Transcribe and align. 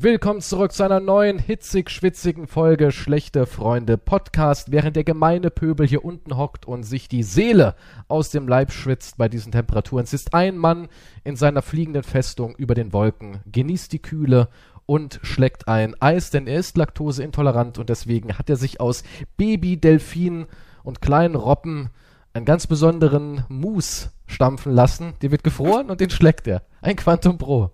Willkommen 0.00 0.40
zurück 0.40 0.70
zu 0.70 0.84
einer 0.84 1.00
neuen 1.00 1.40
hitzig-schwitzigen 1.40 2.46
Folge 2.46 2.92
Schlechte 2.92 3.46
Freunde 3.46 3.98
Podcast, 3.98 4.70
während 4.70 4.94
der 4.94 5.02
gemeine 5.02 5.50
Pöbel 5.50 5.88
hier 5.88 6.04
unten 6.04 6.36
hockt 6.36 6.68
und 6.68 6.84
sich 6.84 7.08
die 7.08 7.24
Seele 7.24 7.74
aus 8.06 8.30
dem 8.30 8.46
Leib 8.46 8.70
schwitzt 8.70 9.16
bei 9.18 9.28
diesen 9.28 9.50
Temperaturen. 9.50 10.04
Es 10.04 10.12
ist 10.12 10.34
ein 10.34 10.56
Mann 10.56 10.86
in 11.24 11.34
seiner 11.34 11.62
fliegenden 11.62 12.04
Festung 12.04 12.54
über 12.54 12.76
den 12.76 12.92
Wolken, 12.92 13.40
genießt 13.50 13.92
die 13.92 14.00
Kühle 14.00 14.50
und 14.86 15.18
schlägt 15.24 15.66
ein 15.66 16.00
Eis, 16.00 16.30
denn 16.30 16.46
er 16.46 16.60
ist 16.60 16.76
laktoseintolerant 16.76 17.78
und 17.78 17.88
deswegen 17.88 18.38
hat 18.38 18.48
er 18.48 18.56
sich 18.56 18.80
aus 18.80 19.02
Baby-Delfinen 19.36 20.46
und 20.84 21.02
kleinen 21.02 21.34
Robben 21.34 21.90
einen 22.34 22.44
ganz 22.44 22.68
besonderen 22.68 23.44
Mousse 23.48 24.10
stampfen 24.28 24.72
lassen. 24.72 25.14
Der 25.22 25.32
wird 25.32 25.42
gefroren 25.42 25.90
und 25.90 26.00
den 26.00 26.10
schlägt 26.10 26.46
er. 26.46 26.62
Ein 26.82 26.94
Quantum 26.94 27.36
Pro. 27.36 27.72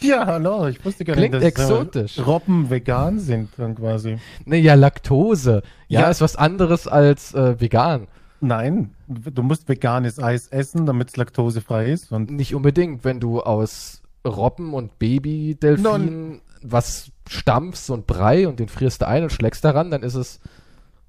Ja, 0.00 0.26
hallo, 0.26 0.68
ich 0.68 0.84
wusste 0.84 1.04
gar 1.04 1.16
Klingt 1.16 1.34
nicht, 1.34 1.44
dass 1.58 1.64
exotisch. 1.68 2.24
Robben 2.24 2.70
vegan 2.70 3.18
sind 3.18 3.50
dann 3.56 3.74
quasi. 3.74 4.18
Naja, 4.44 4.74
Laktose. 4.74 5.62
Ja, 5.88 6.02
Ja. 6.02 6.10
ist 6.10 6.20
was 6.20 6.36
anderes 6.36 6.86
als 6.86 7.34
äh, 7.34 7.60
vegan. 7.60 8.06
Nein, 8.40 8.94
du 9.08 9.42
musst 9.42 9.68
veganes 9.68 10.18
Eis 10.22 10.48
essen, 10.48 10.86
damit 10.86 11.08
es 11.08 11.16
laktosefrei 11.16 11.86
ist. 11.86 12.12
Und 12.12 12.30
Nicht 12.30 12.54
unbedingt, 12.54 13.04
wenn 13.04 13.18
du 13.18 13.40
aus 13.40 14.02
Robben 14.26 14.74
und 14.74 14.98
Babydelfinen 14.98 16.40
was 16.62 17.10
stampfst 17.28 17.90
und 17.90 18.06
Brei 18.06 18.46
und 18.48 18.58
den 18.60 18.68
frierst 18.68 19.02
du 19.02 19.08
ein 19.08 19.22
und 19.24 19.30
schlägst 19.32 19.64
daran, 19.64 19.90
dann 19.90 20.02
ist 20.02 20.14
es 20.14 20.40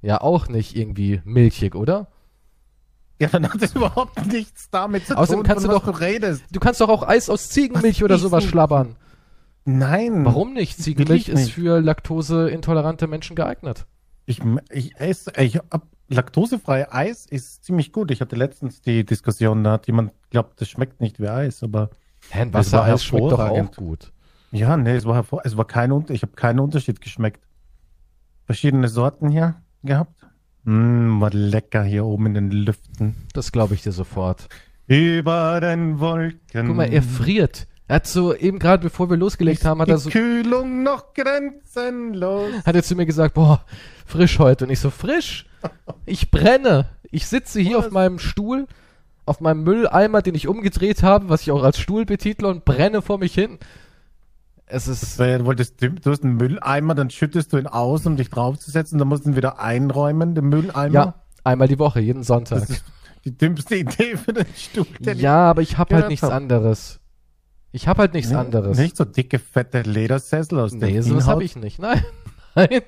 ja 0.02 0.22
auch 0.22 0.48
nicht 0.48 0.76
irgendwie 0.76 1.22
milchig, 1.26 1.76
oder? 1.76 2.08
Ja, 3.20 3.28
dann 3.30 3.48
hat 3.52 3.62
es 3.62 3.74
überhaupt 3.76 4.26
nichts 4.28 4.70
damit 4.70 5.08
zu 5.08 5.18
Außerdem 5.18 5.40
tun, 5.44 5.48
kannst 5.48 5.66
du 5.66 5.70
doch- 5.70 5.86
du 5.86 5.92
redest. 5.92 6.44
Du 6.52 6.60
kannst 6.60 6.82
doch 6.82 6.90
auch 6.90 7.08
Eis 7.08 7.30
aus 7.30 7.50
Ziegenmilch 7.50 7.98
Was 7.98 8.04
oder 8.04 8.18
sowas 8.18 8.44
denn- 8.44 8.52
schlabbern. 8.52 8.96
Nein. 9.66 10.24
Warum 10.24 10.54
nicht? 10.54 10.78
Ziegenmilch 10.82 11.28
ist 11.28 11.36
nicht. 11.40 11.54
für 11.54 11.82
laktoseintolerante 11.82 13.08
Menschen 13.08 13.36
geeignet. 13.36 13.86
Ich, 14.26 14.42
ich 14.72 14.96
esse, 15.00 15.32
ich 15.38 15.58
hab, 15.58 15.88
laktosefreie 16.10 16.92
Eis 16.94 17.26
ist 17.26 17.64
ziemlich 17.66 17.92
gut. 17.92 18.12
Ich 18.12 18.22
hatte 18.22 18.36
letztens 18.36 18.82
die 18.82 19.06
Diskussion, 19.06 19.64
da 19.64 19.74
hat 19.74 19.88
jemand 19.88 20.12
glaubt, 20.30 20.62
das 20.62 20.70
schmeckt 20.70 21.02
nicht 21.02 21.20
wie 21.20 21.28
Eis, 21.28 21.64
aber 21.64 21.90
Hä, 22.30 22.48
Wassereis 22.52 23.04
schmeckt 23.04 23.32
doch 23.32 23.40
auch 23.40 23.72
gut. 23.76 24.12
ja, 24.52 24.76
nee, 24.78 24.96
es 24.96 25.06
war 25.06 25.16
hervor, 25.16 25.42
es 25.44 25.56
war 25.58 25.66
kein 25.66 25.92
Unter, 25.92 26.14
ich 26.14 26.22
habe 26.22 26.34
keinen 26.34 26.60
Unterschied 26.60 27.02
geschmeckt. 27.02 27.42
Verschiedene 28.46 28.88
Sorten 28.88 29.30
hier 29.30 29.56
gehabt. 29.84 30.17
Mm, 30.68 31.22
war 31.22 31.32
lecker 31.32 31.84
hier 31.84 32.04
oben 32.04 32.26
in 32.26 32.34
den 32.34 32.52
Lüften. 32.52 33.16
Das 33.32 33.54
glaube 33.54 33.74
ich 33.74 33.84
dir 33.84 33.94
sofort. 33.94 34.50
Über 34.86 35.62
den 35.62 36.02
Wolken. 36.02 36.68
Guck 36.68 36.76
mal, 36.76 36.92
er 36.92 37.04
friert. 37.04 37.68
Er 37.88 37.96
hat 37.96 38.08
so, 38.08 38.36
eben 38.36 38.60
gerade 38.60 38.84
bevor 38.84 39.10
wir 39.10 39.16
losgelegt 39.16 39.64
haben, 39.64 39.82
hat 39.82 39.88
er 39.88 39.98
so, 39.98 40.10
Kühlung 40.10 40.84
noch 40.84 41.14
grenzenlos. 41.14 42.52
hat 42.66 42.76
er 42.76 42.84
zu 42.84 42.96
mir 42.96 43.06
gesagt, 43.06 43.36
boah, 43.36 43.64
frisch 44.06 44.40
heute. 44.40 44.66
Und 44.66 44.72
ich 44.72 44.82
so, 44.82 44.90
frisch? 44.90 45.46
Ich 46.06 46.32
brenne. 46.32 46.90
Ich 47.12 47.28
sitze 47.28 47.62
hier 47.62 47.78
Was? 47.78 47.86
auf 47.86 47.92
meinem 47.92 48.20
Stuhl, 48.20 48.68
auf 49.26 49.40
meinem 49.40 49.64
Mülleimer, 49.64 50.22
den 50.22 50.36
ich 50.36 50.50
umgedreht 50.50 51.02
habe, 51.02 51.30
was 51.30 51.44
ich 51.44 51.52
auch 51.52 51.64
als 51.64 51.80
Stuhl 51.80 52.04
betitle 52.04 52.50
und 52.50 52.66
brenne 52.66 53.02
vor 53.02 53.20
mich 53.20 53.34
hin. 53.34 53.58
Es 54.70 54.88
ist, 54.88 55.18
Weil 55.18 55.40
Du, 55.40 55.46
wolltest, 55.46 55.82
du 55.82 56.12
hast 56.12 56.24
einen 56.24 56.36
Mülleimer, 56.36 56.94
dann 56.94 57.10
schüttest 57.10 57.54
du 57.54 57.58
ihn 57.58 57.68
aus, 57.68 58.06
um 58.06 58.18
dich 58.18 58.30
draufzusetzen, 58.30 59.00
dann 59.00 59.08
musst 59.08 59.26
du 59.26 59.30
ihn 59.30 59.36
wieder 59.38 59.60
einräumen, 59.60 60.36
den 60.36 60.46
Mülleimer. 60.50 60.94
ja, 60.94 61.14
einmal 61.46 61.68
die 61.70 61.80
Woche, 61.80 62.02
jeden 62.02 62.24
Sonntag. 62.24 62.60
Das 62.62 62.70
ist 62.72 62.84
die 63.24 63.38
dümmste 63.38 63.78
Idee 63.78 64.18
für 64.18 64.34
den 64.34 64.46
Stuhl. 64.56 64.86
Ja, 65.16 65.50
aber 65.50 65.62
ich 65.62 65.78
habe 65.78 65.96
halt 65.96 66.10
nichts 66.10 66.24
hab. 66.24 66.34
anderes. 66.34 67.00
Ich 67.72 67.88
habe 67.88 68.02
halt 68.02 68.14
nichts 68.14 68.32
Nee, 68.32 68.38
anderes. 68.38 68.78
Nicht 68.78 68.98
so 68.98 69.06
dicke, 69.06 69.40
fette 69.40 69.82
Ledersessel 69.84 70.60
aus 70.60 70.74
Nee, 70.74 71.00
sowas 71.02 71.28
habe 71.28 71.44
ich 71.44 71.56
nicht. 71.56 71.80
Nein. 71.80 72.04
Nein. 72.56 72.82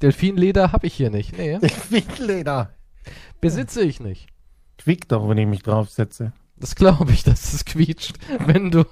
Delfinleder 0.00 0.72
habe 0.72 0.86
ich 0.86 0.94
hier 0.94 1.10
nicht. 1.10 1.36
Nee, 1.36 1.58
Delfinleder. 1.58 2.70
besitze 3.40 3.82
ich 3.82 4.00
nicht. 4.00 4.28
Quick 4.78 5.08
doch, 5.08 5.28
wenn 5.28 5.38
ich 5.38 5.46
mich 5.46 5.62
draufsetze. 5.62 6.32
Das 6.56 6.74
glaube 6.74 7.12
ich, 7.12 7.24
dass 7.24 7.52
es 7.52 7.64
quietscht, 7.64 8.16
wenn 8.46 8.70
du. 8.70 8.84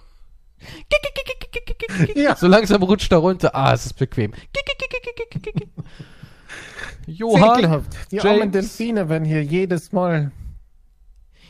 Ja. 2.15 2.37
So 2.37 2.47
langsam 2.47 2.83
rutscht 2.83 3.11
er 3.13 3.19
runter. 3.19 3.55
Ah, 3.55 3.73
es 3.73 3.87
ist 3.87 3.95
bequem. 3.95 4.33
Johann. 7.07 7.85
Die 8.11 8.17
James. 8.17 8.25
armen 8.27 8.53
Delfine 8.53 9.09
werden 9.09 9.25
hier 9.25 9.43
jedes 9.43 9.93
Mal. 9.93 10.33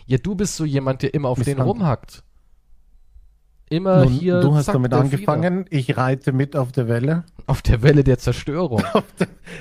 Ja, 0.07 0.19
du 0.19 0.35
bist 0.35 0.57
so 0.57 0.65
jemand, 0.65 1.03
der 1.03 1.15
immer 1.15 1.29
auf 1.29 1.39
den 1.39 1.45
Misshandelt. 1.57 1.69
rumhackt. 1.69 2.25
Immer 3.69 4.05
Nun, 4.05 4.13
hier. 4.13 4.41
du 4.41 4.55
hast 4.55 4.67
damit 4.67 4.91
Delfine. 4.93 5.13
angefangen, 5.13 5.65
ich 5.71 5.97
reite 5.97 6.33
mit 6.33 6.57
auf 6.57 6.73
der 6.73 6.89
Welle. 6.89 7.25
Auf 7.47 7.63
der 7.63 7.83
Welle 7.83 8.03
der 8.03 8.19
Zerstörung. 8.19 8.83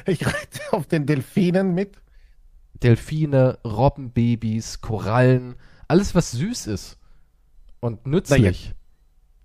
Ich 0.07 0.25
reite 0.25 0.61
auf 0.71 0.87
den 0.87 1.05
Delfinen 1.05 1.75
mit. 1.75 1.97
Delfine, 2.81 3.59
Robbenbabys, 3.63 4.81
Korallen, 4.81 5.55
alles 5.87 6.15
was 6.15 6.31
süß 6.31 6.67
ist 6.67 6.97
und 7.81 8.07
nützlich. 8.07 8.73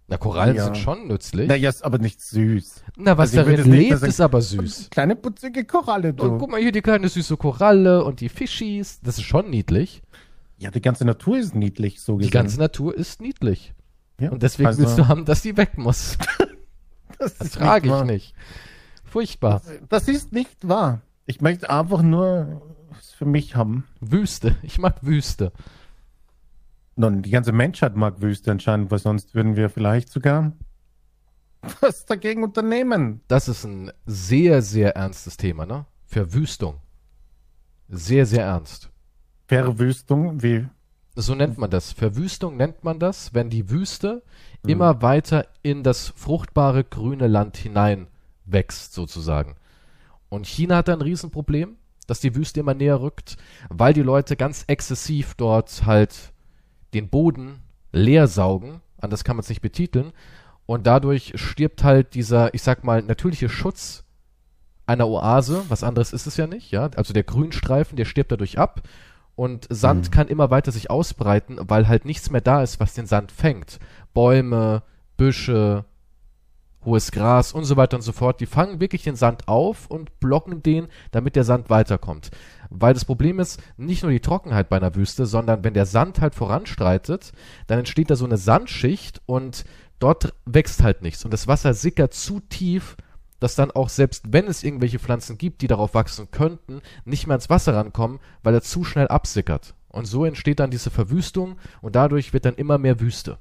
Na, 0.06 0.18
Korallen 0.18 0.56
Ja. 0.56 0.64
sind 0.64 0.76
schon 0.76 1.06
nützlich. 1.08 1.48
Naja, 1.48 1.70
ist 1.70 1.82
aber 1.82 1.96
nicht 1.98 2.20
süß. 2.20 2.84
Na, 2.96 3.16
was 3.16 3.30
Also 3.36 3.50
darin 3.50 3.70
lebt, 3.72 4.02
ist 4.02 4.20
aber 4.20 4.42
süß. 4.42 4.88
Kleine 4.90 5.16
putzige 5.16 5.64
Koralle, 5.64 6.10
Und 6.10 6.18
du. 6.20 6.38
guck 6.38 6.50
mal 6.50 6.60
hier 6.60 6.72
die 6.72 6.82
kleine 6.82 7.08
süße 7.08 7.36
Koralle 7.38 8.04
und 8.04 8.20
die 8.20 8.28
Fischis. 8.28 9.00
Das 9.00 9.16
ist 9.18 9.24
schon 9.24 9.48
niedlich. 9.48 10.02
Ja, 10.58 10.70
die 10.70 10.82
ganze 10.82 11.04
Natur 11.06 11.38
ist 11.38 11.54
niedlich, 11.54 12.00
so 12.02 12.12
Die 12.14 12.18
gesehen. 12.26 12.32
ganze 12.32 12.58
Natur 12.58 12.94
ist 12.94 13.20
niedlich. 13.22 13.72
ja. 14.20 14.30
Und 14.30 14.42
deswegen 14.42 14.66
also, 14.66 14.82
willst 14.82 14.98
du 14.98 15.08
haben, 15.08 15.24
dass 15.24 15.42
die 15.42 15.56
weg 15.56 15.78
muss. 15.78 16.18
Das 17.18 17.38
Das 17.38 17.46
ist 17.48 17.56
frage 17.56 17.88
ich 17.96 18.04
nicht. 18.04 18.34
Furchtbar. 19.04 19.62
Das 19.88 20.08
ist 20.08 20.32
nicht 20.32 20.68
wahr. 20.68 21.00
Ich 21.26 21.40
möchte 21.40 21.70
einfach 21.70 22.02
nur 22.02 22.60
es 22.98 23.10
für 23.12 23.24
mich 23.24 23.54
haben. 23.56 23.84
Wüste. 24.00 24.56
Ich 24.62 24.78
mag 24.78 24.96
Wüste. 25.02 25.52
Nun, 26.96 27.22
die 27.22 27.30
ganze 27.30 27.52
Menschheit 27.52 27.96
mag 27.96 28.20
Wüste 28.20 28.50
anscheinend, 28.50 28.90
weil 28.90 28.98
sonst 28.98 29.34
würden 29.34 29.56
wir 29.56 29.68
vielleicht 29.68 30.10
sogar 30.10 30.52
was 31.80 32.04
dagegen 32.06 32.44
unternehmen. 32.44 33.20
Das 33.28 33.48
ist 33.48 33.64
ein 33.64 33.90
sehr, 34.06 34.62
sehr 34.62 34.96
ernstes 34.96 35.36
Thema, 35.36 35.66
ne? 35.66 35.86
Verwüstung. 36.06 36.76
Sehr, 37.88 38.26
sehr 38.26 38.44
ernst. 38.44 38.90
Verwüstung, 39.46 40.42
wie 40.42 40.66
So 41.16 41.34
nennt 41.34 41.58
man 41.58 41.70
das. 41.70 41.92
Verwüstung 41.92 42.56
nennt 42.56 42.84
man 42.84 42.98
das, 42.98 43.34
wenn 43.34 43.50
die 43.50 43.70
Wüste 43.70 44.22
Hm. 44.64 44.70
immer 44.70 45.02
weiter 45.02 45.46
in 45.62 45.82
das 45.82 46.08
fruchtbare 46.08 46.84
grüne 46.84 47.26
Land 47.28 47.56
hinein 47.56 48.08
wächst, 48.46 48.94
sozusagen. 48.94 49.56
Und 50.28 50.46
China 50.46 50.76
hat 50.76 50.88
da 50.88 50.94
ein 50.94 51.00
Riesenproblem, 51.02 51.76
dass 52.06 52.20
die 52.20 52.34
Wüste 52.34 52.60
immer 52.60 52.74
näher 52.74 53.00
rückt, 53.00 53.36
weil 53.68 53.92
die 53.94 54.02
Leute 54.02 54.36
ganz 54.36 54.64
exzessiv 54.66 55.34
dort 55.36 55.86
halt 55.86 56.32
den 56.94 57.08
Boden 57.08 57.60
leer 57.92 58.26
saugen. 58.26 58.80
Anders 58.98 59.24
kann 59.24 59.36
man 59.36 59.42
es 59.42 59.48
nicht 59.48 59.62
betiteln. 59.62 60.12
Und 60.66 60.86
dadurch 60.86 61.32
stirbt 61.36 61.84
halt 61.84 62.14
dieser, 62.14 62.54
ich 62.54 62.62
sag 62.62 62.84
mal, 62.84 63.02
natürliche 63.02 63.48
Schutz 63.50 64.04
einer 64.86 65.08
Oase. 65.08 65.64
Was 65.68 65.84
anderes 65.84 66.12
ist 66.12 66.26
es 66.26 66.36
ja 66.36 66.46
nicht, 66.46 66.70
ja. 66.70 66.88
Also 66.96 67.12
der 67.12 67.24
Grünstreifen, 67.24 67.96
der 67.96 68.04
stirbt 68.06 68.32
dadurch 68.32 68.58
ab. 68.58 68.82
Und 69.36 69.66
Sand 69.68 70.06
Mhm. 70.06 70.10
kann 70.10 70.28
immer 70.28 70.50
weiter 70.50 70.72
sich 70.72 70.90
ausbreiten, 70.90 71.58
weil 71.60 71.88
halt 71.88 72.04
nichts 72.04 72.30
mehr 72.30 72.40
da 72.40 72.62
ist, 72.62 72.80
was 72.80 72.94
den 72.94 73.06
Sand 73.06 73.32
fängt. 73.32 73.78
Bäume, 74.14 74.82
Büsche, 75.16 75.84
hohes 76.84 77.10
Gras 77.12 77.52
und 77.52 77.64
so 77.64 77.76
weiter 77.76 77.96
und 77.96 78.02
so 78.02 78.12
fort, 78.12 78.40
die 78.40 78.46
fangen 78.46 78.80
wirklich 78.80 79.02
den 79.02 79.16
Sand 79.16 79.48
auf 79.48 79.86
und 79.88 80.20
blocken 80.20 80.62
den, 80.62 80.86
damit 81.10 81.34
der 81.34 81.44
Sand 81.44 81.70
weiterkommt. 81.70 82.30
Weil 82.76 82.92
das 82.92 83.04
Problem 83.04 83.38
ist, 83.38 83.62
nicht 83.76 84.02
nur 84.02 84.10
die 84.10 84.20
Trockenheit 84.20 84.68
bei 84.68 84.76
einer 84.76 84.96
Wüste, 84.96 85.26
sondern 85.26 85.62
wenn 85.62 85.74
der 85.74 85.86
Sand 85.86 86.20
halt 86.20 86.34
voranstreitet, 86.34 87.32
dann 87.68 87.78
entsteht 87.78 88.10
da 88.10 88.16
so 88.16 88.24
eine 88.24 88.36
Sandschicht 88.36 89.22
und 89.26 89.64
dort 90.00 90.34
wächst 90.44 90.82
halt 90.82 91.00
nichts. 91.00 91.24
Und 91.24 91.32
das 91.32 91.46
Wasser 91.46 91.72
sickert 91.72 92.14
zu 92.14 92.40
tief, 92.40 92.96
dass 93.38 93.54
dann 93.54 93.70
auch 93.70 93.88
selbst 93.88 94.32
wenn 94.32 94.48
es 94.48 94.64
irgendwelche 94.64 94.98
Pflanzen 94.98 95.38
gibt, 95.38 95.62
die 95.62 95.68
darauf 95.68 95.94
wachsen 95.94 96.32
könnten, 96.32 96.82
nicht 97.04 97.28
mehr 97.28 97.36
ins 97.36 97.48
Wasser 97.48 97.74
rankommen, 97.76 98.18
weil 98.42 98.54
er 98.54 98.62
zu 98.62 98.82
schnell 98.82 99.06
absickert. 99.06 99.74
Und 99.88 100.06
so 100.06 100.24
entsteht 100.24 100.58
dann 100.58 100.72
diese 100.72 100.90
Verwüstung 100.90 101.56
und 101.80 101.94
dadurch 101.94 102.32
wird 102.32 102.44
dann 102.44 102.56
immer 102.56 102.78
mehr 102.78 102.98
Wüste. 102.98 103.38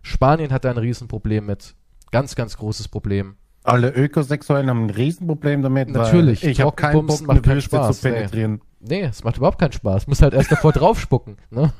Spanien 0.00 0.52
hat 0.52 0.64
da 0.64 0.70
ein 0.70 0.78
Riesenproblem 0.78 1.44
mit. 1.44 1.74
Ganz, 2.12 2.34
ganz 2.34 2.56
großes 2.56 2.88
Problem. 2.88 3.36
Alle 3.64 3.90
Ökosexuellen 3.90 4.68
haben 4.68 4.86
ein 4.86 4.90
Riesenproblem 4.90 5.62
damit. 5.62 5.88
Natürlich, 5.88 6.44
weil 6.44 6.50
ich 6.50 6.60
habe 6.60 6.76
keinen 6.76 7.06
Bock, 7.06 7.20
eine 7.28 7.60
Spaß, 7.60 8.00
zu 8.00 8.08
nee. 8.08 8.14
penetrieren. 8.14 8.60
Nee, 8.80 9.02
es 9.02 9.24
macht 9.24 9.38
überhaupt 9.38 9.58
keinen 9.58 9.72
Spaß. 9.72 10.06
Muss 10.06 10.22
halt 10.22 10.34
erst 10.34 10.52
davor 10.52 10.72
draufspucken. 10.74 11.38
Ne? 11.50 11.72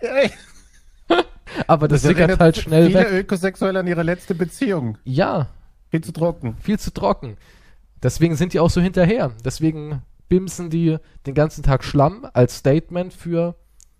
Aber 1.66 1.88
das, 1.88 2.02
sickert 2.02 2.20
erinnert 2.20 2.40
halt 2.40 2.56
schnell 2.56 2.86
viele 2.86 3.00
weg. 3.00 3.12
Ökosexuelle 3.12 3.80
an 3.80 3.86
ihre 3.86 4.02
letzte 4.02 4.34
Beziehung. 4.34 4.98
Ja, 5.04 5.48
Viel 5.90 6.02
zu 6.02 6.12
trocken. 6.12 6.56
viel 6.60 6.78
zu 6.78 6.92
trocken. 6.92 7.36
Deswegen 8.02 8.36
sind 8.36 8.52
die 8.52 8.60
auch 8.60 8.70
so 8.70 8.80
hinterher. 8.80 9.32
Deswegen 9.44 10.02
bimsen 10.28 10.70
die 10.70 10.98
den 11.26 11.34
ganzen 11.34 11.62
Tag 11.62 11.84
Schlamm 11.84 12.26
als 12.32 12.58
Statement 12.58 13.12
für, 13.12 13.56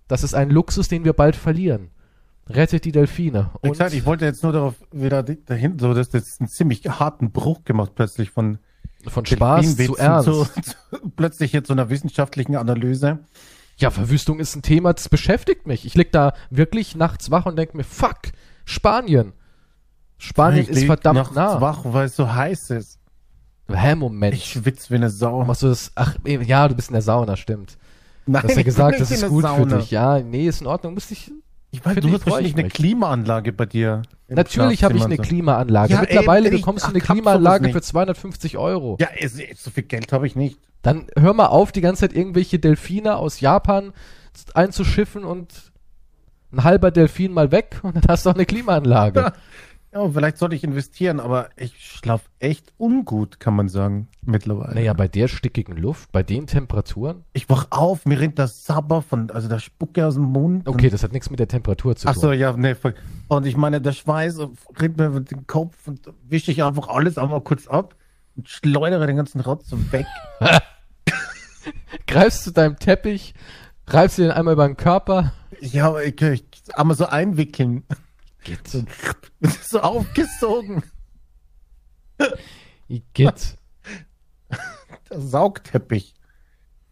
das 0.08 0.22
ist 0.22 0.34
ein 0.34 0.50
Luxus, 0.50 0.88
den 0.88 1.04
wir 1.04 1.12
bald 1.12 1.36
verlieren. 1.36 1.90
Rettet 2.48 2.84
die 2.84 2.92
Delfine. 2.92 3.50
Und 3.60 3.72
gesagt, 3.72 3.92
ich 3.92 4.06
wollte 4.06 4.24
jetzt 4.24 4.42
nur 4.42 4.52
darauf 4.52 4.74
wieder 4.92 5.22
di- 5.22 5.44
dahin, 5.44 5.78
so 5.78 5.92
dass 5.94 6.08
das 6.10 6.38
einen 6.40 6.48
ziemlich 6.48 6.84
harten 6.88 7.32
Bruch 7.32 7.64
gemacht 7.64 7.92
plötzlich 7.94 8.30
von 8.30 8.58
von 9.08 9.24
Spaß 9.26 9.76
zu 9.76 9.96
ernst. 9.96 10.26
zu, 10.26 10.44
zu, 10.62 11.10
plötzlich 11.16 11.52
jetzt 11.52 11.66
zu 11.68 11.72
einer 11.72 11.90
wissenschaftlichen 11.90 12.56
Analyse. 12.56 13.20
Ja, 13.78 13.90
Verwüstung 13.90 14.40
ist 14.40 14.56
ein 14.56 14.62
Thema, 14.62 14.92
das 14.94 15.08
beschäftigt 15.08 15.66
mich. 15.66 15.84
Ich 15.86 15.94
lig 15.94 16.10
da 16.12 16.32
wirklich 16.50 16.96
nachts 16.96 17.30
wach 17.30 17.46
und 17.46 17.56
denke 17.56 17.76
mir, 17.76 17.84
fuck, 17.84 18.18
Spanien. 18.64 19.32
Spanien 20.18 20.62
Ich 20.62 20.70
ist 20.70 20.76
lieg 20.78 20.86
verdammt 20.86 21.16
nachts 21.16 21.34
nah. 21.34 21.60
wach, 21.60 21.80
weil 21.84 22.06
es 22.06 22.16
so 22.16 22.32
heiß 22.32 22.70
ist. 22.70 22.98
Hä, 23.68 23.94
Moment. 23.96 24.34
Ich 24.34 24.44
schwitze 24.46 24.90
wie 24.90 24.94
eine 24.94 25.10
Sau. 25.10 25.44
Machst 25.44 25.62
du 25.62 25.68
das? 25.68 25.92
Ach, 25.94 26.16
ja, 26.24 26.66
du 26.68 26.74
bist 26.74 26.88
in 26.88 26.94
der 26.94 27.02
Sauna, 27.02 27.36
stimmt. 27.36 27.76
Nein, 28.24 28.42
Du 28.42 28.48
hast 28.48 28.54
ja 28.54 28.60
ich 28.60 28.64
gesagt, 28.64 29.00
das 29.00 29.10
ist 29.10 29.28
gut 29.28 29.42
Sauna. 29.42 29.56
für 29.74 29.78
dich. 29.80 29.90
Ja, 29.90 30.20
nee, 30.20 30.46
ist 30.48 30.60
in 30.62 30.66
Ordnung. 30.68 30.94
Musst 30.94 31.10
dich, 31.10 31.30
Ich 31.76 31.92
Für 31.92 32.00
du 32.00 32.12
hast 32.12 32.26
wahrscheinlich 32.26 32.52
ich 32.52 32.58
eine. 32.58 32.68
Klimaanlage 32.68 33.52
bei 33.52 33.66
dir. 33.66 34.02
natürlich 34.28 34.82
habe 34.84 34.96
ich 34.96 35.04
eine 35.04 35.16
so. 35.16 35.22
Klimaanlage. 35.22 35.92
Ja, 35.94 36.00
Mittlerweile 36.00 36.48
ich- 36.48 36.56
bekommst 36.60 36.84
du 36.86 36.90
eine 36.90 37.00
Klimaanlage 37.00 37.70
für 37.70 37.82
250 37.82 38.56
Euro. 38.56 38.96
Ja, 39.00 39.08
so 39.56 39.70
viel 39.70 39.82
Geld 39.84 40.12
habe 40.12 40.26
ich 40.26 40.36
nicht. 40.36 40.58
Dann 40.82 41.06
hör 41.18 41.34
mal 41.34 41.46
auf, 41.46 41.72
die 41.72 41.80
ganze 41.80 42.00
Zeit 42.08 42.16
irgendwelche 42.16 42.58
Delfine 42.58 43.16
aus 43.16 43.40
Japan 43.40 43.92
einzuschiffen 44.54 45.24
und 45.24 45.72
ein 46.52 46.64
halber 46.64 46.90
Delfin 46.90 47.32
mal 47.32 47.50
weg 47.50 47.80
und 47.82 47.96
dann 47.96 48.04
hast 48.08 48.24
du 48.26 48.30
auch 48.30 48.34
eine 48.34 48.46
Klimaanlage. 48.46 49.32
Ja, 49.96 50.10
vielleicht 50.10 50.36
sollte 50.36 50.54
ich 50.54 50.62
investieren, 50.62 51.20
aber 51.20 51.48
ich 51.56 51.74
schlaf 51.78 52.28
echt 52.38 52.74
ungut, 52.76 53.40
kann 53.40 53.56
man 53.56 53.70
sagen, 53.70 54.08
mittlerweile. 54.20 54.74
Naja, 54.74 54.92
bei 54.92 55.08
der 55.08 55.26
stickigen 55.26 55.74
Luft, 55.74 56.12
bei 56.12 56.22
den 56.22 56.46
Temperaturen. 56.46 57.24
Ich 57.32 57.48
wach 57.48 57.68
auf, 57.70 58.04
mir 58.04 58.20
rinnt 58.20 58.38
das 58.38 58.66
Sabber 58.66 59.00
von, 59.00 59.30
also 59.30 59.48
der 59.48 59.58
Spucke 59.58 60.06
aus 60.06 60.14
dem 60.14 60.24
Mund. 60.24 60.68
Okay, 60.68 60.90
das 60.90 61.02
hat 61.02 61.12
nichts 61.12 61.30
mit 61.30 61.40
der 61.40 61.48
Temperatur 61.48 61.96
zu 61.96 62.08
Ach 62.08 62.12
tun. 62.12 62.20
so, 62.20 62.32
ja, 62.32 62.54
nee. 62.54 62.74
voll. 62.74 62.94
Und 63.28 63.46
ich 63.46 63.56
meine, 63.56 63.80
der 63.80 63.92
Schweiß 63.92 64.38
rinnt 64.78 64.98
mir 64.98 65.06
über 65.06 65.20
den 65.20 65.46
Kopf 65.46 65.88
und 65.88 66.12
wische 66.28 66.50
ich 66.50 66.62
einfach 66.62 66.88
alles 66.88 67.16
einmal 67.16 67.40
kurz 67.40 67.66
ab 67.66 67.94
und 68.36 68.50
schleudere 68.50 69.06
den 69.06 69.16
ganzen 69.16 69.40
Rotz 69.40 69.72
weg. 69.92 70.04
Greifst 72.06 72.44
zu 72.44 72.52
deinem 72.52 72.78
Teppich, 72.78 73.32
reibst 73.86 74.18
du 74.18 74.22
den 74.22 74.30
einmal 74.30 74.52
über 74.52 74.66
den 74.66 74.76
Körper. 74.76 75.32
Ja, 75.60 75.88
aber 75.88 76.04
ich, 76.04 76.20
ich 76.20 76.44
einmal 76.74 76.98
so 76.98 77.06
einwickeln. 77.06 77.84
Geht. 78.46 78.68
So, 78.68 78.84
so 79.62 79.80
aufgesogen. 79.80 80.84
Geht. 83.12 83.56
Der 85.10 85.20
Saugteppich. 85.20 86.14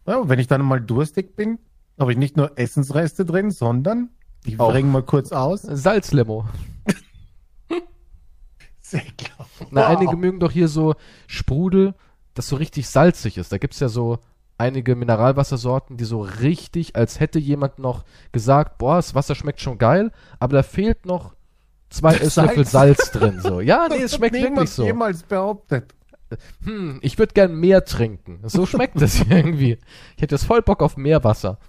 Ja, 0.05 0.17
und 0.17 0.27
wenn 0.27 0.39
ich 0.39 0.47
dann 0.47 0.61
mal 0.61 0.81
durstig 0.81 1.37
bin, 1.37 1.59
habe 1.97 2.11
ich 2.11 2.17
nicht 2.17 2.35
nur 2.35 2.59
Essensreste 2.59 3.23
drin, 3.23 3.51
sondern 3.51 4.09
ich 4.43 4.57
bringe 4.57 4.89
mal 4.89 5.03
kurz 5.03 5.31
aus. 5.31 5.61
Salzlimo. 5.61 6.45
Sehr 8.81 9.01
klar. 9.17 9.47
Na, 9.71 9.87
einige 9.87 10.17
mögen 10.17 10.39
doch 10.39 10.51
hier 10.51 10.67
so 10.67 10.95
Sprudel, 11.25 11.95
das 12.33 12.49
so 12.49 12.57
richtig 12.57 12.87
salzig 12.89 13.37
ist. 13.37 13.51
Da 13.51 13.57
gibt's 13.57 13.79
ja 13.79 13.87
so 13.87 14.19
einige 14.57 14.95
Mineralwassersorten, 14.95 15.97
die 15.97 16.03
so 16.03 16.21
richtig, 16.21 16.95
als 16.95 17.19
hätte 17.19 17.39
jemand 17.39 17.79
noch 17.79 18.03
gesagt, 18.33 18.77
boah, 18.77 18.97
das 18.97 19.15
Wasser 19.15 19.35
schmeckt 19.35 19.61
schon 19.61 19.77
geil, 19.77 20.11
aber 20.39 20.57
da 20.57 20.63
fehlt 20.63 21.05
noch 21.05 21.35
zwei. 21.89 22.15
Esslöffel 22.15 22.65
Salz 22.65 23.11
drin. 23.11 23.39
So. 23.41 23.61
Ja, 23.61 23.87
nee, 23.89 23.95
Das 23.95 24.11
es 24.11 24.15
schmeckt 24.15 24.35
wirklich 24.35 24.69
so. 24.69 24.85
jemals 24.85 25.23
behauptet. 25.23 25.93
Hm, 26.63 26.99
ich 27.01 27.17
würde 27.17 27.33
gern 27.33 27.55
mehr 27.55 27.85
trinken. 27.85 28.39
So 28.43 28.65
schmeckt 28.65 28.99
das 29.01 29.19
irgendwie. 29.29 29.77
Ich 30.15 30.21
hätte 30.21 30.35
jetzt 30.35 30.45
voll 30.45 30.61
Bock 30.61 30.81
auf 30.81 30.97
Meerwasser. 30.97 31.59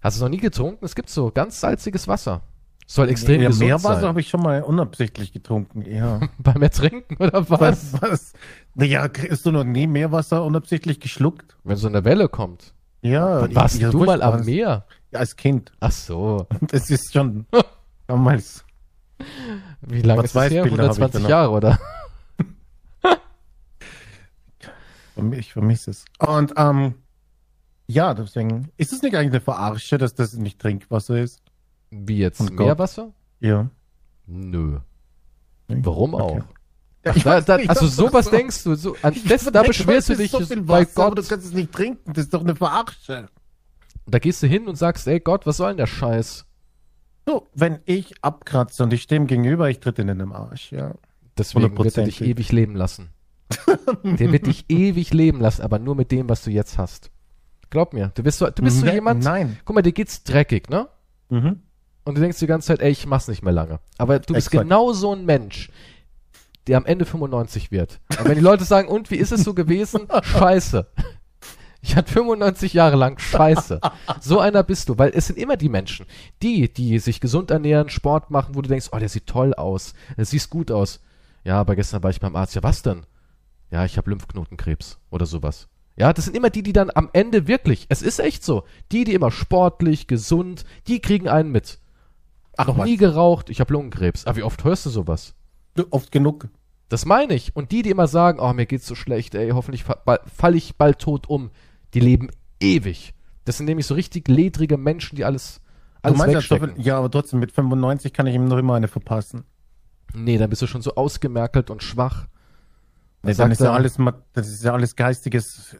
Hast 0.00 0.16
du 0.16 0.18
es 0.18 0.22
noch 0.22 0.28
nie 0.28 0.38
getrunken? 0.40 0.84
Es 0.84 0.94
gibt 0.94 1.10
so 1.10 1.30
ganz 1.30 1.60
salziges 1.60 2.06
Wasser. 2.06 2.42
Soll 2.86 3.08
extrem 3.08 3.42
ja, 3.42 3.48
gesund 3.48 3.66
Meerwasser 3.66 4.00
sein. 4.00 4.08
habe 4.08 4.20
ich 4.20 4.28
schon 4.28 4.42
mal 4.42 4.62
unabsichtlich 4.62 5.32
getrunken. 5.32 5.82
Ja. 5.82 6.20
Beim 6.38 6.62
Ertrinken 6.62 7.16
oder 7.16 7.48
was? 7.50 7.60
was? 7.60 8.02
Was? 8.02 8.32
Naja, 8.74 9.08
hast 9.28 9.44
du 9.44 9.50
noch 9.50 9.64
nie 9.64 9.88
Meerwasser 9.88 10.44
unabsichtlich 10.44 11.00
geschluckt? 11.00 11.56
Wenn 11.64 11.76
so 11.76 11.88
eine 11.88 12.04
Welle 12.04 12.28
kommt. 12.28 12.74
Ja. 13.02 13.42
Wann 13.42 13.54
warst 13.56 13.80
ja, 13.80 13.90
du 13.90 14.04
mal 14.04 14.22
am. 14.22 14.44
Meer? 14.44 14.86
Ja, 15.10 15.18
als 15.18 15.34
Kind. 15.34 15.72
Ach 15.80 15.90
so. 15.90 16.46
Das 16.60 16.88
ist 16.90 17.12
schon 17.12 17.46
damals. 18.06 18.64
Wie 19.82 20.02
lange 20.02 20.22
ist 20.24 20.34
das 20.34 20.50
her? 20.50 20.64
Schwarz-Weiß-Bilder 20.66 20.84
hab 20.88 20.92
ich 20.92 21.02
120 21.02 21.12
da 21.12 21.18
noch. 21.20 21.28
Jahre, 21.28 21.50
oder? 21.50 21.78
Ich 25.32 25.52
vermisse 25.52 25.90
es. 25.92 26.04
Und 26.18 26.52
ähm, 26.56 26.94
ja, 27.86 28.12
deswegen. 28.12 28.70
Ist 28.76 28.92
es 28.92 29.00
nicht 29.00 29.14
eigentlich 29.14 29.30
eine 29.32 29.40
Verarsche, 29.40 29.96
dass 29.96 30.14
das 30.14 30.34
nicht 30.34 30.58
Trinkwasser 30.60 31.18
ist? 31.18 31.40
Wie 31.90 32.18
jetzt? 32.18 32.40
Und 32.40 32.54
Gott. 32.56 32.66
Meerwasser? 32.66 33.12
Ja. 33.40 33.70
Nö. 34.26 34.78
Warum 35.68 36.14
Okay. 36.14 36.22
auch? 36.42 36.44
Ja, 37.06 37.12
da, 37.22 37.40
da, 37.40 37.56
nicht, 37.56 37.70
also 37.70 37.86
sowas 37.86 38.26
so- 38.26 38.30
denkst 38.32 38.64
du, 38.64 38.74
so, 38.74 38.96
an 39.00 39.14
das, 39.26 39.44
da 39.44 39.62
beschwerst 39.62 40.08
du 40.08 40.16
dich 40.16 40.32
so 40.32 40.40
viel 40.44 40.60
bei 40.62 40.80
Wasser, 40.82 41.04
aber 41.06 41.14
Gott. 41.14 41.24
du 41.24 41.28
kannst 41.28 41.46
es 41.46 41.52
nicht 41.52 41.72
trinken. 41.72 42.12
Das 42.12 42.24
ist 42.24 42.34
doch 42.34 42.40
eine 42.42 42.56
Verarsche. 42.56 43.28
Da 44.06 44.18
gehst 44.18 44.42
du 44.42 44.48
hin 44.48 44.66
und 44.68 44.76
sagst, 44.76 45.06
ey 45.06 45.20
Gott, 45.20 45.46
was 45.46 45.56
soll 45.58 45.68
denn 45.68 45.76
der 45.78 45.86
Scheiß? 45.86 46.44
So, 47.28 47.48
wenn 47.54 47.80
ich 47.86 48.14
abkratze 48.22 48.82
und 48.84 48.92
ich 48.92 49.02
stehe 49.02 49.20
ihm 49.20 49.26
gegenüber, 49.26 49.68
ich 49.68 49.80
tritt 49.80 49.98
ihn 49.98 50.08
in 50.08 50.18
den 50.20 50.32
Arsch, 50.32 50.70
ja. 50.72 50.94
Deswegen 51.36 51.76
wird 51.76 51.98
er 51.98 52.04
dich 52.04 52.20
ewig 52.22 52.52
leben 52.52 52.74
lassen. 52.76 53.10
Der 54.04 54.32
wird 54.32 54.46
dich 54.46 54.64
ewig 54.68 55.12
leben 55.12 55.40
lassen, 55.40 55.62
aber 55.62 55.78
nur 55.78 55.94
mit 55.96 56.10
dem, 56.10 56.28
was 56.28 56.42
du 56.42 56.50
jetzt 56.50 56.78
hast. 56.78 57.10
Glaub 57.68 57.92
mir, 57.92 58.10
du 58.14 58.22
bist 58.22 58.38
so, 58.38 58.48
du 58.48 58.62
bist 58.62 58.78
so 58.78 58.86
Ne- 58.86 58.94
jemand, 58.94 59.24
Nein. 59.24 59.58
guck 59.64 59.74
mal, 59.74 59.82
dir 59.82 59.92
geht's 59.92 60.22
dreckig, 60.22 60.70
ne? 60.70 60.88
Mhm. 61.28 61.60
Und 62.04 62.14
du 62.16 62.20
denkst 62.20 62.38
die 62.38 62.46
ganze 62.46 62.68
Zeit, 62.68 62.80
ey, 62.80 62.90
ich 62.92 63.06
mach's 63.06 63.26
nicht 63.28 63.42
mehr 63.42 63.52
lange. 63.52 63.80
Aber 63.98 64.18
du 64.20 64.32
bist 64.34 64.46
Exakt. 64.48 64.62
genau 64.62 64.92
so 64.92 65.12
ein 65.12 65.24
Mensch, 65.26 65.70
der 66.68 66.76
am 66.78 66.86
Ende 66.86 67.04
95 67.04 67.70
wird. 67.72 68.00
Und 68.18 68.26
wenn 68.28 68.36
die 68.36 68.40
Leute 68.44 68.64
sagen, 68.64 68.88
und 68.88 69.10
wie 69.10 69.16
ist 69.16 69.32
es 69.32 69.42
so 69.42 69.52
gewesen? 69.52 70.06
Scheiße. 70.22 70.86
Ich 71.86 71.94
hatte 71.94 72.12
95 72.12 72.72
Jahre 72.72 72.96
lang 72.96 73.16
Scheiße. 73.16 73.80
So 74.20 74.40
einer 74.40 74.64
bist 74.64 74.88
du, 74.88 74.98
weil 74.98 75.12
es 75.14 75.28
sind 75.28 75.38
immer 75.38 75.56
die 75.56 75.68
Menschen, 75.68 76.04
die, 76.42 76.72
die 76.72 76.98
sich 76.98 77.20
gesund 77.20 77.52
ernähren, 77.52 77.90
Sport 77.90 78.28
machen, 78.28 78.56
wo 78.56 78.62
du 78.62 78.68
denkst, 78.68 78.88
oh, 78.90 78.98
der 78.98 79.08
sieht 79.08 79.28
toll 79.28 79.54
aus, 79.54 79.94
der 80.16 80.24
sieht 80.24 80.50
gut 80.50 80.72
aus. 80.72 81.00
Ja, 81.44 81.60
aber 81.60 81.76
gestern 81.76 82.02
war 82.02 82.10
ich 82.10 82.18
beim 82.18 82.34
Arzt. 82.34 82.56
Ja, 82.56 82.64
was 82.64 82.82
denn? 82.82 83.06
Ja, 83.70 83.84
ich 83.84 83.96
habe 83.98 84.10
Lymphknotenkrebs 84.10 84.98
oder 85.10 85.26
sowas. 85.26 85.68
Ja, 85.96 86.12
das 86.12 86.24
sind 86.24 86.36
immer 86.36 86.50
die, 86.50 86.64
die 86.64 86.72
dann 86.72 86.90
am 86.92 87.08
Ende 87.12 87.46
wirklich, 87.46 87.86
es 87.88 88.02
ist 88.02 88.18
echt 88.18 88.44
so, 88.44 88.64
die, 88.90 89.04
die 89.04 89.14
immer 89.14 89.30
sportlich, 89.30 90.08
gesund, 90.08 90.64
die 90.88 91.00
kriegen 91.00 91.28
einen 91.28 91.52
mit. 91.52 91.78
Ach, 92.56 92.66
Noch 92.66 92.78
was? 92.78 92.86
nie 92.86 92.96
geraucht, 92.96 93.48
ich 93.48 93.60
habe 93.60 93.72
Lungenkrebs. 93.72 94.26
Aber 94.26 94.36
wie 94.36 94.42
oft 94.42 94.64
hörst 94.64 94.86
du 94.86 94.90
sowas? 94.90 95.34
Oft 95.90 96.10
genug. 96.10 96.48
Das 96.88 97.04
meine 97.04 97.34
ich. 97.34 97.54
Und 97.54 97.70
die, 97.72 97.82
die 97.82 97.90
immer 97.90 98.08
sagen, 98.08 98.40
oh, 98.40 98.52
mir 98.52 98.66
geht's 98.66 98.86
so 98.86 98.94
schlecht, 98.94 99.34
ey, 99.36 99.50
hoffentlich 99.50 99.84
fa 99.84 100.00
falle 100.34 100.56
ich 100.56 100.76
bald 100.76 100.98
tot 100.98 101.28
um, 101.28 101.50
die 101.96 102.00
leben 102.00 102.28
ewig. 102.60 103.14
Das 103.44 103.56
sind 103.56 103.66
nämlich 103.66 103.86
so 103.86 103.94
richtig 103.94 104.28
ledrige 104.28 104.76
Menschen, 104.76 105.16
die 105.16 105.24
alles, 105.24 105.60
Du 106.02 106.08
alles 106.08 106.18
meinst 106.18 106.32
ja, 106.32 106.38
wegstecken. 106.38 106.72
Ja, 106.80 106.98
aber 106.98 107.10
trotzdem, 107.10 107.40
mit 107.40 107.52
95 107.52 108.12
kann 108.12 108.26
ich 108.26 108.34
ihm 108.34 108.46
noch 108.46 108.58
immer 108.58 108.74
eine 108.74 108.88
verpassen. 108.88 109.44
Nee, 110.14 110.38
dann 110.38 110.50
bist 110.50 110.62
du 110.62 110.66
schon 110.66 110.82
so 110.82 110.94
ausgemerkelt 110.94 111.70
und 111.70 111.82
schwach. 111.82 112.26
Nee, 113.22 113.34
dann 113.34 113.50
ist 113.50 113.60
ja 113.60 113.66
er- 113.68 113.72
alles, 113.72 113.98
ma- 113.98 114.22
das 114.34 114.46
ist 114.48 114.62
ja 114.62 114.72
alles 114.72 114.94
geistiges 114.94 115.76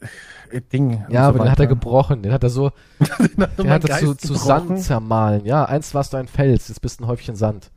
äh, 0.50 0.60
Ding. 0.60 1.04
Ja, 1.10 1.24
so 1.24 1.28
aber 1.28 1.38
den 1.44 1.50
hat 1.50 1.60
er 1.60 1.66
gebrochen. 1.68 2.22
Den 2.22 2.32
hat 2.32 2.42
er 2.42 2.50
so, 2.50 2.72
Den 2.98 3.08
hat, 3.42 3.58
den 3.58 3.70
hat 3.70 3.84
er 3.88 3.98
zu, 3.98 4.14
zu. 4.14 4.34
Sand 4.34 4.80
zermahlen. 4.80 5.44
Ja, 5.44 5.64
einst 5.64 5.94
warst 5.94 6.12
du 6.12 6.16
ein 6.16 6.26
Fels, 6.28 6.66
jetzt 6.68 6.80
bist 6.80 6.98
du 6.98 7.04
ein 7.04 7.06
Häufchen 7.08 7.36
Sand. 7.36 7.70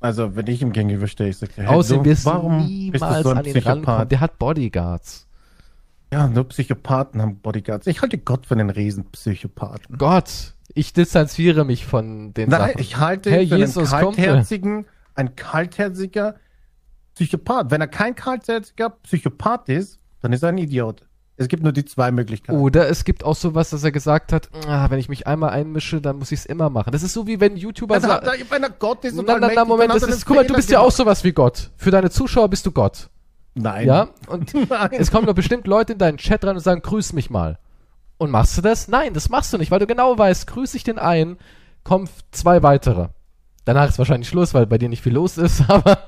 Also, 0.00 0.34
wenn 0.34 0.46
ich 0.46 0.62
ihm 0.62 0.72
gegenüberstehe, 0.72 1.28
ich 1.28 1.36
sage, 1.38 1.52
hey, 1.56 1.66
Außerdem 1.66 2.04
du, 2.04 2.10
wirst 2.10 2.24
du 2.26 2.30
warum 2.30 2.58
bist 2.58 3.02
du 3.02 3.06
niemals 3.06 3.22
so 3.22 3.30
ein 3.30 3.38
an 3.38 3.44
ihn 3.44 3.52
rankommen. 3.58 3.82
Psychopath? 3.84 4.10
Der 4.12 4.20
hat 4.20 4.38
Bodyguards. 4.38 5.26
Ja, 6.12 6.26
nur 6.26 6.44
Psychopathen 6.48 7.22
haben 7.22 7.38
Bodyguards. 7.38 7.86
Ich 7.86 8.02
halte 8.02 8.18
Gott 8.18 8.46
für 8.46 8.54
einen 8.54 8.70
Riesenpsychopathen. 8.70 9.96
Gott, 9.96 10.54
ich 10.74 10.92
distanziere 10.92 11.64
mich 11.64 11.86
von 11.86 12.34
den 12.34 12.50
Nein, 12.50 12.60
Sachen. 12.60 12.80
ich 12.80 12.96
halte 12.96 13.30
Herr 13.30 13.42
ihn 13.42 13.48
für 13.48 13.54
einen 13.54 13.62
Jesus, 13.62 13.90
kommt 13.90 14.16
kaltherzigen, 14.16 14.86
ein 15.14 15.36
kaltherziger 15.36 16.36
Psychopath. 17.14 17.70
Wenn 17.70 17.80
er 17.80 17.88
kein 17.88 18.14
kaltherziger 18.14 18.90
Psychopath 18.90 19.68
ist, 19.68 19.98
dann 20.20 20.32
ist 20.32 20.42
er 20.42 20.50
ein 20.50 20.58
Idiot. 20.58 21.02
Es 21.36 21.48
gibt 21.48 21.62
nur 21.62 21.72
die 21.72 21.86
zwei 21.86 22.10
Möglichkeiten. 22.10 22.58
Oder 22.58 22.90
es 22.90 23.04
gibt 23.04 23.24
auch 23.24 23.34
sowas, 23.34 23.70
dass 23.70 23.82
er 23.82 23.92
gesagt 23.92 24.32
hat, 24.32 24.50
ah, 24.66 24.90
wenn 24.90 24.98
ich 24.98 25.08
mich 25.08 25.26
einmal 25.26 25.50
einmische, 25.50 26.02
dann 26.02 26.18
muss 26.18 26.32
ich 26.32 26.40
es 26.40 26.46
immer 26.46 26.68
machen. 26.68 26.92
Das 26.92 27.02
ist 27.02 27.14
so 27.14 27.26
wie 27.26 27.40
wenn 27.40 27.56
YouTuber 27.56 27.98
sagen. 27.98 28.26
wenn 28.50 28.62
er 28.62 28.68
Gott 28.70 29.06
ist 29.06 29.18
und 29.18 29.26
nein, 29.26 29.36
allmächtig, 29.36 29.56
nein, 29.56 29.68
Moment, 29.68 29.90
das 29.94 30.02
ist, 30.02 30.10
einen 30.10 30.24
guck 30.26 30.36
mal, 30.36 30.46
du 30.46 30.52
bist 30.52 30.70
ja 30.70 30.80
auch 30.80 30.84
gemacht. 30.84 30.96
sowas 30.96 31.24
wie 31.24 31.32
Gott. 31.32 31.70
Für 31.76 31.90
deine 31.90 32.10
Zuschauer 32.10 32.50
bist 32.50 32.66
du 32.66 32.72
Gott. 32.72 33.08
Nein. 33.62 33.86
Ja? 33.86 34.08
Und 34.28 34.52
Nein. 34.70 34.90
es 34.92 35.10
kommen 35.10 35.26
doch 35.26 35.34
bestimmt 35.34 35.66
Leute 35.66 35.92
in 35.94 35.98
deinen 35.98 36.18
Chat 36.18 36.44
rein 36.44 36.56
und 36.56 36.60
sagen, 36.62 36.82
grüß 36.82 37.12
mich 37.12 37.30
mal. 37.30 37.58
Und 38.18 38.30
machst 38.30 38.56
du 38.58 38.62
das? 38.62 38.88
Nein, 38.88 39.14
das 39.14 39.28
machst 39.30 39.52
du 39.52 39.58
nicht, 39.58 39.70
weil 39.70 39.78
du 39.78 39.86
genau 39.86 40.16
weißt, 40.18 40.46
grüß 40.46 40.74
ich 40.74 40.84
den 40.84 40.98
einen, 40.98 41.38
kommen 41.84 42.08
zwei 42.32 42.62
weitere. 42.62 43.08
Danach 43.64 43.88
ist 43.88 43.98
wahrscheinlich 43.98 44.28
Schluss, 44.28 44.52
weil 44.52 44.66
bei 44.66 44.78
dir 44.78 44.88
nicht 44.88 45.02
viel 45.02 45.14
los 45.14 45.38
ist, 45.38 45.62
aber, 45.68 45.98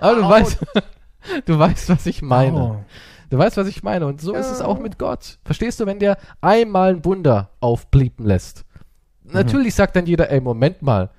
aber 0.00 0.14
du 0.16 0.28
weißt, 0.28 0.58
du 1.44 1.58
weißt, 1.58 1.88
was 1.88 2.06
ich 2.06 2.22
meine. 2.22 2.56
Oh. 2.56 2.84
Du 3.30 3.38
weißt, 3.38 3.56
was 3.56 3.66
ich 3.66 3.82
meine. 3.82 4.06
Und 4.06 4.20
so 4.20 4.34
ist 4.34 4.46
Ja. 4.46 4.52
es 4.52 4.60
auch 4.60 4.78
mit 4.78 4.98
Gott. 4.98 5.38
Verstehst 5.44 5.80
du, 5.80 5.86
wenn 5.86 5.98
der 5.98 6.16
einmal 6.40 6.94
ein 6.94 7.04
Wunder 7.04 7.50
aufbliepen 7.60 8.24
lässt, 8.26 8.64
Natürlich 9.28 9.74
sagt 9.74 9.96
dann 9.96 10.06
jeder, 10.06 10.30
ey, 10.30 10.40
Moment 10.40 10.82
mal, 10.82 11.10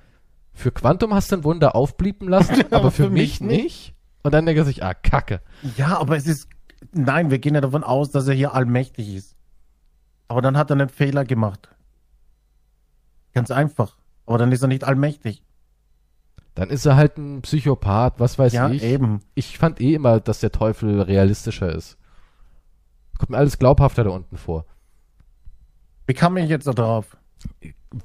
für 0.54 0.72
Quantum 0.72 1.12
hast 1.12 1.30
du 1.30 1.36
ein 1.36 1.44
Wunder 1.44 1.74
aufblieben 1.76 2.26
lassen, 2.26 2.64
aber, 2.72 2.90
für, 2.90 3.10
mich 3.10 3.42
nicht. 3.42 3.94
Und 4.28 4.32
dann 4.34 4.46
denkt 4.46 4.58
er 4.58 4.64
sich, 4.64 4.84
ah, 4.84 4.94
Kacke. 4.94 5.40
Ja, 5.76 5.98
aber 5.98 6.16
es 6.16 6.26
ist. 6.26 6.48
Nein, 6.92 7.30
wir 7.30 7.38
gehen 7.38 7.54
ja 7.54 7.60
davon 7.60 7.82
aus, 7.82 8.10
dass 8.10 8.28
er 8.28 8.34
hier 8.34 8.54
allmächtig 8.54 9.14
ist. 9.14 9.34
Aber 10.28 10.42
dann 10.42 10.56
hat 10.56 10.70
er 10.70 10.74
einen 10.76 10.88
Fehler 10.88 11.24
gemacht. 11.24 11.68
Ganz 13.34 13.50
einfach. 13.50 13.96
Aber 14.26 14.38
dann 14.38 14.52
ist 14.52 14.62
er 14.62 14.68
nicht 14.68 14.84
allmächtig. 14.84 15.42
Dann 16.54 16.70
ist 16.70 16.84
er 16.86 16.96
halt 16.96 17.16
ein 17.18 17.42
Psychopath, 17.42 18.18
was 18.18 18.38
weiß 18.38 18.52
Ja, 18.52 18.68
ich. 18.68 18.82
eben. 18.82 19.20
Ich 19.34 19.58
fand 19.58 19.80
eh 19.80 19.94
immer, 19.94 20.20
dass 20.20 20.40
der 20.40 20.52
Teufel 20.52 21.00
realistischer 21.00 21.72
ist. 21.72 21.96
Kommt 23.18 23.30
mir 23.30 23.38
alles 23.38 23.58
glaubhafter 23.58 24.04
da 24.04 24.10
unten 24.10 24.36
vor. 24.36 24.64
Wie 26.06 26.14
kam 26.14 26.36
ich 26.36 26.48
jetzt 26.48 26.66
da 26.66 26.72
drauf? 26.72 27.16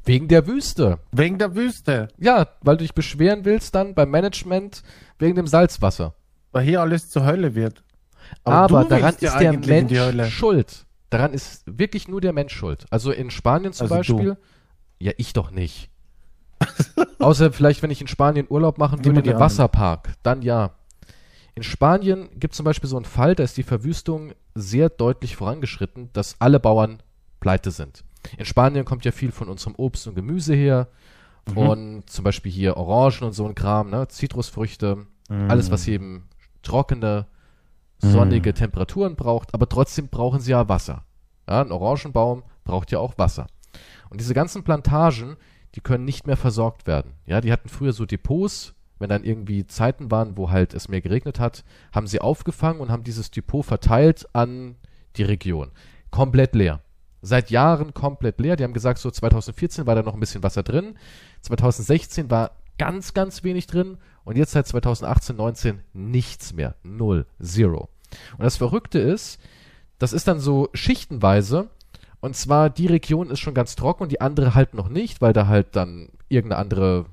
Wegen 0.05 0.27
der 0.27 0.47
Wüste. 0.47 0.99
Wegen 1.11 1.37
der 1.37 1.55
Wüste. 1.55 2.07
Ja, 2.17 2.47
weil 2.61 2.77
du 2.77 2.83
dich 2.83 2.93
beschweren 2.93 3.45
willst 3.45 3.75
dann 3.75 3.93
beim 3.95 4.09
Management 4.09 4.83
wegen 5.19 5.35
dem 5.35 5.47
Salzwasser. 5.47 6.13
Weil 6.51 6.63
hier 6.63 6.81
alles 6.81 7.09
zur 7.09 7.25
Hölle 7.25 7.55
wird. 7.55 7.83
Aber, 8.43 8.83
du 8.83 8.89
daran 8.89 9.15
ist 9.19 9.39
der. 9.39 9.53
Mensch 9.53 10.33
schuld. 10.33 10.85
Daran 11.09 11.33
ist 11.33 11.63
wirklich 11.65 12.07
nur 12.07 12.21
der 12.21 12.33
Mensch 12.33 12.55
schuld. 12.55 12.85
Also 12.89 13.11
in 13.11 13.29
Spanien 13.29 13.73
zum 13.73 13.91
Also 13.91 14.13
du. 14.13 14.17
Beispiel. 14.17 14.37
Ja, 14.99 15.11
ich 15.17 15.33
doch 15.33 15.51
nicht. 15.51 15.89
Außer 17.19 17.51
vielleicht, 17.51 17.83
wenn 17.83 17.91
ich 17.91 18.01
in 18.01 18.07
Spanien 18.07 18.47
Urlaub 18.49 18.77
machen 18.77 18.99
würde, 18.99 19.09
in 19.09 19.17
anderen. 19.17 19.39
Wasserpark. 19.39 20.13
Dann 20.23 20.41
ja. 20.41 20.71
In 21.55 21.63
Spanien 21.63 22.29
gibt 22.39 22.53
es 22.53 22.57
zum 22.57 22.63
Beispiel 22.63 22.89
so 22.89 22.95
einen 22.95 23.05
Fall, 23.05 23.35
da 23.35 23.43
ist 23.43 23.57
die 23.57 23.63
Verwüstung 23.63 24.33
sehr 24.55 24.89
deutlich 24.89 25.35
vorangeschritten, 25.35 26.09
dass 26.13 26.35
alle 26.39 26.59
Bauern 26.59 27.03
pleite 27.39 27.69
sind. 27.69 28.03
In 28.37 28.45
Spanien 28.45 28.85
kommt 28.85 29.05
ja 29.05 29.11
viel 29.11 29.31
von 29.31 29.49
unserem 29.49 29.75
Obst 29.75 30.07
und 30.07 30.15
Gemüse 30.15 30.53
her. 30.53 30.87
Mhm. 31.49 31.57
Und 31.57 32.09
zum 32.09 32.23
Beispiel 32.23 32.51
hier 32.51 32.77
Orangen 32.77 33.23
und 33.23 33.33
so 33.33 33.45
ein 33.45 33.55
Kram, 33.55 33.89
ne? 33.89 34.07
Zitrusfrüchte, 34.07 35.05
Mhm. 35.29 35.49
alles, 35.49 35.71
was 35.71 35.87
eben 35.87 36.27
trockene, 36.61 37.27
sonnige 37.99 38.53
Temperaturen 38.53 39.15
braucht, 39.15 39.53
aber 39.53 39.69
trotzdem 39.69 40.09
brauchen 40.09 40.41
sie 40.41 40.51
ja 40.51 40.67
Wasser. 40.67 41.05
Ja, 41.47 41.61
ein 41.61 41.71
Orangenbaum 41.71 42.43
braucht 42.65 42.91
ja 42.91 42.99
auch 42.99 43.17
Wasser. 43.17 43.47
Und 44.09 44.19
diese 44.19 44.33
ganzen 44.33 44.63
Plantagen, 44.63 45.37
die 45.75 45.81
können 45.81 46.03
nicht 46.05 46.27
mehr 46.27 46.37
versorgt 46.37 46.85
werden. 46.85 47.13
Ja, 47.25 47.39
die 47.41 47.51
hatten 47.51 47.69
früher 47.69 47.93
so 47.93 48.05
Depots, 48.05 48.73
wenn 48.99 49.09
dann 49.09 49.23
irgendwie 49.23 49.65
Zeiten 49.67 50.11
waren, 50.11 50.37
wo 50.37 50.49
halt 50.49 50.73
es 50.73 50.87
mehr 50.89 51.01
geregnet 51.01 51.39
hat, 51.39 51.63
haben 51.93 52.07
sie 52.07 52.19
aufgefangen 52.21 52.79
und 52.81 52.91
haben 52.91 53.03
dieses 53.03 53.31
Depot 53.31 53.65
verteilt 53.65 54.27
an 54.33 54.75
die 55.15 55.23
Region. 55.23 55.71
Komplett 56.11 56.55
leer. 56.55 56.81
Seit 57.25 57.49
Jahren 57.51 57.93
komplett 57.93 58.39
leer. 58.41 58.57
Die 58.57 58.65
haben 58.65 58.73
gesagt, 58.73 58.99
so 58.99 59.09
2014 59.09 59.87
war 59.87 59.95
da 59.95 60.03
noch 60.03 60.13
ein 60.13 60.19
bisschen 60.19 60.43
Wasser 60.43 60.61
drin. 60.61 60.95
2016 61.41 62.29
war 62.29 62.51
ganz, 62.77 63.13
ganz 63.13 63.43
wenig 63.45 63.65
drin. 63.65 63.97
Und 64.25 64.37
jetzt 64.37 64.51
seit 64.51 64.67
2018, 64.67 65.37
19 65.37 65.79
nichts 65.93 66.53
mehr. 66.53 66.75
Null. 66.83 67.25
Zero. 67.41 67.87
Und 68.37 68.43
das 68.43 68.57
Verrückte 68.57 68.99
ist, 68.99 69.39
das 69.99 70.11
ist 70.11 70.27
dann 70.27 70.41
so 70.41 70.67
schichtenweise. 70.73 71.69
Und 72.19 72.35
zwar 72.35 72.69
die 72.69 72.87
Region 72.87 73.29
ist 73.29 73.39
schon 73.39 73.53
ganz 73.53 73.77
trocken 73.77 74.03
und 74.03 74.11
die 74.11 74.19
andere 74.19 74.53
halt 74.53 74.73
noch 74.73 74.89
nicht, 74.89 75.21
weil 75.21 75.31
da 75.31 75.47
halt 75.47 75.77
dann 75.77 76.09
irgendeine 76.27 76.59
andere, 76.59 77.05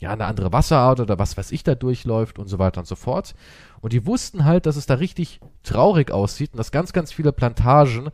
ja, 0.00 0.10
eine 0.10 0.24
andere 0.24 0.52
Wasserart 0.52 1.00
oder 1.00 1.18
was 1.18 1.36
weiß 1.36 1.52
ich 1.52 1.64
da 1.64 1.74
durchläuft 1.74 2.38
und 2.38 2.48
so 2.48 2.58
weiter 2.58 2.80
und 2.80 2.86
so 2.86 2.94
fort. 2.94 3.34
Und 3.82 3.92
die 3.92 4.06
wussten 4.06 4.46
halt, 4.46 4.64
dass 4.64 4.76
es 4.76 4.86
da 4.86 4.94
richtig 4.94 5.40
traurig 5.64 6.10
aussieht 6.10 6.52
und 6.52 6.58
dass 6.58 6.72
ganz, 6.72 6.94
ganz 6.94 7.12
viele 7.12 7.32
Plantagen 7.32 8.10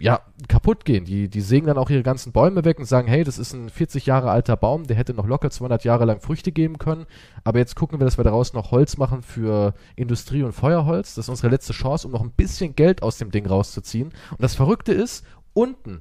ja, 0.00 0.22
kaputt 0.48 0.86
gehen. 0.86 1.04
Die, 1.04 1.28
die 1.28 1.42
sägen 1.42 1.66
dann 1.66 1.76
auch 1.76 1.90
ihre 1.90 2.02
ganzen 2.02 2.32
Bäume 2.32 2.64
weg 2.64 2.78
und 2.78 2.86
sagen, 2.86 3.06
hey, 3.06 3.22
das 3.22 3.38
ist 3.38 3.52
ein 3.52 3.68
40 3.68 4.06
Jahre 4.06 4.30
alter 4.30 4.56
Baum, 4.56 4.86
der 4.86 4.96
hätte 4.96 5.12
noch 5.12 5.26
locker 5.26 5.50
200 5.50 5.84
Jahre 5.84 6.06
lang 6.06 6.20
Früchte 6.20 6.52
geben 6.52 6.78
können. 6.78 7.04
Aber 7.44 7.58
jetzt 7.58 7.76
gucken 7.76 8.00
wir, 8.00 8.06
dass 8.06 8.16
wir 8.16 8.24
daraus 8.24 8.54
noch 8.54 8.70
Holz 8.70 8.96
machen 8.96 9.20
für 9.20 9.74
Industrie- 9.96 10.42
und 10.42 10.52
Feuerholz. 10.52 11.14
Das 11.14 11.26
ist 11.26 11.28
unsere 11.28 11.50
letzte 11.50 11.74
Chance, 11.74 12.06
um 12.06 12.12
noch 12.14 12.22
ein 12.22 12.30
bisschen 12.30 12.74
Geld 12.74 13.02
aus 13.02 13.18
dem 13.18 13.30
Ding 13.30 13.46
rauszuziehen. 13.46 14.08
Und 14.30 14.42
das 14.42 14.54
Verrückte 14.54 14.92
ist, 14.92 15.26
unten, 15.52 16.00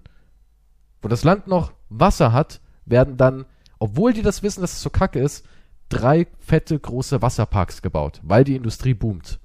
wo 1.02 1.10
das 1.10 1.26
Land 1.26 1.48
noch 1.48 1.74
Wasser 1.90 2.32
hat, 2.32 2.62
werden 2.86 3.18
dann, 3.18 3.46
obwohl 3.80 4.14
die 4.14 4.22
das 4.22 4.44
wissen, 4.44 4.62
dass 4.62 4.74
es 4.74 4.82
so 4.82 4.90
kacke 4.90 5.20
ist, 5.20 5.46
drei 5.90 6.28
fette 6.40 6.80
große 6.80 7.22
Wasserparks 7.22 7.82
gebaut, 7.82 8.22
weil 8.24 8.46
die 8.46 8.56
Industrie 8.56 8.94
boomt. 8.94 9.40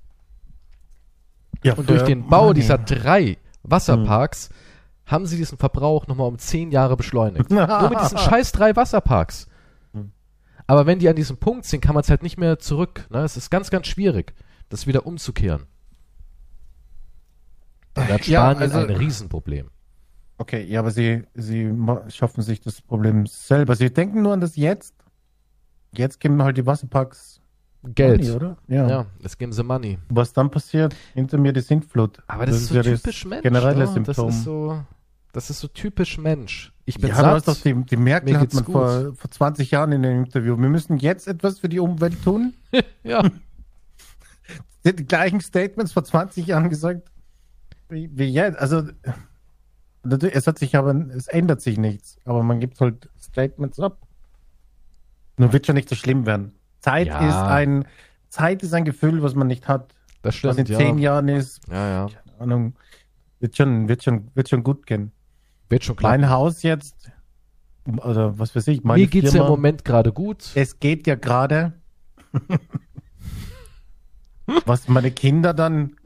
Ja, 1.65 1.75
Und 1.75 1.91
durch 1.91 2.03
den 2.03 2.29
Bau 2.29 2.47
Mann, 2.47 2.55
dieser 2.55 2.79
drei 2.79 3.39
Wasserparks 3.65 4.51
haben 5.07 5.27
sie 5.27 5.37
diesen 5.37 5.59
Verbrauch 5.59 6.07
nochmal 6.07 6.29
um 6.29 6.39
zehn 6.39 6.71
Jahre 6.71 6.97
beschleunigt. 6.97 7.51
Nur 7.51 7.91
mit 7.91 8.01
diesen 8.01 8.19
scheiß 8.19 8.53
drei 8.53 8.75
Wasserparks. 8.77 9.49
Hm. 9.93 10.13
Aber 10.67 10.87
wenn 10.87 10.99
die 10.99 11.09
an 11.09 11.17
diesem 11.17 11.37
Punkt 11.37 11.65
sind, 11.67 11.81
kann 11.81 11.95
man 11.95 12.03
es 12.03 12.11
halt 12.11 12.23
nicht 12.23 12.39
mehr 12.39 12.59
zurück. 12.59 13.07
Ne? 13.11 13.19
Es 13.21 13.37
ist 13.37 13.51
ganz, 13.51 13.71
ganz 13.71 13.87
schwierig, 13.87 14.35
das 14.69 14.87
wieder 14.87 15.07
umzukehren. 15.07 15.65
Da 17.95 18.07
hat 18.09 18.27
Ja, 18.27 18.51
Spanien 18.51 18.73
also- 18.73 18.79
ein 18.79 18.97
Riesenproblem. 18.97 19.71
Okay, 20.37 20.65
ja, 20.65 20.81
aber 20.81 20.91
sie, 20.91 21.23
sie 21.35 21.73
schaffen 22.09 22.43
sich 22.43 22.61
das 22.61 22.83
Problem 22.83 23.25
selber. 23.27 23.77
Sie 23.77 23.93
denken 23.93 24.23
nur 24.23 24.33
an 24.33 24.41
das 24.41 24.57
Jetzt. 24.57 24.95
Jetzt 25.93 26.19
geben 26.19 26.43
halt 26.43 26.57
die 26.57 26.67
Wasserparks 26.67 27.41
Geld. 27.95 28.23
Money, 28.23 28.33
oder? 28.33 28.57
Ja. 28.69 28.89
Ja, 28.89 29.07
das 29.23 29.37
geben 29.37 29.53
sie 29.53 29.63
Money. 29.63 29.99
Was 30.09 30.33
dann 30.33 30.51
passiert? 30.51 30.95
Hinter 31.15 31.39
mir 31.39 31.53
die 31.53 31.61
Sintflut. 31.61 32.23
Aber 32.27 32.47
das, 32.47 32.57
ist 32.57 32.69
so 32.69 32.75
ja 32.77 32.83
das 32.83 33.03
typisch 33.03 33.25
Mensch. 33.25 33.43
Generelle 33.43 33.79
ne? 33.79 33.85
Das 33.85 33.95
Symptom. 33.95 34.29
ist 34.29 34.45
so, 34.45 34.83
das 35.33 35.51
ist 35.51 35.61
so 35.61 35.69
typisch 35.69 36.19
Mensch. 36.19 36.73
Ich 36.87 36.99
bin 36.99 37.11
ja, 37.11 37.21
du 37.21 37.27
hast 37.27 37.47
satt. 37.47 37.57
doch 37.57 37.63
die, 37.63 37.75
die 37.85 37.97
Merkel 37.97 38.39
hat 38.39 38.53
man 38.55 38.65
vor, 38.65 39.15
vor 39.15 39.31
20 39.31 39.71
Jahren 39.71 39.93
in 39.93 40.05
einem 40.05 40.25
Interview. 40.25 40.57
Wir 40.59 40.69
müssen 40.69 40.99
jetzt 40.99 41.27
etwas 41.27 41.59
für 41.59 41.69
die 41.69 41.81
Umwelt 41.81 42.23
tun. 42.23 42.55
ja. 43.03 43.23
Hat 44.87 44.99
die 44.99 45.07
gleichen 45.07 45.41
Statements 45.41 45.93
vor 45.93 46.05
20 46.05 46.47
Jahren 46.47 46.69
gesagt. 46.69 47.11
Wie, 47.89 48.11
wie 48.13 48.27
jetzt. 48.27 48.59
Also, 48.59 48.83
natürlich, 50.03 50.37
es 50.37 50.47
hat 50.47 50.59
sich 50.59 50.77
aber, 50.77 50.95
es 51.15 51.27
ändert 51.27 51.63
sich 51.63 51.79
nichts. 51.79 52.19
Aber 52.25 52.43
man 52.43 52.61
gibt 52.61 52.81
halt 52.81 53.09
Statements 53.19 53.81
ab. 53.81 53.99
Nur 55.37 55.53
wird 55.53 55.67
schon 55.67 55.75
nicht 55.75 55.89
so 55.89 55.97
schlimm 55.97 56.27
werden. 56.27 56.53
Zeit 56.85 57.07
Ja. 57.09 57.27
ist 57.27 57.35
ein, 57.35 57.85
Zeit 58.29 58.63
ist 58.63 58.75
ein 58.75 58.85
Gefühl, 58.85 59.23
was 59.23 59.35
man 59.35 59.47
nicht 59.47 59.69
hat. 59.69 59.95
Das 60.23 60.43
Was 60.45 60.57
in 60.59 60.67
stimmt, 60.67 60.69
ja. 60.69 60.79
zehn 60.79 60.99
Jahren 60.99 61.29
ist, 61.29 61.61
Ja, 61.71 61.89
ja. 61.89 62.07
keine 62.09 62.41
Ahnung, 62.41 62.75
wird 63.41 63.57
schon, 63.57 63.89
wird 63.89 64.03
schon, 64.05 64.31
wird 64.35 64.49
schon 64.49 64.63
gut 64.63 64.87
gehen. 64.87 65.13
Wird 65.69 65.85
schon 65.85 65.97
klar. 65.97 66.13
Mein 66.13 66.29
Haus 66.31 66.63
jetzt, 66.63 67.11
oder 67.87 68.39
was 68.39 68.55
weiß 68.55 68.69
ich, 68.69 68.85
meine 68.85 69.01
Mir 69.03 69.07
geht's 69.09 69.27
ja 69.27 69.33
Firma, 69.33 69.47
im 69.47 69.51
Moment 69.53 69.85
gerade 69.85 70.13
gut. 70.13 70.51
es 70.55 70.79
geht 70.79 71.07
ja 71.07 71.15
gerade. 71.15 71.73
was 74.67 74.89
meine 74.89 75.11
Kinder 75.11 75.55
dann 75.55 75.97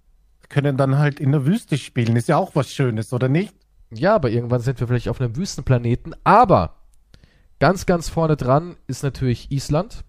können 0.48 0.76
dann 0.76 0.98
halt 0.98 1.20
in 1.20 1.32
der 1.32 1.44
Wüste 1.44 1.76
spielen, 1.76 2.16
ist 2.16 2.28
ja 2.28 2.36
auch 2.36 2.54
was 2.54 2.70
Schönes, 2.72 3.12
oder 3.12 3.28
nicht? 3.28 3.54
Ja, 3.90 4.14
aber 4.14 4.30
irgendwann 4.30 4.60
sind 4.60 4.78
wir 4.80 4.86
vielleicht 4.86 5.08
auf 5.08 5.20
einem 5.20 5.36
Wüstenplaneten. 5.36 6.14
Aber 6.24 6.76
ganz, 7.58 7.84
ganz 7.86 8.08
vorne 8.08 8.36
dran 8.36 8.76
ist 8.86 9.02
natürlich 9.02 9.50
Island. 9.50 10.04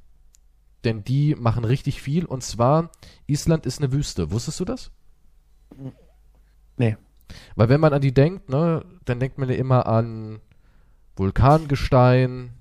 Denn 0.83 1.03
die 1.03 1.35
machen 1.35 1.65
richtig 1.65 2.01
viel. 2.01 2.25
Und 2.25 2.43
zwar, 2.43 2.91
Island 3.27 3.65
ist 3.65 3.79
eine 3.79 3.91
Wüste. 3.91 4.31
Wusstest 4.31 4.59
du 4.59 4.65
das? 4.65 4.91
Nee. 6.77 6.97
Weil 7.55 7.69
wenn 7.69 7.81
man 7.81 7.93
an 7.93 8.01
die 8.01 8.13
denkt, 8.13 8.49
ne, 8.49 8.83
dann 9.05 9.19
denkt 9.19 9.37
man 9.37 9.49
ja 9.49 9.55
immer 9.55 9.85
an 9.85 10.39
Vulkangestein, 11.15 12.51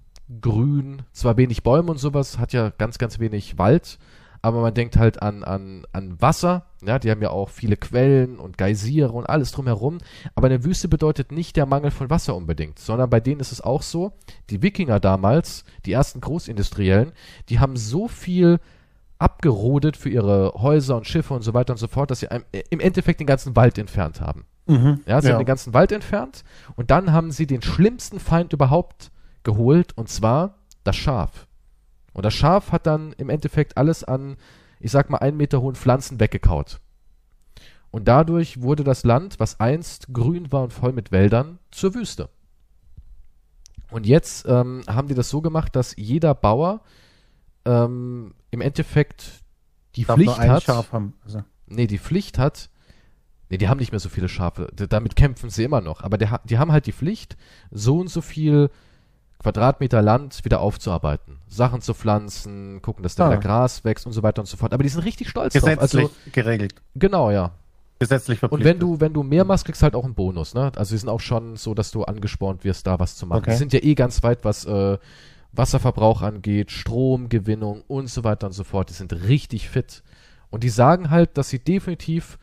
Grün, 0.40 1.02
zwar 1.12 1.38
wenig 1.38 1.62
Bäume 1.62 1.90
und 1.90 1.98
sowas, 1.98 2.38
hat 2.38 2.52
ja 2.52 2.70
ganz, 2.70 2.98
ganz 2.98 3.18
wenig 3.18 3.56
Wald, 3.56 3.98
aber 4.42 4.61
man 4.61 4.75
denkt 4.75 4.97
halt 4.97 5.23
an, 5.23 5.45
an, 5.45 5.85
an 5.92 6.21
Wasser, 6.21 6.66
ja, 6.85 6.99
die 6.99 7.11
haben 7.11 7.23
ja 7.23 7.30
auch 7.30 7.49
viele 7.49 7.76
Quellen 7.76 8.38
und 8.38 8.59
Geysire 8.59 9.12
und 9.12 9.28
alles 9.28 9.52
drumherum, 9.52 9.99
aber 10.35 10.47
eine 10.47 10.64
Wüste 10.64 10.88
bedeutet 10.88 11.33
nicht 11.33 11.57
der 11.57 11.66
Mangel 11.66 11.90
von 11.90 12.11
Wasser 12.11 12.37
unbedingt, 12.37 12.78
sondern 12.78 13.11
bei 13.11 13.21
denen 13.21 13.40
ist 13.40 13.52
es 13.52 13.61
auch 13.61 13.83
so, 13.83 14.12
die 14.50 14.62
Wikinger 14.62 15.00
damals, 15.00 15.64
die 15.87 15.92
ersten 15.92 16.21
Großindustriellen, 16.21 17.12
die 17.49 17.59
haben 17.59 17.76
so 17.76 18.09
viel 18.09 18.61
abgerodet 19.18 19.97
für 19.97 20.11
ihre 20.11 20.52
Häuser 20.54 20.97
und 20.97 21.07
Schiffe 21.07 21.35
und 21.35 21.42
so 21.42 21.52
weiter 21.52 21.73
und 21.73 21.78
so 21.78 21.88
fort, 21.88 22.11
dass 22.11 22.21
sie 22.21 22.28
einem, 22.28 22.45
im 22.71 22.80
Endeffekt 22.80 23.18
den 23.21 23.26
ganzen 23.26 23.57
Wald 23.57 23.76
entfernt 23.78 24.21
haben. 24.21 24.45
Mhm. 24.66 25.00
Ja, 25.07 25.21
sie 25.21 25.30
haben 25.30 25.38
den 25.38 25.47
ganzen 25.47 25.75
Wald 25.75 25.92
entfernt 25.92 26.45
und 26.76 26.90
dann 26.90 27.12
haben 27.12 27.33
sie 27.33 27.47
den 27.47 27.62
schlimmsten 27.62 28.21
Feind 28.21 28.52
überhaupt 28.52 29.11
geholt 29.42 29.97
und 29.97 30.09
zwar 30.09 30.54
das 30.85 30.97
Schaf. 30.97 31.47
Und 32.18 32.25
das 32.25 32.34
Schaf 32.34 32.72
hat 32.72 32.84
dann 32.84 33.12
im 33.12 33.30
Endeffekt 33.30 33.76
alles 33.76 34.02
an, 34.02 34.38
ich 34.80 34.90
sag 34.90 35.08
mal, 35.08 35.18
einen 35.18 35.37
Meter 35.37 35.62
hohen 35.62 35.76
Pflanzen 35.76 36.18
weggekaut. 36.18 36.80
Und 37.92 38.08
dadurch 38.08 38.60
wurde 38.60 38.82
das 38.82 39.04
Land, 39.04 39.38
was 39.38 39.60
einst 39.60 40.12
grün 40.12 40.50
war 40.50 40.64
und 40.64 40.72
voll 40.72 40.92
mit 40.92 41.12
Wäldern, 41.12 41.60
zur 41.70 41.94
Wüste. 41.94 42.28
Und 43.92 44.04
jetzt 44.04 44.46
ähm, 44.48 44.82
haben 44.88 45.06
die 45.06 45.14
das 45.14 45.30
so 45.30 45.40
gemacht, 45.40 45.76
dass 45.76 45.94
jeder 45.96 46.34
Bauer 46.34 46.80
ähm, 47.64 48.34
im 48.50 48.62
Endeffekt 48.62 49.44
die 49.94 50.02
Darf 50.02 50.16
Pflicht 50.16 50.40
hat. 50.40 50.64
Schaf 50.64 50.90
haben. 50.90 51.14
Also, 51.25 51.44
Nee, 51.68 51.87
die 51.87 52.00
Pflicht 52.00 52.37
hat, 52.37 52.68
Nee, 53.48 53.58
die 53.58 53.68
haben 53.68 53.78
nicht 53.78 53.92
mehr 53.92 54.00
so 54.00 54.08
viele 54.08 54.28
Schafe. 54.28 54.72
D 54.72 54.88
damit 54.88 55.14
kämpfen 55.14 55.50
sie 55.50 55.62
immer 55.62 55.80
noch. 55.80 56.02
Aber 56.02 56.18
der, 56.18 56.40
die 56.44 56.58
haben 56.58 56.72
halt 56.72 56.87
die 56.87 56.92
Pflicht, 56.92 57.37
so 57.70 58.00
und 58.00 58.08
so 58.08 58.22
viel 58.22 58.70
Quadratmeter 59.38 60.02
Land 60.02 60.45
wieder 60.45 60.61
aufzuarbeiten. 60.61 61.38
Sachen 61.49 61.80
zu 61.80 61.95
pflanzen, 61.95 62.83
gucken, 62.83 63.02
dass 63.04 63.14
da 63.14 63.26
Ah. 63.26 63.30
wieder 63.30 63.40
Gras 63.40 63.85
wächst 63.85 64.04
und 64.07 64.12
so 64.12 64.23
weiter 64.23 64.42
und 64.42 64.47
so 64.47 64.57
fort. 64.57 64.73
Aber 64.75 64.83
die 64.83 64.88
sind 64.88 65.04
richtig 65.04 65.28
stolz 65.28 65.52
Gesetzlich 65.54 65.90
drauf. 65.90 66.11
Also, 66.11 66.11
geregelt. 66.33 66.75
genau, 66.97 67.30
ja. 67.30 67.52
Gesetzlich 68.00 68.37
Und 68.37 68.49
verpflichtet. 68.50 68.75
wenn 68.75 68.78
du, 68.80 69.00
wenn 69.00 69.12
du 69.12 69.23
mehr 69.23 69.45
machst, 69.45 69.64
kriegst 69.64 69.80
du 69.83 69.85
halt 69.85 69.95
auch 69.97 70.04
einen 70.04 70.14
Bonus, 70.14 70.54
ne? 70.54 70.71
Also 70.76 70.95
die 70.95 70.99
sind 70.99 71.09
auch 71.09 71.21
schon 71.21 71.57
so, 71.57 71.75
dass 71.75 71.90
du 71.90 72.04
angespornt 72.04 72.62
wirst, 72.64 72.87
da 72.87 72.99
was 73.00 73.16
zu 73.16 73.26
machen. 73.26 73.38
Okay. 73.40 73.50
Die 73.52 73.57
sind 73.57 73.73
ja 73.73 73.80
eh 73.83 73.95
ganz 73.95 74.23
weit, 74.23 74.45
was 74.45 74.64
äh, 74.66 74.99
Wasserverbrauch 75.52 76.23
angeht, 76.23 76.71
Stromgewinnung 76.71 77.83
und 77.88 78.09
so 78.09 78.23
weiter 78.25 78.47
und 78.47 78.52
so 78.52 78.64
fort. 78.64 78.90
Die 78.90 78.95
sind 78.95 79.12
richtig 79.12 79.68
fit. 79.68 80.02
Und 80.50 80.62
die 80.64 80.68
sagen 80.68 81.11
halt, 81.11 81.37
dass 81.38 81.49
sie 81.49 81.59
definitiv 81.59 82.38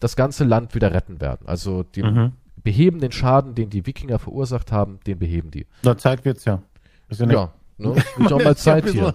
das 0.00 0.16
ganze 0.16 0.44
Land 0.44 0.74
wieder 0.74 0.92
retten 0.92 1.20
werden. 1.20 1.46
Also 1.46 1.82
die 1.82 2.02
Mhm. 2.02 2.32
Beheben 2.62 3.00
den 3.00 3.12
Schaden, 3.12 3.54
den 3.54 3.70
die 3.70 3.86
Wikinger 3.86 4.18
verursacht 4.18 4.72
haben, 4.72 5.00
den 5.06 5.18
beheben 5.18 5.50
die. 5.50 5.66
Na, 5.82 5.96
Zeit 5.96 6.24
wird's 6.24 6.44
ja. 6.44 6.62
Ist 7.08 7.20
ja, 7.20 7.26
nicht- 7.26 7.34
Ja, 7.36 7.52
ne? 7.78 7.94
Wird 8.16 8.32
auch 8.32 8.42
mal 8.42 8.56
Zeit 8.56 8.88
hier. 8.88 9.14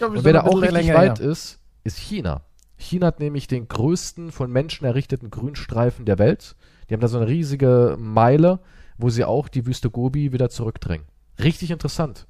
Und 0.00 0.24
wer 0.24 0.32
da 0.32 0.42
auch 0.42 0.60
richtig 0.60 0.92
weit 0.94 1.18
ist, 1.18 1.58
ist 1.84 1.98
China. 1.98 2.42
China 2.76 3.06
hat 3.08 3.20
nämlich 3.20 3.46
den 3.46 3.68
größten 3.68 4.32
von 4.32 4.50
Menschen 4.50 4.86
errichteten 4.86 5.30
Grünstreifen 5.30 6.06
der 6.06 6.18
Welt. 6.18 6.56
Die 6.88 6.94
haben 6.94 7.00
da 7.00 7.08
so 7.08 7.18
eine 7.18 7.28
riesige 7.28 7.96
Meile, 7.98 8.60
wo 8.98 9.10
sie 9.10 9.24
auch 9.24 9.48
die 9.48 9.66
Wüste 9.66 9.90
Gobi 9.90 10.32
wieder 10.32 10.48
zurückdrängen. 10.50 11.06
Richtig 11.42 11.70
interessant. 11.70 12.26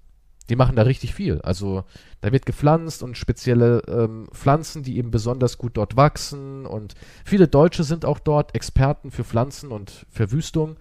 Die 0.50 0.57
machen 0.57 0.76
da 0.76 0.83
richtig 0.83 1.14
viel. 1.14 1.40
Also 1.40 1.85
da 2.21 2.33
wird 2.33 2.45
gepflanzt 2.45 3.02
und 3.02 3.16
spezielle 3.16 3.83
ähm, 3.88 4.28
Pflanzen, 4.33 4.83
die 4.83 4.99
eben 4.99 5.11
besonders 5.11 5.57
gut 5.57 5.76
dort 5.76 5.97
wachsen. 5.97 6.66
Und 6.66 6.95
viele 7.25 7.49
Deutsche 7.49 7.85
sind 7.85 8.04
auch 8.04 8.19
dort 8.19 8.54
Experten 8.54 9.11
für 9.11 9.25
Pflanzen 9.25 9.71
und 9.71 10.07
Verwüstung. 10.11 10.76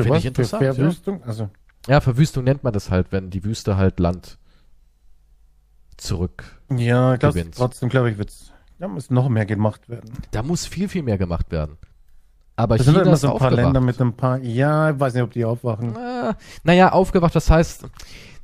Finde 0.00 0.18
ich 0.18 0.26
interessant. 0.26 0.60
Für 0.62 0.66
ja. 0.66 0.74
Verwüstung? 0.74 1.22
Also, 1.24 1.50
ja, 1.88 2.00
Verwüstung 2.00 2.44
nennt 2.44 2.64
man 2.64 2.72
das 2.72 2.90
halt, 2.90 3.08
wenn 3.10 3.30
die 3.30 3.44
Wüste 3.44 3.76
halt 3.76 3.98
Land 3.98 4.38
zurück 5.96 6.58
ja, 6.70 7.16
glaub, 7.16 7.34
trotzdem 7.52 7.88
glaube 7.88 8.10
ich, 8.10 8.18
wird's, 8.18 8.52
da 8.78 8.88
muss 8.88 9.10
noch 9.10 9.28
mehr 9.28 9.46
gemacht 9.46 9.88
werden. 9.88 10.12
Da 10.30 10.42
muss 10.42 10.66
viel, 10.66 10.88
viel 10.88 11.02
mehr 11.02 11.18
gemacht 11.18 11.50
werden. 11.50 11.78
Aber 12.58 12.76
Das 12.76 12.86
sind 12.86 12.94
China 12.94 13.04
immer 13.04 13.14
ist 13.14 13.20
so 13.20 13.28
ein 13.28 13.38
paar 13.38 13.48
aufgewacht. 13.48 13.64
Länder 13.66 13.80
mit 13.80 14.00
ein 14.00 14.12
paar, 14.14 14.38
ja, 14.38 14.90
ich 14.90 14.98
weiß 14.98 15.14
nicht, 15.14 15.22
ob 15.22 15.30
die 15.30 15.44
aufwachen. 15.44 15.96
Ah, 15.96 16.36
naja, 16.64 16.90
aufgewacht, 16.90 17.32
das 17.36 17.48
heißt, 17.48 17.84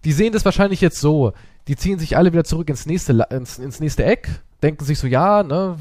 die 0.05 0.13
sehen 0.13 0.33
das 0.33 0.45
wahrscheinlich 0.45 0.81
jetzt 0.81 1.01
so. 1.01 1.33
Die 1.67 1.75
ziehen 1.75 1.99
sich 1.99 2.17
alle 2.17 2.33
wieder 2.33 2.45
zurück 2.45 2.69
ins 2.69 2.87
nächste, 2.87 3.13
ins, 3.31 3.59
ins 3.59 3.81
nächste 3.81 4.05
Eck, 4.05 4.29
denken 4.63 4.85
sich 4.85 5.01
so, 5.01 5.09
ja, 5.09 5.43
ne, 5.43 5.79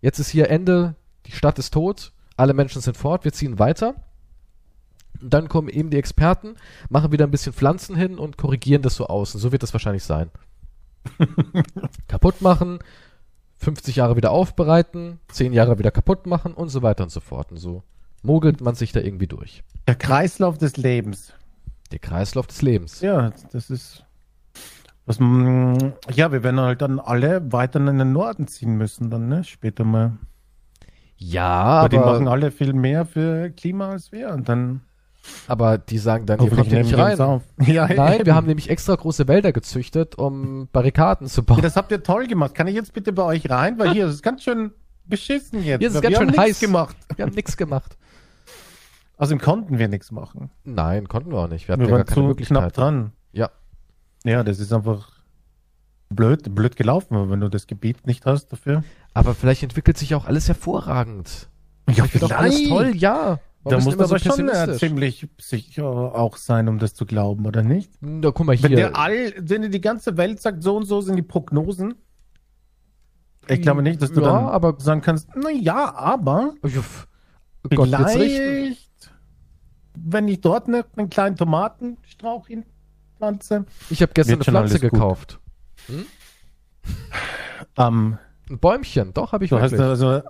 jetzt 0.00 0.18
ist 0.18 0.30
hier 0.30 0.50
Ende, 0.50 0.96
die 1.26 1.32
Stadt 1.32 1.60
ist 1.60 1.72
tot, 1.72 2.10
alle 2.36 2.54
Menschen 2.54 2.82
sind 2.82 2.96
fort, 2.96 3.24
wir 3.24 3.32
ziehen 3.32 3.60
weiter. 3.60 3.94
Und 5.22 5.32
dann 5.32 5.48
kommen 5.48 5.68
eben 5.68 5.90
die 5.90 5.98
Experten, 5.98 6.56
machen 6.88 7.12
wieder 7.12 7.24
ein 7.24 7.30
bisschen 7.30 7.52
Pflanzen 7.52 7.94
hin 7.94 8.18
und 8.18 8.36
korrigieren 8.36 8.82
das 8.82 8.96
so 8.96 9.06
aus. 9.06 9.32
Und 9.36 9.40
so 9.40 9.52
wird 9.52 9.62
das 9.62 9.72
wahrscheinlich 9.72 10.02
sein. 10.02 10.28
kaputt 12.08 12.42
machen, 12.42 12.80
50 13.60 13.96
Jahre 13.96 14.16
wieder 14.16 14.30
aufbereiten, 14.30 15.20
10 15.28 15.52
Jahre 15.52 15.78
wieder 15.78 15.90
kaputt 15.90 16.26
machen 16.26 16.54
und 16.54 16.70
so 16.70 16.82
weiter 16.82 17.04
und 17.04 17.10
so 17.10 17.20
fort. 17.20 17.52
Und 17.52 17.58
so 17.58 17.82
mogelt 18.22 18.60
man 18.60 18.74
sich 18.74 18.92
da 18.92 19.00
irgendwie 19.00 19.26
durch. 19.26 19.62
Der 19.86 19.94
Kreislauf 19.94 20.56
des 20.58 20.76
Lebens. 20.76 21.34
Der 21.92 21.98
Kreislauf 21.98 22.46
des 22.46 22.62
Lebens. 22.62 23.00
Ja, 23.00 23.30
das 23.52 23.68
ist. 23.70 24.04
Was, 25.06 25.18
man- 25.18 25.92
ja, 26.14 26.32
wir 26.32 26.42
werden 26.42 26.60
halt 26.60 26.80
dann 26.82 27.00
alle 27.00 27.52
weiter 27.52 27.80
in 27.80 27.98
den 27.98 28.12
Norden 28.12 28.46
ziehen 28.46 28.76
müssen, 28.76 29.10
dann, 29.10 29.28
ne? 29.28 29.44
Später 29.44 29.84
mal. 29.84 30.12
Ja, 31.16 31.50
Aber 31.50 31.88
die 31.90 31.98
machen 31.98 32.22
aber, 32.28 32.30
alle 32.32 32.50
viel 32.50 32.72
mehr 32.72 33.04
für 33.04 33.50
Klima 33.50 33.90
als 33.90 34.10
wir. 34.12 34.30
Und 34.30 34.48
dann 34.48 34.80
aber 35.46 35.78
die 35.78 35.98
sagen 35.98 36.26
dann, 36.26 36.40
hier 36.40 36.50
hoffentlich 36.50 36.68
kommt 36.68 36.90
ihr 36.92 36.96
nicht 36.96 37.20
rein. 37.20 37.40
Ja, 37.66 37.86
Nein, 37.88 38.14
eben. 38.16 38.26
wir 38.26 38.34
haben 38.34 38.46
nämlich 38.46 38.70
extra 38.70 38.94
große 38.94 39.28
Wälder 39.28 39.52
gezüchtet, 39.52 40.16
um 40.16 40.68
Barrikaden 40.72 41.26
zu 41.26 41.42
bauen. 41.42 41.62
Das 41.62 41.76
habt 41.76 41.90
ihr 41.92 42.02
toll 42.02 42.26
gemacht. 42.26 42.54
Kann 42.54 42.66
ich 42.66 42.74
jetzt 42.74 42.92
bitte 42.92 43.12
bei 43.12 43.22
euch 43.24 43.48
rein? 43.50 43.78
Weil 43.78 43.92
hier, 43.92 44.06
das 44.06 44.16
ist 44.16 44.22
ganz 44.22 44.42
schön 44.42 44.72
beschissen 45.04 45.62
jetzt. 45.64 45.80
Hier 45.80 45.88
ist 45.88 45.94
es 45.96 46.02
wir 46.02 46.10
ganz 46.10 46.16
haben 46.16 46.22
schön 46.22 46.26
nichts 46.28 46.42
heiß. 46.42 46.60
gemacht. 46.60 46.96
Wir 47.16 47.24
haben 47.26 47.34
nichts 47.34 47.56
gemacht. 47.56 47.96
Außerdem 49.18 49.40
konnten 49.40 49.78
wir 49.78 49.88
nichts 49.88 50.10
machen. 50.12 50.50
Nein, 50.64 51.06
konnten 51.08 51.30
wir 51.32 51.38
auch 51.38 51.48
nicht. 51.48 51.68
Wir 51.68 51.74
hatten 51.74 51.82
Wir 51.82 51.90
ja 51.90 51.96
waren 51.96 52.06
zu 52.06 52.34
knapp 52.34 52.72
dran. 52.72 53.12
Ja. 53.32 53.50
Ja, 54.24 54.42
das 54.44 54.60
ist 54.60 54.72
einfach 54.72 55.10
blöd, 56.08 56.54
blöd 56.54 56.76
gelaufen, 56.76 57.30
wenn 57.30 57.40
du 57.40 57.48
das 57.48 57.66
Gebiet 57.66 58.06
nicht 58.06 58.24
hast 58.24 58.52
dafür. 58.52 58.82
Aber 59.12 59.34
vielleicht 59.34 59.62
entwickelt 59.62 59.98
sich 59.98 60.14
auch 60.14 60.26
alles 60.26 60.48
hervorragend. 60.48 61.48
Ja, 61.88 61.94
Vielleicht 62.04 62.14
wird 62.14 62.24
auch 62.24 62.30
alles 62.38 62.68
toll, 62.68 62.92
ja. 62.96 63.40
Warum 63.62 63.78
Da 63.78 63.84
muss 63.84 63.96
man 63.96 64.06
aber 64.06 64.18
schon 64.18 64.48
äh, 64.48 64.74
ziemlich 64.78 65.28
sicher 65.38 65.84
auch 65.84 66.36
sein, 66.38 66.66
um 66.68 66.78
das 66.78 66.94
zu 66.94 67.04
glauben, 67.04 67.44
oder 67.46 67.62
nicht? 67.62 67.92
Na, 68.00 68.30
guck 68.30 68.46
mal 68.46 68.60
Wenn 68.62 68.68
hier. 68.68 68.76
der 68.76 68.96
all, 68.96 69.34
wenn 69.38 69.62
dir 69.62 69.68
die 69.68 69.80
ganze 69.82 70.16
Welt 70.16 70.40
sagt, 70.40 70.62
so 70.62 70.76
und 70.76 70.86
so 70.86 71.00
sind 71.02 71.16
die 71.16 71.22
Prognosen. 71.22 71.94
Ich 73.48 73.60
glaube 73.60 73.82
nicht, 73.82 74.00
dass 74.00 74.12
du 74.12 74.20
Ja, 74.22 74.28
dann 74.32 74.44
aber- 74.46 74.80
sagen 74.80 75.00
kannst, 75.02 75.28
na 75.34 75.50
ja, 75.50 75.94
aber 75.94 76.54
Uff. 76.62 77.06
Gott 77.74 77.88
vielleicht, 77.88 79.10
wenn 79.94 80.28
ich 80.28 80.40
dort 80.40 80.68
ne, 80.68 80.86
einen 80.96 81.10
kleinen 81.10 81.36
Tomatenstrauch 81.36 82.46
hinpflanze. 82.46 83.66
Ich 83.90 84.00
habe 84.00 84.12
gestern 84.14 84.36
eine 84.36 84.44
Pflanze 84.44 84.78
gekauft. 84.80 85.38
Ähm, 87.76 88.18
Ein 88.48 88.58
Bäumchen, 88.58 89.12
doch, 89.12 89.32
habe 89.32 89.44
ich 89.44 89.50
du 89.50 89.60
hast 89.60 89.72
wirklich. 89.72 89.88
also 89.88 90.22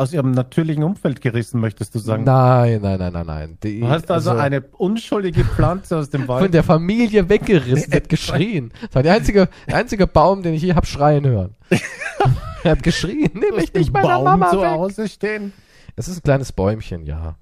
aus 0.00 0.14
ihrem 0.14 0.30
natürlichen 0.30 0.82
Umfeld 0.82 1.20
gerissen, 1.20 1.60
möchtest 1.60 1.94
du 1.94 1.98
sagen. 1.98 2.24
Nein, 2.24 2.80
nein, 2.80 2.98
nein, 2.98 3.12
nein, 3.12 3.26
nein. 3.26 3.58
Die, 3.62 3.80
Du 3.80 3.88
hast 3.88 4.10
also, 4.10 4.30
eine 4.30 4.62
unschuldige 4.62 5.44
Pflanze 5.44 5.98
aus 5.98 6.08
dem 6.08 6.26
Wald. 6.26 6.44
von 6.44 6.50
der 6.50 6.62
Familie 6.62 7.28
weggerissen, 7.28 7.92
hat 7.92 8.08
geschrien. 8.08 8.72
Das 8.80 8.94
war 8.94 9.02
der 9.02 9.12
einzige, 9.12 9.50
der 9.68 9.76
einzige 9.76 10.06
Baum, 10.06 10.42
den 10.42 10.54
ich 10.54 10.62
je 10.62 10.72
hab 10.72 10.86
schreien 10.86 11.26
hören. 11.26 11.54
er 12.64 12.70
hat 12.70 12.82
geschrien, 12.82 13.30
nimm 13.34 13.56
mich 13.56 13.74
nicht 13.74 13.92
meiner 13.92 14.08
Baum 14.08 14.24
Mama 14.24 14.50
zu 14.50 14.62
weg. 14.62 14.70
Hause 14.70 15.06
stehen. 15.06 15.52
Es 15.96 16.08
ist 16.08 16.20
ein 16.20 16.22
kleines 16.22 16.50
Bäumchen, 16.50 17.04
ja. 17.04 17.36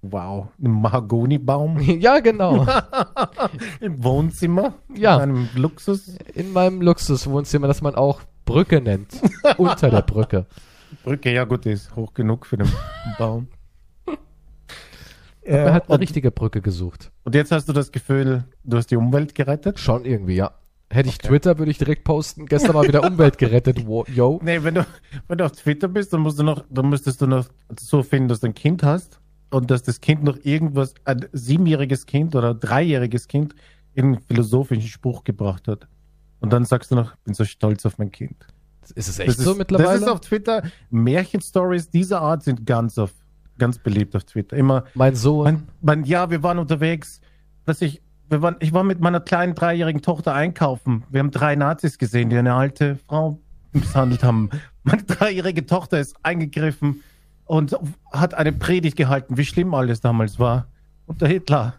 Wow, 0.00 0.48
ein 0.58 0.70
Mahagonibaum 0.70 1.80
ja, 2.00 2.20
genau. 2.20 2.66
im 3.80 4.02
Wohnzimmer. 4.02 4.72
Ja. 4.94 5.16
In 5.16 5.22
einem 5.22 5.48
Luxus. 5.54 6.16
In 6.34 6.54
meinem 6.54 6.80
Luxuswohnzimmer, 6.80 7.66
das 7.66 7.82
man 7.82 7.94
auch 7.94 8.22
Brücke 8.46 8.80
nennt. 8.80 9.20
Unter 9.58 9.90
der 9.90 10.00
Brücke. 10.00 10.46
Brücke, 11.04 11.32
ja 11.32 11.44
gut, 11.44 11.64
die 11.64 11.70
ist 11.70 11.94
hoch 11.96 12.14
genug 12.14 12.46
für 12.46 12.56
den 12.56 12.68
Baum. 13.18 13.48
Er 15.42 15.66
Äh, 15.68 15.72
hat 15.72 15.84
eine 15.84 15.94
und, 15.94 16.00
richtige 16.00 16.30
Brücke 16.30 16.60
gesucht. 16.60 17.10
und 17.24 17.34
jetzt 17.34 17.50
hast 17.50 17.68
du 17.68 17.72
das 17.72 17.92
Gefühl, 17.92 18.44
du 18.64 18.76
hast 18.76 18.88
die 18.90 18.96
Umwelt 18.96 19.34
gerettet? 19.34 19.78
Schon 19.80 20.04
irgendwie, 20.04 20.34
ja. 20.36 20.52
Hätte 20.92 21.08
ich 21.08 21.18
Twitter, 21.18 21.56
würde 21.58 21.70
ich 21.70 21.78
direkt 21.78 22.02
posten. 22.04 22.46
Gestern 22.46 22.74
mal 22.74 22.86
wieder 22.86 23.04
Umwelt 23.04 23.38
gerettet, 23.38 23.86
wo, 23.86 24.04
yo. 24.04 24.40
Nee, 24.44 24.62
wenn 24.64 24.74
du, 24.74 24.86
wenn 25.28 25.38
du 25.38 25.44
auf 25.46 25.52
Twitter 25.52 25.88
bist, 25.88 26.12
dann 26.12 26.20
musst 26.20 26.38
du 26.38 26.42
noch, 26.42 26.64
dann 26.68 26.88
müsstest 26.88 27.20
du 27.22 27.26
noch 27.26 27.46
so 27.78 28.02
finden, 28.02 28.28
dass 28.28 28.40
du 28.40 28.48
ein 28.48 28.54
Kind 28.54 28.82
hast 28.82 29.20
und 29.50 29.70
dass 29.70 29.82
das 29.82 30.00
Kind 30.00 30.24
noch 30.24 30.36
irgendwas, 30.42 30.94
ein 31.04 31.26
siebenjähriges 31.32 32.06
Kind 32.06 32.34
oder 32.34 32.54
dreijähriges 32.54 33.28
Kind 33.28 33.54
irgendeinen 33.94 34.24
philosophischen 34.26 34.88
Spruch 34.88 35.24
gebracht 35.24 35.68
hat. 35.68 35.86
Und 36.40 36.52
dann 36.52 36.64
sagst 36.64 36.90
du 36.90 36.96
noch, 36.96 37.14
bin 37.24 37.34
so 37.34 37.44
stolz 37.44 37.86
auf 37.86 37.98
mein 37.98 38.10
Kind. 38.10 38.46
Ist 38.90 39.08
es 39.08 39.18
echt 39.18 39.30
Das 39.30 39.36
so 39.36 39.52
ist, 39.52 39.58
mittlerweile? 39.58 39.92
Das 39.92 40.02
ist 40.02 40.08
auf 40.08 40.20
Twitter. 40.20 40.62
Märchenstories 40.90 41.90
dieser 41.90 42.20
Art 42.22 42.42
sind 42.42 42.66
ganz 42.66 42.98
auf, 42.98 43.12
ganz 43.58 43.78
beliebt 43.78 44.14
auf 44.16 44.24
Twitter. 44.24 44.56
Immer, 44.56 44.84
mein 44.94 45.14
Sohn. 45.14 45.44
mein, 45.44 45.62
mein, 45.80 46.04
ja, 46.04 46.30
wir 46.30 46.42
waren 46.42 46.58
unterwegs, 46.58 47.20
dass 47.64 47.82
ich, 47.82 48.02
wir 48.28 48.42
waren, 48.42 48.56
ich 48.60 48.72
war 48.72 48.84
mit 48.84 49.00
meiner 49.00 49.20
kleinen 49.20 49.54
dreijährigen 49.54 50.02
Tochter 50.02 50.34
einkaufen. 50.34 51.04
Wir 51.10 51.20
haben 51.20 51.30
drei 51.30 51.56
Nazis 51.56 51.98
gesehen, 51.98 52.30
die 52.30 52.36
eine 52.36 52.54
alte 52.54 52.96
Frau 53.08 53.38
misshandelt 53.72 54.22
haben. 54.24 54.50
Meine 54.82 55.02
dreijährige 55.02 55.66
Tochter 55.66 56.00
ist 56.00 56.16
eingegriffen 56.22 57.02
und 57.44 57.76
hat 58.12 58.34
eine 58.34 58.52
Predigt 58.52 58.96
gehalten, 58.96 59.36
wie 59.36 59.44
schlimm 59.44 59.74
alles 59.74 60.00
damals 60.00 60.38
war. 60.38 60.68
Unter 61.06 61.26
Hitler. 61.26 61.74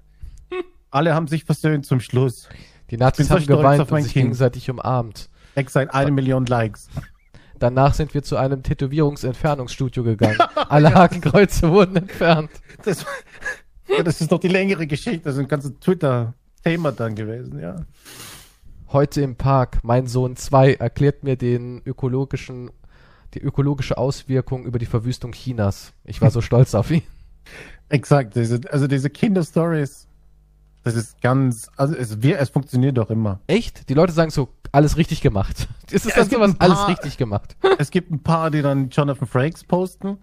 Alle 0.92 1.16
haben 1.16 1.28
sich 1.28 1.46
versöhnt 1.46 1.86
zum 1.86 2.00
Schluss. 2.02 2.50
die 2.90 2.98
Nazis 2.98 3.30
haben 3.30 3.46
geweint 3.46 3.90
und 3.90 4.04
sich 4.04 4.12
Kind. 4.14 4.26
gegenseitig 4.26 4.70
umarmt. 4.70 5.30
Exakt 5.56 5.94
eine 5.94 6.12
Million 6.12 6.46
Likes. 6.46 6.90
Danach 7.60 7.94
sind 7.94 8.14
wir 8.16 8.24
zu 8.24 8.38
einem 8.38 8.64
Tätowierungsentfernungsstudio 8.64 10.04
gegangen. 10.04 10.40
Alle 10.70 10.94
Hakenkreuze 10.94 11.70
wurden 11.70 11.96
entfernt. 11.98 12.50
Das, 12.84 13.06
das 14.04 14.20
ist 14.20 14.32
doch 14.32 14.40
die 14.40 14.48
längere 14.48 14.88
Geschichte. 14.88 15.26
Das 15.26 15.36
ist 15.36 15.42
ein 15.42 15.48
ganzes 15.48 15.74
Twitter-Thema 15.80 16.92
dann 16.92 17.14
gewesen, 17.14 17.60
ja. 17.60 17.76
Heute 18.92 19.22
im 19.22 19.36
Park, 19.36 19.80
mein 19.84 20.08
Sohn 20.08 20.36
2 20.36 20.74
erklärt 20.74 21.24
mir 21.24 21.38
den 21.38 21.82
ökologischen, 21.86 22.72
die 23.36 23.40
ökologische 23.40 23.98
Auswirkung 23.98 24.66
über 24.66 24.80
die 24.80 24.88
Verwüstung 24.88 25.34
Chinas. 25.34 25.94
Ich 26.04 26.20
war 26.20 26.32
so 26.32 26.42
stolz 26.42 26.74
auf 26.74 26.90
ihn. 26.90 27.04
Exakt. 27.90 28.36
Diese, 28.36 28.60
also 28.72 28.88
diese 28.88 29.10
Kinderstories, 29.10 30.08
das 30.84 30.96
ist 30.96 31.22
ganz, 31.22 31.70
also 31.78 31.96
es, 31.96 32.24
wir, 32.24 32.40
es 32.40 32.50
funktioniert 32.50 32.98
doch 32.98 33.12
immer. 33.12 33.40
Echt? 33.46 33.88
Die 33.88 33.94
Leute 33.94 34.14
sagen 34.14 34.32
so, 34.32 34.50
alles 34.72 34.98
richtig 34.98 35.22
gemacht. 35.22 35.68
Ist 35.92 36.06
es 36.06 36.12
Ja, 36.16 36.22
dann 36.22 36.30
sowas 36.30 36.52
ein 36.52 36.58
paar- 36.58 36.70
alles 36.70 36.88
richtig 36.88 37.18
gemacht? 37.18 37.56
Es 37.78 37.92
gibt 37.92 38.12
ein 38.12 38.22
paar, 38.24 38.52
die 38.52 38.62
dann 38.62 38.90
Jonathan 38.90 39.28
Frakes 39.28 39.64
posten. 39.64 40.18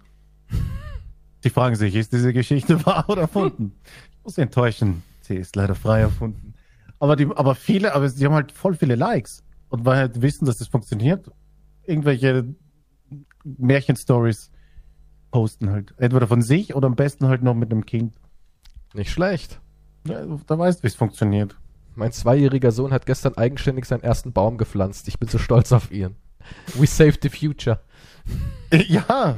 Die 1.44 1.50
fragen 1.50 1.76
sich, 1.76 1.94
ist 1.94 2.12
diese 2.12 2.32
Geschichte 2.32 2.84
wahr 2.86 3.04
oder 3.08 3.22
erfunden? 3.22 3.72
Ich 4.10 4.24
muss 4.24 4.34
Sie 4.34 4.40
enttäuschen, 4.42 5.02
sie 5.22 5.36
ist 5.36 5.54
leider 5.56 5.74
frei 5.74 6.00
erfunden. 6.00 6.54
Aber, 6.98 7.14
die, 7.16 7.26
aber 7.26 7.54
viele, 7.54 7.94
aber 7.94 8.08
sie 8.08 8.24
haben 8.26 8.34
halt 8.34 8.50
voll 8.52 8.74
viele 8.74 8.94
Likes. 8.96 9.44
Und 9.68 9.84
weil 9.84 9.98
halt 9.98 10.20
wissen, 10.22 10.46
dass 10.46 10.58
das 10.58 10.68
funktioniert, 10.68 11.30
irgendwelche 11.84 12.54
Märchenstories 13.44 14.50
posten 15.30 15.70
halt. 15.70 15.94
Entweder 15.98 16.26
von 16.26 16.42
sich 16.42 16.74
oder 16.74 16.86
am 16.86 16.96
besten 16.96 17.26
halt 17.28 17.42
noch 17.42 17.54
mit 17.54 17.70
einem 17.70 17.84
Kind. 17.86 18.14
Nicht 18.94 19.10
schlecht. 19.10 19.60
Ja, 20.06 20.24
da 20.46 20.58
weißt 20.58 20.80
du, 20.80 20.82
wie 20.84 20.86
es 20.88 20.94
funktioniert. 20.94 21.56
Mein 21.98 22.12
zweijähriger 22.12 22.70
Sohn 22.70 22.92
hat 22.92 23.06
gestern 23.06 23.36
eigenständig 23.36 23.84
seinen 23.84 24.04
ersten 24.04 24.32
Baum 24.32 24.56
gepflanzt. 24.56 25.08
Ich 25.08 25.18
bin 25.18 25.28
so 25.28 25.36
stolz 25.36 25.72
auf 25.72 25.90
ihn. 25.90 26.14
We 26.74 26.86
saved 26.86 27.22
the 27.22 27.28
future. 27.28 27.80
Ja, 28.70 29.34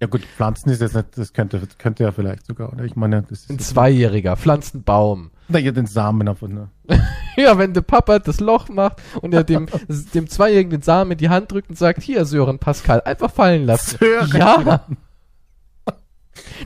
ja 0.00 0.06
gut, 0.06 0.22
Pflanzen 0.22 0.70
ist 0.70 0.80
jetzt 0.80 0.94
nicht, 0.94 1.18
das 1.18 1.32
könnte, 1.32 1.58
das 1.58 1.76
könnte 1.76 2.04
ja 2.04 2.12
vielleicht 2.12 2.46
sogar, 2.46 2.72
oder? 2.72 2.84
Ich 2.84 2.94
meine, 2.94 3.22
das 3.22 3.40
ist 3.40 3.50
Ein 3.50 3.58
Zweijähriger 3.58 4.36
pflanzt 4.36 4.76
einen 4.76 4.84
Baum. 4.84 5.32
Na, 5.48 5.58
ja, 5.58 5.72
den 5.72 5.86
Samen 5.86 6.24
davon. 6.26 6.54
Ne? 6.54 6.68
Ja, 7.36 7.58
wenn 7.58 7.74
der 7.74 7.82
Papa 7.82 8.20
das 8.20 8.38
Loch 8.38 8.68
macht 8.68 9.02
und 9.20 9.34
er 9.34 9.42
dem, 9.44 9.66
dem 10.14 10.28
Zweijährigen 10.28 10.70
den 10.70 10.82
Samen 10.82 11.12
in 11.12 11.18
die 11.18 11.28
Hand 11.28 11.50
drückt 11.50 11.70
und 11.70 11.76
sagt, 11.76 12.02
hier, 12.02 12.24
Sören 12.24 12.60
Pascal, 12.60 13.00
einfach 13.00 13.32
fallen 13.32 13.64
lassen. 13.66 13.98
Sören. 13.98 14.38
Ja. 14.38 14.86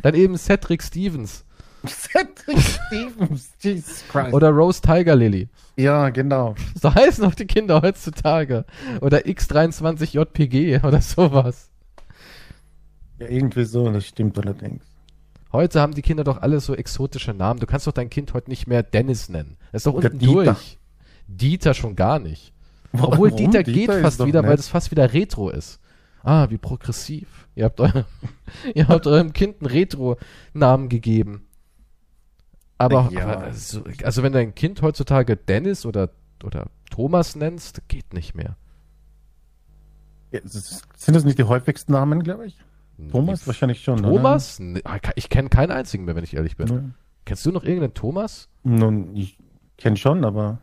Dann 0.03 0.15
eben 0.15 0.37
Cedric 0.37 0.83
Stevens 0.83 1.47
Cedric 1.87 2.59
Stevens, 2.59 3.53
Jesus 3.61 4.05
Christ. 4.09 4.33
oder 4.33 4.51
Rose 4.51 4.81
Tiger 4.81 5.17
Lily. 5.17 5.49
ja, 5.77 6.11
genau. 6.11 6.55
So 6.81 6.95
heißen 6.95 7.25
auch 7.25 7.35
die 7.35 7.47
Kinder 7.47 7.83
heutzutage. 7.83 8.65
Oder 9.01 9.21
X23JPG 9.27 10.85
oder 10.85 11.01
sowas. 11.01 11.71
Ja, 13.19 13.29
irgendwie 13.29 13.65
so, 13.65 13.91
das 13.91 14.07
stimmt 14.07 14.39
allerdings. 14.39 14.85
Heute 15.53 15.81
haben 15.81 15.95
die 15.95 16.03
Kinder 16.03 16.25
doch 16.25 16.41
alle 16.41 16.61
so 16.61 16.75
exotische 16.75 17.35
Namen. 17.35 17.61
Du 17.61 17.67
kannst 17.67 17.87
doch 17.87 17.93
dein 17.93 18.09
Kind 18.11 18.33
heute 18.33 18.49
nicht 18.49 18.67
mehr 18.67 18.83
Dennis 18.83 19.29
nennen. 19.29 19.57
Das 19.71 19.81
ist 19.81 19.87
doch 19.87 19.95
unten 19.95 20.19
Dieter. 20.19 20.45
durch. 20.45 20.79
Dieter 21.27 21.75
schon 21.75 21.95
gar 21.95 22.19
nicht. 22.19 22.53
Obwohl 22.93 23.31
Warum? 23.31 23.37
Dieter, 23.53 23.63
geht 23.63 23.89
ist 23.89 24.01
fast 24.01 24.25
wieder, 24.25 24.43
weil 24.43 24.51
nett. 24.51 24.59
das 24.59 24.69
fast 24.69 24.91
wieder 24.91 25.13
Retro 25.13 25.51
ist. 25.51 25.79
Ah, 26.23 26.49
wie 26.51 26.59
progressiv. 26.59 27.49
Ihr 27.55 27.65
habt, 27.65 27.81
eu 27.81 27.89
ihr 28.75 28.89
habt 28.89 29.07
eurem 29.07 29.33
Kind 29.33 29.61
einen 29.61 29.71
Retro-Namen 29.71 30.89
gegeben. 30.89 31.47
Aber, 32.79 33.09
Ja. 33.13 33.25
aber 33.27 33.39
also, 33.45 33.85
also 34.03 34.23
wenn 34.23 34.33
dein 34.33 34.55
Kind 34.55 34.83
heutzutage 34.83 35.37
Dennis 35.37 35.87
oder, 35.87 36.11
oder 36.45 36.69
Thomas 36.91 37.37
nennst, 37.37 37.87
geht 37.89 38.13
nicht 38.13 38.35
mehr. 38.35 38.57
Ja, 40.33 40.41
das 40.41 40.55
ist, 40.55 40.83
sind 40.97 41.15
das 41.15 41.25
nicht 41.25 41.39
die 41.39 41.45
häufigsten 41.45 41.93
Namen, 41.93 42.23
glaube 42.23 42.47
ich? 42.47 42.59
Thomas 43.11 43.41
Die- 43.43 43.47
wahrscheinlich 43.49 43.83
schon. 43.83 44.03
Thomas? 44.03 44.61
Ah, 44.85 44.99
Ich 45.15 45.29
kenne 45.29 45.49
keinen 45.49 45.71
einzigen 45.73 46.05
mehr, 46.05 46.15
wenn 46.17 46.25
ich 46.25 46.35
ehrlich 46.35 46.57
bin. 46.57 46.71
Oder? 46.71 46.85
Kennst 47.25 47.45
du 47.47 47.53
noch 47.53 47.65
irgendeinen 47.65 47.95
Thomas? 47.95 48.49
Nun, 48.65 49.15
ich 49.17 49.39
kenne 49.77 49.97
schon, 49.97 50.25
aber 50.25 50.59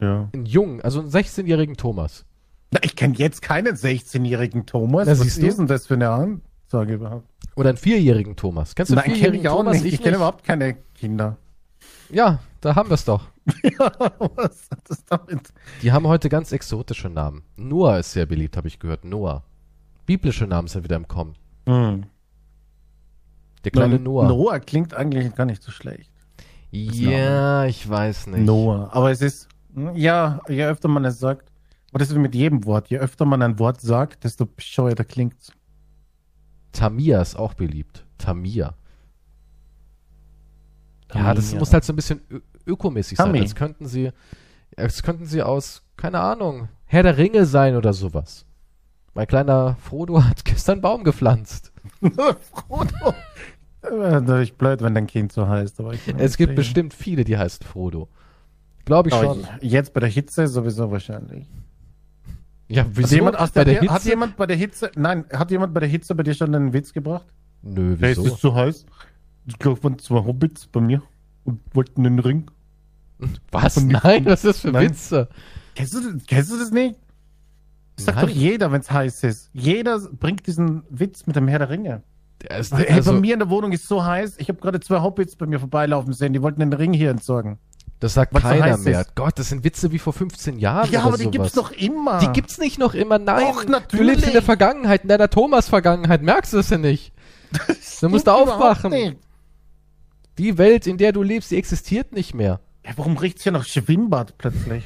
ja. 0.00 0.28
Einen 0.32 0.46
jungen, 0.46 0.80
also 0.82 1.00
einen 1.00 1.08
16-jährigen 1.10 1.76
Thomas. 1.76 2.24
Na, 2.70 2.80
ich 2.82 2.96
kenne 2.96 3.14
jetzt 3.16 3.42
keinen 3.42 3.74
16-jährigen 3.76 4.66
Thomas. 4.66 5.06
Na, 5.06 5.12
Was 5.12 5.24
ist 5.24 5.40
denn 5.58 5.66
das 5.66 5.86
für 5.86 5.94
eine 5.94 6.10
Ansage 6.74 6.94
überhaupt? 6.94 7.28
Oder 7.56 7.70
einen 7.70 7.78
vierjährigen 7.78 8.36
Thomas. 8.36 8.74
Kennst 8.74 8.90
du 8.90 8.96
einen 8.96 9.06
Nein, 9.06 9.14
vierjährigen 9.14 9.44
ich 9.44 9.48
auch 9.48 9.58
Thomas? 9.58 9.82
nicht. 9.82 9.94
Ich, 9.94 10.02
kenne 10.02 10.16
überhaupt 10.16 10.44
keine 10.44 10.74
Kinder. 10.94 11.36
Ja, 12.10 12.40
da 12.60 12.74
haben 12.74 12.90
wir 12.90 12.94
es 12.94 13.04
doch. 13.04 13.28
ja, 13.62 13.92
was 14.36 14.68
hat 14.70 14.80
das 14.88 15.04
damit? 15.04 15.52
Die 15.82 15.92
haben 15.92 16.06
heute 16.08 16.28
ganz 16.28 16.50
exotische 16.52 17.08
Namen. 17.08 17.42
Noah 17.56 17.98
ist 17.98 18.12
sehr 18.12 18.26
beliebt, 18.26 18.56
habe 18.56 18.68
ich 18.68 18.78
gehört. 18.78 19.04
Noah. 19.04 19.44
Biblische 20.06 20.46
Namen 20.46 20.68
sind 20.68 20.84
wieder 20.84 20.96
im 20.96 21.06
Kommen. 21.06 21.34
Hm. 21.66 22.04
Der 23.64 23.70
kleine 23.70 23.98
Noah. 23.98 24.28
Noah 24.28 24.58
klingt 24.60 24.94
eigentlich 24.94 25.34
gar 25.34 25.46
nicht 25.46 25.62
so 25.62 25.70
schlecht. 25.70 26.10
Ja, 26.70 27.66
ich 27.66 27.88
weiß 27.88 28.26
nicht. 28.28 28.44
Noah. 28.44 28.90
Aber 28.92 29.10
es 29.10 29.22
ist, 29.22 29.48
ja, 29.94 30.40
je 30.48 30.64
öfter 30.64 30.88
man 30.88 31.04
es 31.04 31.18
sagt, 31.18 31.50
aber 31.90 32.00
das 32.00 32.10
ist 32.10 32.16
mit 32.16 32.34
jedem 32.34 32.64
Wort, 32.64 32.88
je 32.88 32.98
öfter 32.98 33.24
man 33.24 33.40
ein 33.42 33.58
Wort 33.60 33.80
sagt, 33.80 34.24
desto 34.24 34.46
bescheuerter 34.46 35.04
klingt's. 35.04 35.52
Tamir 36.74 37.20
ist 37.20 37.36
auch 37.36 37.54
beliebt. 37.54 38.04
Tamir. 38.18 38.74
Ja, 41.14 41.32
das 41.32 41.54
muss 41.54 41.72
halt 41.72 41.84
so 41.84 41.92
ein 41.92 41.96
bisschen 41.96 42.20
ökomäßig 42.66 43.18
sein. 43.18 43.34
Als 43.36 43.54
könnten 43.54 43.86
sie, 43.86 44.10
als 44.76 45.02
könnten 45.02 45.26
sie 45.26 45.42
aus, 45.42 45.82
keine 45.96 46.20
Ahnung, 46.20 46.68
Herr 46.86 47.02
der 47.02 47.16
Ringe 47.16 47.46
sein 47.46 47.76
oder 47.76 47.92
sowas. 47.92 48.46
Mein 49.14 49.26
kleiner 49.26 49.76
Frodo 49.80 50.22
hat 50.24 50.44
gestern 50.44 50.80
Baum 50.80 51.04
gepflanzt. 51.04 51.72
Frodo. 52.52 53.14
Äh, 53.82 53.90
Natürlich 53.90 54.54
blöd, 54.54 54.82
wenn 54.82 54.94
dein 54.94 55.06
Kind 55.06 55.32
so 55.32 55.48
heißt. 55.48 55.78
Aber 55.80 55.94
ich 55.94 56.00
Es 56.16 56.36
gibt 56.36 56.56
bestimmt 56.56 56.94
viele, 56.94 57.24
die 57.24 57.38
heißen 57.38 57.64
Frodo. 57.64 58.08
Glaube 58.84 59.08
ich 59.08 59.14
Aber 59.14 59.34
schon. 59.34 59.46
Jetzt 59.60 59.94
bei 59.94 60.00
der 60.00 60.08
Hitze 60.08 60.46
sowieso 60.48 60.90
wahrscheinlich. 60.90 61.48
Ja, 62.74 62.84
Hat 62.84 62.90
wieso? 62.94 63.14
jemand, 63.16 63.38
aus 63.38 63.50
Bei 63.52 63.64
der, 63.64 63.80
der 63.80 63.90
hat 63.90 63.98
Hitze? 64.02 64.08
jemand 64.10 64.36
bei 64.36 64.46
der 64.46 64.56
Hitze, 64.56 64.90
nein, 64.96 65.24
hat 65.32 65.50
jemand 65.50 65.72
bei 65.74 65.80
der 65.80 65.88
Hitze 65.88 66.14
bei 66.14 66.22
dir 66.22 66.34
schon 66.34 66.54
einen 66.54 66.72
Witz 66.72 66.92
gebracht? 66.92 67.26
Nö, 67.62 67.96
Hey, 68.00 68.12
es 68.12 68.18
wieso? 68.18 68.34
ist 68.34 68.40
zu 68.40 68.54
heiß. 68.54 68.86
Ich 69.46 69.58
glaube, 69.58 69.82
waren 69.84 69.98
zwei 69.98 70.16
Hobbits 70.24 70.66
bei 70.66 70.80
mir 70.80 71.02
und 71.44 71.60
wollten 71.74 72.04
einen 72.06 72.18
Ring. 72.18 72.50
Was? 73.52 73.82
Nein, 73.82 74.24
was 74.26 74.44
ist 74.44 74.44
das 74.44 74.60
für 74.60 74.70
Nein. 74.72 74.90
Witze? 74.90 75.28
Kennst 75.74 75.94
du, 75.94 76.12
das- 76.12 76.26
kennst 76.26 76.52
du 76.52 76.58
das 76.58 76.70
nicht? 76.70 76.96
Das 77.96 78.06
sagt 78.06 78.18
Nein. 78.18 78.26
doch 78.26 78.34
jeder, 78.34 78.72
wenn 78.72 78.80
es 78.80 78.90
heiß 78.90 79.22
ist. 79.24 79.50
Jeder 79.52 79.98
bringt 80.00 80.46
diesen 80.46 80.82
Witz 80.90 81.26
mit 81.26 81.36
dem 81.36 81.46
Herr 81.48 81.60
der 81.60 81.70
Ringe. 81.70 82.02
Der 82.42 82.58
ist, 82.58 82.72
Hey, 82.76 82.86
bei 82.88 82.94
also, 82.94 83.12
mir 83.12 83.34
in 83.34 83.38
der 83.38 83.48
Wohnung 83.50 83.70
ist 83.72 83.86
so 83.86 84.04
heiß. 84.04 84.36
Ich 84.38 84.48
habe 84.48 84.60
gerade 84.60 84.80
zwei 84.80 85.00
Hobbits 85.00 85.36
bei 85.36 85.46
mir 85.46 85.60
vorbeilaufen 85.60 86.12
sehen. 86.12 86.32
Die 86.32 86.42
wollten 86.42 86.60
den 86.60 86.72
Ring 86.72 86.92
hier 86.92 87.10
entsorgen. 87.10 87.58
Das 88.04 88.14
sagt 88.14 88.34
was 88.34 88.42
keiner 88.42 88.76
mehr. 88.76 89.00
ist. 89.00 89.14
Gott, 89.16 89.38
das 89.38 89.48
sind 89.48 89.64
Witze 89.64 89.90
wie 89.90 89.98
vor 89.98 90.12
15 90.12 90.58
Jahren 90.58 90.90
ja, 90.90 91.00
oder 91.00 91.08
aber 91.08 91.16
die 91.16 91.24
sowas. 91.24 91.32
gibt's 91.32 91.52
doch 91.52 91.70
immer. 91.72 92.18
Die 92.18 92.28
gibt's 92.28 92.58
nicht 92.58 92.78
noch 92.78 92.94
immer, 92.94 93.18
nein. 93.18 93.46
Doch, 93.52 93.64
Du 93.64 93.70
natürlich. 93.72 94.06
lebst 94.06 94.26
in 94.26 94.32
der 94.34 94.42
Vergangenheit, 94.42 95.02
in 95.02 95.08
deiner 95.08 95.30
Thomas-Vergangenheit, 95.30 96.22
merkst 96.22 96.52
du 96.52 96.58
es 96.58 96.70
ja 96.70 96.78
nicht. 96.78 97.12
Du 98.00 98.08
musst 98.10 98.28
aufwachen. 98.28 98.90
nicht. 98.90 99.16
Die 100.38 100.58
Welt, 100.58 100.86
in 100.86 100.98
der 100.98 101.12
du 101.12 101.22
lebst, 101.22 101.50
die 101.50 101.56
existiert 101.56 102.12
nicht 102.12 102.34
mehr. 102.34 102.60
Ja, 102.84 102.92
warum 102.96 103.16
riecht's 103.16 103.44
hier 103.44 103.52
nach 103.52 103.64
Schwimmbad 103.64 104.36
plötzlich? 104.36 104.84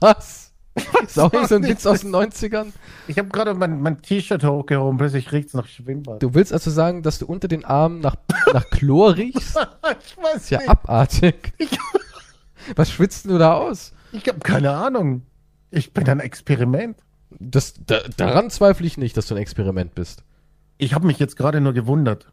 Was? 0.00 0.52
Ist 1.06 1.18
auch 1.18 1.32
weiß 1.32 1.50
so 1.50 1.54
ein 1.56 1.60
nicht. 1.62 1.70
Witz 1.70 1.86
aus 1.86 2.00
den 2.00 2.14
90ern? 2.14 2.72
Ich 3.06 3.18
habe 3.18 3.28
gerade 3.28 3.54
mein, 3.54 3.80
mein 3.80 4.02
T-Shirt 4.02 4.42
hochgehoben, 4.44 4.98
plötzlich 4.98 5.30
riecht's 5.32 5.54
nach 5.54 5.66
Schwimmbad. 5.66 6.22
Du 6.22 6.34
willst 6.34 6.52
also 6.52 6.70
sagen, 6.70 7.02
dass 7.02 7.18
du 7.18 7.26
unter 7.26 7.46
den 7.48 7.64
Armen 7.64 8.00
nach, 8.00 8.16
nach 8.52 8.68
Chlor 8.70 9.16
riechst? 9.16 9.56
ich 10.06 10.16
weiß 10.16 10.36
Ist 10.36 10.50
ja 10.50 10.58
nicht. 10.58 10.68
abartig. 10.68 11.52
Was 12.76 12.90
schwitzt 12.90 13.26
du 13.26 13.38
da 13.38 13.54
aus? 13.54 13.92
Ich 14.12 14.28
habe 14.28 14.40
keine 14.40 14.72
Ahnung. 14.72 15.22
Ich 15.70 15.92
bin 15.92 16.08
ein 16.08 16.20
Experiment. 16.20 16.96
Das, 17.38 17.74
da, 17.86 18.00
daran 18.16 18.50
zweifle 18.50 18.86
ich 18.86 18.98
nicht, 18.98 19.16
dass 19.16 19.26
du 19.26 19.34
ein 19.34 19.40
Experiment 19.40 19.94
bist. 19.94 20.22
Ich 20.78 20.94
habe 20.94 21.06
mich 21.06 21.18
jetzt 21.18 21.36
gerade 21.36 21.60
nur 21.60 21.72
gewundert. 21.72 22.32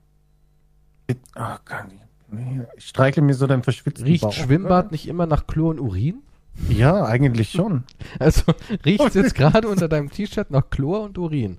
Ich, 1.07 1.17
oh, 1.35 1.55
kann 1.65 1.91
ich, 1.91 2.77
ich 2.77 2.87
streichle 2.87 3.21
mir 3.21 3.33
so 3.33 3.47
den 3.47 3.63
verschwitzten 3.63 4.05
Riecht 4.05 4.23
Bauch. 4.23 4.33
Schwimmbad 4.33 4.91
nicht 4.91 5.07
immer 5.07 5.25
nach 5.25 5.47
Chlor 5.47 5.71
und 5.71 5.79
Urin? 5.79 6.21
Ja, 6.67 7.05
eigentlich 7.05 7.51
schon. 7.51 7.83
Also 8.19 8.53
riecht 8.85 9.05
es 9.05 9.13
jetzt 9.13 9.35
gerade 9.35 9.67
unter 9.67 9.87
deinem 9.87 10.11
T-Shirt 10.11 10.51
nach 10.51 10.69
Chlor 10.69 11.03
und 11.03 11.17
Urin? 11.17 11.57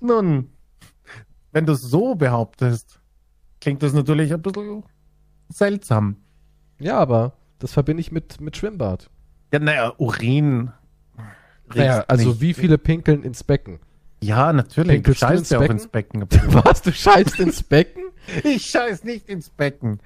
Nun, 0.00 0.50
wenn 1.52 1.66
du 1.66 1.72
es 1.72 1.82
so 1.82 2.14
behauptest, 2.14 3.00
klingt 3.60 3.82
das 3.82 3.92
natürlich 3.92 4.32
ein 4.32 4.40
bisschen 4.40 4.84
seltsam. 5.48 6.16
Ja, 6.78 6.98
aber 6.98 7.34
das 7.60 7.72
verbinde 7.72 8.00
ich 8.00 8.10
mit, 8.10 8.40
mit 8.40 8.56
Schwimmbad. 8.56 9.08
Ja, 9.52 9.58
naja, 9.60 9.92
Urin. 9.98 10.72
Naja, 11.74 12.04
also 12.08 12.30
nicht- 12.30 12.40
wie 12.40 12.54
viele 12.54 12.78
pinkeln 12.78 13.22
ins 13.22 13.44
Becken? 13.44 13.78
Ja, 14.22 14.52
natürlich. 14.52 15.02
Du 15.02 15.12
Pinkelst 15.12 15.22
du 15.22 15.26
scheißt 15.26 15.38
ins 15.40 15.50
ja 15.50 15.58
auch 15.58 15.62
Becken? 15.62 15.76
ins 15.76 15.86
Becken. 15.88 16.26
Was, 16.64 16.82
du 16.82 16.92
scheißt 16.92 17.40
ins 17.40 17.62
Becken? 17.62 18.02
ich 18.44 18.66
scheiß 18.66 19.04
nicht 19.04 19.28
ins 19.28 19.48
Becken. 19.50 20.00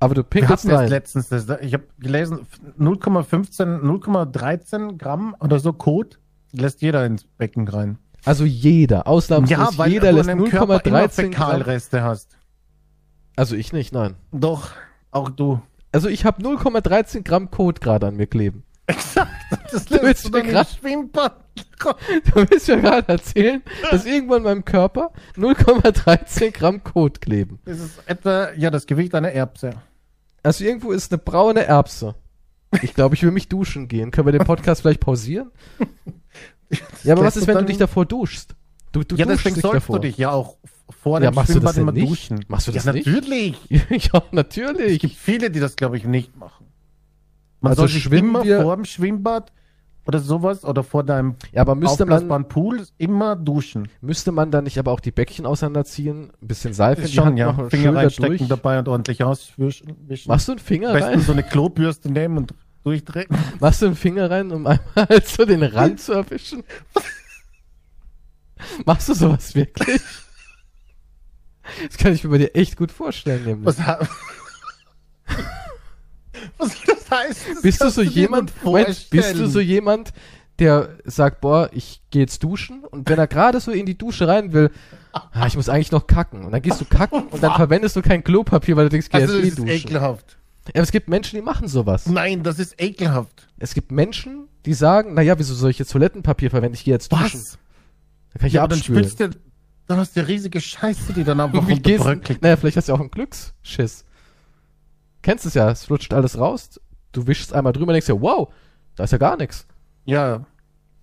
Aber 0.00 0.14
du 0.14 0.20
Wir 0.20 0.24
pinkelst 0.24 0.64
erst 0.64 0.78
rein. 0.78 0.88
letztens 0.88 1.28
das. 1.28 1.46
Ich 1.60 1.74
habe 1.74 1.84
gelesen, 1.98 2.46
0,15, 2.78 3.80
0,13 3.82 4.96
Gramm 4.96 5.34
oder 5.40 5.58
so 5.58 5.72
Kot 5.72 6.18
lässt 6.52 6.80
jeder 6.82 7.04
ins 7.04 7.24
Becken 7.24 7.66
rein. 7.68 7.98
Also 8.24 8.44
jeder, 8.44 9.06
ausnahmslos 9.06 9.76
jeder 9.86 10.12
lässt 10.12 10.28
in 10.28 10.38
deinem 10.38 10.50
Körper 10.50 10.80
immer 10.84 10.98
0,13 11.00 11.30
Gramm. 11.30 11.32
Fäkalreste 11.32 12.02
hast. 12.02 12.36
Also 13.36 13.56
ich 13.56 13.72
nicht, 13.72 13.92
nein. 13.92 14.14
Doch, 14.32 14.70
auch 15.10 15.28
du. 15.30 15.60
Also 15.92 16.08
ich 16.08 16.24
habe 16.24 16.42
0,13 16.42 17.22
Gramm 17.22 17.50
Kot 17.50 17.80
gerade 17.80 18.06
an 18.06 18.16
mir 18.16 18.26
kleben. 18.26 18.64
Exakt. 18.86 19.30
Das 19.72 19.84
Du 19.86 20.00
willst 20.02 20.04
lässt 20.04 20.26
du 20.26 20.30
mir 20.30 20.42
dann 20.44 20.92
im 20.92 21.12
grad-. 21.12 21.36
Du 22.34 22.50
willst 22.50 22.68
mir 22.68 22.80
gerade 22.80 23.08
erzählen, 23.08 23.62
dass 23.90 24.06
irgendwo 24.06 24.34
in 24.34 24.42
meinem 24.42 24.64
Körper 24.64 25.12
0,13 25.36 26.52
Gramm 26.52 26.84
Kot 26.84 27.20
kleben. 27.20 27.58
Das 27.64 27.78
ist 27.78 28.00
etwa, 28.06 28.52
ja, 28.54 28.70
das 28.70 28.86
Gewicht 28.86 29.14
einer 29.14 29.32
Erbse. 29.32 29.70
Also 30.42 30.64
irgendwo 30.64 30.92
ist 30.92 31.12
eine 31.12 31.18
braune 31.18 31.64
Erbse. 31.64 32.14
Ich 32.82 32.94
glaube, 32.94 33.14
ich 33.14 33.22
will 33.22 33.30
mich 33.30 33.48
duschen 33.48 33.88
gehen. 33.88 34.10
Können 34.10 34.26
wir 34.26 34.32
den 34.32 34.44
Podcast 34.44 34.82
vielleicht 34.82 35.00
pausieren? 35.00 35.50
Ja, 37.02 37.14
aber 37.14 37.24
was 37.24 37.38
ist, 37.38 37.46
wenn 37.46 37.56
du 37.56 37.64
dich 37.64 37.78
davor 37.78 38.04
duschst? 38.04 38.54
Du, 38.98 39.04
du 39.04 39.16
ja, 39.16 39.26
deswegen 39.26 39.54
sollst 39.56 39.76
davor. 39.76 40.00
du 40.00 40.08
dich 40.08 40.18
ja 40.18 40.30
auch 40.30 40.56
vor 40.90 41.20
Ja, 41.20 41.30
dem 41.30 41.34
machst 41.36 41.50
du 41.54 41.60
das 41.60 41.74
Schwimmbad 41.74 41.76
immer 41.76 41.92
nicht? 41.92 42.10
duschen. 42.10 42.44
Machst 42.48 42.66
du 42.68 42.72
das 42.72 42.84
ja, 42.84 42.92
nicht? 42.92 43.06
natürlich. 43.06 43.56
ja, 43.70 43.78
Es 43.88 44.32
natürlich. 44.32 44.98
gibt 45.00 45.14
viele, 45.14 45.50
die 45.50 45.60
das, 45.60 45.76
glaube 45.76 45.96
ich, 45.96 46.04
nicht 46.04 46.36
machen. 46.36 46.66
Man 47.60 47.70
Also 47.70 47.82
soll 47.82 47.88
sich 47.88 48.10
immer 48.10 48.44
vor 48.44 48.76
dem 48.76 48.84
Schwimmbad 48.84 49.52
oder 50.06 50.18
sowas 50.20 50.64
oder 50.64 50.82
vor 50.82 51.04
deinem 51.04 51.36
Ja, 51.52 51.60
aber 51.60 51.74
müsste 51.74 52.06
man, 52.06 52.48
Pool 52.48 52.82
immer 52.96 53.36
duschen. 53.36 53.88
müsste 54.00 54.32
man 54.32 54.50
dann 54.50 54.64
nicht 54.64 54.78
aber 54.78 54.92
auch 54.92 55.00
die 55.00 55.10
Bäckchen 55.10 55.44
auseinanderziehen, 55.44 56.30
ein 56.40 56.46
bisschen 56.48 56.72
Seife 56.72 57.02
in 57.02 57.06
die 57.08 57.12
schon, 57.12 57.24
Hand 57.26 57.38
ja. 57.38 57.52
machen 57.52 57.68
Finger 57.70 57.94
reinstecken 57.94 58.38
durch? 58.38 58.48
dabei 58.48 58.78
und 58.78 58.88
ordentlich 58.88 59.22
auswischen. 59.22 59.96
Machst 60.26 60.48
du 60.48 60.52
einen 60.52 60.58
Finger 60.60 60.92
besten 60.94 61.10
rein? 61.10 61.20
so 61.20 61.32
eine 61.32 61.42
Klobürste 61.42 62.10
nehmen 62.10 62.38
und 62.38 62.54
durchdrehen. 62.84 63.26
Machst 63.60 63.82
du 63.82 63.86
einen 63.86 63.96
Finger 63.96 64.30
rein, 64.30 64.50
um 64.50 64.66
einmal 64.66 64.80
so 65.24 65.44
den 65.44 65.62
Rand 65.62 66.00
zu 66.00 66.12
erwischen? 66.14 66.62
Machst 68.84 69.08
du 69.08 69.14
sowas 69.14 69.54
wirklich? 69.54 70.00
Das 71.88 71.98
kann 71.98 72.12
ich 72.14 72.24
mir 72.24 72.30
bei 72.30 72.38
dir 72.38 72.54
echt 72.54 72.76
gut 72.76 72.90
vorstellen, 72.92 73.44
nämlich. 73.44 73.66
Was, 73.66 73.78
Was 76.56 76.70
das 76.86 77.10
heißen? 77.10 77.54
Das 77.54 77.62
Bist 77.62 77.80
du 77.82 77.90
so 77.90 78.02
jemand, 78.02 78.52
Moment, 78.64 79.10
bist 79.10 79.36
du 79.38 79.46
so 79.48 79.60
jemand, 79.60 80.12
der 80.58 80.96
sagt, 81.04 81.40
boah, 81.40 81.70
ich 81.72 82.00
gehe 82.10 82.22
jetzt 82.22 82.42
duschen 82.42 82.84
und 82.84 83.08
wenn 83.08 83.18
er 83.18 83.26
gerade 83.26 83.60
so 83.60 83.70
in 83.70 83.86
die 83.86 83.96
Dusche 83.96 84.26
rein 84.26 84.52
will, 84.52 84.70
ah, 85.12 85.46
ich 85.46 85.56
muss 85.56 85.68
eigentlich 85.68 85.92
noch 85.92 86.06
kacken 86.06 86.44
und 86.44 86.52
dann 86.52 86.62
gehst 86.62 86.80
du 86.80 86.84
kacken 86.84 87.28
und 87.28 87.42
dann 87.42 87.54
verwendest 87.54 87.96
du 87.96 88.02
kein 88.02 88.24
Klopapier, 88.24 88.76
weil 88.76 88.84
du 88.86 88.90
denkst, 88.90 89.08
geh 89.10 89.18
Also, 89.18 89.34
jetzt 89.38 89.42
das 89.42 89.44
eh 89.44 89.48
ist 89.48 89.58
duschen. 89.58 89.68
ekelhaft. 89.92 90.36
Ja, 90.74 90.82
es 90.82 90.90
gibt 90.90 91.08
Menschen, 91.08 91.36
die 91.36 91.42
machen 91.42 91.68
sowas. 91.68 92.06
Nein, 92.06 92.42
das 92.42 92.58
ist 92.58 92.80
ekelhaft. 92.80 93.48
Es 93.58 93.72
gibt 93.72 93.90
Menschen, 93.92 94.48
die 94.66 94.74
sagen, 94.74 95.14
naja, 95.14 95.38
wieso 95.38 95.54
soll 95.54 95.70
ich 95.70 95.78
jetzt 95.78 95.92
Toilettenpapier 95.92 96.50
verwenden? 96.50 96.74
Ich 96.74 96.84
gehe 96.84 96.92
jetzt 96.94 97.10
duschen. 97.12 97.40
Was? 97.40 97.58
Dann 98.32 98.40
kann 98.40 98.46
ich 98.48 98.52
Ja, 98.54 98.62
aber 98.62 98.68
dann 98.70 98.82
spülst 98.82 99.20
du, 99.20 99.30
dann 99.86 99.98
hast 99.98 100.16
du 100.16 100.26
riesige 100.26 100.60
Scheiße, 100.60 101.12
die 101.12 101.24
dann 101.24 101.38
wie 101.52 101.80
gehst 101.80 102.04
runterbröckelt. 102.04 102.42
Naja, 102.42 102.56
vielleicht 102.56 102.76
hast 102.76 102.88
du 102.88 102.92
ja 102.92 102.96
auch 102.96 103.00
einen 103.00 103.10
Glücksschiss. 103.10 104.04
Kennst 105.22 105.46
es 105.46 105.54
ja, 105.54 105.70
es 105.70 105.84
flutscht 105.84 106.12
alles 106.12 106.38
raus, 106.38 106.80
du 107.12 107.26
wischst 107.26 107.52
einmal 107.52 107.72
drüber 107.72 107.88
und 107.88 107.94
denkst 107.94 108.06
dir, 108.06 108.20
wow, 108.20 108.52
da 108.96 109.04
ist 109.04 109.12
ja 109.12 109.18
gar 109.18 109.36
nichts. 109.36 109.66
Ja, 110.04 110.46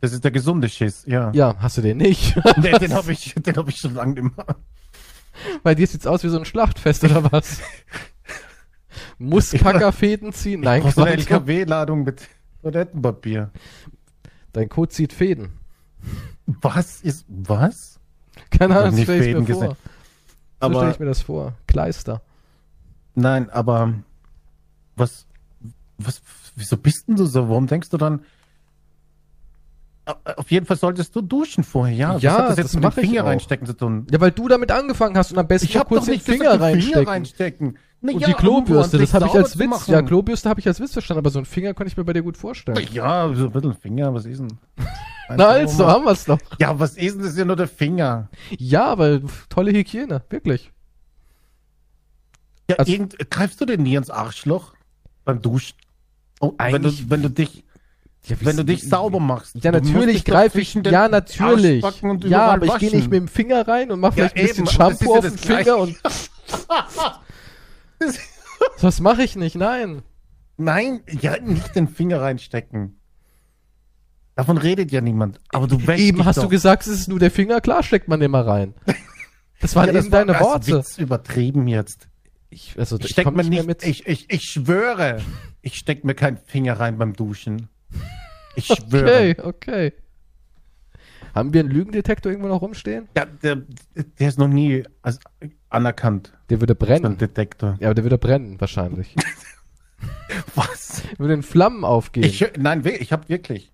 das 0.01 0.13
ist 0.13 0.23
der 0.23 0.31
gesunde 0.31 0.69
Schiss, 0.69 1.03
ja. 1.07 1.31
Ja, 1.33 1.55
hast 1.59 1.77
du 1.77 1.81
den 1.81 1.97
nicht. 1.97 2.35
Nee, 2.57 2.77
den 2.77 2.93
habe 2.93 3.11
ich, 3.11 3.33
den 3.35 3.55
hab 3.55 3.67
ich 3.67 3.77
schon 3.77 3.95
lange 3.95 4.21
nicht 4.21 4.37
mehr. 4.37 4.55
Bei 5.63 5.75
dir 5.75 5.87
sieht's 5.87 6.07
aus 6.07 6.23
wie 6.23 6.29
so 6.29 6.37
ein 6.37 6.45
Schlachtfest 6.45 7.03
oder 7.03 7.31
was? 7.31 7.59
Muss 9.17 9.51
Kackerfäden 9.51 10.31
ziehen? 10.31 10.61
Nein, 10.61 10.81
Brauchst 10.81 10.97
du 10.97 11.03
eine. 11.03 11.13
LKW-Ladung 11.17 12.03
mit 12.03 12.27
Toilettenpapier. 12.61 13.51
Dein 14.53 14.69
Code 14.69 14.89
zieht 14.89 15.11
Fäden. 15.11 15.59
Was 16.73 17.01
ist, 17.01 17.25
was? 17.27 17.99
Keine 18.49 18.73
Ich 18.73 18.77
hab 18.79 18.85
Ahnung, 18.85 18.95
das 18.95 19.03
stelle 19.03 19.25
ich 19.27 19.35
mir 19.35 19.45
vor. 19.45 19.45
gesehen. 19.45 19.75
So 20.61 20.69
stelle 20.71 20.91
ich 20.91 20.99
mir 20.99 21.05
das 21.05 21.21
vor. 21.21 21.53
Kleister. 21.67 22.21
nein, 23.13 23.49
aber, 23.49 23.93
was, 24.95 25.25
was, 25.97 26.21
wieso 26.55 26.77
bist 26.77 27.07
denn 27.07 27.15
du 27.15 27.25
so? 27.25 27.49
Warum 27.49 27.67
denkst 27.67 27.89
du 27.89 27.97
dann, 27.97 28.21
auf 30.37 30.51
jeden 30.51 30.65
Fall 30.67 30.77
solltest 30.77 31.15
du 31.15 31.21
duschen 31.21 31.63
vorher, 31.63 31.95
ja? 31.95 32.17
Ja, 32.17 32.31
was 32.33 32.39
hat 32.39 32.49
das 32.49 32.57
jetzt 32.57 32.65
das 32.67 32.73
mit 32.75 32.83
dem 32.83 33.03
ich 33.03 33.09
Finger 33.09 33.25
reinstecken 33.25 33.65
zu 33.67 33.73
tun? 33.73 34.05
Ja, 34.11 34.21
weil 34.21 34.31
du 34.31 34.47
damit 34.47 34.71
angefangen 34.71 35.17
hast 35.17 35.31
und 35.31 35.39
am 35.39 35.47
besten 35.47 35.67
Ich 35.67 35.77
habe 35.77 35.87
kurz 35.89 36.01
doch 36.01 36.05
den 36.05 36.13
nicht 36.13 36.25
Finger 36.25 36.57
gesagt, 36.57 36.59
den 36.59 36.61
reinstecken. 36.63 36.93
Finger 36.93 37.11
reinstecken. 37.11 37.77
Na 38.05 38.13
Und 38.13 38.19
ja, 38.19 38.27
die 38.27 38.33
Klobürste, 38.33 38.97
das 38.99 39.13
habe 39.13 39.25
ich 39.27 39.33
als 39.33 39.57
Witz. 39.57 39.67
machen. 39.69 39.91
Ja, 39.91 40.01
Klobürste 40.01 40.49
habe 40.49 40.59
ich 40.59 40.67
als 40.67 40.79
Witz 40.79 40.93
verstanden, 40.93 41.19
aber 41.19 41.29
so 41.31 41.39
ein 41.39 41.45
Finger 41.45 41.73
konnte 41.73 41.89
ich 41.91 41.97
mir 41.97 42.03
bei 42.03 42.13
dir 42.13 42.21
gut 42.21 42.37
vorstellen. 42.37 42.77
Ja, 42.91 43.31
so 43.33 43.45
ein 43.45 43.51
bisschen 43.51 43.73
Finger, 43.73 44.13
was 44.13 44.25
ist 44.25 44.39
denn? 44.39 44.57
Na 45.29 45.47
also, 45.47 45.87
haben 45.87 46.05
wir's 46.05 46.25
doch. 46.25 46.37
Ja, 46.59 46.77
was 46.79 46.95
ist 46.97 47.15
denn 47.15 47.23
das 47.23 47.31
ist 47.31 47.37
ja 47.39 47.45
nur 47.45 47.55
der 47.55 47.67
Finger? 47.67 48.29
Ja, 48.57 48.85
aber 48.85 49.21
tolle 49.49 49.71
Hygiene, 49.71 50.21
wirklich. 50.29 50.71
Ja, 52.69 52.75
Also- 52.77 52.91
irgend, 52.91 53.31
greifst 53.31 53.59
du 53.61 53.65
denn 53.65 53.81
nie 53.83 53.95
ins 53.95 54.09
Arschloch 54.09 54.73
beim 55.23 55.41
Duschen? 55.41 55.75
Oh, 56.41 56.53
wenn, 56.57 56.81
du, 56.83 56.89
Eigentlich- 56.89 57.09
wenn 57.09 57.21
du 57.23 57.29
dich, 57.29 57.63
Ja, 58.27 58.35
wenn 58.41 58.57
du 58.57 58.65
dich 58.65 58.87
sauber 58.87 59.19
machst. 59.19 59.55
Ja, 59.63 59.71
natürlich 59.71 60.25
greife 60.25 60.59
ich. 60.61 60.73
Ja, 60.75 61.07
natürlich. 61.07 61.83
Ja, 62.25 62.47
aber 62.53 62.65
ich 62.65 62.77
gehe 62.77 62.91
nicht 62.91 63.09
mit 63.09 63.19
dem 63.21 63.27
Finger 63.27 63.67
rein 63.67 63.91
und 63.91 63.99
mache 63.99 64.19
Ja, 64.19 64.29
vielleicht 64.29 64.35
ein 64.59 64.65
bisschen 64.65 64.67
Shampoo 64.67 65.15
auf 65.15 65.21
den 65.21 65.37
Finger 65.37 65.77
und. 65.77 65.95
Das 68.81 68.99
mache 68.99 69.23
ich 69.23 69.35
nicht, 69.35 69.55
nein. 69.55 70.01
Nein, 70.57 71.01
ja, 71.21 71.37
nicht 71.39 71.75
den 71.75 71.87
Finger 71.87 72.21
reinstecken. 72.21 72.99
Davon 74.35 74.57
redet 74.57 74.91
ja 74.91 75.01
niemand. 75.01 75.39
Aber 75.49 75.67
du 75.67 75.85
wäschst 75.87 76.03
Eben 76.03 76.25
hast 76.25 76.37
doch. 76.37 76.43
du 76.43 76.49
gesagt, 76.49 76.83
es 76.87 76.93
ist 76.93 77.07
nur 77.07 77.19
der 77.19 77.31
Finger, 77.31 77.61
klar 77.61 77.83
steckt 77.83 78.07
man 78.07 78.19
den 78.19 78.31
mal 78.31 78.43
rein. 78.43 78.73
Das 79.61 79.75
waren 79.75 79.87
ja, 79.87 79.93
das 79.93 80.05
eben 80.05 80.11
deine 80.11 80.33
war 80.33 80.55
als 80.55 80.67
Worte. 80.67 80.79
Witz 80.79 80.97
übertrieben 80.97 81.67
jetzt. 81.67 82.07
Ich, 82.49 82.77
also, 82.77 82.97
Ich 82.97 83.05
ich 83.05 83.11
steck 83.11 83.25
komm 83.25 83.35
mir 83.35 83.43
nicht 83.43 83.65
mit. 83.65 83.83
ich, 83.83 84.07
ich, 84.07 84.29
ich 84.31 84.43
schwöre, 84.43 85.21
ich 85.61 85.75
steck 85.75 86.03
mir 86.03 86.15
keinen 86.15 86.37
Finger 86.37 86.79
rein 86.79 86.97
beim 86.97 87.13
Duschen. 87.13 87.69
Ich 88.55 88.65
schwöre. 88.67 89.35
Okay, 89.37 89.41
okay. 89.41 89.93
Haben 91.33 91.53
wir 91.53 91.61
einen 91.61 91.71
Lügendetektor 91.71 92.31
irgendwo 92.31 92.49
noch 92.49 92.61
rumstehen? 92.61 93.09
Ja, 93.17 93.25
der, 93.25 93.63
der 94.19 94.27
ist 94.29 94.37
noch 94.39 94.47
nie 94.47 94.83
als 95.01 95.19
anerkannt, 95.75 96.33
Der 96.49 96.61
würde 96.61 96.75
so 96.79 96.85
ein 96.85 96.87
brennen. 96.87 97.17
Detektor. 97.17 97.77
Ja, 97.79 97.87
aber 97.87 97.95
der 97.95 98.03
würde 98.03 98.17
brennen, 98.17 98.59
wahrscheinlich. 98.59 99.15
Was? 100.55 101.03
Würde 101.17 101.33
in 101.33 101.43
Flammen 101.43 101.83
aufgehen. 101.85 102.23
Ich, 102.23 102.45
nein, 102.57 102.83
ich 102.85 103.11
habe 103.11 103.29
wirklich. 103.29 103.71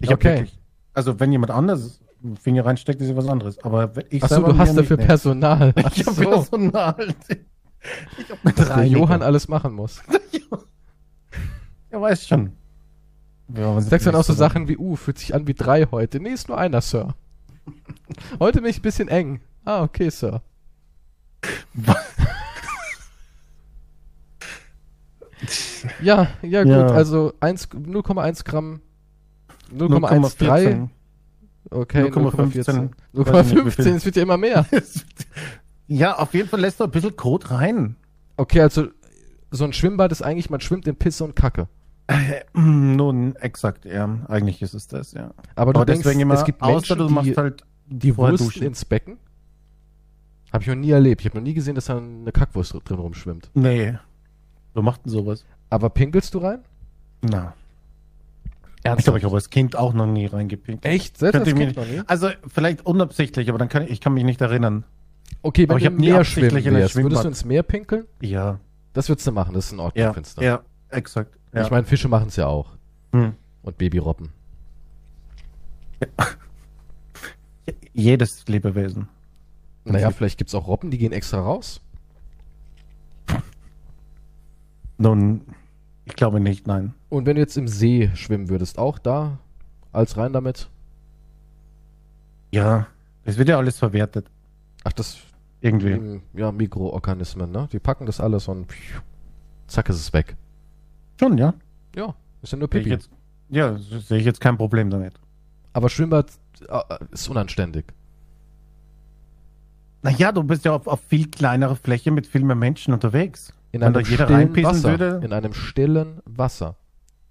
Ich 0.00 0.08
habe 0.08 0.14
Okay. 0.16 0.36
wirklich. 0.36 0.58
Also, 0.94 1.20
wenn 1.20 1.32
jemand 1.32 1.50
anders 1.50 2.00
Finger 2.40 2.64
reinsteckt, 2.64 3.00
ist 3.00 3.08
ja 3.08 3.16
was 3.16 3.28
anderes. 3.28 3.58
Aber 3.62 3.92
ich 4.10 4.22
Achso, 4.22 4.40
du 4.42 4.56
hast 4.56 4.76
dafür 4.76 4.96
nee. 4.96 5.06
Personal. 5.06 5.72
Ach 5.84 5.96
Ich 5.96 6.06
habe 6.06 6.16
so, 6.16 6.30
Personal. 6.30 7.14
Ich 8.18 8.30
habe 8.30 8.40
mit 8.42 8.58
dass 8.58 8.68
der. 8.68 8.84
Johann 8.84 9.22
alles 9.22 9.46
machen 9.46 9.72
muss. 9.74 10.02
Er 11.90 12.00
weiß 12.00 12.26
schon. 12.26 12.52
Ja, 13.54 13.80
Sagst 13.80 14.08
dann 14.08 14.16
auch 14.16 14.24
so 14.24 14.32
ist 14.32 14.38
Sachen 14.40 14.66
wie, 14.66 14.76
uh, 14.76 14.96
fühlt 14.96 15.18
sich 15.18 15.34
an 15.34 15.46
wie 15.46 15.54
drei 15.54 15.86
heute. 15.90 16.18
Nee, 16.18 16.30
ist 16.30 16.48
nur 16.48 16.58
einer, 16.58 16.80
Sir. 16.80 17.14
Heute 18.40 18.60
bin 18.60 18.70
ich 18.70 18.78
ein 18.78 18.82
bisschen 18.82 19.06
eng. 19.08 19.40
Ah, 19.64 19.82
okay, 19.84 20.08
Sir. 20.10 20.42
Ja, 26.02 26.28
ja, 26.42 26.62
gut, 26.64 26.72
Ja. 26.72 26.86
also 26.88 27.32
1 27.40 27.68
0,1 27.70 28.44
Gramm, 28.44 28.80
0,13, 29.76 30.88
0,14. 30.88 30.88
okay, 31.70 32.04
0,14. 32.04 32.90
0,15. 33.14 33.32
Weiß 33.32 33.46
nicht, 33.52 33.56
wie 33.56 33.60
0,15, 33.68 33.82
viel. 33.82 33.92
es 33.94 34.04
wird 34.04 34.16
ja 34.16 34.22
immer 34.22 34.36
mehr. 34.36 34.66
Ja, 35.88 36.18
auf 36.18 36.34
jeden 36.34 36.48
Fall 36.48 36.58
lässt 36.58 36.80
du 36.80 36.84
ein 36.84 36.90
bisschen 36.90 37.14
Kot 37.14 37.52
rein. 37.52 37.94
Okay, 38.36 38.60
also 38.60 38.88
so 39.52 39.62
ein 39.62 39.72
Schwimmbad 39.72 40.10
ist 40.10 40.20
eigentlich, 40.20 40.50
man 40.50 40.60
schwimmt 40.60 40.88
in 40.88 40.96
Pisse 40.96 41.22
und 41.22 41.36
Kacke. 41.36 41.68
Äh, 42.08 42.40
Nun, 42.54 43.36
exakt, 43.36 43.84
ja. 43.84 44.18
Eigentlich 44.26 44.62
ist 44.62 44.74
es 44.74 44.88
das, 44.88 45.12
ja. 45.12 45.30
Aber 45.54 45.72
du 45.72 45.78
Aber 45.78 45.86
denkst, 45.86 46.02
deswegen 46.02 46.18
immer, 46.18 46.34
es 46.34 46.44
gibt 46.44 46.60
Menschen, 46.60 46.76
außer 46.76 46.96
du 46.96 47.06
die, 47.06 47.14
machst 47.14 47.36
halt 47.36 47.62
die 47.86 48.16
Wursten 48.16 48.64
ins 48.64 48.84
Becken. 48.84 49.18
Habe 50.56 50.62
ich 50.62 50.68
noch 50.68 50.74
nie 50.76 50.90
erlebt. 50.90 51.20
Ich 51.20 51.26
habe 51.26 51.36
noch 51.36 51.44
nie 51.44 51.52
gesehen, 51.52 51.74
dass 51.74 51.84
da 51.84 51.98
eine 51.98 52.32
Kackwurst 52.32 52.74
drin 52.84 52.96
rumschwimmt. 52.96 53.50
Nee. 53.52 53.98
Wer 54.72 54.82
macht 54.82 55.04
denn 55.04 55.12
sowas? 55.12 55.44
Aber 55.68 55.90
pinkelst 55.90 56.32
du 56.32 56.38
rein? 56.38 56.60
Na. 57.20 57.52
Ich 58.96 59.04
glaube, 59.04 59.18
ich 59.18 59.24
habe 59.26 59.34
als 59.34 59.50
Kind 59.50 59.76
auch 59.76 59.92
noch 59.92 60.06
nie 60.06 60.24
reingepinkt. 60.24 60.86
Echt? 60.86 61.18
Selbst 61.18 61.40
als 61.40 61.48
ich 61.48 61.54
Kind 61.54 61.76
noch 61.76 61.86
nie? 61.86 62.00
Also, 62.06 62.30
vielleicht 62.46 62.86
unabsichtlich, 62.86 63.50
aber 63.50 63.58
dann 63.58 63.68
kann 63.68 63.82
ich, 63.82 63.90
ich 63.90 64.00
kann 64.00 64.14
mich 64.14 64.24
nicht 64.24 64.40
erinnern. 64.40 64.84
Okay, 65.42 65.64
wenn 65.64 65.72
Aber 65.72 65.78
ich 65.78 65.84
du 65.84 65.90
hab 65.90 65.92
im 65.92 66.00
nie 66.00 66.12
absichtlich 66.14 66.64
in 66.64 66.74
wärst, 66.74 66.96
würdest 66.96 67.24
du 67.24 67.28
ins 67.28 67.44
Meer 67.44 67.62
pinkeln? 67.62 68.06
Ja. 68.22 68.58
Das 68.94 69.10
würdest 69.10 69.26
du 69.26 69.32
machen, 69.32 69.52
das 69.52 69.66
ist 69.66 69.72
in 69.72 69.80
Ordnung, 69.80 70.04
Ja. 70.06 70.14
findest 70.14 70.38
du. 70.38 70.42
Ja, 70.42 70.62
exakt. 70.88 71.36
Ja. 71.52 71.64
Ich 71.64 71.70
meine, 71.70 71.84
Fische 71.84 72.08
machen 72.08 72.28
es 72.28 72.36
ja 72.36 72.46
auch. 72.46 72.70
Hm. 73.12 73.34
Und 73.60 73.76
Babyrobben. 73.76 74.30
Jedes 77.92 78.46
Lebewesen. 78.48 79.08
Naja, 79.86 80.08
Okay. 80.08 80.16
vielleicht 80.18 80.38
gibt's 80.38 80.54
auch 80.54 80.66
Robben, 80.66 80.90
die 80.90 80.98
gehen 80.98 81.12
extra 81.12 81.40
raus. 81.40 81.80
Nun, 84.98 85.42
ich 86.04 86.14
glaube 86.16 86.40
nicht, 86.40 86.66
nein. 86.66 86.94
Und 87.08 87.26
wenn 87.26 87.36
du 87.36 87.42
jetzt 87.42 87.56
im 87.56 87.68
See 87.68 88.10
schwimmen 88.14 88.48
würdest, 88.48 88.78
auch 88.78 88.98
da 88.98 89.38
als 89.92 90.16
rein 90.16 90.32
damit? 90.32 90.68
Ja, 92.52 92.86
es 93.24 93.36
wird 93.38 93.48
ja 93.48 93.58
alles 93.58 93.78
verwertet. 93.78 94.30
Ach, 94.84 94.92
das 94.92 95.18
Irgendwie. 95.60 95.90
ähm, 95.92 96.22
ja 96.32 96.52
Mikroorganismen, 96.52 97.50
ne? 97.50 97.68
Die 97.72 97.78
packen 97.78 98.06
das 98.06 98.20
alles 98.20 98.48
und 98.48 98.66
pfiuh, 98.72 99.00
zack 99.66 99.88
ist 99.88 99.96
es 99.96 100.12
weg. 100.12 100.36
Schon, 101.20 101.36
ja. 101.38 101.54
Ja, 101.94 102.14
ist 102.42 102.52
ja 102.52 102.58
nur 102.58 102.68
Pipi. 102.68 102.90
jetzt, 102.90 103.10
ja, 103.48 103.76
sehe 103.78 104.18
ich 104.18 104.24
jetzt 104.24 104.40
kein 104.40 104.56
Problem 104.56 104.90
damit. 104.90 105.14
Aber 105.72 105.88
Schwimmbad 105.88 106.30
äh, 106.68 106.80
ist 107.10 107.28
unanständig. 107.28 107.86
Naja, 110.12 110.32
du 110.32 110.42
bist 110.42 110.64
ja 110.64 110.72
auf, 110.72 110.86
auf 110.86 111.00
viel 111.00 111.30
kleinere 111.30 111.76
Fläche 111.76 112.10
mit 112.10 112.26
viel 112.26 112.42
mehr 112.42 112.56
Menschen 112.56 112.94
unterwegs. 112.94 113.52
In 113.72 113.80
Wenn 113.80 113.92
da 113.92 113.98
einem 114.00 114.08
jeder 114.08 114.24
stillen 114.24 114.40
reinpissen 114.40 114.64
Wasser. 114.70 114.88
würde? 114.90 115.20
In 115.26 115.32
einem 115.32 115.52
stillen 115.52 116.20
Wasser. 116.24 116.76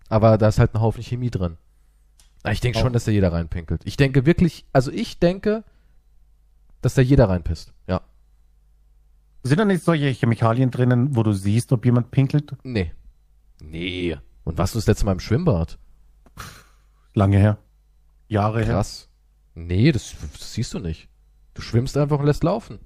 Aber 0.10 0.38
da 0.38 0.48
ist 0.48 0.60
halt 0.60 0.74
ein 0.76 0.82
Haufen 0.82 1.02
Chemie 1.04 1.32
drin. 1.32 1.58
Na, 2.44 2.52
Ich 2.52 2.60
denke 2.62 2.78
schon, 2.80 2.94
dass 2.94 3.06
da 3.06 3.12
jeder 3.12 3.32
reinpinkelt. 3.34 3.82
Ich 3.86 3.98
denke 3.98 4.26
wirklich, 4.26 4.66
also 4.74 4.92
ich 4.92 5.20
denke, 5.20 5.64
dass 6.82 6.94
da 6.94 7.02
jeder 7.02 7.30
reinpisst. 7.30 7.74
Ja. 7.88 8.02
Sind 9.44 9.60
da 9.60 9.66
nicht 9.66 9.84
solche 9.84 10.08
Chemikalien 10.10 10.70
drinnen, 10.72 11.16
wo 11.16 11.24
du 11.24 11.32
siehst, 11.34 11.72
ob 11.72 11.86
jemand 11.86 12.12
pinkelt? 12.12 12.54
Nee. 12.64 12.92
Nee. 13.62 14.18
Und 14.44 14.58
warst 14.58 14.76
du 14.76 14.80
das 14.80 14.88
letzte 14.88 15.06
Mal 15.06 15.14
im 15.14 15.20
Schwimmbad? 15.20 15.80
Lange 17.14 17.38
her. 17.38 17.58
Jahre 18.28 18.60
her. 18.64 18.74
Krass. 18.76 19.10
Nee, 19.56 19.92
das, 19.92 20.14
das 20.34 20.54
siehst 20.54 20.74
du 20.74 20.80
nicht. 20.80 21.08
Du 21.56 21.62
schwimmst 21.62 21.98
einfach 21.98 22.20
und 22.20 22.26
lässt 22.28 22.44
laufen. 22.44 22.78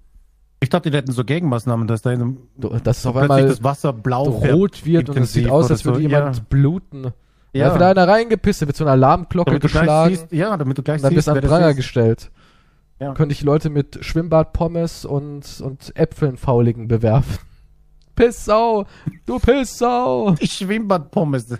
Ich 0.62 0.70
dachte, 0.70 0.92
die 0.92 0.98
hätten 0.98 1.12
so 1.12 1.24
Gegenmaßnahmen, 1.26 1.88
dass 1.88 2.02
da 2.02 2.12
es 2.14 3.06
auf 3.06 3.16
einmal 3.16 3.48
das 3.48 3.64
Wasser 3.64 3.92
blau 3.94 4.24
rot 4.24 4.86
wird 4.86 5.10
und 5.10 5.18
es 5.18 5.34
sieht 5.34 5.50
aus, 5.50 5.70
als 5.72 5.84
würde 5.86 5.98
so. 5.98 6.02
jemand 6.02 6.38
Ja. 6.38 6.44
bluten. 6.50 7.04
Da 7.04 7.12
Ja. 7.54 7.66
hat 7.68 7.76
wieder 7.76 7.88
einer 7.90 8.08
reingepisst, 8.08 8.62
da 8.62 8.68
wird 8.68 8.76
so 8.78 8.84
eine 8.84 8.92
Alarmglocke 8.92 9.50
damit 9.52 9.62
geschlagen. 9.64 10.16
siehst, 10.16 10.32
ja, 10.32 10.56
damit 10.58 10.78
du 10.78 10.84
gleich 10.84 11.02
dann 11.02 11.10
siehst, 11.10 11.16
bist 11.16 11.28
du 11.28 11.32
an 11.32 11.42
das 11.42 11.50
Pranger 11.50 11.74
gestellt. 11.74 12.32
Ja. 13.00 13.14
Könnte 13.14 13.34
ich 13.34 13.42
Leute 13.42 13.70
mit 13.70 14.00
Schwimmbadpommes 14.04 15.06
und, 15.06 15.62
und 15.62 15.96
Äpfeln 15.96 16.36
fauligen 16.38 16.88
bewerfen. 16.90 17.38
Pissau! 18.16 18.86
Du 19.26 19.40
Pissau! 19.40 20.32
Die 20.42 20.48
Schwimmbadpommes. 20.48 21.56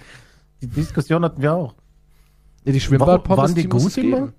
Die 0.62 0.68
Diskussion 0.68 1.24
hatten 1.24 1.42
wir 1.42 1.54
auch. 1.54 1.74
Ja, 2.66 2.74
die 2.74 2.82
Schwimmbadpommes, 2.82 3.38
Waren 3.38 3.56
die 3.56 3.68
muss 3.68 3.96
gut? 3.96 4.34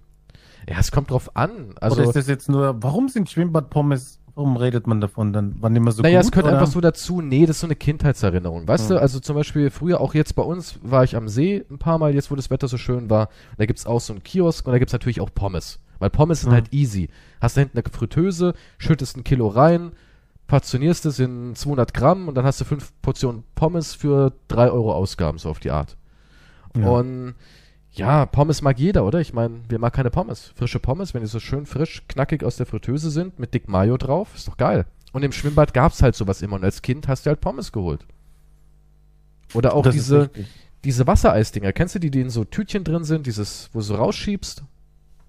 Ja, 0.70 0.78
es 0.78 0.92
kommt 0.92 1.10
drauf 1.10 1.36
an. 1.36 1.74
Also, 1.80 1.96
oder 1.96 2.04
ist 2.08 2.14
das 2.16 2.28
jetzt 2.28 2.48
nur, 2.48 2.80
warum 2.80 3.08
sind 3.08 3.28
Schwimmbadpommes, 3.28 4.20
warum 4.36 4.56
redet 4.56 4.86
man 4.86 5.00
davon 5.00 5.32
dann? 5.32 5.60
Die 5.60 5.76
immer 5.76 5.90
so 5.90 6.02
naja, 6.02 6.18
gut? 6.20 6.26
es 6.26 6.30
gehört 6.30 6.46
oder? 6.46 6.58
einfach 6.60 6.72
so 6.72 6.80
dazu, 6.80 7.20
nee, 7.20 7.44
das 7.44 7.56
ist 7.56 7.60
so 7.60 7.66
eine 7.66 7.74
Kindheitserinnerung. 7.74 8.68
Weißt 8.68 8.88
Hm. 8.88 8.96
du, 8.96 9.00
also 9.02 9.18
zum 9.18 9.34
Beispiel 9.34 9.70
früher, 9.70 10.00
auch 10.00 10.14
jetzt 10.14 10.36
bei 10.36 10.42
uns, 10.44 10.78
war 10.82 11.02
ich 11.02 11.16
am 11.16 11.28
See 11.28 11.64
ein 11.70 11.78
paar 11.78 11.98
Mal, 11.98 12.14
jetzt 12.14 12.30
wo 12.30 12.36
das 12.36 12.50
Wetter 12.50 12.68
so 12.68 12.76
schön 12.78 13.10
war. 13.10 13.30
Da 13.58 13.66
gibt's 13.66 13.84
auch 13.84 14.00
so 14.00 14.12
einen 14.12 14.22
Kiosk 14.22 14.64
und 14.66 14.72
da 14.72 14.78
gibt's 14.78 14.92
natürlich 14.92 15.20
auch 15.20 15.30
Pommes. 15.34 15.80
Weil 15.98 16.10
Pommes 16.10 16.42
sind 16.42 16.50
Hm. 16.50 16.54
halt 16.54 16.72
easy. 16.72 17.08
Hast 17.40 17.56
da 17.56 17.62
hinten 17.62 17.76
eine 17.78 17.90
Fritteuse, 17.92 18.54
schüttest 18.78 19.16
ein 19.16 19.24
Kilo 19.24 19.48
rein, 19.48 19.90
portionierst 20.46 21.04
es 21.06 21.18
in 21.18 21.54
200 21.56 21.92
Gramm 21.92 22.28
und 22.28 22.36
dann 22.36 22.44
hast 22.44 22.60
du 22.60 22.64
fünf 22.64 22.92
Portionen 23.02 23.42
Pommes 23.56 23.94
für 23.94 24.32
drei 24.48 24.70
Euro 24.70 24.94
Ausgaben, 24.94 25.38
so 25.38 25.50
auf 25.50 25.58
die 25.58 25.70
Art. 25.72 25.96
Ja. 26.76 26.86
Und 26.88 27.34
ja, 27.92 28.26
Pommes 28.26 28.62
mag 28.62 28.78
jeder, 28.78 29.04
oder? 29.04 29.20
Ich 29.20 29.32
meine, 29.32 29.60
wer 29.68 29.78
mag 29.78 29.92
keine 29.92 30.10
Pommes? 30.10 30.52
Frische 30.54 30.78
Pommes, 30.78 31.12
wenn 31.12 31.22
die 31.22 31.26
so 31.26 31.40
schön 31.40 31.66
frisch, 31.66 32.04
knackig 32.08 32.44
aus 32.44 32.56
der 32.56 32.66
Fritteuse 32.66 33.10
sind, 33.10 33.38
mit 33.38 33.52
dick 33.52 33.68
Mayo 33.68 33.96
drauf, 33.96 34.34
ist 34.34 34.46
doch 34.46 34.56
geil. 34.56 34.86
Und 35.12 35.24
im 35.24 35.32
Schwimmbad 35.32 35.74
gab's 35.74 36.02
halt 36.02 36.14
sowas 36.14 36.40
immer. 36.40 36.56
Und 36.56 36.64
als 36.64 36.82
Kind 36.82 37.08
hast 37.08 37.26
du 37.26 37.30
halt 37.30 37.40
Pommes 37.40 37.72
geholt. 37.72 38.06
Oder 39.54 39.74
auch 39.74 39.82
Das 39.82 39.94
diese, 39.94 40.30
diese 40.84 41.06
Wassereisdinger. 41.06 41.72
Kennst 41.72 41.96
du 41.96 41.98
die, 41.98 42.12
die 42.12 42.20
in 42.20 42.30
so 42.30 42.44
Tütchen 42.44 42.84
drin 42.84 43.02
sind, 43.02 43.26
dieses, 43.26 43.70
wo 43.72 43.80
du 43.80 43.84
so 43.84 43.96
rausschiebst? 43.96 44.62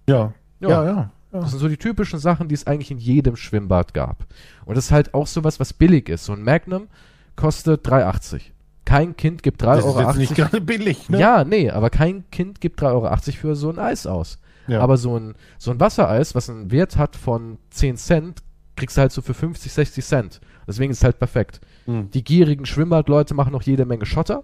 Ja. 0.08 0.34
Ja. 0.60 0.70
Ja, 0.70 0.86
ja. 0.86 1.12
ja. 1.34 1.40
Das 1.40 1.50
sind 1.50 1.60
so 1.60 1.68
die 1.68 1.78
typischen 1.78 2.20
Sachen, 2.20 2.48
die 2.48 2.54
es 2.56 2.68
eigentlich 2.68 2.92
in 2.92 3.00
jedem 3.00 3.36
Schwimmbad 3.36 3.96
gab. 3.96 4.28
Und 4.66 4.78
das 4.78 4.86
ist 4.86 4.92
halt 4.92 5.16
auch 5.16 5.26
sowas, 5.26 5.60
was 5.60 5.74
billig 5.74 6.10
ist. 6.10 6.26
So 6.26 6.34
ein 6.34 6.44
Magnum 6.44 6.88
kostet 7.36 7.88
3,80. 7.88 8.42
Kein 8.86 9.16
Kind 9.16 9.44
gibt 9.44 9.62
3,80 9.64 9.66
Das 9.66 9.80
ist 9.80 9.86
Euro. 9.86 10.02
jetzt 10.02 10.18
nicht 10.18 10.36
gerade 10.36 10.62
billig, 10.62 11.10
ne? 11.10 11.20
Ja, 11.20 11.44
nee, 11.44 11.70
aber 11.70 11.90
kein 11.90 12.30
Kind 12.32 12.62
gibt 12.62 12.82
3,80 12.82 12.88
Euro 12.94 13.16
für 13.18 13.56
so 13.56 13.70
ein 13.70 13.80
Eis 13.80 14.08
aus. 14.08 14.40
Ja. 14.68 14.82
Aber 14.82 14.98
so 14.98 15.18
ein, 15.18 15.36
so 15.58 15.72
ein 15.72 15.80
Wassereis, 15.80 16.36
was 16.36 16.50
einen 16.50 16.72
Wert 16.72 16.98
hat 16.98 17.16
von 17.16 17.58
10 17.72 17.98
Cent, 17.98 18.44
kriegst 18.76 18.98
du 18.98 19.02
halt 19.02 19.12
so 19.12 19.22
für 19.22 19.34
50, 19.34 19.72
60 19.72 20.06
Cent. 20.06 20.42
Deswegen 20.68 20.92
ist 20.92 21.00
es 21.00 21.04
halt 21.04 21.20
perfekt. 21.20 21.62
Hm. 21.86 22.10
Die 22.12 22.24
gierigen 22.24 22.66
Schwimmbadleute 22.66 23.34
machen 23.34 23.52
noch 23.54 23.64
jede 23.64 23.86
Menge 23.86 24.06
Schotter. 24.06 24.44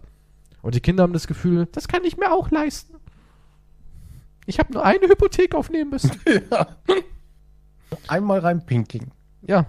Und 0.62 0.76
die 0.76 0.82
Kinder 0.82 1.04
haben 1.04 1.14
das 1.14 1.28
Gefühl, 1.28 1.68
das 1.72 1.88
kann 1.88 2.04
ich 2.04 2.18
mir 2.18 2.32
auch 2.32 2.52
leisten. 2.52 2.96
Ich 4.46 4.60
habe 4.60 4.74
nur 4.74 4.84
eine 4.84 5.08
Hypothek 5.08 5.56
aufnehmen 5.56 5.92
müssen. 5.92 6.12
ja. 6.52 6.68
Einmal 8.08 8.40
reinpinkeln. 8.40 9.12
ja, 9.42 9.66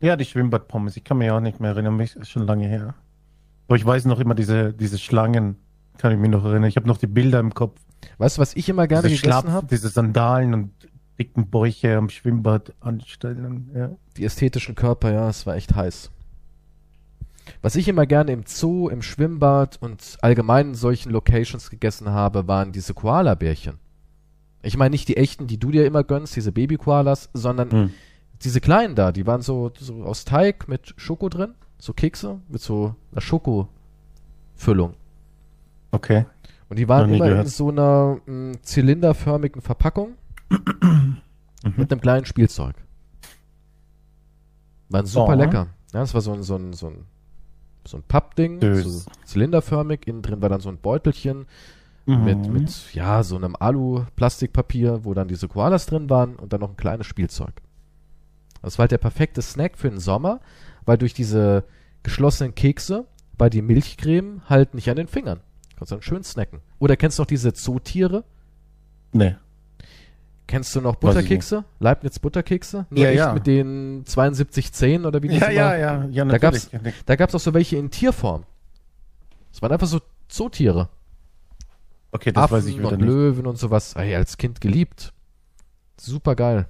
Ja, 0.00 0.16
die 0.16 0.24
Schwimmbadpommes. 0.24 0.96
Ich 0.96 1.04
kann 1.04 1.18
mich 1.18 1.30
auch 1.30 1.40
nicht 1.40 1.58
mehr 1.58 1.70
erinnern. 1.70 1.96
Mich 1.96 2.14
ist 2.16 2.30
schon 2.30 2.46
lange 2.46 2.66
her. 2.68 2.94
Aber 3.68 3.76
ich 3.76 3.84
weiß 3.84 4.04
noch 4.06 4.20
immer 4.20 4.34
diese, 4.34 4.72
diese 4.72 4.98
Schlangen. 4.98 5.56
Kann 5.98 6.12
ich 6.12 6.18
mich 6.18 6.30
noch 6.30 6.44
erinnern. 6.44 6.68
Ich 6.68 6.76
habe 6.76 6.86
noch 6.86 6.98
die 6.98 7.06
Bilder 7.06 7.40
im 7.40 7.54
Kopf. 7.54 7.80
weißt 8.18 8.36
du, 8.36 8.42
was 8.42 8.54
ich 8.54 8.68
immer 8.68 8.86
gerne 8.86 9.08
diese 9.08 9.22
gegessen 9.22 9.50
habe? 9.50 9.66
diese 9.70 9.88
Sandalen 9.88 10.52
und 10.54 10.70
dicken 11.18 11.48
Bäuche 11.48 11.96
am 11.96 12.10
Schwimmbad 12.10 12.74
anstellen. 12.80 13.70
Ja. 13.74 13.90
Die 14.16 14.24
ästhetischen 14.24 14.74
Körper, 14.74 15.12
ja, 15.12 15.28
es 15.30 15.46
war 15.46 15.56
echt 15.56 15.74
heiß. 15.74 16.10
Was 17.62 17.76
ich 17.76 17.88
immer 17.88 18.06
gerne 18.06 18.32
im 18.32 18.42
Zoo, 18.44 18.88
im 18.88 19.02
Schwimmbad 19.02 19.78
und 19.80 20.18
allgemein 20.20 20.68
in 20.68 20.74
solchen 20.74 21.10
Locations 21.10 21.70
gegessen 21.70 22.10
habe, 22.10 22.46
waren 22.48 22.72
diese 22.72 22.92
Koala-Bärchen. 22.92 23.78
Ich 24.62 24.76
meine 24.76 24.90
nicht 24.90 25.08
die 25.08 25.16
echten, 25.16 25.46
die 25.46 25.58
du 25.58 25.70
dir 25.70 25.86
immer 25.86 26.02
gönnst, 26.04 26.34
diese 26.36 26.52
Baby-Koalas, 26.52 27.30
sondern 27.32 27.70
Hm. 27.70 27.90
diese 28.42 28.60
kleinen 28.60 28.94
da, 28.96 29.12
die 29.12 29.26
waren 29.26 29.42
so, 29.42 29.70
so 29.78 30.02
aus 30.04 30.24
Teig 30.24 30.68
mit 30.68 30.92
Schoko 30.96 31.28
drin, 31.28 31.54
so 31.78 31.92
Kekse 31.92 32.40
mit 32.48 32.60
so 32.60 32.94
einer 33.12 33.20
Schokofüllung. 33.20 34.94
Okay. 35.90 36.26
Und 36.68 36.78
die 36.78 36.88
waren 36.88 37.12
immer 37.12 37.24
in 37.26 37.30
gehört. 37.30 37.48
so 37.48 37.68
einer 37.70 38.18
mh, 38.26 38.56
zylinderförmigen 38.62 39.60
Verpackung 39.62 40.14
Mhm. 40.50 41.74
mit 41.76 41.90
einem 41.90 42.00
kleinen 42.00 42.26
Spielzeug. 42.26 42.74
Waren 44.88 45.06
super 45.06 45.32
Oh. 45.32 45.36
lecker. 45.36 45.66
Ja, 45.92 46.00
das 46.00 46.14
war 46.14 46.20
so 46.20 46.32
ein, 46.32 46.42
so 46.42 46.56
ein, 46.56 46.72
so 46.72 46.88
ein, 46.88 47.04
so 47.86 47.96
ein 47.96 48.02
Pappding, 48.06 48.60
so 48.82 49.02
zylinderförmig. 49.24 50.06
Innen 50.06 50.22
drin 50.22 50.42
war 50.42 50.48
dann 50.48 50.60
so 50.60 50.68
ein 50.68 50.78
Beutelchen 50.78 51.46
Mhm. 52.06 52.24
mit, 52.24 52.48
mit, 52.52 52.94
ja, 52.94 53.22
so 53.24 53.34
einem 53.36 53.56
Alu-Plastikpapier, 53.58 55.04
wo 55.04 55.12
dann 55.14 55.26
diese 55.26 55.48
Koalas 55.48 55.86
drin 55.86 56.08
waren 56.08 56.36
und 56.36 56.52
dann 56.52 56.60
noch 56.60 56.70
ein 56.70 56.76
kleines 56.76 57.06
Spielzeug. 57.06 57.52
Das 58.62 58.78
war 58.78 58.84
halt 58.84 58.92
der 58.92 58.98
perfekte 58.98 59.42
Snack 59.42 59.76
für 59.76 59.90
den 59.90 59.98
Sommer, 59.98 60.40
weil 60.86 60.96
durch 60.98 61.12
diese 61.14 61.64
geschlossenen 62.02 62.54
Kekse 62.54 63.06
war 63.38 63.50
die 63.50 63.60
Milchcreme 63.62 64.40
halt 64.48 64.74
nicht 64.74 64.88
an 64.88 64.96
den 64.96 65.08
Fingern. 65.08 65.40
Kannst 65.76 65.92
dann 65.92 66.00
schön 66.02 66.24
snacken. 66.24 66.60
Oder 66.78 66.96
kennst 66.96 67.18
du 67.18 67.22
noch 67.22 67.26
diese 67.26 67.52
Zootiere? 67.52 68.24
Nee. 69.12 69.36
Kennst 70.46 70.74
du 70.76 70.80
noch 70.80 70.94
Butterkekse? 70.96 71.64
Leibniz 71.80 72.18
Butterkekse? 72.20 72.86
Nur 72.90 73.00
Ja, 73.00 73.08
echt 73.10 73.18
ja. 73.18 73.32
mit 73.34 73.46
den 73.46 74.04
7210 74.06 75.04
oder 75.04 75.22
wie 75.22 75.28
die 75.28 75.34
Ja, 75.36 75.46
immer- 75.46 75.52
ja, 75.52 75.76
ja, 75.76 76.04
ja, 76.06 76.24
Da 76.24 76.38
gab's-. 76.38 76.70
Da 77.04 77.16
gab's 77.16 77.34
auch 77.34 77.40
so 77.40 77.52
welche 77.52 77.76
in 77.76 77.90
Tierform. 77.90 78.44
Das 79.50 79.60
waren 79.60 79.72
einfach 79.72 79.88
so 79.88 80.00
Zootiere. 80.28 80.88
Okay, 82.12 82.30
das 82.32 82.44
Affen 82.44 82.58
weiß 82.58 82.66
ich 82.66 82.78
wieder 82.78 82.92
und 82.92 82.98
nicht. 83.00 83.06
Löwen 83.08 83.46
und 83.46 83.58
sowas. 83.58 83.94
Ey, 83.96 84.14
als 84.14 84.36
Kind 84.36 84.60
geliebt. 84.60 85.12
Super 85.98 86.36
geil. 86.36 86.66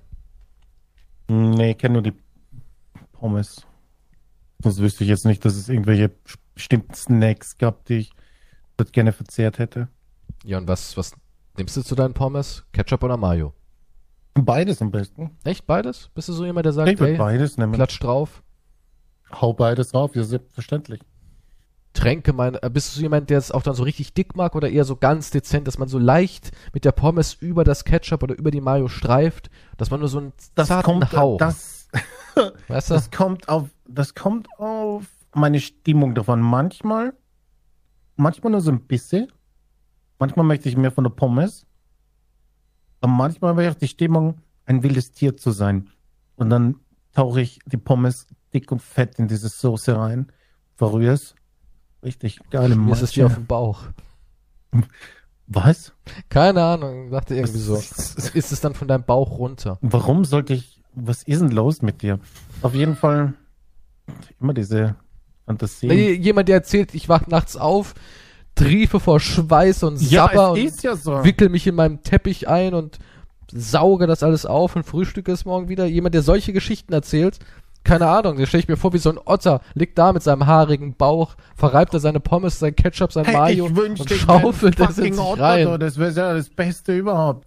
Nee, 1.28 1.72
ich 1.72 1.78
kenne 1.78 1.94
nur 1.94 2.02
die 2.02 2.14
Pommes. 3.12 3.65
Sonst 4.62 4.78
wüsste 4.78 5.04
ich 5.04 5.10
jetzt 5.10 5.24
nicht, 5.26 5.44
dass 5.44 5.54
es 5.56 5.68
irgendwelche 5.68 6.10
bestimmten 6.54 6.94
Snacks 6.94 7.58
gab, 7.58 7.84
die 7.86 7.98
ich 7.98 8.12
dort 8.76 8.92
gerne 8.92 9.12
verzehrt 9.12 9.58
hätte. 9.58 9.88
Ja, 10.44 10.58
und 10.58 10.68
was, 10.68 10.96
was 10.96 11.12
nimmst 11.56 11.76
du 11.76 11.82
zu 11.82 11.94
deinen 11.94 12.14
Pommes? 12.14 12.64
Ketchup 12.72 13.02
oder 13.02 13.16
Mayo? 13.16 13.52
Beides 14.34 14.82
am 14.82 14.90
besten. 14.90 15.30
Echt 15.44 15.66
beides? 15.66 16.10
Bist 16.14 16.28
du 16.28 16.32
so 16.32 16.44
jemand, 16.44 16.66
der 16.66 16.72
sagt, 16.72 16.90
Ich 16.90 17.00
ey, 17.00 17.16
beides 17.16 17.56
nehmen. 17.56 17.72
klatsch 17.72 18.00
drauf? 18.02 18.42
Hau 19.32 19.52
beides 19.52 19.92
drauf, 19.92 20.14
ja, 20.14 20.22
selbstverständlich. 20.24 21.00
Tränke, 21.94 22.34
mein, 22.34 22.54
äh, 22.56 22.70
bist 22.70 22.90
du 22.92 22.96
so 22.96 23.02
jemand, 23.02 23.30
der 23.30 23.38
es 23.38 23.50
auch 23.50 23.62
dann 23.62 23.74
so 23.74 23.82
richtig 23.82 24.12
dick 24.12 24.36
mag 24.36 24.54
oder 24.54 24.68
eher 24.68 24.84
so 24.84 24.96
ganz 24.96 25.30
dezent, 25.30 25.66
dass 25.66 25.78
man 25.78 25.88
so 25.88 25.98
leicht 25.98 26.52
mit 26.74 26.84
der 26.84 26.92
Pommes 26.92 27.32
über 27.34 27.64
das 27.64 27.84
Ketchup 27.84 28.22
oder 28.22 28.36
über 28.36 28.50
die 28.50 28.60
Mayo 28.60 28.88
streift, 28.88 29.50
dass 29.78 29.90
man 29.90 30.00
nur 30.00 30.10
so 30.10 30.18
einen 30.18 30.32
Das 30.54 30.68
zarten 30.68 30.84
kommt, 30.84 31.12
Hauch, 31.16 31.38
das, 31.38 31.75
weißt 32.68 32.90
du? 32.90 32.94
das 32.94 33.10
kommt 33.10 33.48
auf, 33.48 33.68
das 33.86 34.14
kommt 34.14 34.48
auf 34.58 35.06
meine 35.34 35.60
Stimmung 35.60 36.14
davon. 36.14 36.40
Manchmal, 36.40 37.14
manchmal 38.16 38.52
nur 38.52 38.60
so 38.60 38.70
ein 38.70 38.80
bisschen. 38.80 39.32
Manchmal 40.18 40.46
möchte 40.46 40.68
ich 40.68 40.76
mehr 40.76 40.92
von 40.92 41.04
der 41.04 41.10
Pommes. 41.10 41.66
Aber 43.00 43.12
manchmal 43.12 43.50
habe 43.50 43.64
ich 43.64 43.70
auch 43.70 43.74
die 43.74 43.88
Stimmung, 43.88 44.40
ein 44.64 44.82
wildes 44.82 45.12
Tier 45.12 45.36
zu 45.36 45.50
sein. 45.50 45.90
Und 46.36 46.50
dann 46.50 46.76
tauche 47.12 47.40
ich 47.40 47.60
die 47.66 47.76
Pommes 47.76 48.26
dick 48.52 48.70
und 48.72 48.80
fett 48.80 49.18
in 49.18 49.28
diese 49.28 49.48
Soße 49.48 49.96
rein, 49.96 50.32
verrühre 50.74 51.12
es. 51.12 51.34
Richtig 52.02 52.40
geile 52.50 52.76
Mir 52.76 52.92
ist 52.92 53.02
es 53.02 53.12
dir 53.12 53.26
auf 53.26 53.34
dem 53.34 53.46
Bauch. 53.46 53.84
Was? 55.46 55.92
Keine 56.28 56.62
Ahnung, 56.62 57.10
dachte 57.10 57.34
irgendwie 57.34 57.58
so. 57.58 57.76
Ist 57.76 58.52
es 58.52 58.60
dann 58.60 58.74
von 58.74 58.88
deinem 58.88 59.04
Bauch 59.04 59.38
runter? 59.38 59.78
Warum 59.80 60.24
sollte 60.24 60.54
ich, 60.54 60.75
was 60.96 61.22
ist 61.22 61.40
denn 61.40 61.50
los 61.50 61.82
mit 61.82 62.02
dir? 62.02 62.18
Auf 62.62 62.74
jeden 62.74 62.96
Fall 62.96 63.34
immer 64.40 64.54
diese 64.54 64.96
Fantasien. 65.44 65.94
Nee, 65.94 66.12
Jemand, 66.12 66.48
der 66.48 66.56
erzählt, 66.56 66.94
ich 66.94 67.08
wach 67.08 67.26
nachts 67.28 67.56
auf, 67.56 67.94
triefe 68.54 68.98
vor 68.98 69.20
Schweiß 69.20 69.82
und 69.84 70.00
ja, 70.02 70.26
Sabber 70.28 70.56
es 70.58 70.74
und 70.76 70.82
ja 70.82 70.96
so. 70.96 71.22
wickel 71.24 71.48
mich 71.48 71.66
in 71.66 71.74
meinem 71.74 72.02
Teppich 72.02 72.48
ein 72.48 72.74
und 72.74 72.98
sauge 73.52 74.06
das 74.06 74.22
alles 74.22 74.46
auf 74.46 74.74
und 74.74 74.84
frühstücke 74.84 75.30
es 75.30 75.44
morgen 75.44 75.68
wieder. 75.68 75.86
Jemand, 75.86 76.14
der 76.14 76.22
solche 76.22 76.52
Geschichten 76.52 76.92
erzählt, 76.92 77.38
keine 77.84 78.08
Ahnung, 78.08 78.36
da 78.38 78.46
stelle 78.46 78.62
ich 78.62 78.68
mir 78.68 78.76
vor, 78.76 78.92
wie 78.92 78.98
so 78.98 79.10
ein 79.10 79.20
Otter 79.24 79.60
liegt 79.74 79.96
da 79.98 80.12
mit 80.12 80.22
seinem 80.22 80.46
haarigen 80.46 80.94
Bauch, 80.94 81.36
verreibt 81.54 81.94
er 81.94 82.00
seine 82.00 82.18
Pommes, 82.18 82.58
sein 82.58 82.74
Ketchup, 82.74 83.12
sein 83.12 83.32
Mayo 83.32 83.66
und 83.66 84.10
schaufelt 84.10 84.80
es 84.80 84.98
in 84.98 85.12
sich 85.14 85.18
Otter, 85.20 85.42
rein. 85.42 85.66
du, 85.66 85.78
Das 85.78 85.96
wäre 85.96 86.10
ja 86.10 86.34
das 86.34 86.48
Beste 86.48 86.96
überhaupt. 86.96 87.46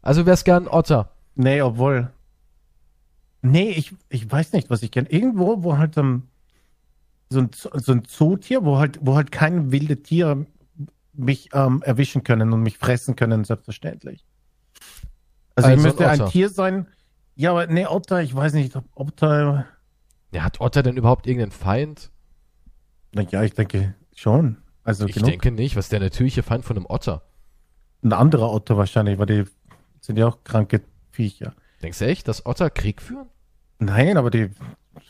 Also 0.00 0.24
wär's 0.24 0.44
gern 0.44 0.64
ein 0.64 0.68
Otter. 0.72 1.10
Nee, 1.34 1.60
obwohl. 1.60 2.10
Nee, 3.42 3.70
ich, 3.70 3.94
ich 4.08 4.30
weiß 4.30 4.52
nicht, 4.52 4.68
was 4.70 4.82
ich 4.82 4.90
kenne. 4.90 5.08
Irgendwo, 5.10 5.62
wo 5.62 5.78
halt 5.78 5.96
ähm, 5.96 6.24
so, 7.30 7.40
ein, 7.40 7.50
so 7.52 7.92
ein 7.92 8.04
Zootier, 8.04 8.64
wo 8.64 8.78
halt, 8.78 8.98
wo 9.02 9.14
halt 9.16 9.30
keine 9.30 9.70
wilde 9.70 10.02
Tiere 10.02 10.46
mich 11.12 11.50
ähm, 11.52 11.82
erwischen 11.82 12.22
können 12.24 12.52
und 12.52 12.62
mich 12.62 12.78
fressen 12.78 13.16
können, 13.16 13.44
selbstverständlich. 13.44 14.24
Also, 15.54 15.68
Also 15.68 15.70
ich 15.70 15.76
ein 15.76 15.82
müsste 15.82 16.08
ein 16.08 16.20
Otter. 16.20 16.30
Tier 16.30 16.48
sein. 16.48 16.86
Ja, 17.36 17.50
aber 17.52 17.66
nee, 17.68 17.86
Otter, 17.86 18.22
ich 18.22 18.34
weiß 18.34 18.52
nicht, 18.54 18.74
ob 18.76 18.84
Otter. 18.94 19.66
Ja, 20.32 20.42
hat 20.42 20.60
Otter 20.60 20.82
denn 20.82 20.96
überhaupt 20.96 21.26
irgendeinen 21.26 21.52
Feind? 21.52 22.10
Ja, 23.30 23.42
ich 23.42 23.54
denke 23.54 23.94
schon. 24.14 24.58
Also 24.84 25.06
Ich 25.06 25.14
genug. 25.14 25.30
denke 25.30 25.50
nicht. 25.50 25.76
Was 25.76 25.86
ist 25.86 25.92
der 25.92 26.00
natürliche 26.00 26.42
Feind 26.42 26.64
von 26.64 26.76
einem 26.76 26.86
Otter? 26.88 27.22
Ein 28.02 28.12
anderer 28.12 28.52
Otter 28.52 28.76
wahrscheinlich, 28.76 29.18
weil 29.18 29.26
die 29.26 29.44
sind 30.00 30.18
ja 30.18 30.26
auch 30.28 30.44
kranke 30.44 30.82
Viecher. 31.10 31.52
Denkst 31.82 31.98
du 31.98 32.06
echt, 32.06 32.28
dass 32.28 32.44
Otter 32.46 32.70
Krieg 32.70 33.00
führen? 33.02 33.28
Nein, 33.78 34.16
aber 34.16 34.30
die 34.30 34.50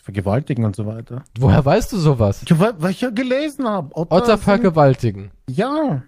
vergewaltigen 0.02 0.64
und 0.64 0.76
so 0.76 0.86
weiter. 0.86 1.24
Woher 1.38 1.64
weißt 1.64 1.92
du 1.92 1.96
sowas? 1.98 2.42
Ja, 2.46 2.58
weil, 2.58 2.80
weil 2.80 2.90
ich 2.90 3.00
ja 3.00 3.10
gelesen 3.10 3.66
habe. 3.66 3.94
Otter 3.96 4.26
sind- 4.36 4.42
vergewaltigen. 4.44 5.30
Ja, 5.48 6.02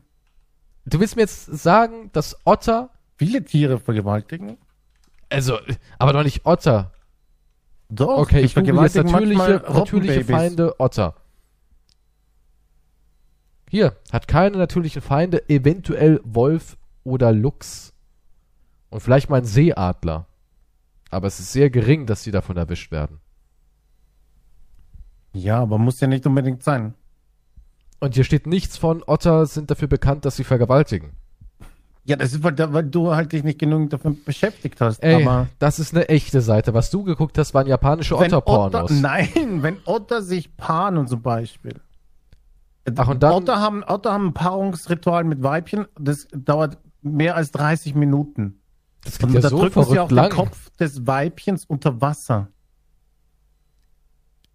Du 0.86 0.98
willst 0.98 1.14
mir 1.14 1.22
jetzt 1.22 1.44
sagen, 1.44 2.10
dass 2.12 2.36
Otter, 2.44 2.88
viele 3.16 3.44
Tiere 3.44 3.78
vergewaltigen. 3.78 4.56
also, 5.28 5.58
aber 5.98 6.12
doch 6.14 6.24
nicht 6.24 6.46
Otter. 6.46 6.90
Doch, 7.90 8.18
Okay, 8.18 8.40
ich 8.40 8.54
vergewaltigen 8.54 9.04
natürliche, 9.10 9.62
natürliche. 9.72 10.24
Feinde 10.24 10.80
Otter. 10.80 11.14
Hier, 13.68 13.94
hat 14.10 14.26
keine 14.26 14.56
natürlichen 14.56 15.02
Feinde, 15.02 15.48
eventuell 15.48 16.20
Wolf 16.24 16.76
oder 17.04 17.30
Luchs. 17.32 17.92
Und 18.88 19.00
vielleicht 19.00 19.30
mal 19.30 19.36
ein 19.38 19.44
Seeadler. 19.44 20.26
Aber 21.10 21.26
es 21.26 21.40
ist 21.40 21.52
sehr 21.52 21.70
gering, 21.70 22.06
dass 22.06 22.22
sie 22.22 22.30
davon 22.30 22.56
erwischt 22.56 22.92
werden. 22.92 23.18
Ja, 25.32 25.60
aber 25.60 25.78
muss 25.78 26.00
ja 26.00 26.06
nicht 26.06 26.26
unbedingt 26.26 26.62
sein. 26.62 26.94
Und 28.00 28.14
hier 28.14 28.24
steht 28.24 28.46
nichts 28.46 28.76
von, 28.76 29.02
Otter 29.06 29.46
sind 29.46 29.70
dafür 29.70 29.88
bekannt, 29.88 30.24
dass 30.24 30.36
sie 30.36 30.44
vergewaltigen. 30.44 31.10
Ja, 32.04 32.16
das 32.16 32.32
ist, 32.32 32.42
weil, 32.42 32.56
weil 32.72 32.84
du 32.84 33.14
halt 33.14 33.32
dich 33.32 33.44
nicht 33.44 33.58
genug 33.58 33.90
davon 33.90 34.22
beschäftigt 34.24 34.80
hast. 34.80 35.00
Ey, 35.00 35.22
aber 35.22 35.48
das 35.58 35.78
ist 35.78 35.94
eine 35.94 36.08
echte 36.08 36.40
Seite. 36.40 36.72
Was 36.72 36.90
du 36.90 37.04
geguckt 37.04 37.36
hast, 37.36 37.52
waren 37.52 37.66
japanische 37.66 38.16
Otter-Pornos. 38.16 38.84
Otter, 38.90 38.94
nein, 38.94 39.62
wenn 39.62 39.76
Otter 39.84 40.22
sich 40.22 40.56
paaren 40.56 41.06
zum 41.06 41.20
Beispiel. 41.22 41.74
Ach, 42.96 43.08
und 43.08 43.22
dann- 43.22 43.34
Otter 43.34 43.60
haben, 43.60 43.84
Otter 43.86 44.12
haben 44.12 44.28
ein 44.28 44.34
Paarungsritual 44.34 45.24
mit 45.24 45.42
Weibchen, 45.42 45.86
das 45.98 46.26
dauert 46.32 46.78
mehr 47.02 47.36
als 47.36 47.52
30 47.52 47.94
Minuten. 47.94 48.59
Das 49.04 49.14
Und 49.14 49.18
klingt 49.18 49.34
ja 49.34 49.40
da 49.40 49.48
so 49.50 49.58
drücken 49.60 49.72
sie 49.74 49.80
auch 49.98 50.08
verrückt 50.08 50.10
den 50.10 50.16
lang. 50.16 50.30
Kopf 50.30 50.70
des 50.78 51.06
Weibchens 51.06 51.64
unter 51.64 52.00
Wasser. 52.00 52.48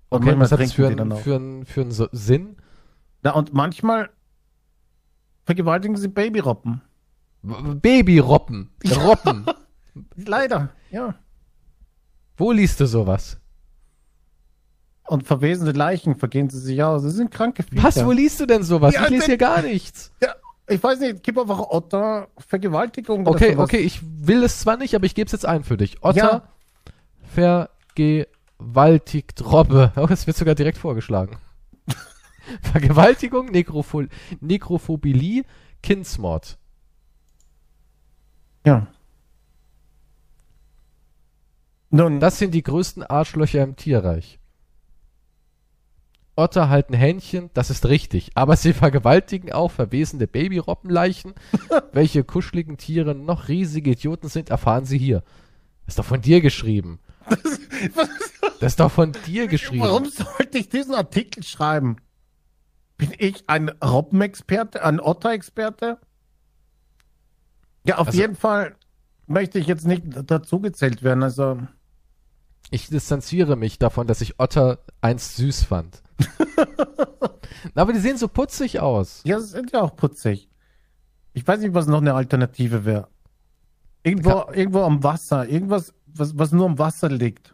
Und 0.09 0.17
Okay, 0.21 0.25
manchmal 0.25 0.45
was 0.45 0.51
hat 0.51 0.59
das 0.59 0.73
für 0.73 0.87
sie 0.87 0.91
einen 0.93 1.11
auch. 1.11 1.19
für 1.19 1.35
einen- 1.35 1.65
für 1.65 1.81
einen 1.81 1.91
so 1.91 2.07
Sinn? 2.11 2.57
Ja, 3.23 3.31
und 3.31 3.53
manchmal 3.53 4.09
vergewaltigen 5.45 5.97
sie 5.97 6.07
Babyrobben. 6.07 6.81
W- 7.41 7.75
Babyroppen. 7.75 8.71
Roppen. 8.95 9.45
Leider, 10.15 10.69
ja. 10.91 11.15
Wo 12.37 12.51
liest 12.51 12.79
du 12.79 12.85
sowas? 12.85 13.39
Und 15.07 15.25
verwesende 15.25 15.71
Leichen 15.71 16.15
vergehen 16.15 16.49
sie 16.49 16.59
sich 16.59 16.81
aus. 16.83 17.03
Das 17.03 17.13
sind 17.13 17.29
kranke 17.31 17.61
Viecher. 17.63 17.83
Was, 17.83 18.03
wo 18.03 18.11
liest 18.11 18.39
du 18.39 18.45
denn 18.47 18.63
sowas? 18.63 18.93
Ja, 18.95 19.03
ich 19.05 19.09
lese 19.11 19.25
hier 19.27 19.37
gar 19.37 19.61
nichts. 19.61 20.11
Ja, 20.21 20.33
ich 20.67 20.81
weiß 20.81 20.99
nicht, 20.99 21.23
gib 21.23 21.37
einfach 21.37 21.59
Otter 21.59 22.27
Vergewaltigung. 22.37 23.27
Okay, 23.27 23.53
sowas. 23.53 23.65
okay, 23.65 23.77
ich 23.77 24.01
will 24.03 24.43
es 24.43 24.59
zwar 24.59 24.77
nicht, 24.77 24.95
aber 24.95 25.05
ich 25.05 25.15
gebe 25.15 25.27
es 25.27 25.31
jetzt 25.31 25.45
ein 25.45 25.63
für 25.63 25.77
dich. 25.77 26.03
Otter 26.03 26.49
vergewaltigt 27.35 29.45
Robbe. 29.45 29.91
Oh, 29.95 30.07
es 30.09 30.27
wird 30.27 30.37
sogar 30.37 30.55
direkt 30.55 30.77
vorgeschlagen. 30.77 31.37
Vergewaltigung, 32.61 33.47
Nekropho 33.47 34.03
Nekrophobilie, 34.39 35.43
Kindsmord. 35.83 36.57
Ja. 38.65 38.87
Nun, 41.91 42.19
Das 42.19 42.39
sind 42.39 42.53
die 42.53 42.63
größten 42.63 43.03
Arschlöcher 43.03 43.63
im 43.63 43.75
Tierreich. 43.75 44.39
Otter 46.37 46.67
halten 46.69 46.93
Händchen, 46.93 47.49
das 47.53 47.69
ist 47.69 47.85
richtig, 47.85 48.31
aber 48.35 48.57
sie 48.57 48.73
vergewaltigen 48.73 49.53
auch 49.53 49.71
verwesende 49.71 50.27
Babyrobbenleichen. 50.27 51.33
Welche 51.93 52.23
kuscheligen 52.23 52.77
Tiere 52.77 53.15
noch 53.15 53.47
riesige 53.47 53.91
Idioten 53.91 54.27
sind, 54.27 54.49
erfahren 54.49 54.85
sie 54.85 54.97
hier. 54.97 55.23
Das 55.85 55.93
ist 55.93 55.99
doch 55.99 56.05
von 56.05 56.21
dir 56.21 56.41
geschrieben. 56.41 56.99
Das 58.61 58.71
ist 58.73 58.79
doch 58.79 58.91
von 58.91 59.11
dir 59.27 59.47
geschrieben. 59.47 59.83
warum 59.83 60.05
sollte 60.05 60.57
ich 60.57 60.69
diesen 60.69 60.93
Artikel 60.95 61.43
schreiben? 61.43 61.97
Bin 62.97 63.11
ich 63.17 63.43
ein 63.47 63.67
Robbenexperte, 63.83 64.83
ein 64.83 64.99
Otter-Experte? 65.01 65.99
Ja, 67.85 67.97
auf 67.97 68.07
Also- 68.07 68.19
jeden 68.19 68.35
Fall 68.35 68.75
möchte 69.27 69.59
ich 69.59 69.67
jetzt 69.67 69.85
nicht 69.85 70.03
dazu 70.25 70.61
gezählt 70.61 71.03
werden. 71.03 71.21
Also, 71.23 71.59
Ich 72.71 72.87
distanziere 72.87 73.55
mich 73.57 73.77
davon, 73.77 74.07
dass 74.07 74.21
ich 74.21 74.39
Otter 74.39 74.79
einst 75.01 75.35
süß 75.35 75.63
fand. 75.65 76.01
Aber 77.75 77.93
die 77.93 77.99
sehen 77.99 78.17
so 78.17 78.27
putzig 78.27 78.79
aus. 78.79 79.21
ja, 79.25 79.39
sind 79.39 79.71
ja 79.71 79.81
auch 79.81 79.95
putzig. 79.95 80.49
Ich 81.33 81.45
weiß 81.45 81.59
nicht, 81.59 81.73
was 81.73 81.87
noch 81.87 82.01
eine 82.01 82.13
Alternative 82.13 82.85
wäre. 82.85 83.09
Irgendwo, 84.03 84.45
irgendwo 84.53 84.83
am 84.83 85.03
Wasser, 85.03 85.47
irgendwas, 85.47 85.93
was, 86.05 86.37
was 86.37 86.51
nur 86.51 86.65
am 86.65 86.77
Wasser 86.77 87.09
liegt. 87.09 87.53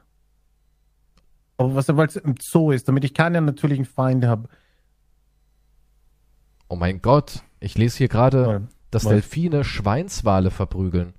Aber 1.58 1.76
was 1.76 1.88
weil 1.88 2.08
es 2.08 2.16
im 2.16 2.36
Zoo 2.40 2.72
ist, 2.72 2.88
damit 2.88 3.04
ich 3.04 3.14
keine 3.14 3.42
natürlichen 3.42 3.86
Feinde 3.86 4.28
habe. 4.28 4.50
Oh 6.68 6.76
mein 6.76 7.02
Gott, 7.02 7.44
ich 7.60 7.78
lese 7.78 8.00
hier 8.00 8.08
gerade, 8.08 8.68
dass 8.92 9.06
was? 9.06 9.12
Delfine 9.12 9.64
Schweinswale 9.64 10.52
verprügeln. 10.52 11.14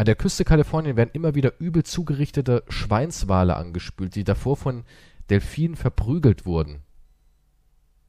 An 0.00 0.06
der 0.06 0.16
Küste 0.16 0.46
Kalifornien 0.46 0.96
werden 0.96 1.10
immer 1.12 1.34
wieder 1.34 1.60
übel 1.60 1.84
zugerichtete 1.84 2.64
Schweinswale 2.70 3.54
angespült, 3.54 4.14
die 4.14 4.24
davor 4.24 4.56
von 4.56 4.84
Delfinen 5.28 5.76
verprügelt 5.76 6.46
wurden. 6.46 6.76
Ja, 6.76 6.78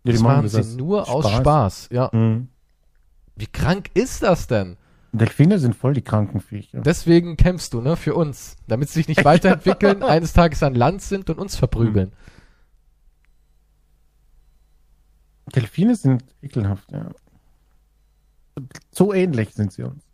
die 0.05 0.11
das 0.13 0.21
machen 0.21 0.47
sie 0.47 0.77
nur 0.77 1.09
aus 1.09 1.29
Spaß. 1.29 1.89
Ja. 1.91 2.09
Mhm. 2.13 2.47
Wie 3.35 3.47
krank 3.47 3.89
ist 3.93 4.23
das 4.23 4.47
denn? 4.47 4.77
Delfine 5.11 5.59
sind 5.59 5.75
voll 5.75 5.93
die 5.93 6.01
kranken 6.01 6.39
Viecher. 6.39 6.79
Deswegen 6.79 7.35
kämpfst 7.35 7.73
du, 7.73 7.81
ne, 7.81 7.97
für 7.97 8.15
uns. 8.15 8.55
Damit 8.69 8.87
sie 8.87 8.99
sich 8.99 9.09
nicht 9.09 9.25
weiterentwickeln, 9.25 10.01
eines 10.01 10.31
Tages 10.31 10.63
an 10.63 10.75
Land 10.75 11.01
sind 11.01 11.29
und 11.29 11.39
uns 11.39 11.57
verprügeln. 11.57 12.13
Delfine 15.53 15.97
sind 15.97 16.23
ekelhaft, 16.41 16.89
ja. 16.93 17.09
So 18.91 19.13
ähnlich 19.13 19.53
sind 19.53 19.73
sie 19.73 19.83
uns. 19.83 20.10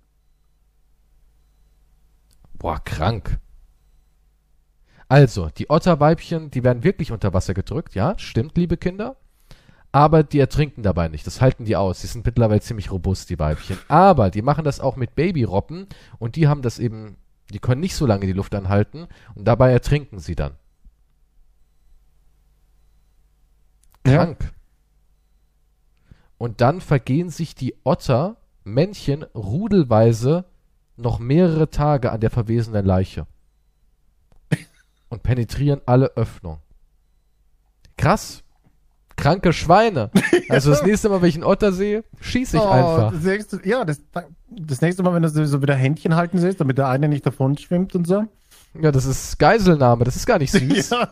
Boah, 2.57 2.79
krank. 2.83 3.39
Also, 5.09 5.49
die 5.49 5.69
Otterweibchen, 5.69 6.51
die 6.51 6.63
werden 6.63 6.83
wirklich 6.83 7.11
unter 7.11 7.33
Wasser 7.33 7.53
gedrückt, 7.53 7.95
ja, 7.95 8.17
stimmt, 8.17 8.57
liebe 8.57 8.77
Kinder. 8.77 9.15
Aber 9.91 10.23
die 10.23 10.39
ertrinken 10.39 10.83
dabei 10.83 11.07
nicht, 11.07 11.25
das 11.25 11.39
halten 11.39 11.65
die 11.65 11.75
aus. 11.75 12.01
Die 12.01 12.07
sind 12.07 12.25
mittlerweile 12.25 12.61
ziemlich 12.61 12.91
robust, 12.91 13.29
die 13.29 13.39
Weibchen. 13.39 13.77
Aber 13.87 14.29
die 14.29 14.41
machen 14.41 14.65
das 14.65 14.79
auch 14.79 14.97
mit 14.97 15.15
Babyrobben 15.15 15.87
und 16.19 16.35
die 16.35 16.47
haben 16.47 16.61
das 16.61 16.77
eben, 16.77 17.17
die 17.51 17.59
können 17.59 17.81
nicht 17.81 17.95
so 17.95 18.05
lange 18.05 18.25
die 18.25 18.33
Luft 18.33 18.53
anhalten 18.53 19.07
und 19.33 19.45
dabei 19.45 19.71
ertrinken 19.71 20.19
sie 20.19 20.35
dann. 20.35 20.53
Ja. 24.05 24.17
Krank. 24.17 24.53
Und 26.37 26.61
dann 26.61 26.81
vergehen 26.81 27.29
sich 27.29 27.55
die 27.55 27.75
Otter, 27.83 28.37
Männchen, 28.63 29.23
rudelweise 29.33 30.45
noch 30.97 31.19
mehrere 31.19 31.69
Tage 31.69 32.11
an 32.11 32.19
der 32.19 32.29
verwesenden 32.29 32.85
Leiche. 32.85 33.27
Und 35.09 35.23
penetrieren 35.23 35.81
alle 35.85 36.07
Öffnungen. 36.15 36.59
Krass. 37.97 38.43
Kranke 39.15 39.53
Schweine. 39.53 40.11
Also 40.49 40.69
das 40.69 40.81
nächste 40.83 41.09
Mal, 41.09 41.21
wenn 41.21 41.27
ich 41.27 41.35
einen 41.35 41.43
Otter 41.43 41.73
sehe, 41.73 42.05
schieße 42.21 42.55
ich 42.55 42.63
einfach. 42.63 43.09
Oh, 43.09 43.15
Das 43.15 43.23
nächste, 43.23 43.67
ja, 43.67 43.83
das, 43.83 44.01
das 44.49 44.79
nächste 44.79 45.03
Mal, 45.03 45.13
wenn 45.13 45.21
du 45.21 45.45
so 45.45 45.61
wieder 45.61 45.75
Händchen 45.75 46.15
halten 46.15 46.37
siehst, 46.37 46.61
damit 46.61 46.77
der 46.77 46.87
eine 46.87 47.09
nicht 47.09 47.25
davon 47.25 47.57
schwimmt 47.57 47.95
und 47.95 48.07
so. 48.07 48.23
Ja, 48.79 48.93
das 48.93 49.05
ist 49.05 49.37
Geiselnahme, 49.37 50.05
das 50.05 50.15
ist 50.15 50.25
gar 50.25 50.39
nicht 50.39 50.51
süß. 50.51 50.89
Ja, 50.91 51.09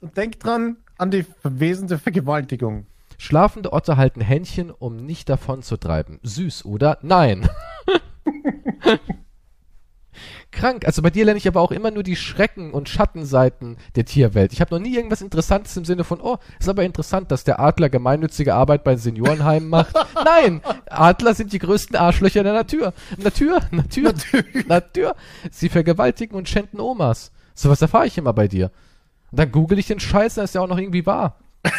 und 0.00 0.16
denk 0.16 0.40
dran 0.40 0.78
an 0.98 1.12
die 1.12 1.22
verwesende 1.22 1.98
Vergewaltigung. 1.98 2.86
Schlafende 3.18 3.72
Otter 3.72 3.96
halten 3.96 4.20
Händchen, 4.20 4.72
um 4.72 4.96
nicht 4.96 5.28
davon 5.28 5.62
zu 5.62 5.76
treiben. 5.76 6.18
Süß, 6.24 6.64
oder? 6.64 6.98
Nein. 7.02 7.48
Krank. 10.50 10.86
Also 10.86 11.02
bei 11.02 11.10
dir 11.10 11.26
lerne 11.26 11.36
ich 11.36 11.46
aber 11.46 11.60
auch 11.60 11.70
immer 11.70 11.90
nur 11.90 12.02
die 12.02 12.16
Schrecken 12.16 12.70
und 12.72 12.88
Schattenseiten 12.88 13.76
der 13.96 14.06
Tierwelt. 14.06 14.54
Ich 14.54 14.60
habe 14.62 14.74
noch 14.74 14.80
nie 14.80 14.94
irgendwas 14.94 15.20
Interessantes 15.20 15.76
im 15.76 15.84
Sinne 15.84 16.04
von, 16.04 16.20
oh, 16.22 16.38
ist 16.58 16.68
aber 16.68 16.84
interessant, 16.84 17.30
dass 17.30 17.44
der 17.44 17.60
Adler 17.60 17.90
gemeinnützige 17.90 18.54
Arbeit 18.54 18.82
bei 18.82 18.96
Seniorenheimen 18.96 19.68
macht. 19.68 19.94
Nein, 20.24 20.62
Adler 20.88 21.34
sind 21.34 21.52
die 21.52 21.58
größten 21.58 21.96
Arschlöcher 21.96 22.42
der 22.42 22.54
Natur. 22.54 22.94
Natur, 23.18 23.60
Natur, 23.70 24.14
Natur. 24.66 25.14
Sie 25.50 25.68
vergewaltigen 25.68 26.34
und 26.36 26.48
schänden 26.48 26.80
Omas. 26.80 27.32
Sowas 27.54 27.82
erfahre 27.82 28.06
ich 28.06 28.16
immer 28.16 28.32
bei 28.32 28.48
dir. 28.48 28.70
Und 29.32 29.40
dann 29.40 29.52
google 29.52 29.78
ich 29.78 29.88
den 29.88 30.00
Scheiß, 30.00 30.36
dann 30.36 30.44
ist 30.44 30.54
ja 30.54 30.62
auch 30.62 30.68
noch 30.68 30.78
irgendwie 30.78 31.04
wahr. 31.06 31.38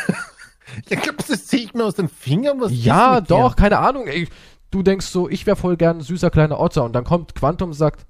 Ja, 0.90 1.00
glaubst 1.00 1.30
du, 1.30 1.34
das 1.34 1.48
ziehe 1.48 1.64
ich 1.64 1.74
mir 1.74 1.86
aus 1.86 1.96
den 1.96 2.10
Fingern? 2.10 2.60
Was 2.60 2.72
Ja, 2.74 3.14
ist 3.16 3.22
mit 3.22 3.30
dir? 3.30 3.36
doch, 3.36 3.56
keine 3.56 3.80
Ahnung. 3.80 4.06
Ey, 4.06 4.28
du 4.72 4.84
denkst 4.84 5.06
so, 5.08 5.30
ich 5.30 5.46
wäre 5.46 5.56
voll 5.56 5.78
gern 5.78 5.98
ein 5.98 6.02
süßer 6.02 6.30
kleiner 6.30 6.60
Otter 6.60 6.84
und 6.84 6.94
dann 6.94 7.04
kommt 7.04 7.36
Quantum 7.36 7.70
und 7.70 7.74
sagt, 7.74 8.06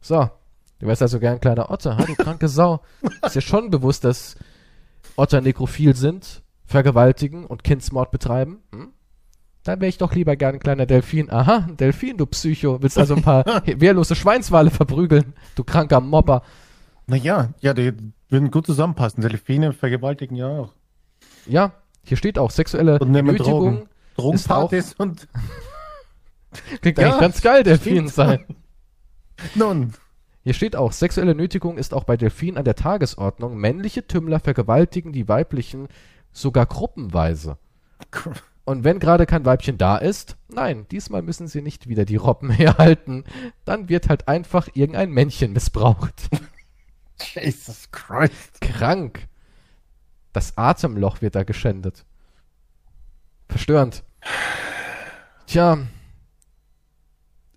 so, 0.00 0.30
du 0.78 0.86
wärst 0.86 1.02
also 1.02 1.20
gern 1.20 1.34
ein 1.34 1.40
kleiner 1.40 1.70
Otter, 1.70 1.96
ha, 1.96 2.04
du 2.04 2.14
kranke 2.14 2.48
Sau. 2.48 2.80
Ist 3.24 3.36
dir 3.36 3.40
schon 3.40 3.70
bewusst, 3.70 4.04
dass 4.04 4.36
Otter 5.16 5.40
nekrophil 5.40 5.94
sind, 5.94 6.42
vergewaltigen 6.64 7.44
und 7.44 7.64
Kindsmord 7.64 8.10
betreiben? 8.10 8.60
Hm? 8.72 8.92
Dann 9.62 9.80
wäre 9.80 9.90
ich 9.90 9.98
doch 9.98 10.14
lieber 10.14 10.36
gern 10.36 10.54
ein 10.54 10.60
kleiner 10.60 10.86
Delfin. 10.86 11.30
Aha, 11.30 11.66
ein 11.68 11.76
Delfin, 11.76 12.16
du 12.16 12.24
Psycho. 12.24 12.80
Willst 12.80 12.96
also 12.96 13.14
ein 13.14 13.22
paar 13.22 13.44
wehrlose 13.66 14.14
Schweinswale 14.14 14.70
verprügeln, 14.70 15.34
du 15.54 15.64
kranker 15.64 16.00
Mobber. 16.00 16.42
Naja, 17.06 17.50
ja, 17.60 17.74
die 17.74 17.92
würden 18.30 18.50
gut 18.50 18.66
zusammenpassen. 18.66 19.22
Delfine 19.22 19.72
vergewaltigen 19.72 20.36
ja 20.36 20.48
auch. 20.48 20.72
Ja, 21.46 21.72
hier 22.04 22.16
steht 22.16 22.38
auch 22.38 22.50
sexuelle 22.50 22.98
Und. 22.98 23.12
Drogen. 23.38 23.88
Drogenpartys 24.16 24.94
und 24.94 25.28
Klingt 26.80 26.98
Ja, 26.98 27.06
eigentlich 27.06 27.20
ganz 27.20 27.40
geil, 27.40 27.62
Delfin 27.62 28.08
sein. 28.08 28.44
nun. 29.54 29.92
Hier 30.42 30.54
steht 30.54 30.74
auch, 30.74 30.92
sexuelle 30.92 31.34
Nötigung 31.34 31.76
ist 31.76 31.92
auch 31.92 32.04
bei 32.04 32.16
Delfinen 32.16 32.56
an 32.56 32.64
der 32.64 32.74
Tagesordnung. 32.74 33.56
Männliche 33.58 34.06
Tümmler 34.06 34.40
vergewaltigen 34.40 35.12
die 35.12 35.28
weiblichen 35.28 35.88
sogar 36.32 36.66
gruppenweise. 36.66 37.58
Und 38.64 38.84
wenn 38.84 39.00
gerade 39.00 39.26
kein 39.26 39.44
Weibchen 39.44 39.78
da 39.78 39.96
ist, 39.96 40.36
nein, 40.48 40.86
diesmal 40.90 41.22
müssen 41.22 41.48
sie 41.48 41.60
nicht 41.60 41.88
wieder 41.88 42.04
die 42.04 42.16
Robben 42.16 42.50
herhalten. 42.50 43.24
Dann 43.64 43.88
wird 43.88 44.08
halt 44.08 44.28
einfach 44.28 44.68
irgendein 44.74 45.10
Männchen 45.10 45.52
missbraucht. 45.52 46.28
Jesus 47.34 47.90
Christ. 47.90 48.60
Krank. 48.60 49.28
Das 50.32 50.56
Atemloch 50.56 51.20
wird 51.20 51.34
da 51.34 51.42
geschändet. 51.42 52.04
Verstörend. 53.48 54.04
Tja. 55.46 55.78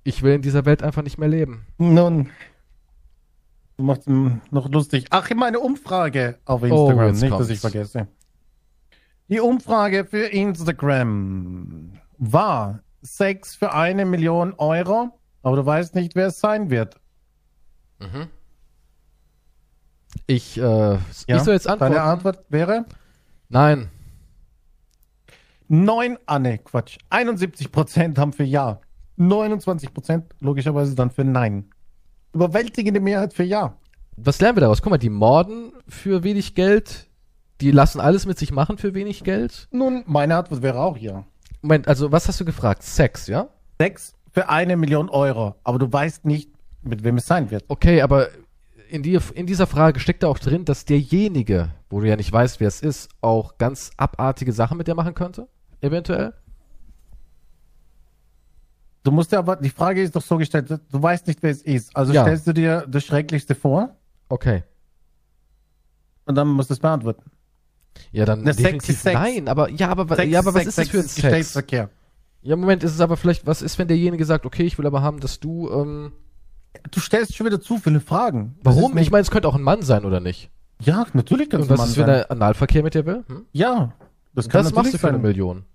Ich 0.04 0.22
will 0.22 0.34
in 0.34 0.42
dieser 0.42 0.66
Welt 0.66 0.84
einfach 0.84 1.02
nicht 1.04 1.18
mehr 1.18 1.30
leben. 1.30 1.66
Nun. 1.78 2.30
Du 3.78 3.84
machst 3.84 4.08
ihn 4.08 4.42
noch 4.52 4.70
lustig. 4.70 5.06
Ach, 5.10 5.30
meine 5.36 5.60
Umfrage 5.60 6.38
auf 6.46 6.62
Oh, 6.62 6.66
Instagram. 6.66 7.08
jetzt 7.08 7.22
Nicht, 7.22 7.32
kommt's. 7.32 7.48
dass 7.48 7.54
ich 7.56 7.60
vergesse. 7.62 8.08
Die 9.30 9.40
Umfrage 9.40 10.06
für 10.06 10.26
Instagram 10.28 11.94
war 12.18 12.82
Sex 13.02 13.56
für 13.56 13.74
eine 13.74 14.06
Million 14.06 14.54
Euro, 14.54 15.18
aber 15.42 15.56
du 15.56 15.66
weißt 15.66 15.96
nicht, 15.96 16.16
wer 16.16 16.28
es 16.28 16.40
sein 16.40 16.70
wird. 16.70 16.98
Ich, 20.28 20.58
äh, 20.60 20.96
ich 21.28 21.40
soll 21.42 21.54
jetzt 21.54 21.68
antworten. 21.68 21.94
Deine 21.94 22.02
Antwort 22.04 22.46
wäre? 22.50 22.86
Nein. 23.50 23.90
Neun, 25.68 26.18
ah 26.26 26.40
ne, 26.40 26.60
Quatsch. 26.60 26.98
71% 27.10 28.18
haben 28.18 28.34
für 28.34 28.44
Ja. 28.44 28.80
29% 29.20 30.24
logischerweise 30.40 30.96
dann 30.96 31.12
für 31.12 31.24
Nein. 31.24 31.70
Überwältigende 32.34 33.00
Mehrheit 33.00 33.34
für 33.34 33.44
Ja. 33.44 33.78
Was 34.16 34.40
lernen 34.42 34.58
wir 34.58 34.62
daraus? 34.62 34.82
Guck 34.82 34.92
mal, 34.92 34.98
die 34.98 35.10
morden 35.10 35.74
für 35.88 36.24
wenig 36.24 36.56
Geld, 36.56 37.10
die 37.62 37.72
lassen 37.72 38.00
alles 38.00 38.26
mit 38.26 38.38
sich 38.38 38.52
machen 38.52 38.78
für 38.78 38.94
wenig 38.94 39.24
Geld. 39.24 39.68
Nun, 39.72 40.04
meine 40.06 40.36
Antwort 40.36 40.62
wäre 40.62 40.80
auch 40.80 40.98
Ja. 40.98 41.26
Moment, 41.62 41.88
also 41.88 42.12
was 42.12 42.28
hast 42.28 42.40
du 42.40 42.46
gefragt? 42.46 42.84
Sex, 42.84 43.28
ja? 43.28 43.48
Sex 43.80 44.14
für 44.32 44.50
eine 44.50 44.76
Million 44.76 45.10
Euro, 45.10 45.56
aber 45.64 45.80
du 45.80 45.92
weißt 45.92 46.26
nicht, 46.26 46.50
mit 46.82 47.04
wem 47.04 47.18
es 47.18 47.26
sein 47.26 47.52
wird. 47.52 47.64
Okay, 47.68 48.02
aber 48.02 48.28
in, 48.90 49.04
die, 49.04 49.18
in 49.34 49.46
dieser 49.46 49.68
Frage 49.68 50.00
steckt 50.00 50.24
da 50.24 50.28
auch 50.28 50.40
drin, 50.40 50.66
dass 50.66 50.86
derjenige, 50.86 51.70
wo 51.90 52.02
du 52.02 52.08
ja 52.08 52.16
nicht 52.16 52.32
weißt, 52.32 52.60
wer 52.60 52.68
es 52.68 52.82
ist, 52.82 53.10
auch 53.22 53.58
ganz 53.58 53.92
abartige 53.98 54.52
Sachen 54.52 54.78
mit 54.78 54.88
dir 54.88 54.96
machen 54.96 55.14
könnte? 55.14 55.48
Eventuell? 55.82 56.34
Du 59.04 59.12
musst 59.12 59.32
dir 59.32 59.38
aber, 59.40 59.58
die 59.58 59.70
Frage 59.70 60.02
ist 60.02 60.16
doch 60.16 60.22
so 60.22 60.38
gestellt, 60.38 60.70
du 60.70 60.80
weißt 61.02 61.28
nicht, 61.28 61.44
wer 61.44 61.52
es 61.52 61.62
ist. 61.62 61.96
Also 61.96 62.14
Ja. 62.14 62.24
stellst 62.24 62.48
du 62.48 62.54
dir 62.54 62.86
das 62.88 63.04
Schrecklichste 63.04 63.54
vor 63.56 63.96
Okay. 64.30 64.64
und 66.26 66.36
dann 66.36 66.48
musst 66.48 66.70
du 66.70 66.74
es 66.74 66.80
beantworten. 66.80 67.30
Ja, 68.12 68.26
dann 68.26 68.40
Na, 68.44 68.54
Sex 68.54 68.64
definitiv 68.64 68.90
ist 68.90 69.04
Sex. 69.04 69.14
nein, 69.14 69.48
aber 69.48 69.70
ja, 69.70 69.90
aber, 69.90 70.16
Sex 70.16 70.32
ja, 70.32 70.40
aber 70.40 70.54
was 70.54 70.66
ist 70.66 70.78
das 70.78 70.90
für 70.90 70.98
ein 71.00 71.04
Sex? 71.04 71.16
Geschlechtsverkehr. 71.16 71.90
Ja, 72.42 72.56
Moment, 72.56 72.84
ist 72.84 72.94
es 72.94 73.02
aber 73.02 73.18
vielleicht, 73.18 73.46
was 73.46 73.62
ist, 73.62 73.78
wenn 73.78 73.88
derjenige 73.88 74.26
sagt, 74.26 74.46
okay, 74.46 74.64
ich 74.64 74.78
will 74.78 74.86
aber 74.88 75.02
haben, 75.02 75.20
dass 75.20 75.40
du, 75.40 75.70
ähm, 75.70 76.14
Du 76.90 77.00
stellst 77.00 77.36
schon 77.36 77.46
wieder 77.46 77.62
zu 77.62 77.78
viele 77.78 78.00
Fragen. 78.00 78.56
Das 78.64 78.76
warum? 78.76 78.92
ist 78.92 78.96
nicht- 78.96 79.04
Ich 79.06 79.12
meine, 79.12 79.22
es 79.22 79.30
könnte 79.30 79.48
auch 79.48 79.54
ein 79.56 79.62
Mann 79.62 79.84
sein, 79.84 80.06
oder 80.06 80.20
nicht? 80.20 80.50
ja, 80.82 81.06
natürlich 81.14 81.54
Und 81.54 81.60
es 81.62 81.68
ein 81.68 81.70
was 81.70 81.78
Mann 81.78 81.90
ist, 81.90 81.98
wenn 81.98 82.06
sein. 82.08 82.16
er 82.16 82.32
Analverkehr 82.32 82.82
mit 82.82 82.96
dir 82.96 83.06
will? 83.06 83.24
Hm? 83.28 83.46
Ja, 83.52 83.94
das 84.34 84.46
Das, 84.46 84.50
kann 84.50 84.64
machst 84.64 84.76
natürlich 84.76 84.92
du 84.94 84.98
für 84.98 85.08
eine 85.10 85.18
sein. 85.18 85.22
Million. 85.22 85.66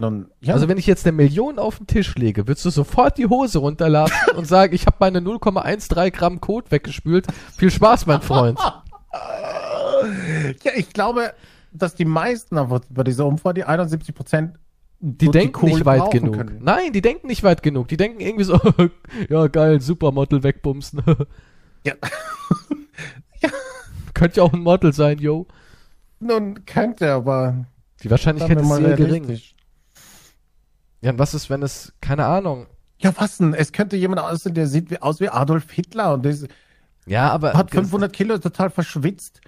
Nun, 0.00 0.30
ja. 0.40 0.54
Also 0.54 0.68
wenn 0.68 0.78
ich 0.78 0.86
jetzt 0.86 1.04
eine 1.06 1.16
Million 1.16 1.58
auf 1.58 1.78
den 1.78 1.88
Tisch 1.88 2.14
lege, 2.14 2.46
würdest 2.46 2.64
du 2.64 2.70
sofort 2.70 3.18
die 3.18 3.26
Hose 3.26 3.58
runterladen 3.58 4.14
und 4.36 4.46
sagen, 4.46 4.72
ich 4.72 4.86
habe 4.86 4.96
meine 5.00 5.18
0,13 5.18 6.12
Gramm 6.12 6.40
Code 6.40 6.70
weggespült. 6.70 7.26
Viel 7.56 7.72
Spaß, 7.72 8.06
mein 8.06 8.22
Freund. 8.22 8.60
ja, 10.62 10.70
ich 10.76 10.92
glaube, 10.92 11.32
dass 11.72 11.96
die 11.96 12.04
meisten 12.04 12.58
aber 12.58 12.80
bei 12.88 13.02
dieser 13.02 13.26
Umfrage, 13.26 13.54
die 13.54 13.64
71 13.64 14.14
Prozent, 14.14 14.56
Die 15.00 15.30
denken 15.30 15.66
nicht 15.66 15.84
weit 15.84 16.12
genug. 16.12 16.46
Nein, 16.60 16.92
die 16.92 17.02
denken 17.02 17.26
nicht 17.26 17.42
weit 17.42 17.64
genug. 17.64 17.88
Die 17.88 17.96
denken 17.96 18.20
irgendwie 18.20 18.44
so, 18.44 18.60
ja 19.28 19.48
geil, 19.48 19.80
Supermodel 19.80 20.44
wegbumsen. 20.44 21.02
Ja. 21.84 21.94
Könnte 24.14 24.38
ja 24.38 24.42
auch 24.44 24.52
ein 24.52 24.60
Model 24.60 24.92
sein, 24.92 25.18
yo. 25.18 25.46
Nun, 26.20 26.64
könnte, 26.66 27.12
aber 27.12 27.66
Die 28.02 28.10
Wahrscheinlichkeit 28.10 28.60
ist 28.60 28.68
sehr 28.68 28.96
gering. 28.96 29.24
realistisch. 29.24 29.54
Ja, 31.00 31.12
und 31.12 31.18
was 31.18 31.34
ist, 31.34 31.48
wenn 31.50 31.62
es, 31.62 31.92
keine 32.00 32.26
Ahnung. 32.26 32.66
Ja, 32.98 33.12
was 33.16 33.38
denn? 33.38 33.54
Es 33.54 33.72
könnte 33.72 33.96
jemand 33.96 34.20
aussehen, 34.20 34.54
der 34.54 34.66
sieht 34.66 34.90
wie, 34.90 35.00
aus 35.00 35.20
wie 35.20 35.28
Adolf 35.28 35.70
Hitler 35.70 36.14
und 36.14 36.26
ist, 36.26 36.48
Ja, 37.06 37.30
aber. 37.30 37.54
hat 37.54 37.70
500 37.70 38.12
Kilo, 38.12 38.38
total 38.38 38.70
verschwitzt 38.70 39.40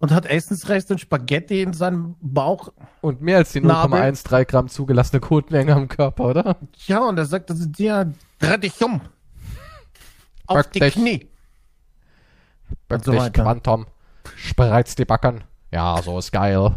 und 0.00 0.10
hat 0.12 0.26
Essensreste 0.26 0.94
und 0.94 0.98
Spaghetti 0.98 1.62
in 1.62 1.72
seinem 1.72 2.16
Bauch. 2.20 2.72
Und 3.00 3.20
mehr 3.20 3.38
als 3.38 3.52
die 3.52 3.60
Nabel. 3.60 4.00
0,13 4.00 4.44
Gramm 4.46 4.68
zugelassene 4.68 5.20
Kotmenge 5.20 5.74
am 5.74 5.86
Körper, 5.88 6.24
oder? 6.24 6.56
Ja, 6.86 7.00
und 7.00 7.16
er 7.18 7.26
sagt, 7.26 7.50
das 7.50 7.60
ist 7.60 7.78
dir, 7.78 8.12
dreh 8.40 8.58
dich 8.58 8.82
um. 8.82 9.00
Auf 10.46 10.56
Pack 10.56 10.72
die 10.72 10.80
dich. 10.80 10.94
Knie. 10.94 11.28
Und 12.88 13.04
so 13.04 13.14
weiter. 13.14 13.42
Quantum. 13.42 13.86
Spreiz 14.36 14.94
die 14.94 15.04
Backen. 15.04 15.44
Ja, 15.70 16.00
so 16.02 16.18
ist 16.18 16.32
geil. 16.32 16.74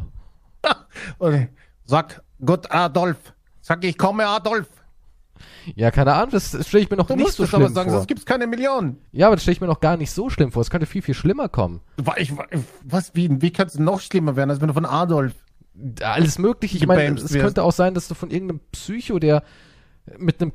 Und 1.18 1.50
sag, 1.86 2.22
gut, 2.46 2.70
Adolf. 2.72 3.34
Sag, 3.62 3.84
ich 3.84 3.98
komme, 3.98 4.28
Adolf. 4.28 4.68
Ja, 5.76 5.90
keine 5.92 6.14
Ahnung, 6.14 6.32
das 6.32 6.50
stelle 6.68 6.84
ich 6.84 6.90
mir 6.90 6.98
noch 6.98 7.08
Du 7.08 7.16
nicht 7.16 7.24
musst 7.24 7.38
so 7.38 7.44
es 7.44 7.50
schlimm 7.50 7.64
aber 7.64 7.72
sagen, 7.74 7.90
vor. 7.90 8.00
sonst 8.00 8.08
gibt's 8.08 8.26
keine 8.26 8.46
Million. 8.48 8.98
Ja, 9.12 9.28
aber 9.28 9.36
das 9.36 9.44
stelle 9.44 9.54
ich 9.54 9.62
mir 9.62 9.68
noch 9.68 9.80
gar 9.80 9.98
nicht 9.98 10.12
so 10.12 10.30
schlimm 10.30 10.52
vor. 10.52 10.62
Es 10.62 10.70
könnte 10.70 10.86
viel, 10.86 11.02
viel 11.02 11.16
schlimmer 11.16 11.50
kommen. 11.50 11.82
Ich, 12.18 12.34
was, 12.84 13.16
wie, 13.16 13.42
wie 13.42 13.52
kann 13.52 13.68
es 13.68 13.78
noch 13.80 14.00
schlimmer 14.02 14.36
werden, 14.36 14.50
als 14.52 14.62
wenn 14.62 14.68
du 14.68 14.74
von 14.74 14.86
Adolf 14.86 15.34
Alles 16.02 16.38
möglich. 16.38 16.76
Ich 16.76 16.86
meine, 16.86 17.16
es 17.16 17.32
könnte 17.34 17.64
auch 17.64 17.72
sein, 17.72 17.94
dass 17.94 18.08
du 18.08 18.14
von 18.16 18.30
irgendeinem 18.30 18.60
Psycho, 18.72 19.20
der 19.20 19.44
mit 20.18 20.42
einem 20.42 20.54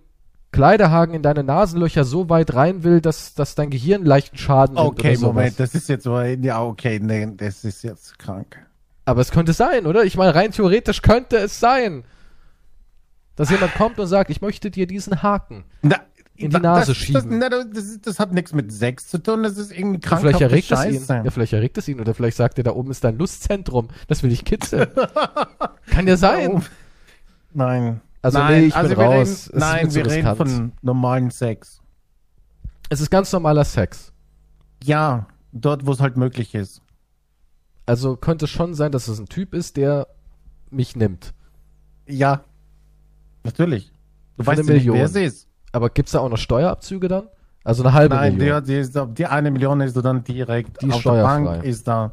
Kleiderhaken 0.53 1.15
in 1.15 1.23
deine 1.23 1.43
Nasenlöcher 1.45 2.05
so 2.05 2.29
weit 2.31 2.55
rein 2.55 2.83
will, 2.83 3.01
dass, 3.01 3.35
dass 3.35 3.55
dein 3.55 3.71
Gehirn 3.71 4.05
leichten 4.05 4.39
Schaden 4.39 4.77
Okay, 4.79 5.11
oder 5.11 5.17
sowas. 5.17 5.35
Moment, 5.35 5.61
das 5.61 5.75
ist 5.75 5.89
jetzt 5.89 6.05
so, 6.05 6.21
ja, 6.21 6.63
okay, 6.63 6.99
nee, 7.03 7.29
das 7.37 7.65
ist 7.65 7.83
jetzt 7.83 8.19
krank. 8.19 8.59
Aber 9.05 9.21
es 9.21 9.31
könnte 9.31 9.53
sein, 9.53 9.87
oder? 9.87 10.05
Ich 10.05 10.17
meine, 10.17 10.35
rein 10.35 10.53
theoretisch 10.53 11.03
könnte 11.03 11.37
es 11.37 11.61
sein, 11.61 12.05
dass 13.37 13.51
jemand 13.51 13.74
kommt 13.74 13.99
und 13.99 14.07
sagt, 14.07 14.30
ich 14.30 14.41
möchte 14.41 14.70
dir 14.70 14.87
diesen 14.87 15.22
Haken. 15.22 15.64
Na, 15.82 16.01
In 16.34 16.51
die 16.51 16.59
Nase 16.59 16.89
das, 16.89 16.97
schieben. 16.97 17.41
Das, 17.41 17.51
na, 17.51 17.64
das, 17.64 18.01
das 18.01 18.18
hat 18.18 18.32
nichts 18.32 18.53
mit 18.53 18.72
Sex 18.72 19.07
zu 19.09 19.18
tun, 19.18 19.43
das 19.43 19.57
ist 19.57 19.70
irgendwie 19.70 20.01
krankhafte 20.01 20.49
vielleicht 20.49 20.70
erregt 20.70 20.97
es 20.97 21.09
ihn. 21.09 21.24
Ja, 21.24 21.30
vielleicht 21.30 21.53
erregt 21.53 21.78
es 21.78 21.89
ihn 21.89 22.01
oder 22.01 22.14
vielleicht 22.14 22.37
sagt 22.37 22.59
er, 22.59 22.64
da 22.64 22.72
oben 22.72 22.91
ist 22.91 23.05
dein 23.05 23.18
Lustzentrum. 23.18 23.89
Das 24.09 24.22
will 24.22 24.32
ich 24.32 24.45
kitzeln. 24.45 24.89
Kann 25.87 26.09
ja 26.09 26.16
sein. 26.16 26.62
Nein. 27.53 28.01
Also, 28.22 28.39
nein, 28.39 28.61
nee, 28.61 28.66
ich 28.66 28.74
also 28.74 28.89
bin 28.89 28.99
wir 28.99 29.05
raus. 29.05 29.49
Reden, 29.49 29.59
nein, 29.61 29.95
wir 29.95 30.07
reden 30.07 30.26
riskant. 30.26 30.37
von 30.37 30.72
normalen 30.82 31.30
Sex. 31.30 31.80
Es 32.89 33.01
ist 33.01 33.11
ganz 33.11 33.32
normaler 33.32 33.64
Sex. 33.64 34.12
Ja, 34.82 35.28
dort, 35.53 35.87
wo 35.87 35.93
es 35.93 36.01
halt 36.01 36.16
möglich 36.16 36.55
ist. 36.55 36.82
Also 37.84 38.16
könnte 38.16 38.47
schon 38.47 38.74
sein, 38.74 38.91
dass 38.93 39.09
es 39.09 39.18
ein 39.18 39.26
Typ 39.26 39.55
ist, 39.55 39.76
der 39.76 40.09
mich 40.70 40.97
nimmt. 40.97 41.34
Ja, 42.07 42.45
natürlich. 43.47 43.93
Du 44.37 44.45
Für 44.45 44.51
eine 44.51 44.59
weißt 44.59 44.69
ja 44.69 44.75
nicht, 44.75 44.85
Million. 44.87 44.97
wer 44.99 45.05
es 45.07 45.15
ist. 45.17 45.49
Aber 45.73 45.91
gibt's 45.91 46.13
da 46.13 46.21
auch 46.21 46.29
noch 46.29 46.37
Steuerabzüge 46.39 47.09
dann? 47.09 47.29
Also 47.65 47.83
eine 47.83 47.93
halbe 47.95 48.15
Nein, 48.15 48.33
die, 48.33 48.39
Million. 48.39 48.57
hat- 48.57 48.69
die, 48.69 48.75
ist, 48.75 48.99
die 49.17 49.27
eine 49.27 49.51
Million 49.51 49.81
ist 49.81 49.97
du 49.97 50.01
dann 50.03 50.23
direkt 50.23 50.81
Die 50.83 50.91
auf 50.93 51.03
der 51.03 51.11
Bank 51.23 51.47
steuerfrei. 51.47 51.67
ist 51.69 51.89
da. 51.89 52.13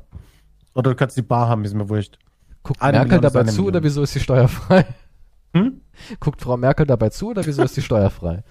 Oder 0.73 0.91
du 0.91 0.95
kannst 0.95 1.15
die 1.17 1.21
Bar 1.21 1.47
haben, 1.49 1.63
ist 1.65 1.73
mir 1.75 1.87
wurscht. 1.87 2.17
Guckt 2.63 2.81
eine 2.81 2.97
Merkel 2.99 3.17
Million 3.17 3.21
dabei 3.21 3.43
zu 3.43 3.51
Million. 3.57 3.67
oder 3.67 3.83
wieso 3.83 4.01
ist 4.03 4.13
sie 4.13 4.19
steuerfrei? 4.19 4.85
Hm? 5.55 5.81
Guckt 6.19 6.41
Frau 6.41 6.57
Merkel 6.57 6.87
dabei 6.87 7.09
zu 7.09 7.29
oder 7.29 7.45
wieso 7.45 7.61
ist 7.63 7.75
sie 7.75 7.81
steuerfrei? 7.83 8.43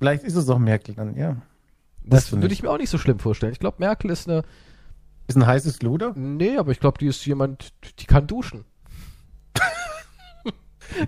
Vielleicht 0.00 0.24
ist 0.24 0.34
es 0.34 0.48
auch 0.48 0.58
Merkel 0.58 0.94
dann, 0.96 1.16
ja. 1.16 1.36
Das 2.02 2.24
Weißt 2.24 2.32
du 2.32 2.42
würde 2.42 2.52
ich 2.52 2.62
mir 2.62 2.70
auch 2.70 2.78
nicht 2.78 2.90
so 2.90 2.98
schlimm 2.98 3.18
vorstellen. 3.20 3.52
Ich 3.52 3.60
glaube, 3.60 3.76
Merkel 3.78 4.10
ist 4.10 4.28
eine. 4.28 4.42
Ist 5.28 5.36
ein 5.36 5.46
heißes 5.46 5.80
Luder? 5.82 6.12
Nee, 6.16 6.58
aber 6.58 6.72
ich 6.72 6.80
glaube, 6.80 6.98
die 6.98 7.06
ist 7.06 7.24
jemand, 7.24 7.72
die 8.00 8.04
kann 8.06 8.26
duschen. 8.26 8.64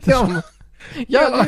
Das 0.01 0.07
Ja, 0.07 0.43
ja, 1.09 1.21
ja. 1.37 1.47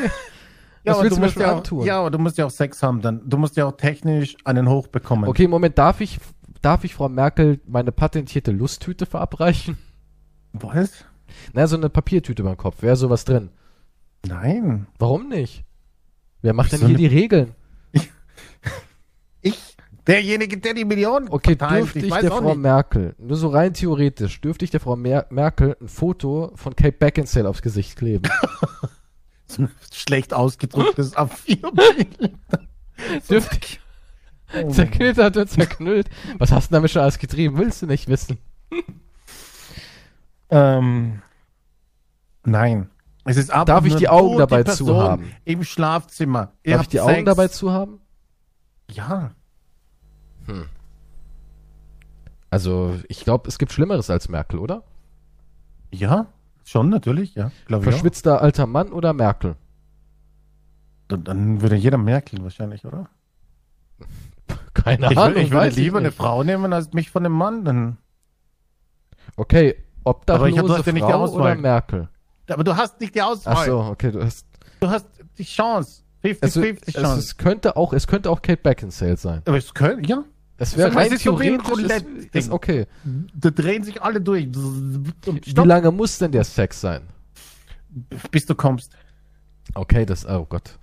Ja, 0.85 0.93
aber 0.93 1.09
du 1.09 1.17
musst 1.17 1.35
ja, 1.35 1.55
auch, 1.55 1.85
ja, 1.85 1.99
aber 1.99 2.11
du 2.11 2.19
musst 2.19 2.37
ja 2.37 2.45
auch 2.45 2.51
Sex 2.51 2.81
haben 2.81 3.01
dann. 3.01 3.21
Du 3.29 3.37
musst 3.37 3.57
ja 3.57 3.65
auch 3.65 3.75
technisch 3.75 4.37
einen 4.45 4.69
Hoch 4.69 4.87
bekommen. 4.87 5.27
Okay, 5.27 5.47
Moment, 5.47 5.77
darf 5.77 5.99
ich, 5.99 6.19
darf 6.61 6.83
ich 6.83 6.95
Frau 6.95 7.09
Merkel 7.09 7.59
meine 7.67 7.91
patentierte 7.91 8.51
Lusttüte 8.51 9.05
verabreichen? 9.05 9.77
Was? 10.53 11.05
Na, 11.53 11.67
so 11.67 11.75
eine 11.75 11.89
Papiertüte 11.89 12.43
beim 12.43 12.57
Kopf. 12.57 12.81
Wäre 12.81 12.95
sowas 12.95 13.25
drin. 13.25 13.49
Nein. 14.25 14.87
Warum 14.97 15.29
nicht? 15.29 15.65
Wer 16.41 16.53
macht 16.53 16.71
denn 16.71 16.79
So 16.79 16.87
hier 16.87 16.97
die 16.97 17.07
Regeln? 17.07 17.55
Ich? 19.41 19.77
Derjenige, 20.05 20.57
der 20.57 20.73
die 20.73 20.83
Million 20.83 21.29
Okay, 21.29 21.51
verteilt, 21.51 21.83
dürfte 21.83 21.99
ich, 21.99 22.05
ich 22.05 22.13
der 22.13 22.31
Frau 22.31 22.49
nicht. 22.49 22.57
Merkel, 22.57 23.15
nur 23.17 23.37
so 23.37 23.47
rein 23.47 23.73
theoretisch, 23.73 24.41
dürfte 24.41 24.65
ich 24.65 24.71
der 24.71 24.81
Frau 24.81 24.97
Mer 24.97 25.27
Merkel 25.29 25.77
ein 25.79 25.87
Foto 25.87 26.51
von 26.55 26.75
Kate 26.75 26.97
Beckinsale 26.97 27.47
aufs 27.47 27.61
Gesicht 27.61 27.95
kleben? 27.95 28.29
So 29.49 29.63
ein 29.63 29.71
schlecht 29.93 30.33
ausgedrucktes 30.33 31.15
A4-Bild. 31.17 32.31
dürfte 33.29 33.57
ich 33.61 33.79
Oh. 34.51 34.71
zerknittert 34.71 35.37
und 35.37 35.47
zerknüllt? 35.47 36.09
Was 36.39 36.51
hast 36.51 36.71
du 36.71 36.73
damit 36.73 36.89
schon 36.89 37.03
alles 37.03 37.19
getrieben? 37.19 37.59
Willst 37.59 37.83
du 37.83 37.85
nicht 37.85 38.07
wissen? 38.07 38.39
Ähm, 40.49 41.21
nein. 42.43 42.89
Es 43.25 43.37
ist 43.37 43.51
ab 43.51 43.67
Darf 43.67 43.85
ich 43.85 43.95
die 43.97 44.09
Augen 44.09 44.39
dabei 44.39 44.63
zu 44.63 44.85
Person 44.85 44.97
haben? 45.03 45.31
Im 45.45 45.63
Schlafzimmer. 45.63 46.53
Ihr 46.63 46.73
Darf 46.73 46.81
ich 46.81 46.87
die 46.87 46.99
Augen 46.99 47.13
Sex. 47.13 47.25
dabei 47.25 47.47
zu 47.49 47.71
haben? 47.71 48.01
Ja. 48.91 49.31
Also, 52.49 52.97
ich 53.07 53.23
glaube, 53.23 53.47
es 53.47 53.59
gibt 53.59 53.71
Schlimmeres 53.71 54.09
als 54.09 54.29
Merkel, 54.29 54.57
oder? 54.57 54.81
Ja, 55.91 56.25
schon 56.69 56.89
natürlich, 56.89 57.35
ja. 57.35 57.51
Ich. 57.67 57.75
Verschwitzter 57.83 58.41
alter 58.41 58.65
Mann 58.67 58.91
oder 58.91 59.13
Merkel? 59.13 59.55
Dann, 61.07 61.23
dann 61.23 61.61
würde 61.61 61.75
jeder 61.75 61.97
Merkel 61.97 62.43
wahrscheinlich, 62.43 62.85
oder? 62.85 63.09
Keine 64.73 65.11
Ich, 65.11 65.17
Ahnung. 65.17 65.35
würde- 65.35 65.41
ich 65.41 65.51
würde 65.51 65.69
lieber 65.69 65.97
eine 65.99 66.07
nicht. 66.09 66.17
Frau 66.17 66.43
nehmen, 66.43 66.71
als 66.73 66.93
mich 66.93 67.09
von 67.11 67.25
einem 67.25 67.35
Mann. 67.35 67.65
Dann. 67.65 67.97
Okay, 69.35 69.75
Aber 70.03 70.47
ich 70.47 70.57
hab- 70.57 70.65
du 70.65 70.73
obdachlose 70.73 70.77
hast 70.77 70.85
ja 70.85 70.93
nicht 70.93 71.05
die 71.07 71.11
Frau 71.11 71.19
Auswahl. 71.23 71.41
oder 71.41 71.55
Merkel? 71.55 72.09
Aber 72.49 72.63
du 72.63 72.75
hast 72.75 72.99
nicht 72.99 73.13
die 73.15 73.21
Auswahl. 73.21 73.55
Ach 73.57 73.65
so, 73.65 73.79
okay, 73.81 74.11
du 74.11 74.23
hast. 74.23 74.45
Du 74.79 74.89
hast 74.89 75.07
die 75.37 75.43
Chance. 75.43 76.03
50-50 76.23 76.41
Also, 76.43 76.61
es, 76.63 76.93
Chance. 76.93 77.19
es 77.19 77.37
könnte 77.37 77.77
auch, 77.77 77.93
es 77.93 78.07
könnte 78.07 78.29
auch 78.29 78.41
Kate 78.41 78.61
Beckinsale 78.61 79.17
sein. 79.17 79.41
Aber 79.45 79.57
es 79.57 79.73
können, 79.73 80.03
ja. 80.03 80.23
Es 80.59 80.75
wäre 80.77 80.93
rein 80.93 81.09
theoretisch, 81.17 81.79
ist, 81.79 82.35
ist 82.35 82.51
okay. 82.51 82.85
Da 83.33 83.49
drehen 83.49 83.83
sich 83.83 84.01
alle 84.01 84.19
durch. 84.21 84.45
Und 84.45 85.13
Wie 85.45 85.49
stopp, 85.49 85.65
lange 85.65 85.91
muss 85.91 86.17
denn 86.17 86.31
der 86.31 86.43
Sex 86.43 86.81
sein? 86.81 87.01
bis 88.31 88.45
du 88.45 88.55
kommst. 88.55 88.93
Okay, 89.73 90.05
das, 90.05 90.25
oh 90.27 90.45
Gott. 90.47 90.77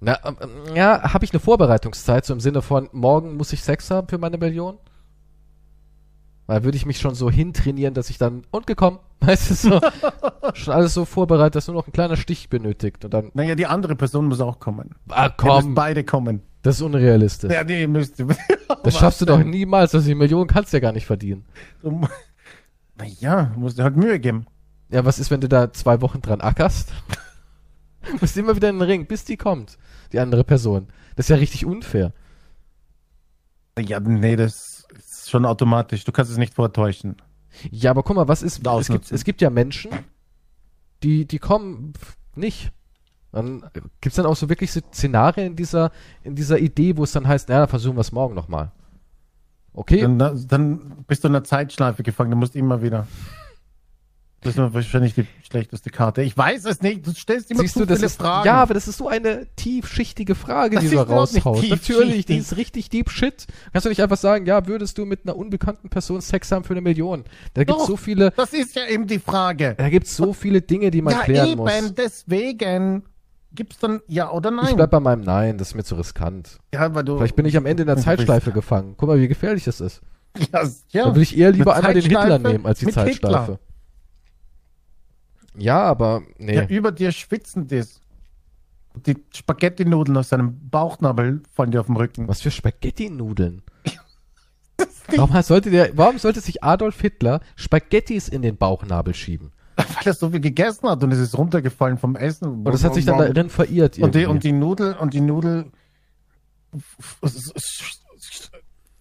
Na, 0.00 0.18
ähm, 0.24 0.74
ja, 0.74 1.12
habe 1.14 1.24
ich 1.24 1.32
eine 1.32 1.40
Vorbereitungszeit, 1.40 2.24
so 2.26 2.32
im 2.32 2.40
Sinne 2.40 2.62
von, 2.62 2.88
morgen 2.92 3.36
muss 3.36 3.52
ich 3.52 3.62
Sex 3.62 3.90
haben 3.90 4.08
für 4.08 4.18
meine 4.18 4.36
Million? 4.38 4.78
Weil 6.46 6.64
würde 6.64 6.76
ich 6.76 6.86
mich 6.86 6.98
schon 6.98 7.14
so 7.14 7.30
hintrainieren, 7.30 7.94
dass 7.94 8.10
ich 8.10 8.18
dann, 8.18 8.42
und 8.50 8.66
gekommen, 8.66 8.98
weißt 9.20 9.50
du, 9.50 9.54
so, 9.54 9.80
schon 10.54 10.74
alles 10.74 10.94
so 10.94 11.04
vorbereitet, 11.04 11.54
dass 11.54 11.68
nur 11.68 11.76
noch 11.76 11.86
ein 11.86 11.92
kleiner 11.92 12.16
Stich 12.16 12.48
benötigt 12.48 13.04
und 13.04 13.14
dann, 13.14 13.30
Naja, 13.34 13.54
die 13.54 13.66
andere 13.66 13.94
Person 13.94 14.26
muss 14.26 14.40
auch 14.40 14.58
kommen. 14.58 14.90
ah 15.08 15.28
komm, 15.28 15.74
beide 15.74 16.04
kommen. 16.04 16.42
Das 16.62 16.76
ist 16.76 16.82
unrealistisch. 16.82 17.52
Ja, 17.52 17.64
die 17.64 17.86
müsst 17.86 18.22
das 18.84 18.96
schaffst 18.96 19.20
du 19.20 19.24
doch 19.24 19.42
niemals, 19.42 19.94
also 19.94 20.06
die 20.06 20.14
Million 20.14 20.46
kannst 20.46 20.72
du 20.72 20.76
ja 20.76 20.80
gar 20.80 20.92
nicht 20.92 21.06
verdienen. 21.06 21.44
Naja, 22.96 23.52
musst 23.56 23.78
du 23.78 23.82
halt 23.82 23.96
Mühe 23.96 24.20
geben. 24.20 24.46
Ja, 24.90 25.04
was 25.04 25.18
ist, 25.18 25.30
wenn 25.30 25.40
du 25.40 25.48
da 25.48 25.72
zwei 25.72 26.00
Wochen 26.00 26.20
dran 26.20 26.40
ackerst? 26.40 26.92
musst 28.20 28.36
immer 28.36 28.54
wieder 28.56 28.68
in 28.68 28.78
den 28.78 28.88
Ring, 28.88 29.06
bis 29.06 29.24
die 29.24 29.36
kommt, 29.36 29.78
die 30.12 30.20
andere 30.20 30.44
Person. 30.44 30.88
Das 31.16 31.26
ist 31.26 31.30
ja 31.30 31.36
richtig 31.36 31.64
unfair. 31.66 32.12
Ja, 33.78 34.00
nee, 34.00 34.36
das 34.36 34.86
ist 34.96 35.30
schon 35.30 35.46
automatisch. 35.46 36.04
Du 36.04 36.12
kannst 36.12 36.30
es 36.30 36.36
nicht 36.36 36.54
vortäuschen. 36.54 37.16
Ja, 37.70 37.90
aber 37.90 38.02
guck 38.02 38.16
mal, 38.16 38.28
was 38.28 38.42
ist, 38.42 38.66
es 38.66 38.88
gibt, 38.88 39.12
es 39.12 39.24
gibt 39.24 39.40
ja 39.40 39.50
Menschen, 39.50 39.90
die, 41.02 41.26
die 41.26 41.38
kommen 41.38 41.92
nicht. 42.34 42.72
Dann 43.32 43.64
gibt's 44.00 44.16
dann 44.16 44.26
auch 44.26 44.36
so 44.36 44.48
wirklich 44.48 44.70
so 44.72 44.80
Szenarien 44.92 45.48
in 45.48 45.56
dieser, 45.56 45.90
in 46.22 46.34
dieser 46.34 46.58
Idee, 46.58 46.96
wo 46.96 47.04
es 47.04 47.12
dann 47.12 47.26
heißt, 47.26 47.48
naja, 47.48 47.66
versuchen 47.66 47.96
wir 47.96 48.02
es 48.02 48.12
morgen 48.12 48.34
nochmal. 48.34 48.70
Okay, 49.74 50.02
Dann, 50.02 50.18
dann 50.48 51.04
bist 51.06 51.24
du 51.24 51.28
in 51.28 51.34
einer 51.34 51.44
Zeitschleife 51.44 52.02
gefangen. 52.02 52.30
Du 52.30 52.36
musst 52.36 52.54
immer 52.54 52.82
wieder. 52.82 53.06
Das 54.42 54.56
ist 54.56 54.74
wahrscheinlich 54.74 55.14
die 55.14 55.24
schlechteste 55.48 55.88
Karte. 55.90 56.22
Ich 56.22 56.36
weiß 56.36 56.64
es 56.64 56.82
nicht. 56.82 57.06
Du 57.06 57.12
stellst 57.12 57.50
immer 57.50 57.60
siehst 57.60 57.74
zu 57.74 57.80
du, 57.80 57.86
das 57.86 57.98
viele 57.98 58.06
ist, 58.06 58.16
Fragen. 58.20 58.44
ja, 58.44 58.54
aber 58.56 58.74
das 58.74 58.88
ist 58.88 58.98
so 58.98 59.06
eine 59.08 59.46
tiefschichtige 59.54 60.34
Frage, 60.34 60.74
Das 60.74 60.84
die 60.84 60.90
du 60.90 60.96
nicht 60.98 61.08
raushaust. 61.08 61.68
Natürlich, 61.70 62.26
die 62.26 62.38
ist 62.38 62.56
richtig 62.56 62.90
deep 62.90 63.08
shit. 63.08 63.46
Kannst 63.72 63.84
du 63.84 63.88
nicht 63.88 64.02
einfach 64.02 64.16
sagen, 64.16 64.44
ja, 64.44 64.66
würdest 64.66 64.98
du 64.98 65.06
mit 65.06 65.20
einer 65.24 65.36
unbekannten 65.36 65.88
Person 65.90 66.20
Sex 66.20 66.50
haben 66.50 66.64
für 66.64 66.74
eine 66.74 66.80
Million? 66.80 67.22
Da 67.54 67.62
gibt's 67.62 67.82
Doch. 67.82 67.88
so 67.88 67.96
viele, 67.96 68.32
das 68.32 68.52
ist 68.52 68.74
ja 68.74 68.84
eben 68.88 69.06
die 69.06 69.20
Frage. 69.20 69.76
da 69.78 69.88
gibt's 69.88 70.16
so 70.16 70.32
viele 70.32 70.60
Dinge, 70.60 70.90
die 70.90 71.02
man 71.02 71.14
ja, 71.14 71.22
klären 71.22 71.48
eben. 71.48 71.60
muss. 71.60 71.94
Deswegen 71.94 73.04
gibt's 73.54 73.78
dann 73.78 74.00
ja 74.08 74.30
oder 74.30 74.50
Ich 74.50 74.56
nein. 74.62 74.76
bleib 74.76 74.90
bei 74.90 75.00
meinem 75.00 75.22
Nein, 75.22 75.58
das 75.58 75.68
ist 75.68 75.74
mir 75.74 75.84
zu 75.84 75.94
riskant. 75.96 76.58
ja, 76.74 76.94
weil 76.94 77.04
du, 77.04 77.16
Vielleicht 77.18 77.36
bin 77.36 77.46
ich 77.46 77.56
am 77.56 77.66
Ende 77.66 77.82
in 77.82 77.86
der 77.86 77.96
Zeitschleife 77.98 78.46
bist- 78.46 78.54
gefangen. 78.54 78.94
Guck 78.96 79.08
mal, 79.08 79.18
wie 79.20 79.28
gefährlich 79.28 79.64
das 79.64 79.80
ist. 79.80 80.00
ja, 80.52 80.62
ja. 80.90 81.04
Da 81.06 81.14
will 81.14 81.22
ich 81.22 81.36
eher 81.36 81.50
lieber 81.52 81.74
einmal 81.74 81.94
den 81.94 82.02
Hitler 82.02 82.38
nehmen 82.38 82.64
als 82.66 82.78
die 82.80 82.86
Zeitschleife. 82.86 83.58
Ja, 85.56 85.82
aber 85.82 86.22
nee. 86.38 86.54
Ja, 86.54 86.66
über 86.66 86.92
dir 86.92 87.12
schwitzen 87.12 87.66
das. 87.68 88.00
Die 89.06 89.16
Spaghetti-Nudeln 89.34 90.16
aus 90.18 90.28
seinem 90.30 90.68
Bauchnabel 90.68 91.42
fallen 91.50 91.70
dir 91.70 91.80
auf 91.80 91.86
den 91.86 91.96
Rücken. 91.96 92.28
Was 92.28 92.42
für 92.42 92.50
Spaghetti-Nudeln? 92.50 93.62
Warum 95.16 95.42
sollte 95.42 95.70
der, 95.70 95.96
warum 95.96 96.18
sollte 96.18 96.40
sich 96.40 96.62
Adolf 96.64 97.00
Hitler 97.00 97.40
Spaghettis 97.56 98.28
in 98.28 98.40
den 98.42 98.56
Bauchnabel 98.56 99.14
schieben? 99.14 99.51
Weil 99.76 100.06
er 100.06 100.14
so 100.14 100.30
viel 100.30 100.40
gegessen 100.40 100.88
hat 100.88 101.02
und 101.02 101.12
es 101.12 101.18
ist 101.18 101.36
runtergefallen 101.36 101.98
vom 101.98 102.16
Essen. 102.16 102.48
Und 102.48 102.64
das 102.64 102.84
hat 102.84 102.94
sich 102.94 103.04
dann 103.04 103.18
darin 103.18 103.48
verirrt. 103.48 103.98
und 103.98 104.14
die, 104.14 104.26
und 104.26 104.44
die 104.44 104.52
Nudel 104.52 104.94
und 104.94 105.14
die 105.14 105.20
Nudel 105.20 105.70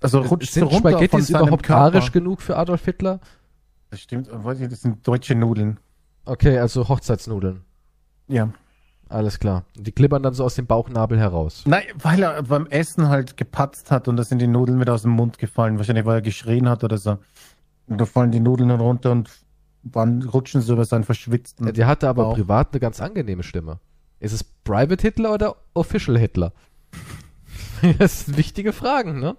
also 0.02 0.20
rutscht 0.20 0.54
so 0.54 0.60
Sind 0.60 0.64
runter 0.64 0.90
von 0.90 0.92
Spaghettis 0.92 1.28
seinem 1.28 1.44
überhaupt 1.44 1.64
Körper. 1.64 1.82
arisch 1.82 2.12
genug 2.12 2.42
für 2.42 2.58
Adolf 2.58 2.84
Hitler? 2.86 3.20
Das 3.90 4.02
stimmt, 4.02 4.30
das 4.30 4.82
sind 4.82 5.08
deutsche 5.08 5.36
Nudeln. 5.36 5.80
Okay, 6.26 6.58
also 6.58 6.88
Hochzeitsnudeln. 6.88 7.62
Ja. 8.28 8.50
Alles 9.10 9.40
klar. 9.40 9.66
Die 9.76 9.92
klippern 9.92 10.24
dann 10.24 10.34
so 10.34 10.46
aus 10.46 10.56
dem 10.56 10.66
Bauchnabel 10.66 11.20
heraus. 11.20 11.64
Nein, 11.66 11.84
weil 11.96 12.24
er 12.24 12.44
beim 12.44 12.66
Essen 12.68 13.10
halt 13.10 13.36
gepatzt 13.36 13.92
hat 13.92 14.08
und 14.08 14.16
da 14.16 14.24
sind 14.24 14.40
die 14.40 14.48
Nudeln 14.48 14.80
wieder 14.80 14.94
aus 14.94 15.02
dem 15.02 15.12
Mund 15.12 15.38
gefallen. 15.38 15.78
Wahrscheinlich, 15.78 16.06
weil 16.06 16.20
er 16.20 16.22
geschrien 16.22 16.70
hat 16.70 16.86
oder 16.86 16.98
so. 16.98 17.18
Und 17.88 18.00
da 18.00 18.06
fallen 18.06 18.32
die 18.32 18.40
Nudeln 18.40 18.70
dann 18.70 18.80
runter 18.80 19.12
und 19.12 19.30
waren, 19.84 20.24
rutschen 20.24 20.62
so 20.62 20.74
über 20.74 20.86
seinen 20.86 21.04
verschwitzten. 21.04 21.66
Ja, 21.68 21.72
der 21.72 21.88
hatte 21.88 22.08
aber 22.10 22.24
Bauch. 22.24 22.36
privat 22.36 22.70
eine 22.72 22.80
ganz 22.80 23.02
angenehme 23.02 23.44
Stimme. 23.44 23.80
Ist 24.20 24.34
es 24.34 24.44
Private 24.44 25.02
Hitler 25.02 25.34
oder 25.34 25.56
Official 25.74 26.18
Hitler? 26.18 26.54
das 28.00 28.26
sind 28.26 28.38
wichtige 28.38 28.74
Fragen, 28.74 29.20
ne? 29.20 29.36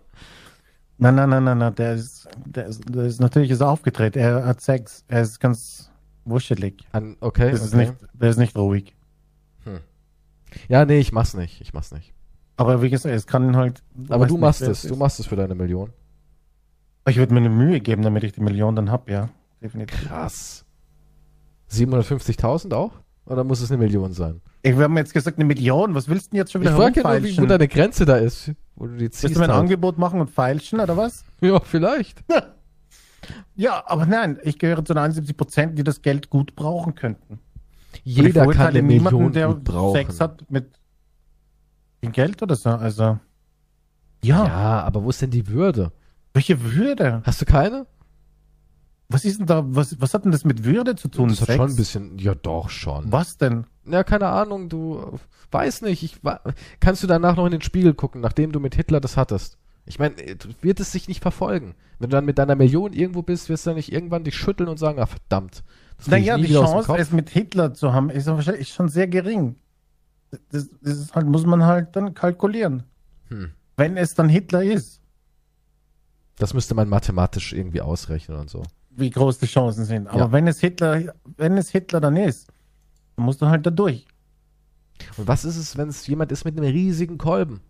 Nein, 0.99 1.15
nein, 1.15 1.31
nein, 1.31 1.45
nein, 1.45 1.59
nein, 1.59 1.75
der 1.75 1.95
ist, 1.95 2.29
der 2.45 2.67
ist, 2.67 2.83
der 2.89 3.05
ist 3.05 3.21
natürlich 3.21 3.51
ist 3.51 3.61
er 3.61 3.69
aufgedreht. 3.71 4.17
Er 4.17 4.45
hat 4.47 4.61
Sex. 4.61 5.05
Er 5.09 5.23
ist 5.23 5.41
ganz 5.41 5.91
wuschelig. 6.25 6.85
An, 6.93 7.17
okay, 7.21 7.51
Das 7.51 7.63
ist 7.63 7.75
okay. 7.75 7.87
nicht, 7.87 7.95
der 8.13 8.31
ist 8.31 8.37
nicht 8.39 8.57
ruhig. 8.57 8.95
Ja, 10.69 10.85
nee, 10.85 10.99
ich 10.99 11.13
mach's 11.13 11.35
nicht. 11.35 11.61
Ich 11.61 11.73
mach's 11.73 11.93
nicht. 11.93 12.13
Aber 12.57 12.83
wie 12.83 12.91
gesagt, 12.91 13.15
es 13.15 13.27
kann 13.27 13.57
halt. 13.57 13.83
Aber 14.09 14.27
du 14.27 14.35
nicht, 14.35 14.41
machst 14.43 14.61
wer 14.61 14.69
es. 14.69 14.83
Du 14.83 14.93
ist. 14.93 14.99
machst 14.99 15.19
es 15.19 15.27
für 15.27 15.37
deine 15.37 15.55
Million. 15.55 15.91
Ich 17.09 17.17
würde 17.17 17.33
mir 17.33 17.41
eine 17.41 17.49
Mühe 17.49 17.81
geben, 17.81 18.03
damit 18.03 18.23
ich 18.23 18.33
die 18.33 18.43
Million 18.43 18.77
dann 18.77 18.91
hab, 18.91 19.09
ja. 19.09 19.31
Definitiv. 19.63 20.09
Krass. 20.09 20.65
750.000 21.71 22.75
auch? 22.75 22.93
Oder 23.25 23.45
muss 23.45 23.61
es 23.61 23.71
eine 23.71 23.79
Million 23.79 24.13
sein? 24.13 24.41
Ich, 24.63 24.77
wir 24.77 24.85
haben 24.85 24.97
jetzt 24.97 25.15
gesagt, 25.15 25.39
eine 25.39 25.45
Million. 25.45 25.95
Was 25.95 26.09
willst 26.09 26.27
du 26.27 26.31
denn 26.31 26.39
jetzt 26.39 26.53
schon 26.53 26.63
Ich 26.63 26.69
wieder 26.69 26.77
frage 26.77 27.01
ja 27.03 27.09
nur, 27.21 27.23
wie, 27.25 27.39
wo 27.39 27.47
deine 27.47 27.69
Grenze 27.69 28.05
da 28.05 28.17
ist. 28.17 28.53
Wo 28.75 28.87
du 28.87 28.95
die 28.95 29.01
Willst 29.03 29.21
ziehst. 29.21 29.35
du 29.35 29.39
mir 29.39 29.45
ein 29.47 29.51
halt. 29.53 29.61
Angebot 29.61 29.99
machen 29.99 30.21
und 30.21 30.31
feilschen, 30.31 30.81
oder 30.81 30.97
was? 30.97 31.25
Ja, 31.41 31.61
vielleicht. 31.61 32.25
Ja, 33.55 33.85
aber 33.87 34.05
nein, 34.05 34.41
ich 34.43 34.59
gehöre 34.59 34.85
zu 34.85 34.95
den 34.95 34.99
71 34.99 35.37
Prozent, 35.37 35.79
die 35.79 35.85
das 35.85 36.03
Geld 36.03 36.29
gut 36.29 36.57
brauchen 36.57 36.97
könnten. 36.97 37.39
Ich 38.03 38.17
Jeder 38.17 38.47
kann 38.49 38.69
eine 38.69 38.83
niemanden, 38.83 39.17
Million 39.19 39.33
der 39.33 39.47
gut 39.47 39.63
brauchen. 39.63 39.95
Sex 39.97 40.19
hat 40.21 40.45
mit 40.51 40.73
Wegen 42.01 42.13
Geld 42.13 42.43
oder 42.43 42.57
so, 42.57 42.71
also. 42.71 43.21
Ja, 44.25 44.47
Ja, 44.47 44.81
aber 44.83 45.05
wo 45.05 45.11
ist 45.11 45.23
denn 45.23 45.31
die 45.31 45.47
Würde? 45.47 45.93
welche 46.35 46.61
Würde? 46.75 47.23
Hast 47.25 47.41
du 47.41 47.45
keine? 47.45 47.87
Was 49.13 49.25
ist 49.25 49.39
denn 49.39 49.47
da, 49.47 49.63
was, 49.67 50.01
was 50.01 50.15
hat 50.15 50.25
denn 50.25 50.33
das 50.33 50.45
mit 50.45 50.65
Würde 50.65 50.97
zu 50.97 51.09
tun? 51.09 51.29
das 51.29 51.41
hat 51.41 51.49
Sex? 51.49 51.57
schon 51.57 51.71
ein 51.71 51.77
bisschen, 51.77 52.19
ja 52.19 52.35
doch 52.35 52.71
schon. 52.71 53.11
Was 53.13 53.37
denn? 53.37 53.67
Ja, 53.85 54.05
keine 54.05 54.29
Ahnung, 54.29 54.69
du 54.69 55.19
weiß 55.51 55.83
nicht. 55.83 56.03
Ich, 56.03 56.21
kannst 56.81 57.03
du 57.03 57.07
danach 57.07 57.37
noch 57.37 57.47
in 57.47 57.53
den 57.53 57.63
Spiegel 57.63 57.95
gucken, 57.95 58.21
nachdem 58.21 58.53
du 58.53 58.61
mit 58.61 58.75
Hitler 58.75 59.01
das 59.01 59.17
hattest? 59.17 59.59
Ich 59.85 59.99
meine, 59.99 60.15
wird 60.61 60.79
es 60.81 60.93
sich 60.93 61.09
nicht 61.09 61.21
verfolgen. 61.21 61.75
Wenn 61.99 62.11
du 62.11 62.17
dann 62.17 62.25
mit 62.25 62.39
deiner 62.39 62.55
Million 62.55 62.93
irgendwo 62.93 63.23
bist, 63.23 63.49
wirst 63.49 63.67
du 63.67 63.71
dann 63.71 63.77
nicht 63.77 63.93
irgendwann 63.93 64.23
dich 64.25 64.37
schütteln 64.37 64.69
und 64.69 64.79
sagen, 64.79 65.01
ah 65.01 65.07
verdammt. 65.07 65.65
Naja, 66.07 66.37
die 66.37 66.53
Chance, 66.53 66.95
es 66.97 67.13
mit 67.13 67.31
Hitler 67.31 67.75
zu 67.75 67.93
haben, 67.93 68.11
ist 68.11 68.27
wahrscheinlich 68.27 68.73
schon 68.73 68.89
sehr 68.89 69.09
gering. 69.09 69.57
Das, 70.51 70.69
das 70.81 70.99
ist 70.99 71.15
halt, 71.15 71.27
muss 71.27 71.45
man 71.45 71.65
halt 71.65 71.95
dann 71.95 72.15
kalkulieren. 72.15 72.85
Hm. 73.29 73.53
Wenn 73.77 73.97
es 73.97 74.15
dann 74.15 74.29
Hitler 74.29 74.63
ist, 74.63 75.01
Das 76.39 76.55
müsste 76.55 76.75
man 76.75 76.89
mathematisch 76.89 77.53
irgendwie 77.53 77.81
ausrechnen 77.81 78.39
und 78.39 78.51
so. 78.51 78.63
Wie 78.97 79.11
groß 79.11 79.39
die 79.39 79.47
Chancen 79.47 79.85
sind. 79.85 80.07
Aber 80.09 80.19
Ja. 80.19 80.33
wenn 80.33 80.47
es 80.47 80.61
Hitler, 80.61 81.15
wenn 81.37 81.57
es 81.57 81.71
Hitler 81.71 82.01
dann 82.01 82.17
ist, 82.17 82.49
dann 83.17 83.25
musst 83.27 83.41
du 83.43 83.47
halt 83.47 83.67
da 83.67 83.71
durch. 83.71 84.07
Und 85.17 85.27
was 85.27 85.45
ist 85.45 85.57
es, 85.57 85.77
wenn 85.77 85.89
es 85.89 86.07
jemand 86.07 86.31
ist 86.33 86.45
mit 86.45 86.57
einem 86.57 86.71
riesigen 86.71 87.19
Kolben? 87.19 87.61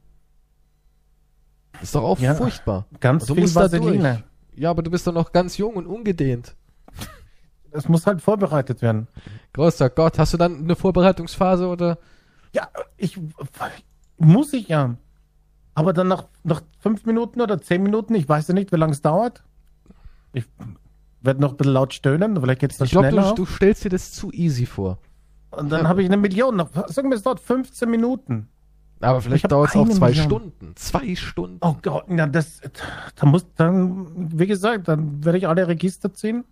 Ist 1.81 1.95
doch 1.95 2.03
auch 2.03 2.19
Ja. 2.19 2.35
furchtbar. 2.35 2.87
Ganz 3.01 3.27
du 3.27 3.35
viel 3.35 3.53
Vaseline. 3.55 4.25
Ja, 4.55 4.71
aber 4.71 4.83
du 4.83 4.91
bist 4.91 5.07
doch 5.07 5.13
noch 5.15 5.33
ganz 5.33 5.57
jung 5.57 5.75
und 5.77 5.87
ungedehnt. 5.87 6.55
Es 7.75 7.89
muss 7.89 8.07
halt 8.07 8.21
vorbereitet 8.21 8.83
werden. 8.83 9.09
Großer 9.55 9.89
Gott, 9.89 10.19
hast 10.19 10.35
du 10.35 10.37
dann 10.37 10.59
eine 10.59 10.77
Vorbereitungsphase 10.77 11.67
oder? 11.67 11.97
Ja, 12.53 12.69
ich 12.99 13.19
muss 14.19 14.53
ich 14.53 14.69
ja. 14.69 14.95
Aber 15.75 15.95
dann 15.95 16.09
nach, 16.09 16.27
nach 16.45 16.61
fünf 16.81 17.07
Minuten 17.07 17.41
oder 17.41 17.63
zehn 17.63 17.83
Minuten, 17.83 18.15
ich 18.15 18.29
weiß 18.29 18.49
ja 18.49 18.53
nicht, 18.53 18.73
wie 18.73 18.77
lange 18.77 18.93
es 18.93 19.01
dauert. 19.01 19.43
Ich 20.35 20.45
werde 21.23 21.41
noch 21.41 21.53
ein 21.53 21.57
bisschen 21.57 21.73
laut 21.73 21.95
stöhnen, 21.95 22.41
vielleicht 22.41 22.61
geht 22.61 22.73
es 22.73 22.79
dann 22.79 22.87
Ich 22.87 22.93
glaube, 22.93 23.09
schneller. 23.09 23.31
du, 23.35 23.45
du 23.45 23.47
stellst 23.47 23.85
dir 23.85 23.89
das 23.91 24.13
zu 24.13 24.31
easy 24.33 24.67
vor. 24.67 24.99
Und 25.51 25.71
dann 25.71 25.87
habe 25.89 26.01
ich 26.03 26.09
eine 26.09 26.17
Million. 26.17 26.57
Noch, 26.57 26.71
sagen 26.89 27.11
wir, 27.11 27.17
es 27.17 27.23
dauert 27.23 27.41
15 27.41 27.89
Minuten. 27.91 28.49
Aber 29.01 29.19
Ich 29.19 29.25
vielleicht 29.25 29.51
dauert 29.53 29.71
es 29.71 29.77
auch 29.77 29.89
zwei 29.89 30.09
Million. 30.11 30.25
Stunden. 30.27 30.73
Zwei 30.77 31.15
Stunden. 31.17 31.59
Oh 31.61 31.77
Gott, 31.83 32.05
na 32.09 32.27
das, 32.27 32.61
da 33.17 33.27
muss 33.27 33.47
dann, 33.57 34.07
wie 34.39 34.47
gesagt, 34.47 34.89
dann 34.89 35.25
werde 35.25 35.39
ich 35.39 35.49
alle 35.49 35.67
Register 35.69 36.13
ziehen. 36.15 36.45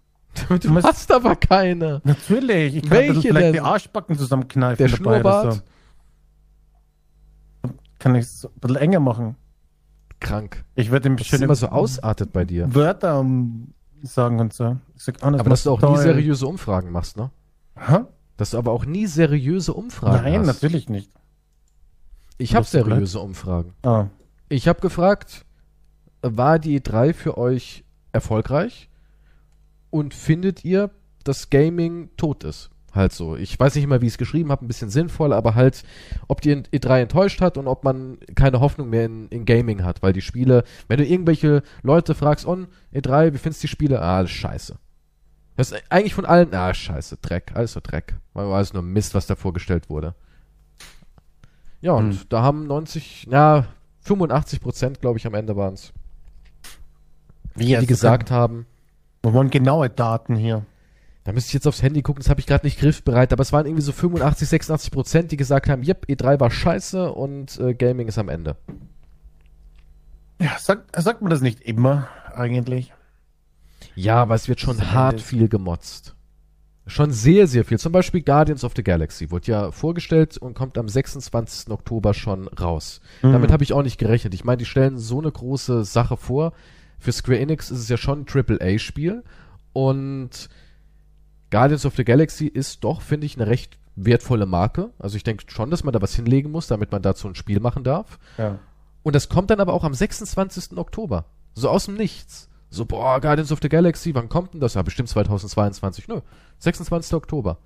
Du 0.60 0.70
musst- 0.70 0.86
hast 0.86 1.10
aber 1.12 1.34
keine. 1.36 2.00
Natürlich, 2.04 2.76
ich 2.76 2.82
kann 2.82 2.90
Welche 2.92 3.20
vielleicht 3.20 3.46
denn? 3.46 3.52
die 3.54 3.60
Arschbacken 3.60 4.16
zusammenkneifen. 4.16 4.76
Der 4.78 4.88
Schnurrbart? 4.88 5.54
So. 5.54 5.60
Kann 7.98 8.14
ich 8.14 8.24
es 8.24 8.44
ein 8.44 8.50
bisschen 8.60 8.76
enger 8.76 9.00
machen. 9.00 9.36
Krank. 10.20 10.64
Ich 10.74 10.90
werde 10.90 11.08
ist 11.14 11.26
schöne 11.26 11.44
immer 11.44 11.54
so 11.54 11.68
ausartet 11.68 12.32
bei 12.32 12.44
dir. 12.44 12.72
Wörter 12.74 13.20
um, 13.20 13.72
sagen 14.02 14.40
und 14.40 14.52
so. 14.52 14.76
Ich 14.96 15.04
sag, 15.04 15.18
das 15.18 15.24
Aber 15.24 15.50
dass 15.50 15.62
du 15.64 15.70
auch 15.72 15.80
toll. 15.80 15.92
nie 15.92 15.98
seriöse 16.02 16.46
Umfragen 16.46 16.90
machst, 16.90 17.16
ne? 17.16 17.30
Hä? 17.76 18.00
Dass 18.36 18.50
du 18.50 18.58
aber 18.58 18.72
auch 18.72 18.84
nie 18.84 19.06
seriöse 19.06 19.74
Umfragen 19.74 20.24
Nein, 20.24 20.40
hast. 20.40 20.46
natürlich 20.46 20.88
nicht. 20.88 21.10
Ich 22.38 22.54
habe 22.54 22.66
seriöse 22.66 23.20
Umfragen. 23.20 23.74
Ah. 23.82 24.06
Ich 24.48 24.66
habe 24.66 24.80
gefragt, 24.80 25.44
war 26.22 26.58
die 26.58 26.80
E3 26.80 27.12
für 27.12 27.36
euch 27.38 27.84
erfolgreich? 28.12 28.88
Und 29.90 30.14
findet 30.14 30.64
ihr, 30.64 30.90
dass 31.24 31.50
Gaming 31.50 32.10
tot 32.16 32.44
ist? 32.44 32.70
Halt 32.92 33.12
so. 33.12 33.36
Ich 33.36 33.58
weiß 33.58 33.76
nicht 33.76 33.84
immer, 33.84 34.00
wie 34.00 34.06
ich 34.06 34.14
es 34.14 34.18
geschrieben 34.18 34.50
habe, 34.50 34.64
ein 34.64 34.68
bisschen 34.68 34.90
sinnvoll, 34.90 35.32
aber 35.32 35.54
halt, 35.54 35.84
ob 36.26 36.40
die 36.40 36.54
E3 36.56 37.02
enttäuscht 37.02 37.40
hat 37.40 37.56
und 37.56 37.68
ob 37.68 37.84
man 37.84 38.18
keine 38.34 38.58
Hoffnung 38.60 38.90
mehr 38.90 39.04
in, 39.04 39.28
in 39.28 39.44
Gaming 39.44 39.84
hat, 39.84 40.02
weil 40.02 40.12
die 40.12 40.20
Spiele, 40.22 40.64
wenn 40.88 40.98
du 40.98 41.06
irgendwelche 41.06 41.62
Leute 41.82 42.14
fragst, 42.16 42.46
on 42.46 42.66
E3, 42.92 43.32
wie 43.32 43.38
findest 43.38 43.62
du 43.62 43.66
die 43.66 43.70
Spiele? 43.70 44.02
Ah, 44.02 44.16
alles 44.18 44.30
scheiße. 44.32 44.76
Das 45.56 45.70
ist 45.72 45.82
eigentlich 45.90 46.14
von 46.14 46.24
allen, 46.24 46.52
ah, 46.54 46.72
scheiße, 46.74 47.18
Dreck, 47.18 47.52
alles 47.54 47.74
so 47.74 47.80
Dreck. 47.82 48.14
War 48.32 48.46
alles 48.46 48.72
nur 48.72 48.82
Mist, 48.82 49.14
was 49.14 49.26
da 49.26 49.36
vorgestellt 49.36 49.88
wurde. 49.88 50.14
Ja, 51.80 51.92
und 51.92 52.12
Hm. 52.12 52.20
da 52.28 52.42
haben 52.42 52.66
90, 52.66 53.28
ja, 53.30 53.66
85 54.00 54.60
Prozent, 54.60 55.00
glaube 55.00 55.18
ich, 55.18 55.26
am 55.26 55.34
Ende 55.34 55.56
waren 55.56 55.74
es, 55.74 55.92
Wie 57.54 57.76
die 57.76 57.86
gesagt 57.86 58.30
haben, 58.30 58.66
Wir 59.22 59.34
wollen 59.34 59.50
genaue 59.50 59.90
Daten 59.90 60.34
hier. 60.34 60.64
Da 61.24 61.32
müsste 61.32 61.48
ich 61.48 61.54
jetzt 61.54 61.66
aufs 61.66 61.82
Handy 61.82 62.02
gucken, 62.02 62.22
das 62.22 62.30
habe 62.30 62.40
ich 62.40 62.46
gerade 62.46 62.66
nicht 62.66 62.78
griffbereit, 62.78 63.32
aber 63.32 63.42
es 63.42 63.52
waren 63.52 63.66
irgendwie 63.66 63.82
so 63.82 63.92
85, 63.92 64.48
86 64.48 64.90
Prozent, 64.90 65.32
die 65.32 65.36
gesagt 65.36 65.68
haben, 65.68 65.82
yep, 65.82 66.06
E3 66.08 66.40
war 66.40 66.50
scheiße 66.50 67.12
und 67.12 67.58
äh, 67.60 67.74
Gaming 67.74 68.08
ist 68.08 68.18
am 68.18 68.28
Ende. 68.28 68.56
Ja, 70.40 70.58
sagt, 70.58 70.96
sagt 71.00 71.20
man 71.20 71.30
das 71.30 71.42
nicht 71.42 71.60
immer 71.60 72.08
eigentlich? 72.34 72.94
Ja, 73.94 74.16
aber 74.16 74.34
es 74.34 74.48
wird 74.48 74.60
schon 74.60 74.92
hart 74.92 75.14
Ende 75.14 75.24
viel 75.24 75.48
gemotzt. 75.48 76.14
Schon 76.86 77.12
sehr, 77.12 77.46
sehr 77.46 77.64
viel. 77.64 77.78
Zum 77.78 77.92
Beispiel 77.92 78.22
Guardians 78.22 78.64
of 78.64 78.72
the 78.74 78.82
Galaxy 78.82 79.30
wurde 79.30 79.52
ja 79.52 79.70
vorgestellt 79.70 80.38
und 80.38 80.54
kommt 80.54 80.78
am 80.78 80.88
26. 80.88 81.70
Oktober 81.70 82.14
schon 82.14 82.48
raus. 82.48 83.00
Mhm. 83.22 83.32
Damit 83.32 83.52
habe 83.52 83.62
ich 83.62 83.72
auch 83.72 83.82
nicht 83.82 83.98
gerechnet. 83.98 84.34
Ich 84.34 84.44
meine, 84.44 84.56
die 84.56 84.64
stellen 84.64 84.98
so 84.98 85.20
eine 85.20 85.30
große 85.30 85.84
Sache 85.84 86.16
vor. 86.16 86.52
Für 86.98 87.12
Square 87.12 87.38
Enix 87.38 87.70
ist 87.70 87.80
es 87.80 87.88
ja 87.88 87.96
schon 87.96 88.24
ein 88.24 88.26
AAA-Spiel. 88.26 89.22
Und 89.72 90.48
Guardians 91.50 91.84
of 91.86 91.96
the 91.96 92.04
Galaxy 92.04 92.46
ist 92.46 92.84
doch, 92.84 93.02
finde 93.02 93.26
ich, 93.26 93.36
eine 93.36 93.48
recht 93.48 93.78
wertvolle 93.96 94.46
Marke. 94.46 94.90
Also 94.98 95.16
ich 95.16 95.24
denke 95.24 95.44
schon, 95.48 95.70
dass 95.70 95.84
man 95.84 95.92
da 95.92 96.00
was 96.00 96.14
hinlegen 96.14 96.50
muss, 96.50 96.66
damit 96.68 96.92
man 96.92 97.02
dazu 97.02 97.28
ein 97.28 97.34
Spiel 97.34 97.60
machen 97.60 97.84
darf. 97.84 98.18
Ja. 98.38 98.58
Und 99.02 99.14
das 99.14 99.28
kommt 99.28 99.50
dann 99.50 99.60
aber 99.60 99.72
auch 99.72 99.84
am 99.84 99.94
26. 99.94 100.76
Oktober. 100.76 101.26
So 101.54 101.68
aus 101.68 101.86
dem 101.86 101.94
Nichts. 101.94 102.48
So, 102.68 102.84
boah, 102.84 103.20
Guardians 103.20 103.50
of 103.50 103.58
the 103.60 103.68
Galaxy, 103.68 104.14
wann 104.14 104.28
kommt 104.28 104.54
denn 104.54 104.60
das? 104.60 104.74
Ja, 104.74 104.82
bestimmt 104.82 105.08
2022. 105.08 106.06
Nö, 106.06 106.20
26. 106.58 107.14
Oktober. 107.14 107.58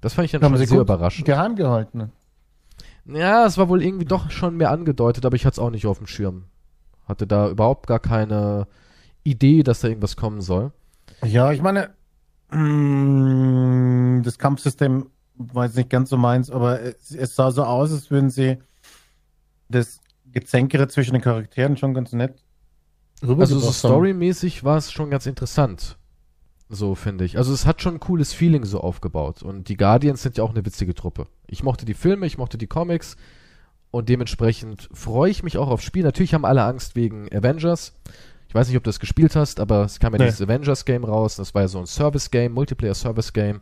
Das 0.00 0.14
fand 0.14 0.24
ich 0.24 0.32
dann 0.32 0.42
Haben 0.42 0.56
schon 0.56 0.66
sehr 0.66 0.80
überraschend. 0.80 1.26
geheim 1.26 1.56
gehalten. 1.56 2.10
Ja, 3.04 3.44
es 3.44 3.58
war 3.58 3.68
wohl 3.68 3.82
irgendwie 3.82 4.06
doch 4.06 4.30
schon 4.30 4.56
mehr 4.56 4.70
angedeutet, 4.70 5.26
aber 5.26 5.36
ich 5.36 5.44
hatte 5.44 5.54
es 5.54 5.58
auch 5.58 5.70
nicht 5.70 5.86
auf 5.86 5.98
dem 5.98 6.06
Schirm. 6.06 6.44
Hatte 7.06 7.26
da 7.26 7.50
überhaupt 7.50 7.86
gar 7.86 7.98
keine 7.98 8.66
Idee, 9.24 9.62
dass 9.62 9.80
da 9.80 9.88
irgendwas 9.88 10.16
kommen 10.16 10.40
soll. 10.40 10.72
Ja, 11.22 11.52
ich 11.52 11.60
meine, 11.60 11.90
das 12.50 14.38
Kampfsystem 14.38 15.06
war 15.36 15.66
jetzt 15.66 15.76
nicht 15.76 15.90
ganz 15.90 16.10
so 16.10 16.16
meins, 16.16 16.50
aber 16.50 16.80
es, 16.80 17.12
es 17.12 17.36
sah 17.36 17.50
so 17.50 17.64
aus, 17.64 17.92
als 17.92 18.10
würden 18.10 18.30
sie 18.30 18.58
das 19.68 20.00
Gezänkere 20.32 20.88
zwischen 20.88 21.12
den 21.12 21.22
Charakteren 21.22 21.76
schon 21.76 21.94
ganz 21.94 22.12
nett 22.12 22.42
Also 23.22 23.58
so 23.58 23.72
storymäßig 23.72 24.64
war 24.64 24.78
es 24.78 24.92
schon 24.92 25.10
ganz 25.10 25.26
interessant. 25.26 25.96
So 26.68 26.94
finde 26.94 27.24
ich. 27.24 27.36
Also 27.36 27.52
es 27.52 27.66
hat 27.66 27.82
schon 27.82 27.94
ein 27.94 28.00
cooles 28.00 28.32
Feeling 28.32 28.64
so 28.64 28.80
aufgebaut. 28.80 29.42
Und 29.42 29.68
die 29.68 29.76
Guardians 29.76 30.22
sind 30.22 30.38
ja 30.38 30.44
auch 30.44 30.50
eine 30.50 30.64
witzige 30.64 30.94
Truppe. 30.94 31.26
Ich 31.48 31.64
mochte 31.64 31.84
die 31.84 31.94
Filme, 31.94 32.26
ich 32.26 32.38
mochte 32.38 32.58
die 32.58 32.68
Comics. 32.68 33.16
Und 33.90 34.08
dementsprechend 34.08 34.88
freue 34.92 35.32
ich 35.32 35.42
mich 35.42 35.58
auch 35.58 35.68
aufs 35.68 35.82
Spiel. 35.82 36.04
Natürlich 36.04 36.32
haben 36.32 36.44
alle 36.44 36.62
Angst 36.62 36.94
wegen 36.94 37.28
Avengers. 37.32 37.92
Ich 38.50 38.54
weiß 38.56 38.66
nicht, 38.66 38.76
ob 38.76 38.82
du 38.82 38.88
das 38.88 38.98
gespielt 38.98 39.36
hast, 39.36 39.60
aber 39.60 39.84
es 39.84 40.00
kam 40.00 40.12
ja 40.12 40.18
Nee. 40.18 40.24
dieses 40.24 40.42
Avengers-Game 40.42 41.04
raus. 41.04 41.36
Das 41.36 41.54
war 41.54 41.62
ja 41.62 41.68
so 41.68 41.78
ein 41.78 41.86
Service-Game, 41.86 42.52
Multiplayer-Service-Game. 42.52 43.60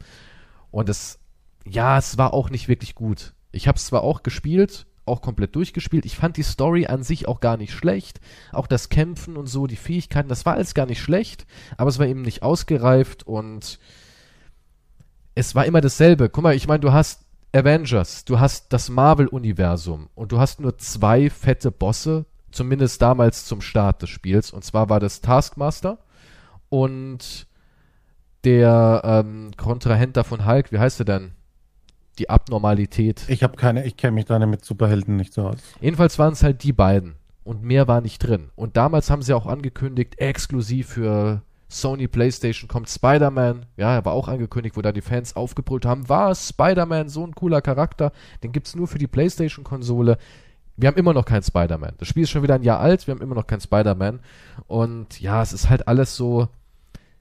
Und 0.70 0.88
es, 0.88 1.18
ja, 1.66 1.98
es 1.98 2.16
war 2.16 2.32
auch 2.32 2.48
nicht 2.48 2.68
wirklich 2.68 2.94
gut. 2.94 3.34
Ich 3.52 3.68
habe 3.68 3.76
es 3.76 3.84
zwar 3.84 4.02
auch 4.02 4.22
gespielt, 4.22 4.86
auch 5.04 5.20
komplett 5.20 5.54
durchgespielt. 5.56 6.06
Ich 6.06 6.16
fand 6.16 6.38
die 6.38 6.42
Story 6.42 6.86
an 6.86 7.02
sich 7.02 7.28
auch 7.28 7.40
gar 7.40 7.58
nicht 7.58 7.74
schlecht. 7.74 8.18
Auch 8.50 8.66
das 8.66 8.88
Kämpfen 8.88 9.36
und 9.36 9.46
so, 9.46 9.66
die 9.66 9.76
Fähigkeiten, 9.76 10.30
das 10.30 10.46
war 10.46 10.54
alles 10.54 10.72
gar 10.72 10.86
nicht 10.86 11.02
schlecht, 11.02 11.44
aber 11.76 11.90
es 11.90 11.98
war 11.98 12.06
eben 12.06 12.22
nicht 12.22 12.42
ausgereift 12.42 13.26
und 13.26 13.78
es 15.34 15.54
war 15.54 15.66
immer 15.66 15.82
dasselbe. 15.82 16.30
Guck 16.30 16.44
mal, 16.44 16.54
ich 16.54 16.66
meine, 16.66 16.80
du 16.80 16.92
hast 16.94 17.26
Avengers, 17.52 18.24
du 18.24 18.40
hast 18.40 18.72
das 18.72 18.88
Marvel-Universum 18.88 20.08
und 20.14 20.32
du 20.32 20.38
hast 20.40 20.60
nur 20.60 20.78
zwei 20.78 21.28
fette 21.28 21.70
Bosse, 21.70 22.24
zumindest 22.50 23.00
damals 23.02 23.44
zum 23.44 23.60
Start 23.60 24.02
des 24.02 24.10
Spiels. 24.10 24.50
Und 24.50 24.64
zwar 24.64 24.88
war 24.88 25.00
das 25.00 25.20
Taskmaster 25.20 25.98
und 26.68 27.46
der 28.44 29.02
ähm, 29.04 29.50
Kontrahent 29.56 30.16
da 30.16 30.22
von 30.22 30.46
Hulk, 30.46 30.72
wie 30.72 30.78
heißt 30.78 31.00
er 31.00 31.04
denn? 31.04 31.32
Die 32.18 32.30
Abnormalität. 32.30 33.24
Ich 33.28 33.42
habe 33.42 33.56
keine, 33.56 33.86
ich 33.86 33.96
kenne 33.96 34.12
mich 34.12 34.24
da 34.24 34.38
mit 34.44 34.64
Superhelden 34.64 35.16
nicht 35.16 35.32
so 35.32 35.48
aus. 35.48 35.58
Jedenfalls 35.80 36.18
waren 36.18 36.32
es 36.32 36.42
halt 36.42 36.62
die 36.62 36.72
beiden 36.72 37.16
und 37.44 37.62
mehr 37.62 37.88
war 37.88 38.00
nicht 38.00 38.18
drin. 38.18 38.50
Und 38.56 38.76
damals 38.76 39.10
haben 39.10 39.22
sie 39.22 39.34
auch 39.34 39.46
angekündigt, 39.46 40.18
exklusiv 40.18 40.88
für 40.88 41.42
Sony 41.68 42.08
PlayStation 42.08 42.66
kommt 42.66 42.88
Spider-Man. 42.88 43.66
Ja, 43.76 43.94
er 43.94 44.04
war 44.04 44.14
auch 44.14 44.28
angekündigt, 44.28 44.76
wo 44.76 44.82
da 44.82 44.90
die 44.90 45.02
Fans 45.02 45.36
aufgebrüllt 45.36 45.84
haben, 45.84 46.08
war 46.08 46.34
Spider-Man 46.34 47.08
so 47.08 47.24
ein 47.24 47.34
cooler 47.34 47.60
Charakter, 47.60 48.12
den 48.42 48.52
gibt's 48.52 48.74
nur 48.74 48.88
für 48.88 48.98
die 48.98 49.06
PlayStation-Konsole. 49.06 50.18
Wir 50.78 50.86
haben 50.86 50.96
immer 50.96 51.12
noch 51.12 51.24
keinen 51.24 51.42
Spider-Man. 51.42 51.94
Das 51.98 52.06
Spiel 52.06 52.22
ist 52.22 52.30
schon 52.30 52.44
wieder 52.44 52.54
ein 52.54 52.62
Jahr 52.62 52.78
alt, 52.78 53.06
wir 53.06 53.14
haben 53.14 53.20
immer 53.20 53.34
noch 53.34 53.48
keinen 53.48 53.60
Spider-Man. 53.60 54.20
Und 54.68 55.20
ja, 55.20 55.42
es 55.42 55.52
ist 55.52 55.68
halt 55.68 55.88
alles 55.88 56.14
so 56.14 56.48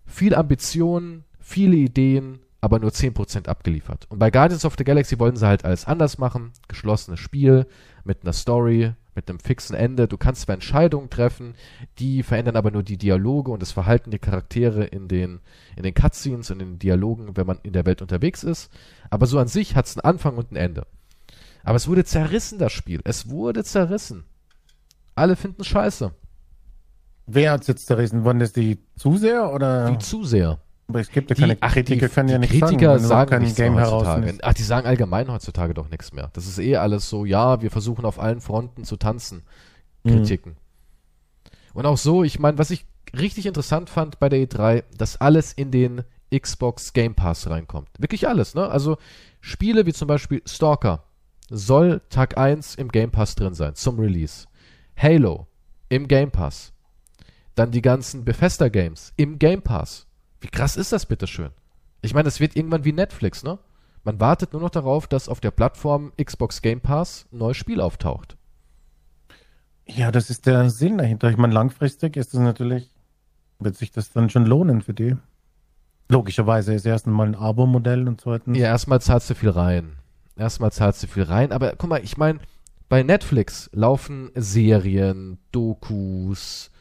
viel 0.05 0.35
Ambition, 0.35 1.23
viele 1.39 1.75
Ideen, 1.75 2.39
aber 2.61 2.77
nur 2.77 2.91
10% 2.91 3.47
abgeliefert. 3.47 4.05
Und 4.09 4.19
bei 4.19 4.29
Guardians 4.29 4.63
of 4.63 4.75
the 4.77 4.83
Galaxy 4.83 5.17
wollten 5.17 5.37
sie 5.37 5.47
halt 5.47 5.65
alles 5.65 5.85
anders 5.85 6.19
machen. 6.19 6.51
Geschlossenes 6.67 7.19
Spiel 7.19 7.65
mit 8.03 8.21
einer 8.21 8.33
Story, 8.33 8.93
mit 9.15 9.27
einem 9.27 9.39
fixen 9.39 9.75
Ende. 9.75 10.07
Du 10.07 10.17
kannst 10.17 10.41
zwar 10.41 10.53
Entscheidungen 10.53 11.09
treffen, 11.09 11.55
die 11.97 12.21
verändern 12.21 12.57
aber 12.57 12.69
nur 12.69 12.83
die 12.83 12.97
Dialoge 12.97 13.51
und 13.51 13.63
das 13.63 13.71
Verhalten 13.71 14.11
der 14.11 14.19
Charaktere 14.19 14.85
in 14.85 15.07
den, 15.07 15.39
in 15.75 15.81
den 15.81 15.95
Cutscenes 15.95 16.51
und 16.51 16.61
in 16.61 16.73
den 16.73 16.79
Dialogen, 16.79 17.35
wenn 17.35 17.47
man 17.47 17.57
in 17.63 17.73
der 17.73 17.87
Welt 17.87 18.03
unterwegs 18.03 18.43
ist. 18.43 18.71
Aber 19.09 19.25
so 19.25 19.39
an 19.39 19.47
sich 19.47 19.75
hat 19.75 19.87
es 19.87 19.97
einen 19.97 20.05
Anfang 20.05 20.37
und 20.37 20.51
ein 20.51 20.57
Ende. 20.57 20.85
Aber 21.63 21.75
es 21.75 21.87
wurde 21.87 22.05
zerrissen, 22.05 22.59
das 22.59 22.71
Spiel. 22.71 23.01
Es 23.03 23.29
wurde 23.29 23.63
zerrissen. 23.63 24.25
Alle 25.15 25.35
finden 25.35 25.61
es 25.61 25.67
scheiße. 25.67 26.11
Wer 27.25 27.51
hat 27.51 27.61
es 27.61 27.67
jetzt 27.67 27.87
zerrissen? 27.87 28.23
Waren 28.23 28.39
das 28.39 28.53
die 28.53 28.79
Zuseher 28.95 29.51
oder? 29.53 29.91
Die 29.91 29.97
Zuseher. 29.97 30.59
Aber 30.87 31.01
es 31.01 31.09
gibt 31.09 31.29
ja 31.29 31.35
Die- 31.35 31.41
keine 31.41 31.57
ach, 31.59 31.73
Kritiker, 31.73 32.07
die, 32.07 32.13
können 32.13 32.29
ja 32.29 32.37
die 32.37 32.47
nicht 32.47 32.63
Kritiker 32.63 32.97
sagen, 32.99 33.29
sagen 33.29 33.43
nichts 33.43 33.57
Game 33.57 33.75
heutzutage. 33.75 34.37
Ach, 34.41 34.53
die 34.53 34.63
sagen 34.63 34.87
allgemein 34.87 35.29
heutzutage 35.29 35.73
doch 35.73 35.89
nichts 35.89 36.13
mehr. 36.13 36.29
Das 36.33 36.47
ist 36.47 36.59
eh 36.59 36.77
alles 36.77 37.09
so, 37.09 37.25
ja, 37.25 37.61
wir 37.61 37.71
versuchen 37.71 38.05
auf 38.05 38.19
allen 38.19 38.39
Fronten 38.39 38.85
zu 38.85 38.95
tanzen. 38.95 39.43
Mhm. 40.03 40.09
Kritiken. 40.11 40.55
Und 41.73 41.85
auch 41.85 41.97
so, 41.97 42.23
ich 42.23 42.39
meine, 42.39 42.57
was 42.57 42.71
ich 42.71 42.85
richtig 43.17 43.45
interessant 43.45 43.89
fand 43.89 44.19
bei 44.19 44.29
der 44.29 44.39
E3, 44.39 44.83
dass 44.97 45.19
alles 45.19 45.51
in 45.51 45.71
den 45.71 46.03
Xbox 46.33 46.93
Game 46.93 47.15
Pass 47.15 47.49
reinkommt. 47.49 47.89
Wirklich 47.99 48.27
alles, 48.27 48.55
ne? 48.55 48.67
Also 48.69 48.97
Spiele 49.41 49.85
wie 49.85 49.93
zum 49.93 50.07
Beispiel 50.07 50.41
Stalker 50.45 51.03
soll 51.49 52.01
Tag 52.09 52.37
1 52.37 52.75
im 52.75 52.89
Game 52.89 53.11
Pass 53.11 53.35
drin 53.35 53.53
sein, 53.53 53.75
zum 53.75 53.99
Release. 53.99 54.47
Halo 54.95 55.47
im 55.89 56.07
Game 56.07 56.31
Pass. 56.31 56.73
Dann 57.55 57.71
die 57.71 57.81
ganzen 57.81 58.25
Bethesda 58.25 58.69
Games 58.69 59.13
im 59.15 59.39
Game 59.39 59.61
Pass. 59.61 60.05
Wie 60.41 60.47
krass 60.47 60.77
ist 60.77 60.91
das 60.91 61.05
bitteschön? 61.05 61.51
Ich 62.01 62.13
meine, 62.13 62.27
es 62.27 62.39
wird 62.39 62.55
irgendwann 62.55 62.85
wie 62.85 62.93
Netflix, 62.93 63.43
ne? 63.43 63.57
Man 64.03 64.19
wartet 64.19 64.53
nur 64.53 64.61
noch 64.61 64.69
darauf, 64.69 65.07
dass 65.07 65.27
auf 65.27 65.39
der 65.39 65.51
Plattform 65.51 66.13
Xbox 66.21 66.61
Game 66.61 66.79
Pass 66.79 67.25
ein 67.31 67.39
neues 67.39 67.57
Spiel 67.57 67.81
auftaucht. 67.81 68.37
Ja, 69.85 70.11
das 70.11 70.29
ist 70.29 70.45
der 70.45 70.69
Sinn 70.69 70.97
dahinter. 70.97 71.29
Ich 71.29 71.37
meine, 71.37 71.53
langfristig 71.53 72.15
ist 72.15 72.33
es 72.33 72.39
natürlich, 72.39 72.89
wird 73.59 73.75
sich 73.75 73.91
das 73.91 74.11
dann 74.11 74.29
schon 74.29 74.45
lohnen 74.45 74.81
für 74.81 74.93
die. 74.93 75.15
Logischerweise 76.09 76.73
ist 76.73 76.85
erst 76.85 77.07
einmal 77.07 77.27
ein 77.27 77.35
Abo-Modell 77.35 78.07
und 78.07 78.21
zweitens. 78.21 78.57
Ja, 78.57 78.67
erstmal 78.67 79.01
zahlst 79.01 79.29
du 79.29 79.35
viel 79.35 79.49
rein. 79.49 79.96
Erstmal 80.37 80.71
zahlst 80.71 81.03
du 81.03 81.07
viel 81.07 81.23
rein. 81.23 81.51
Aber 81.51 81.73
guck 81.77 81.89
mal, 81.89 82.03
ich 82.03 82.17
meine, 82.17 82.39
bei 82.89 83.03
Netflix 83.03 83.69
laufen 83.73 84.31
Serien, 84.35 85.39
Dokus, 85.51 86.71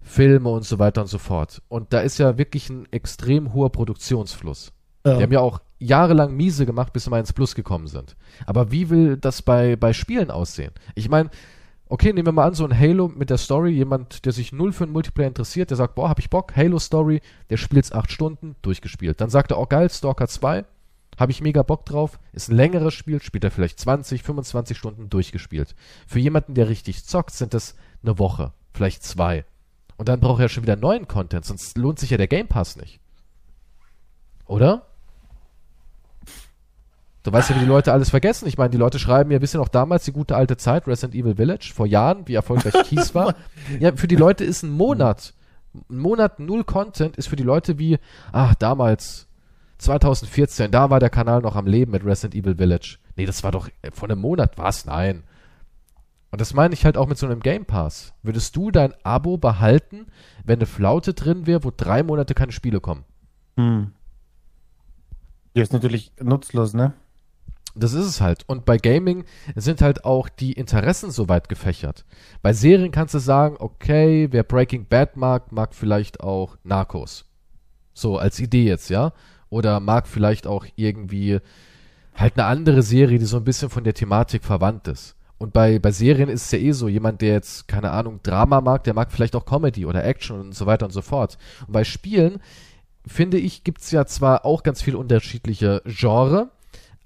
Filme 0.00 0.48
und 0.48 0.64
so 0.64 0.78
weiter 0.78 1.02
und 1.02 1.08
so 1.08 1.18
fort. 1.18 1.62
Und 1.68 1.92
da 1.92 2.00
ist 2.00 2.18
ja 2.18 2.38
wirklich 2.38 2.70
ein 2.70 2.86
extrem 2.90 3.52
hoher 3.52 3.70
Produktionsfluss. 3.70 4.72
Ja. 5.04 5.16
Die 5.16 5.22
haben 5.22 5.32
ja 5.32 5.40
auch 5.40 5.60
jahrelang 5.78 6.36
miese 6.36 6.66
gemacht, 6.66 6.92
bis 6.92 7.04
sie 7.04 7.10
mal 7.10 7.20
ins 7.20 7.32
Plus 7.32 7.54
gekommen 7.54 7.86
sind. 7.86 8.16
Aber 8.46 8.70
wie 8.70 8.90
will 8.90 9.16
das 9.16 9.42
bei, 9.42 9.76
bei 9.76 9.92
Spielen 9.92 10.30
aussehen? 10.30 10.72
Ich 10.94 11.08
meine, 11.08 11.30
okay, 11.88 12.12
nehmen 12.12 12.26
wir 12.26 12.32
mal 12.32 12.46
an, 12.46 12.54
so 12.54 12.64
ein 12.64 12.78
Halo 12.78 13.08
mit 13.08 13.30
der 13.30 13.38
Story, 13.38 13.70
jemand, 13.70 14.24
der 14.24 14.32
sich 14.32 14.52
null 14.52 14.72
für 14.72 14.84
einen 14.84 14.92
Multiplayer 14.92 15.28
interessiert, 15.28 15.70
der 15.70 15.76
sagt, 15.76 15.94
boah, 15.94 16.08
hab 16.08 16.18
ich 16.18 16.30
Bock, 16.30 16.56
Halo 16.56 16.78
Story, 16.78 17.20
der 17.50 17.56
spielt's 17.56 17.92
acht 17.92 18.12
Stunden, 18.12 18.56
durchgespielt. 18.62 19.20
Dann 19.20 19.30
sagt 19.30 19.50
er, 19.50 19.58
oh 19.58 19.66
geil, 19.66 19.90
Stalker 19.90 20.28
2, 20.28 20.64
habe 21.20 21.32
ich 21.32 21.42
mega 21.42 21.62
Bock 21.62 21.84
drauf, 21.84 22.18
ist 22.32 22.48
ein 22.48 22.56
längeres 22.56 22.94
Spiel, 22.94 23.20
spielt 23.20 23.44
er 23.44 23.50
vielleicht 23.50 23.78
20, 23.78 24.22
25 24.22 24.76
Stunden 24.76 25.10
durchgespielt. 25.10 25.76
Für 26.06 26.18
jemanden, 26.18 26.54
der 26.54 26.70
richtig 26.70 27.04
zockt, 27.04 27.32
sind 27.32 27.52
das 27.52 27.76
eine 28.02 28.18
Woche, 28.18 28.52
vielleicht 28.72 29.04
zwei. 29.04 29.44
Und 29.98 30.08
dann 30.08 30.18
braucht 30.18 30.40
er 30.40 30.48
schon 30.48 30.62
wieder 30.62 30.76
neuen 30.76 31.06
Content, 31.06 31.44
sonst 31.44 31.76
lohnt 31.76 31.98
sich 31.98 32.08
ja 32.08 32.16
der 32.16 32.26
Game 32.26 32.48
Pass 32.48 32.76
nicht. 32.76 33.00
Oder? 34.46 34.86
Du 37.22 37.30
weißt 37.30 37.50
ja, 37.50 37.56
wie 37.56 37.60
die 37.60 37.66
Leute 37.66 37.92
alles 37.92 38.08
vergessen. 38.08 38.48
Ich 38.48 38.56
meine, 38.56 38.70
die 38.70 38.78
Leute 38.78 38.98
schreiben 38.98 39.30
ja, 39.30 39.42
wisst 39.42 39.54
ihr 39.54 39.58
noch 39.58 39.68
damals 39.68 40.04
die 40.06 40.12
gute 40.12 40.36
alte 40.36 40.56
Zeit, 40.56 40.86
Resident 40.86 41.14
Evil 41.14 41.36
Village, 41.36 41.72
vor 41.74 41.86
Jahren, 41.86 42.26
wie 42.26 42.34
erfolgreich 42.34 42.72
Kies 42.88 43.14
war. 43.14 43.34
Ja, 43.78 43.94
für 43.94 44.08
die 44.08 44.16
Leute 44.16 44.42
ist 44.42 44.62
ein 44.62 44.70
Monat, 44.70 45.34
ein 45.90 45.98
Monat 45.98 46.40
null 46.40 46.64
Content 46.64 47.18
ist 47.18 47.28
für 47.28 47.36
die 47.36 47.42
Leute 47.42 47.78
wie, 47.78 47.98
ach, 48.32 48.54
damals, 48.54 49.28
2014, 49.80 50.70
da 50.70 50.90
war 50.90 51.00
der 51.00 51.10
Kanal 51.10 51.40
noch 51.40 51.56
am 51.56 51.66
Leben 51.66 51.92
mit 51.92 52.04
Resident 52.04 52.34
Evil 52.34 52.56
Village. 52.56 52.98
Nee, 53.16 53.26
das 53.26 53.42
war 53.42 53.50
doch, 53.50 53.68
äh, 53.82 53.90
vor 53.90 54.08
einem 54.08 54.20
Monat 54.20 54.58
war's, 54.58 54.84
nein. 54.84 55.24
Und 56.30 56.40
das 56.40 56.54
meine 56.54 56.74
ich 56.74 56.84
halt 56.84 56.96
auch 56.96 57.08
mit 57.08 57.18
so 57.18 57.26
einem 57.26 57.40
Game 57.40 57.64
Pass. 57.64 58.12
Würdest 58.22 58.54
du 58.54 58.70
dein 58.70 58.94
Abo 59.02 59.36
behalten, 59.36 60.06
wenn 60.44 60.58
eine 60.58 60.66
Flaute 60.66 61.12
drin 61.14 61.46
wäre, 61.46 61.64
wo 61.64 61.72
drei 61.76 62.02
Monate 62.02 62.34
keine 62.34 62.52
Spiele 62.52 62.80
kommen? 62.80 63.04
Hm. 63.56 63.92
Die 65.56 65.60
ist 65.60 65.72
natürlich 65.72 66.12
nutzlos, 66.20 66.74
ne? 66.74 66.92
Das 67.74 67.92
ist 67.92 68.06
es 68.06 68.20
halt. 68.20 68.48
Und 68.48 68.64
bei 68.64 68.78
Gaming 68.78 69.24
sind 69.54 69.80
halt 69.80 70.04
auch 70.04 70.28
die 70.28 70.52
Interessen 70.52 71.10
so 71.10 71.28
weit 71.28 71.48
gefächert. 71.48 72.04
Bei 72.42 72.52
Serien 72.52 72.92
kannst 72.92 73.14
du 73.14 73.18
sagen, 73.18 73.56
okay, 73.58 74.28
wer 74.30 74.42
Breaking 74.42 74.86
Bad 74.86 75.16
mag, 75.16 75.52
mag 75.52 75.74
vielleicht 75.74 76.20
auch 76.20 76.56
Narcos. 76.64 77.24
So 77.92 78.18
als 78.18 78.38
Idee 78.40 78.64
jetzt, 78.64 78.90
ja? 78.90 79.12
Oder 79.50 79.80
mag 79.80 80.06
vielleicht 80.06 80.46
auch 80.46 80.64
irgendwie 80.76 81.40
halt 82.14 82.38
eine 82.38 82.46
andere 82.46 82.82
Serie, 82.82 83.18
die 83.18 83.24
so 83.24 83.36
ein 83.36 83.44
bisschen 83.44 83.70
von 83.70 83.84
der 83.84 83.94
Thematik 83.94 84.44
verwandt 84.44 84.88
ist. 84.88 85.16
Und 85.38 85.52
bei, 85.52 85.78
bei 85.78 85.90
Serien 85.90 86.28
ist 86.28 86.44
es 86.44 86.50
ja 86.50 86.58
eh 86.58 86.72
so, 86.72 86.86
jemand, 86.86 87.22
der 87.22 87.32
jetzt, 87.32 87.66
keine 87.66 87.90
Ahnung, 87.92 88.20
Drama 88.22 88.60
mag, 88.60 88.84
der 88.84 88.92
mag 88.92 89.10
vielleicht 89.10 89.34
auch 89.34 89.46
Comedy 89.46 89.86
oder 89.86 90.04
Action 90.04 90.38
und 90.38 90.54
so 90.54 90.66
weiter 90.66 90.84
und 90.84 90.92
so 90.92 91.00
fort. 91.00 91.38
Und 91.66 91.72
bei 91.72 91.82
Spielen, 91.82 92.40
finde 93.06 93.38
ich, 93.38 93.64
gibt's 93.64 93.90
ja 93.90 94.04
zwar 94.04 94.44
auch 94.44 94.62
ganz 94.62 94.82
viele 94.82 94.98
unterschiedliche 94.98 95.82
Genre, 95.86 96.50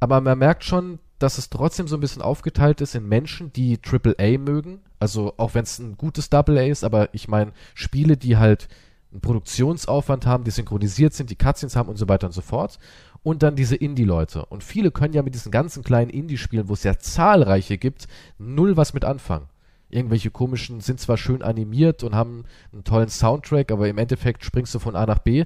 aber 0.00 0.20
man 0.20 0.36
merkt 0.36 0.64
schon, 0.64 0.98
dass 1.20 1.38
es 1.38 1.48
trotzdem 1.48 1.86
so 1.86 1.96
ein 1.96 2.00
bisschen 2.00 2.22
aufgeteilt 2.22 2.80
ist 2.80 2.96
in 2.96 3.08
Menschen, 3.08 3.52
die 3.52 3.78
AAA 3.80 4.38
mögen. 4.38 4.80
Also 4.98 5.34
auch 5.36 5.54
wenn 5.54 5.62
es 5.62 5.78
ein 5.78 5.96
gutes 5.96 6.28
Double 6.28 6.58
A 6.58 6.62
ist, 6.62 6.82
aber 6.82 7.10
ich 7.12 7.28
meine 7.28 7.52
Spiele, 7.74 8.16
die 8.16 8.36
halt 8.36 8.68
einen 9.14 9.20
Produktionsaufwand 9.20 10.26
haben, 10.26 10.44
die 10.44 10.50
synchronisiert 10.50 11.14
sind, 11.14 11.30
die 11.30 11.36
Cutscenes 11.36 11.76
haben 11.76 11.88
und 11.88 11.96
so 11.96 12.08
weiter 12.08 12.26
und 12.26 12.32
so 12.32 12.40
fort. 12.42 12.78
Und 13.22 13.42
dann 13.42 13.56
diese 13.56 13.76
Indie-Leute. 13.76 14.44
Und 14.46 14.62
viele 14.62 14.90
können 14.90 15.14
ja 15.14 15.22
mit 15.22 15.34
diesen 15.34 15.50
ganzen 15.50 15.82
kleinen 15.82 16.10
Indie-Spielen, 16.10 16.68
wo 16.68 16.74
es 16.74 16.82
ja 16.82 16.98
zahlreiche 16.98 17.78
gibt, 17.78 18.06
null 18.38 18.76
was 18.76 18.92
mit 18.92 19.04
anfangen. 19.04 19.46
Irgendwelche 19.88 20.30
komischen 20.30 20.80
sind 20.80 21.00
zwar 21.00 21.16
schön 21.16 21.42
animiert 21.42 22.02
und 22.02 22.14
haben 22.14 22.44
einen 22.72 22.84
tollen 22.84 23.08
Soundtrack, 23.08 23.70
aber 23.70 23.88
im 23.88 23.96
Endeffekt 23.96 24.44
springst 24.44 24.74
du 24.74 24.78
von 24.78 24.96
A 24.96 25.06
nach 25.06 25.20
B. 25.20 25.44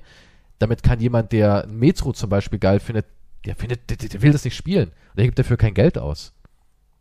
Damit 0.58 0.82
kann 0.82 0.98
jemand, 0.98 1.30
der 1.32 1.64
ein 1.64 1.78
Metro 1.78 2.12
zum 2.12 2.30
Beispiel 2.30 2.58
geil 2.58 2.80
findet, 2.80 3.06
der 3.44 3.54
findet, 3.54 3.90
der, 3.90 3.96
der 3.96 4.22
will 4.22 4.32
das 4.32 4.44
nicht 4.44 4.56
spielen. 4.56 4.90
Der 5.16 5.26
gibt 5.26 5.38
dafür 5.38 5.58
kein 5.58 5.74
Geld 5.74 5.98
aus. 5.98 6.32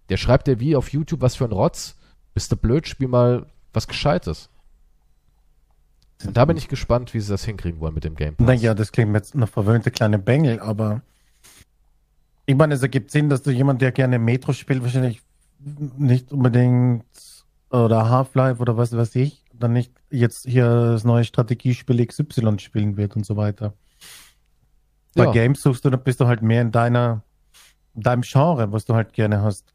Der 0.10 0.18
schreibt 0.18 0.48
dir 0.48 0.60
wie 0.60 0.76
auf 0.76 0.92
YouTube, 0.92 1.22
was 1.22 1.36
für 1.36 1.46
ein 1.46 1.52
Rotz. 1.52 1.96
Bist 2.34 2.52
du 2.52 2.56
blöd, 2.56 2.88
spiel 2.88 3.08
mal 3.08 3.48
was 3.74 3.88
Gescheites. 3.88 4.50
Und 6.26 6.36
da 6.36 6.46
bin 6.46 6.58
ich 6.58 6.68
gespannt, 6.68 7.14
wie 7.14 7.20
sie 7.20 7.30
das 7.32 7.46
hinkriegen 7.46 7.80
wollen 7.80 7.94
mit 7.94 8.04
dem 8.04 8.16
Game 8.16 8.36
Pass. 8.36 8.48
Naja, 8.48 8.74
das 8.74 8.92
klingt 8.92 9.14
jetzt 9.14 9.36
noch 9.36 9.50
verwöhnte 9.50 9.92
kleine 9.92 10.18
Bengel, 10.18 10.60
aber 10.60 11.02
ich 12.46 12.56
meine, 12.56 12.74
es 12.74 12.82
ergibt 12.82 13.12
Sinn, 13.12 13.30
dass 13.30 13.44
du 13.44 13.52
jemand, 13.52 13.82
der 13.82 13.92
gerne 13.92 14.18
Metro 14.20 14.54
spielt, 14.54 14.82
wahrscheinlich 14.82 15.22
nicht 15.98 16.32
unbedingt 16.32 17.06
oder 17.70 18.10
Half-Life 18.10 18.62
oder 18.62 18.78
was 18.78 18.96
weiß 18.96 19.16
ich, 19.16 19.44
dann 19.54 19.74
nicht 19.74 19.92
jetzt 20.10 20.46
hier 20.48 20.66
das 20.66 21.04
neue 21.04 21.24
Strategiespiel 21.24 22.06
XY 22.06 22.60
spielen 22.60 22.96
wird 22.98 23.16
und 23.16 23.26
so 23.26 23.36
weiter. 23.36 23.74
Bei 25.16 25.26
Ja. 25.26 25.32
Games 25.32 25.62
suchst 25.62 25.84
du, 25.84 25.90
da 25.90 25.98
bist 25.98 26.22
du 26.22 26.28
halt 26.28 26.42
mehr 26.42 26.62
in 26.62 26.72
deiner, 26.72 27.24
in 27.96 28.04
deinem 28.04 28.22
Genre, 28.22 28.72
was 28.72 28.86
du 28.86 28.94
halt 28.94 29.14
gerne 29.14 29.42
hast. 29.42 29.74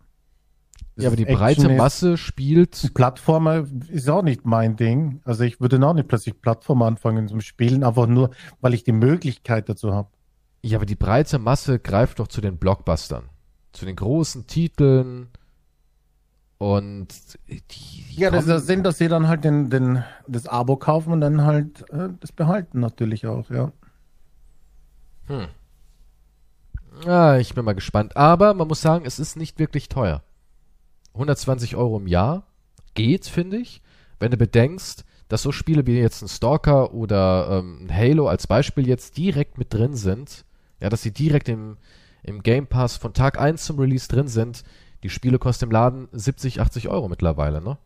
Ja, 0.96 1.08
aber 1.08 1.16
die 1.16 1.22
Action 1.22 1.38
breite 1.38 1.68
Masse 1.70 2.16
spielt. 2.16 2.92
Plattformer 2.94 3.66
ist 3.88 4.10
auch 4.10 4.22
nicht 4.22 4.44
mein 4.44 4.76
Ding. 4.76 5.20
Also 5.24 5.44
ich 5.44 5.60
würde 5.60 5.84
auch 5.86 5.94
nicht 5.94 6.08
plötzlich 6.08 6.40
Plattformer 6.40 6.86
anfangen 6.86 7.28
zum 7.28 7.40
Spielen, 7.40 7.82
einfach 7.82 8.06
nur, 8.06 8.30
weil 8.60 8.74
ich 8.74 8.84
die 8.84 8.92
Möglichkeit 8.92 9.68
dazu 9.68 9.94
habe. 9.94 10.08
Ja, 10.62 10.78
aber 10.78 10.86
die 10.86 10.94
breite 10.94 11.38
Masse 11.38 11.78
greift 11.78 12.18
doch 12.18 12.28
zu 12.28 12.40
den 12.40 12.58
Blockbustern. 12.58 13.24
Zu 13.72 13.86
den 13.86 13.96
großen 13.96 14.46
Titeln. 14.46 15.28
Und 16.58 17.08
die, 17.48 17.62
die 17.62 18.20
Ja, 18.20 18.30
das 18.30 18.42
ist 18.42 18.48
der 18.48 18.60
Sinn, 18.60 18.82
dass 18.84 18.98
sie 18.98 19.08
dann 19.08 19.26
halt 19.26 19.44
den, 19.44 19.70
den, 19.70 20.04
das 20.28 20.46
Abo 20.46 20.76
kaufen 20.76 21.12
und 21.12 21.20
dann 21.20 21.42
halt 21.42 21.90
äh, 21.90 22.10
das 22.20 22.30
behalten 22.32 22.78
natürlich 22.80 23.26
auch, 23.26 23.50
ja. 23.50 23.72
Ah, 27.06 27.38
ich 27.38 27.54
bin 27.54 27.64
mal 27.64 27.74
gespannt. 27.74 28.16
Aber 28.16 28.54
man 28.54 28.68
muss 28.68 28.82
sagen, 28.82 29.04
es 29.06 29.18
ist 29.18 29.36
nicht 29.36 29.58
wirklich 29.58 29.88
teuer. 29.88 30.22
120 31.14 31.76
Euro 31.76 31.98
im 31.98 32.06
Jahr 32.06 32.46
geht, 32.94 33.26
finde 33.26 33.58
ich. 33.58 33.82
Wenn 34.18 34.30
du 34.30 34.36
bedenkst, 34.36 35.04
dass 35.28 35.42
so 35.42 35.52
Spiele 35.52 35.86
wie 35.86 35.98
jetzt 35.98 36.22
ein 36.22 36.28
Stalker 36.28 36.92
oder 36.92 37.48
ähm, 37.50 37.86
ein 37.86 37.96
Halo 37.96 38.28
als 38.28 38.46
Beispiel 38.46 38.86
jetzt 38.86 39.16
direkt 39.16 39.58
mit 39.58 39.72
drin 39.72 39.94
sind, 39.94 40.44
ja, 40.80 40.88
dass 40.88 41.02
sie 41.02 41.12
direkt 41.12 41.48
im, 41.48 41.78
im 42.22 42.42
Game 42.42 42.66
Pass 42.66 42.96
von 42.96 43.14
Tag 43.14 43.40
1 43.40 43.64
zum 43.64 43.78
Release 43.78 44.08
drin 44.08 44.28
sind, 44.28 44.62
die 45.02 45.08
Spiele 45.08 45.38
kosten 45.38 45.66
im 45.66 45.70
Laden 45.70 46.08
70, 46.12 46.60
80 46.60 46.88
Euro 46.88 47.08
mittlerweile, 47.08 47.60
ne? 47.60 47.78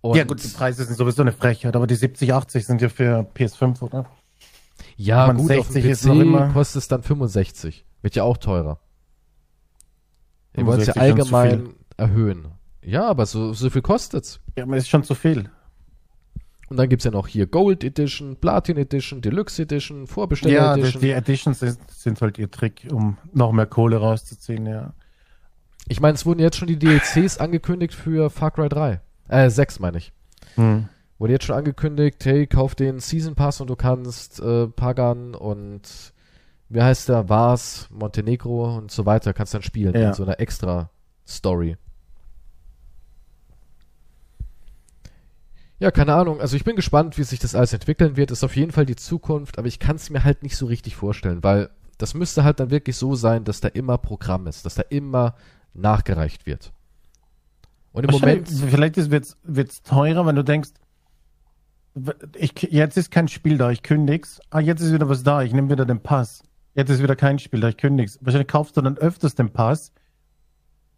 Und 0.00 0.16
ja 0.16 0.24
gut, 0.24 0.42
die 0.42 0.48
Preise 0.48 0.84
sind 0.84 0.96
sowieso 0.96 1.22
eine 1.22 1.32
Frechheit, 1.32 1.76
aber 1.76 1.86
die 1.86 1.94
70, 1.94 2.32
80 2.32 2.66
sind 2.66 2.82
ja 2.82 2.88
für 2.88 3.20
PS5, 3.36 3.82
oder? 3.82 4.06
Ja, 4.96 5.28
Man, 5.28 5.36
gut, 5.36 5.52
auf 5.52 5.68
dem 5.68 5.74
60 5.74 5.84
ist 5.84 6.04
noch 6.06 6.48
PC 6.48 6.52
kostet 6.52 6.82
es 6.82 6.88
dann 6.88 7.02
65. 7.02 7.84
Wird 8.02 8.16
ja 8.16 8.24
auch 8.24 8.36
teurer. 8.36 8.80
Wir 10.54 10.66
wollen 10.66 10.80
es 10.80 10.86
ja 10.86 10.94
65 10.94 10.94
schon 10.94 11.28
zu 11.28 11.34
allgemein 11.36 11.74
erhöhen. 11.96 12.46
Ja, 12.84 13.06
aber 13.06 13.26
so, 13.26 13.52
so 13.52 13.70
viel 13.70 13.82
kostet's. 13.82 14.40
Ja, 14.56 14.64
aber 14.64 14.76
ist 14.76 14.88
schon 14.88 15.04
zu 15.04 15.14
viel. 15.14 15.50
Und 16.68 16.78
dann 16.78 16.88
gibt's 16.88 17.04
ja 17.04 17.10
noch 17.10 17.28
hier 17.28 17.46
Gold 17.46 17.84
Edition, 17.84 18.36
Platin 18.36 18.78
Edition, 18.78 19.20
Deluxe 19.20 19.62
Edition, 19.62 20.06
Vorbesteller 20.06 20.54
Ja, 20.54 20.74
die, 20.74 20.80
Edition. 20.80 21.02
die 21.02 21.10
Editions 21.10 21.60
sind, 21.60 21.78
sind 21.90 22.20
halt 22.22 22.38
ihr 22.38 22.50
Trick, 22.50 22.88
um 22.90 23.18
noch 23.32 23.52
mehr 23.52 23.66
Kohle 23.66 23.98
rauszuziehen, 23.98 24.66
ja. 24.66 24.94
Ich 25.88 26.00
meine, 26.00 26.14
es 26.14 26.24
wurden 26.24 26.40
jetzt 26.40 26.56
schon 26.56 26.68
die 26.68 26.78
DLCs 26.78 27.38
angekündigt 27.38 27.94
für 27.94 28.30
Far 28.30 28.52
Cry 28.52 28.68
3. 28.68 29.00
Äh, 29.28 29.50
6 29.50 29.80
meine 29.80 29.98
ich. 29.98 30.12
Hm. 30.54 30.88
Wurde 31.18 31.34
jetzt 31.34 31.44
schon 31.44 31.56
angekündigt, 31.56 32.24
hey, 32.24 32.46
kauf 32.46 32.74
den 32.74 33.00
Season 33.00 33.34
Pass 33.34 33.60
und 33.60 33.68
du 33.68 33.76
kannst 33.76 34.40
äh, 34.40 34.66
Pagan 34.68 35.34
und 35.34 36.12
wie 36.72 36.82
heißt 36.82 37.08
der, 37.10 37.28
Vars, 37.28 37.88
Montenegro 37.90 38.76
und 38.78 38.90
so 38.90 39.04
weiter, 39.04 39.32
kannst 39.34 39.52
dann 39.54 39.62
spielen 39.62 39.94
Ja. 39.94 40.08
in 40.08 40.14
so 40.14 40.22
einer 40.22 40.40
extra 40.40 40.90
Story. 41.26 41.76
Ja, 45.78 45.90
keine 45.90 46.14
Ahnung. 46.14 46.40
Also 46.40 46.56
ich 46.56 46.64
bin 46.64 46.76
gespannt, 46.76 47.18
wie 47.18 47.24
sich 47.24 47.40
das 47.40 47.54
alles 47.54 47.72
entwickeln 47.72 48.16
wird. 48.16 48.30
Ist 48.30 48.44
auf 48.44 48.56
jeden 48.56 48.70
Fall 48.70 48.86
die 48.86 48.96
Zukunft, 48.96 49.58
aber 49.58 49.66
ich 49.66 49.78
kann 49.80 49.96
es 49.96 50.10
mir 50.10 50.22
halt 50.24 50.42
nicht 50.42 50.56
so 50.56 50.66
richtig 50.66 50.94
vorstellen, 50.96 51.42
weil 51.42 51.70
das 51.98 52.14
müsste 52.14 52.44
halt 52.44 52.60
dann 52.60 52.70
wirklich 52.70 52.96
so 52.96 53.14
sein, 53.16 53.44
dass 53.44 53.60
da 53.60 53.68
immer 53.68 53.98
Programm 53.98 54.46
ist, 54.46 54.64
dass 54.64 54.76
da 54.76 54.82
immer 54.88 55.34
nachgereicht 55.74 56.46
wird. 56.46 56.72
Und 57.92 58.04
im 58.04 58.10
Moment, 58.10 58.48
Vielleicht 58.48 59.10
wird's, 59.10 59.36
wird's 59.42 59.82
teurer, 59.82 60.24
wenn 60.24 60.36
du 60.36 60.44
denkst, 60.44 60.70
ich, 62.36 62.52
jetzt 62.70 62.96
ist 62.96 63.10
kein 63.10 63.28
Spiel 63.28 63.58
da, 63.58 63.70
ich 63.70 63.82
kündig's. 63.82 64.40
Ah, 64.50 64.60
jetzt 64.60 64.80
ist 64.80 64.92
wieder 64.94 65.08
was 65.08 65.22
da, 65.24 65.42
ich 65.42 65.52
nehme 65.52 65.68
wieder 65.68 65.84
den 65.84 66.00
Pass. 66.00 66.42
Jetzt 66.74 66.90
ist 66.90 67.02
wieder 67.02 67.16
kein 67.16 67.38
Spiel 67.38 67.60
da, 67.60 67.68
ich 67.68 67.76
kündig's. 67.76 68.18
Wahrscheinlich 68.22 68.48
kaufst 68.48 68.76
du 68.76 68.80
dann 68.80 68.96
öfters 68.96 69.34
den 69.34 69.50
Pass, 69.50 69.92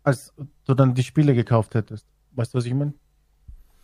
als 0.04 0.32
du 0.64 0.74
dann 0.74 0.94
die 0.94 1.02
Spiele 1.02 1.34
gekauft 1.34 1.74
hättest. 1.74 2.06
Weißt 2.32 2.54
du, 2.54 2.58
was 2.58 2.64
ich 2.66 2.74
meine? 2.74 2.94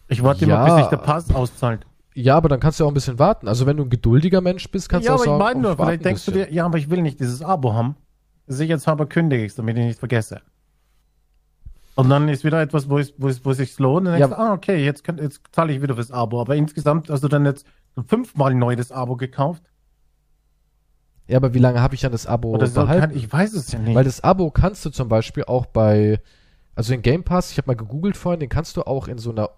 Ich 0.08 0.22
warte 0.22 0.44
Ja. 0.44 0.56
immer, 0.56 0.64
bis 0.64 0.74
sich 0.84 0.86
der 0.90 0.96
Pass 0.98 1.34
auszahlt. 1.34 1.86
ja, 2.14 2.36
aber 2.36 2.48
dann 2.48 2.60
kannst 2.60 2.78
du 2.80 2.84
auch 2.84 2.88
ein 2.88 2.94
bisschen 2.94 3.18
warten. 3.18 3.48
Also 3.48 3.66
wenn 3.66 3.76
du 3.76 3.84
ein 3.84 3.90
geduldiger 3.90 4.40
Mensch 4.40 4.68
bist, 4.70 4.88
kannst 4.88 5.06
ja, 5.06 5.12
du 5.16 5.20
auch 5.20 5.22
aber 5.22 5.24
ich 5.24 5.30
sagen, 5.30 5.38
meine 5.38 5.58
oh, 5.58 5.62
nur, 5.62 5.76
vielleicht 5.76 6.04
denkst 6.04 6.24
du 6.26 6.30
dir, 6.32 6.52
ja, 6.52 6.64
aber 6.66 6.78
ich 6.78 6.90
will 6.90 7.02
nicht 7.02 7.18
dieses 7.20 7.42
Abo 7.42 7.72
haben. 7.74 7.96
Sicherheitshalber 8.46 9.06
kündige 9.06 9.44
ich's, 9.44 9.54
damit 9.54 9.76
ich 9.78 9.84
nicht 9.84 9.98
vergesse. 9.98 10.40
Und 11.94 12.08
dann 12.08 12.28
ist 12.28 12.44
wieder 12.44 12.60
etwas, 12.62 12.88
wo 12.88 12.98
es, 12.98 13.12
wo 13.18 13.28
es, 13.28 13.44
wo 13.44 13.50
es 13.50 13.58
sich 13.58 13.78
lohnt. 13.78 14.06
Und 14.06 14.12
dann 14.12 14.20
Ja. 14.20 14.26
denkst 14.28 14.36
du, 14.38 14.42
ah, 14.44 14.52
okay, 14.52 14.84
jetzt, 14.84 15.04
kann, 15.04 15.18
jetzt 15.18 15.42
zahle 15.52 15.72
ich 15.72 15.82
wieder 15.82 15.94
fürs 15.94 16.10
Abo. 16.10 16.40
Aber 16.40 16.56
insgesamt 16.56 17.10
hast 17.10 17.22
du 17.22 17.28
dann 17.28 17.44
jetzt 17.44 17.66
fünfmal 18.08 18.54
neu 18.54 18.74
das 18.76 18.90
Abo 18.92 19.16
gekauft. 19.16 19.62
Ja, 21.30 21.36
aber 21.36 21.54
wie 21.54 21.60
lange 21.60 21.80
habe 21.80 21.94
ich 21.94 22.00
dann 22.00 22.10
das 22.10 22.26
Abo 22.26 22.50
Oder 22.50 22.66
so, 22.66 22.80
behalten? 22.80 23.00
kann, 23.00 23.16
ich 23.16 23.32
weiß 23.32 23.54
es 23.54 23.70
ja 23.70 23.78
nicht. 23.78 23.94
Weil 23.94 24.02
das 24.02 24.24
Abo 24.24 24.50
kannst 24.50 24.84
du 24.84 24.90
zum 24.90 25.08
Beispiel 25.08 25.44
auch 25.44 25.64
bei, 25.64 26.20
also 26.74 26.92
den 26.92 27.02
Game 27.02 27.22
Pass, 27.22 27.52
ich 27.52 27.58
habe 27.58 27.68
mal 27.68 27.76
gegoogelt 27.76 28.16
vorhin, 28.16 28.40
den 28.40 28.48
kannst 28.48 28.76
du 28.76 28.82
auch 28.82 29.06
in 29.06 29.16
so 29.18 29.30
einer 29.30 29.50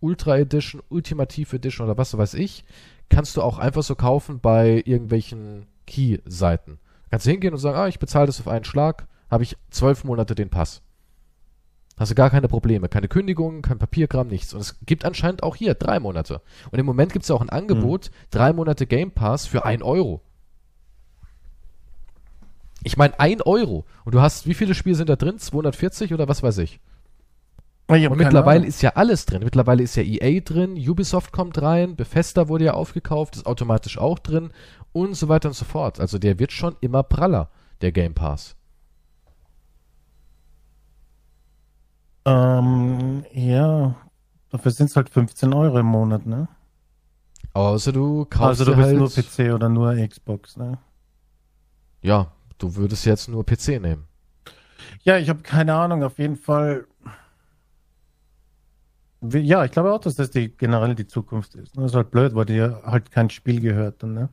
Ultra 0.00 0.36
Edition, 0.36 0.82
Ultimative 0.90 1.56
Edition 1.56 1.86
oder 1.86 1.96
was 1.96 2.16
weiß 2.16 2.34
ich, 2.34 2.66
kannst 3.08 3.38
du 3.38 3.42
auch 3.42 3.58
einfach 3.58 3.82
so 3.82 3.94
kaufen 3.94 4.40
bei 4.40 4.82
irgendwelchen 4.84 5.64
Key-Seiten. 5.86 6.78
Kannst 7.10 7.24
du 7.24 7.30
hingehen 7.30 7.54
und 7.54 7.58
sagen, 7.58 7.78
ah, 7.78 7.88
ich 7.88 7.98
bezahle 7.98 8.26
das 8.26 8.40
auf 8.40 8.48
einen 8.48 8.66
Schlag, 8.66 9.06
habe 9.30 9.44
ich 9.44 9.56
zwölf 9.70 10.04
Monate 10.04 10.34
den 10.34 10.50
Pass. 10.50 10.82
Hast 11.96 12.10
du 12.10 12.14
gar 12.14 12.28
keine 12.28 12.48
Probleme, 12.48 12.90
keine 12.90 13.08
Kündigungen, 13.08 13.62
kein 13.62 13.78
Papierkram, 13.78 14.28
nichts. 14.28 14.52
Und 14.52 14.60
es 14.60 14.78
gibt 14.84 15.06
anscheinend 15.06 15.42
auch 15.42 15.56
hier 15.56 15.72
drei 15.72 16.00
Monate. 16.00 16.42
Und 16.70 16.78
im 16.78 16.84
Moment 16.84 17.14
gibt 17.14 17.22
es 17.22 17.30
ja 17.30 17.34
auch 17.34 17.40
ein 17.40 17.48
Angebot, 17.48 18.10
drei 18.30 18.52
Monate 18.52 18.86
Game 18.86 19.12
Pass 19.12 19.46
für 19.46 19.64
ein 19.64 19.82
Euro. 19.82 20.20
Ich 22.84 22.96
meine, 22.96 23.18
ein 23.18 23.40
Euro. 23.42 23.86
Und 24.04 24.14
du 24.14 24.20
hast, 24.20 24.46
wie 24.46 24.54
viele 24.54 24.74
Spiele 24.74 24.94
sind 24.94 25.08
da 25.08 25.16
drin? 25.16 25.38
240 25.38 26.12
oder 26.14 26.28
was 26.28 26.42
weiß 26.42 26.58
ich? 26.58 26.80
ich 27.90 28.08
Und 28.08 28.18
mittlerweile 28.18 28.60
Ahnung. 28.60 28.68
ist 28.68 28.82
ja 28.82 28.90
alles 28.94 29.26
drin. 29.26 29.42
Mittlerweile 29.42 29.82
ist 29.82 29.96
ja 29.96 30.02
EA 30.02 30.40
drin, 30.40 30.76
Ubisoft 30.76 31.32
kommt 31.32 31.60
rein, 31.60 31.96
Bethesda 31.96 32.48
wurde 32.48 32.64
ja 32.66 32.74
aufgekauft, 32.74 33.36
ist 33.36 33.46
automatisch 33.46 33.98
auch 33.98 34.18
drin 34.18 34.50
und 34.92 35.14
so 35.14 35.28
weiter 35.28 35.48
und 35.48 35.54
so 35.54 35.64
fort. 35.64 36.00
Also 36.00 36.18
der 36.18 36.38
wird 36.38 36.52
schon 36.52 36.76
immer 36.80 37.02
praller, 37.02 37.50
der 37.80 37.92
Game 37.92 38.14
Pass. 38.14 38.56
Ähm, 42.26 43.24
ja, 43.32 43.96
dafür 44.50 44.70
sind 44.72 44.90
es 44.90 44.96
halt 44.96 45.10
15 45.10 45.52
Euro 45.54 45.78
im 45.78 45.86
Monat, 45.86 46.26
ne? 46.26 46.48
Außer 47.54 47.92
du 47.92 48.24
kaufst 48.26 48.60
Also 48.60 48.64
du 48.66 48.76
bist 48.76 48.88
halt, 48.88 48.98
nur 48.98 49.10
PC 49.10 49.54
oder 49.54 49.68
nur 49.68 49.94
Xbox, 50.06 50.56
ne? 50.56 50.78
ja, 52.02 52.32
du 52.58 52.76
würdest 52.76 53.04
jetzt 53.06 53.28
nur 53.28 53.44
PC 53.44 53.80
nehmen. 53.80 54.04
Ja, 55.02 55.18
ich 55.18 55.28
habe 55.28 55.42
keine 55.42 55.74
Ahnung, 55.74 56.02
auf 56.02 56.18
jeden 56.18 56.36
Fall. 56.36 56.86
Ja, 59.22 59.64
ich 59.64 59.70
glaube 59.70 59.92
auch, 59.92 60.00
dass 60.00 60.16
das 60.16 60.30
die 60.30 60.50
generell 60.54 60.94
die 60.94 61.06
Zukunft 61.06 61.54
ist. 61.54 61.76
Das 61.76 61.86
ist 61.86 61.94
halt 61.94 62.10
blöd, 62.10 62.34
weil 62.34 62.44
dir 62.44 62.82
halt 62.84 63.10
kein 63.10 63.30
Spiel 63.30 63.60
gehört 63.60 64.02
dann, 64.02 64.12
ne? 64.12 64.28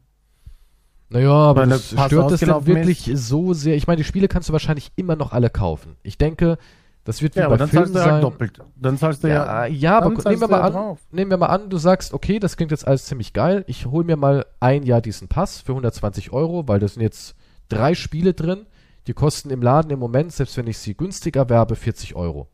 Naja, 1.09 1.31
aber 1.31 1.65
das 1.65 1.89
stört 1.91 2.31
es 2.31 2.39
denn 2.41 2.65
wirklich 2.65 3.09
so 3.13 3.53
sehr? 3.53 3.75
Ich 3.75 3.87
meine, 3.87 3.97
die 3.97 4.03
Spiele 4.03 4.27
kannst 4.27 4.49
du 4.49 4.53
wahrscheinlich 4.53 4.91
immer 4.95 5.15
noch 5.15 5.31
alle 5.33 5.49
kaufen. 5.49 5.95
Ich 6.03 6.17
denke, 6.17 6.57
das 7.03 7.21
wird 7.21 7.35
wie 7.35 7.39
Ja, 7.39 7.45
aber 7.47 7.55
bei 7.55 7.57
dann 7.59 7.69
Filmen 7.69 7.85
zahlst 7.87 7.95
du 7.95 7.99
sein. 7.99 8.11
halt 8.13 8.23
doppelt. 8.23 8.59
Dann 8.75 8.97
zahlst 8.97 9.23
du 9.23 9.27
Ja, 9.27 9.65
ja. 9.65 9.65
ja, 9.65 9.97
aber 9.97 10.09
nehmen 10.09 10.41
wir 10.41 10.47
mal 10.47 10.57
ja 10.59 10.63
an, 10.63 10.73
drauf. 10.73 10.99
nehmen 11.11 11.31
wir 11.31 11.37
mal 11.37 11.47
an, 11.47 11.69
du 11.69 11.77
sagst, 11.77 12.13
okay, 12.13 12.39
das 12.39 12.55
klingt 12.57 12.71
jetzt 12.71 12.87
alles 12.87 13.05
ziemlich 13.05 13.33
geil. 13.33 13.63
Ich 13.67 13.85
hole 13.87 14.05
mir 14.05 14.15
mal 14.17 14.45
ein 14.59 14.83
Jahr 14.83 15.01
diesen 15.01 15.27
Pass 15.27 15.59
für 15.61 15.71
120 15.73 16.31
Euro, 16.31 16.67
weil 16.67 16.79
da 16.79 16.87
sind 16.87 17.01
jetzt 17.01 17.35
drei 17.71 17.95
Spiele 17.95 18.33
drin. 18.33 18.65
Die 19.07 19.13
kosten 19.13 19.49
im 19.49 19.61
Laden 19.61 19.91
im 19.91 19.99
Moment, 19.99 20.31
selbst 20.31 20.57
wenn 20.57 20.67
ich 20.67 20.77
sie 20.77 20.95
günstig 20.95 21.35
erwerbe, 21.35 21.75
40 21.75 22.15
Euro. 22.15 22.47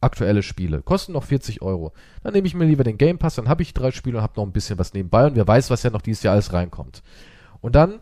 Aktuelle 0.00 0.42
Spiele. 0.42 0.82
Kosten 0.82 1.12
noch 1.12 1.24
40 1.24 1.62
Euro. 1.62 1.92
Dann 2.22 2.34
nehme 2.34 2.46
ich 2.46 2.54
mir 2.54 2.66
lieber 2.66 2.84
den 2.84 2.98
Game 2.98 3.18
Pass, 3.18 3.34
dann 3.34 3.48
habe 3.48 3.62
ich 3.62 3.74
drei 3.74 3.90
Spiele 3.90 4.18
und 4.18 4.22
habe 4.22 4.34
noch 4.36 4.46
ein 4.46 4.52
bisschen 4.52 4.78
was 4.78 4.92
nebenbei 4.92 5.26
und 5.26 5.34
wer 5.34 5.48
weiß, 5.48 5.70
was 5.70 5.82
ja 5.82 5.90
noch 5.90 6.02
dieses 6.02 6.22
Jahr 6.22 6.34
alles 6.34 6.52
reinkommt. 6.52 7.02
Und 7.60 7.74
dann 7.74 8.00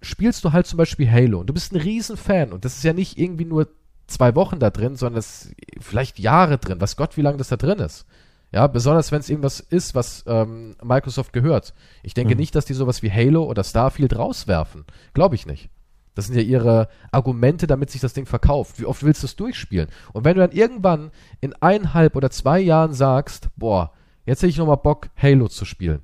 spielst 0.00 0.44
du 0.44 0.52
halt 0.52 0.66
zum 0.66 0.76
Beispiel 0.76 1.10
Halo 1.10 1.40
und 1.40 1.48
du 1.48 1.54
bist 1.54 1.72
ein 1.72 1.80
Riesenfan 1.80 2.52
und 2.52 2.64
das 2.64 2.76
ist 2.76 2.84
ja 2.84 2.92
nicht 2.92 3.18
irgendwie 3.18 3.44
nur 3.44 3.68
zwei 4.06 4.34
Wochen 4.34 4.58
da 4.58 4.70
drin, 4.70 4.96
sondern 4.96 5.18
es 5.18 5.46
ist 5.46 5.54
vielleicht 5.80 6.18
Jahre 6.18 6.58
drin. 6.58 6.80
Was 6.80 6.96
Gott, 6.96 7.16
wie 7.16 7.22
lange 7.22 7.38
das 7.38 7.48
da 7.48 7.56
drin 7.56 7.78
ist. 7.80 8.06
Ja, 8.50 8.66
besonders 8.66 9.12
wenn 9.12 9.20
es 9.20 9.28
irgendwas 9.28 9.60
ist, 9.60 9.94
was 9.94 10.24
ähm, 10.26 10.74
Microsoft 10.82 11.32
gehört. 11.34 11.74
Ich 12.02 12.14
denke 12.14 12.34
Mhm. 12.34 12.40
nicht, 12.40 12.54
dass 12.54 12.64
die 12.64 12.72
sowas 12.74 13.02
wie 13.02 13.10
Halo 13.12 13.44
oder 13.44 13.62
Starfield 13.62 14.16
rauswerfen. 14.16 14.84
Glaube 15.12 15.34
ich 15.34 15.44
nicht. 15.46 15.68
Das 16.14 16.26
sind 16.26 16.34
ja 16.36 16.42
ihre 16.42 16.88
Argumente, 17.12 17.66
damit 17.66 17.90
sich 17.90 18.00
das 18.00 18.14
Ding 18.14 18.26
verkauft. 18.26 18.80
Wie 18.80 18.86
oft 18.86 19.04
willst 19.04 19.22
du 19.22 19.26
es 19.26 19.36
durchspielen? 19.36 19.88
Und 20.14 20.24
wenn 20.24 20.34
du 20.34 20.40
dann 20.40 20.56
irgendwann 20.56 21.10
in 21.40 21.52
eineinhalb 21.60 22.16
oder 22.16 22.30
zwei 22.30 22.58
Jahren 22.58 22.92
sagst, 22.94 23.48
boah, 23.56 23.92
jetzt 24.26 24.38
hätte 24.42 24.50
ich 24.50 24.56
nochmal 24.58 24.78
Bock, 24.78 25.10
Halo 25.16 25.48
zu 25.48 25.64
spielen, 25.64 26.00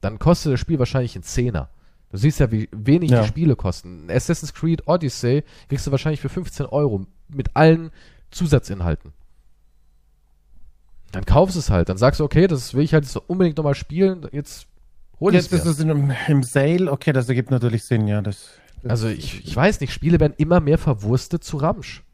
dann 0.00 0.18
kostet 0.18 0.52
das 0.54 0.60
Spiel 0.60 0.78
wahrscheinlich 0.78 1.14
einen 1.16 1.24
Zehner. 1.24 1.68
Du 2.10 2.16
siehst 2.16 2.40
ja, 2.40 2.50
wie 2.50 2.68
wenig 2.72 3.10
Ja. 3.10 3.22
die 3.22 3.28
Spiele 3.28 3.54
kosten. 3.56 4.08
Assassin's 4.10 4.54
Creed 4.54 4.86
Odyssey 4.88 5.44
kriegst 5.68 5.86
du 5.86 5.90
wahrscheinlich 5.90 6.20
für 6.20 6.28
15 6.28 6.66
Euro 6.66 7.04
mit 7.28 7.54
allen 7.54 7.90
Zusatzinhalten. 8.30 9.12
Dann 11.12 11.24
kaufst 11.24 11.56
du 11.56 11.60
es 11.60 11.70
halt. 11.70 11.88
Dann 11.88 11.96
sagst 11.96 12.20
du, 12.20 12.24
okay, 12.24 12.46
das 12.46 12.74
will 12.74 12.84
ich 12.84 12.94
halt 12.94 13.06
so 13.06 13.22
unbedingt 13.26 13.56
nochmal 13.56 13.74
spielen. 13.74 14.26
Jetzt 14.32 14.66
hol 15.18 15.34
ich 15.34 15.42
Jetzt 15.42 15.52
ist 15.52 15.66
es 15.66 15.80
im, 15.80 16.12
im 16.28 16.42
Sale. 16.42 16.90
Okay, 16.90 17.12
das 17.12 17.28
ergibt 17.28 17.50
natürlich 17.50 17.84
Sinn, 17.84 18.06
ja. 18.06 18.22
Das, 18.22 18.50
das 18.82 18.90
Also 18.90 19.08
ich, 19.08 19.44
ich 19.44 19.54
weiß 19.54 19.80
nicht, 19.80 19.92
Spiele 19.92 20.20
werden 20.20 20.34
immer 20.36 20.60
mehr 20.60 20.78
verwurstet 20.78 21.42
zu 21.42 21.56
Ramsch. 21.56 22.04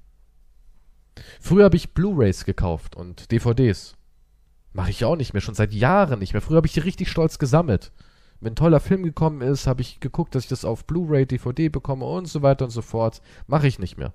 Früher 1.41 1.65
habe 1.65 1.77
ich 1.77 1.95
Blu-rays 1.95 2.45
gekauft 2.45 2.97
und 2.97 3.31
DVDs. 3.33 3.95
Mache 4.73 4.91
ich 4.91 5.05
auch 5.05 5.17
nicht 5.17 5.33
mehr, 5.33 5.41
schon 5.41 5.55
seit 5.55 5.73
Jahren 5.73 6.19
nicht 6.19 6.35
mehr. 6.35 6.43
Früher 6.43 6.59
habe 6.59 6.67
ich 6.67 6.75
die 6.75 6.81
richtig 6.81 7.11
stolz 7.11 7.39
gesammelt. 7.39 7.93
Wenn 8.41 8.53
ein 8.53 8.57
toller 8.57 8.81
Film 8.81 9.03
gekommen 9.03 9.41
ist, 9.41 9.67
habe 9.67 9.81
ich 9.81 10.01
geguckt, 10.01 10.35
dass 10.35 10.45
ich 10.45 10.49
das 10.51 10.67
auf 10.67 10.85
Blu-ray, 10.85 11.25
DVD 11.25 11.71
bekomme 11.71 12.05
und 12.05 12.27
so 12.27 12.43
weiter 12.43 12.67
und 12.67 12.71
so 12.71 12.83
fort. 12.83 13.23
Mache 13.47 13.67
ich 13.67 13.79
nicht 13.79 13.97
mehr. 13.97 14.13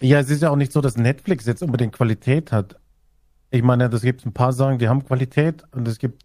Ja, 0.00 0.20
es 0.20 0.30
ist 0.30 0.42
ja 0.42 0.50
auch 0.50 0.56
nicht 0.56 0.72
so, 0.72 0.80
dass 0.80 0.96
Netflix 0.96 1.46
jetzt 1.46 1.62
unbedingt 1.62 1.94
Qualität 1.94 2.52
hat. 2.52 2.78
Ich 3.50 3.62
meine, 3.62 3.88
das 3.88 4.02
gibt 4.02 4.26
ein 4.26 4.32
paar 4.32 4.52
Sachen, 4.52 4.78
die 4.78 4.88
haben 4.88 5.04
Qualität 5.04 5.64
und 5.72 5.86
es 5.88 5.98
gibt 5.98 6.24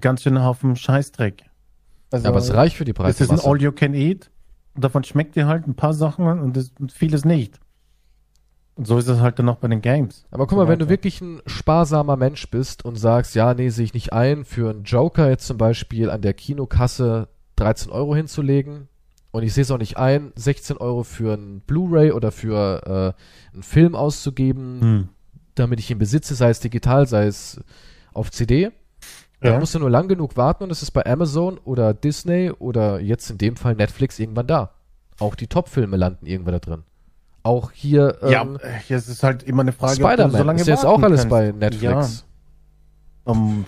ganz 0.00 0.22
schön 0.22 0.42
Haufen 0.42 0.76
Scheißdreck. 0.76 1.44
Also, 2.10 2.28
Aber 2.28 2.38
es 2.38 2.52
reicht 2.52 2.76
für 2.76 2.84
die 2.84 2.92
es 2.92 2.96
breite 2.96 3.24
ist 3.24 3.30
ein. 3.30 3.40
All 3.40 3.60
You 3.60 3.72
Can 3.72 3.94
Eat 3.94 4.30
und 4.74 4.84
davon 4.84 5.04
schmeckt 5.04 5.36
dir 5.36 5.46
halt 5.46 5.66
ein 5.66 5.74
paar 5.74 5.92
Sachen 5.94 6.26
und, 6.26 6.56
das, 6.56 6.72
und 6.78 6.92
vieles 6.92 7.24
nicht. 7.24 7.58
Und 8.76 8.86
so 8.86 8.96
ist 8.96 9.08
es 9.08 9.18
halt 9.18 9.38
dann 9.40 9.48
auch 9.48 9.56
bei 9.56 9.66
den 9.66 9.80
Games. 9.80 10.24
Aber 10.30 10.46
guck 10.46 10.56
mal, 10.56 10.66
So 10.66 10.68
wenn 10.68 10.78
du 10.78 10.88
wirklich 10.88 11.20
ein 11.20 11.40
sparsamer 11.46 12.16
Mensch 12.16 12.48
bist 12.48 12.84
und 12.84 12.94
sagst, 12.94 13.34
ja, 13.34 13.52
nee, 13.52 13.70
sehe 13.70 13.84
ich 13.84 13.92
nicht 13.94 14.12
ein, 14.12 14.44
für 14.44 14.70
einen 14.70 14.84
Joker 14.84 15.28
jetzt 15.28 15.48
zum 15.48 15.58
Beispiel 15.58 16.10
an 16.10 16.22
der 16.22 16.32
Kinokasse 16.32 17.28
13 17.56 17.90
Euro 17.90 18.14
hinzulegen 18.14 18.86
und 19.32 19.42
ich 19.42 19.52
sehe 19.52 19.62
es 19.62 19.70
auch 19.72 19.78
nicht 19.78 19.96
ein, 19.96 20.32
16 20.36 20.76
Euro 20.76 21.02
für 21.02 21.34
ein 21.34 21.60
Blu-ray 21.62 22.12
oder 22.12 22.30
für 22.30 23.16
äh, 23.16 23.52
einen 23.52 23.62
Film 23.64 23.96
auszugeben, 23.96 24.80
Hm. 24.80 25.08
Damit 25.58 25.78
ich 25.80 25.90
ihn 25.90 25.98
besitze, 25.98 26.34
sei 26.34 26.50
es 26.50 26.60
digital, 26.60 27.06
sei 27.06 27.26
es 27.26 27.60
auf 28.14 28.30
CD. 28.30 28.70
Da 29.40 29.50
Ja. 29.52 29.58
musst 29.60 29.74
du 29.74 29.78
nur 29.78 29.90
lang 29.90 30.08
genug 30.08 30.36
warten 30.36 30.64
und 30.64 30.70
es 30.72 30.82
ist 30.82 30.90
bei 30.90 31.06
Amazon 31.06 31.58
oder 31.58 31.94
Disney 31.94 32.50
oder 32.50 33.00
jetzt 33.00 33.30
in 33.30 33.38
dem 33.38 33.56
Fall 33.56 33.74
Netflix 33.76 34.18
irgendwann 34.18 34.46
da. 34.48 34.72
Auch 35.20 35.34
die 35.34 35.46
Top-Filme 35.46 35.96
landen 35.96 36.26
irgendwann 36.26 36.54
da 36.54 36.58
drin. 36.58 36.82
Auch 37.44 37.70
hier 37.70 38.18
ja, 38.28 38.42
ähm, 38.42 38.58
äh, 38.60 38.92
es 38.92 39.08
ist 39.08 39.22
halt 39.22 39.42
immer 39.44 39.62
eine 39.62 39.72
Frage, 39.72 39.94
Spider-Man 39.94 40.30
so 40.32 40.42
lange 40.42 40.60
ist 40.60 40.66
jetzt 40.66 40.84
auch 40.84 41.00
alles 41.02 41.20
kannst. 41.20 41.30
bei 41.30 41.52
Netflix. 41.52 42.24
Ja, 43.24 43.32
um, 43.32 43.64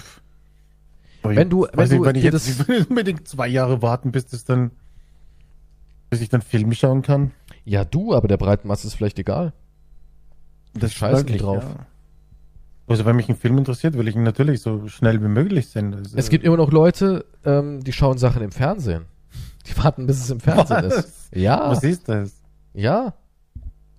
Wenn 1.22 1.50
du- 1.50 1.66
wenn 1.72 1.88
du 1.88 2.04
wenn 2.04 2.16
ich 2.16 2.24
jetzt 2.24 2.48
ich 2.48 2.58
will 2.68 2.86
unbedingt 2.88 3.28
zwei 3.28 3.46
Jahre 3.46 3.80
warten, 3.82 4.10
bis 4.10 4.26
das 4.26 4.44
dann, 4.44 4.70
bis 6.08 6.20
ich 6.20 6.28
dann 6.30 6.42
Film 6.42 6.72
schauen 6.72 7.02
kann. 7.02 7.30
Ja, 7.64 7.84
du, 7.84 8.14
aber 8.14 8.26
der 8.26 8.38
breiten 8.38 8.66
Masse 8.68 8.86
ist 8.86 8.94
vielleicht 8.94 9.18
egal. 9.18 9.52
Das 10.74 10.92
die 10.94 11.00
wirklich, 11.00 11.42
drauf. 11.42 11.62
Ja. 11.64 11.86
Also 12.86 13.04
wenn 13.04 13.16
mich 13.16 13.28
ein 13.28 13.36
Film 13.36 13.58
interessiert, 13.58 13.96
will 13.96 14.08
ich 14.08 14.16
ihn 14.16 14.24
natürlich 14.24 14.62
so 14.62 14.88
schnell 14.88 15.22
wie 15.22 15.28
möglich 15.28 15.68
sehen. 15.68 15.92
Das, 15.92 16.12
Es 16.14 16.28
gibt 16.28 16.44
immer 16.44 16.56
noch 16.56 16.72
Leute, 16.72 17.24
ähm, 17.44 17.84
die 17.84 17.92
schauen 17.92 18.18
Sachen 18.18 18.42
im 18.42 18.50
Fernsehen. 18.50 19.04
Die 19.66 19.76
warten, 19.76 20.06
bis 20.06 20.20
es 20.20 20.30
im 20.30 20.40
Fernsehen 20.40 20.84
Was? 20.86 20.96
ist. 21.04 21.28
Ja, 21.34 21.70
Was 21.70 21.84
ist 21.84 22.08
das? 22.08 22.32
ja. 22.74 23.14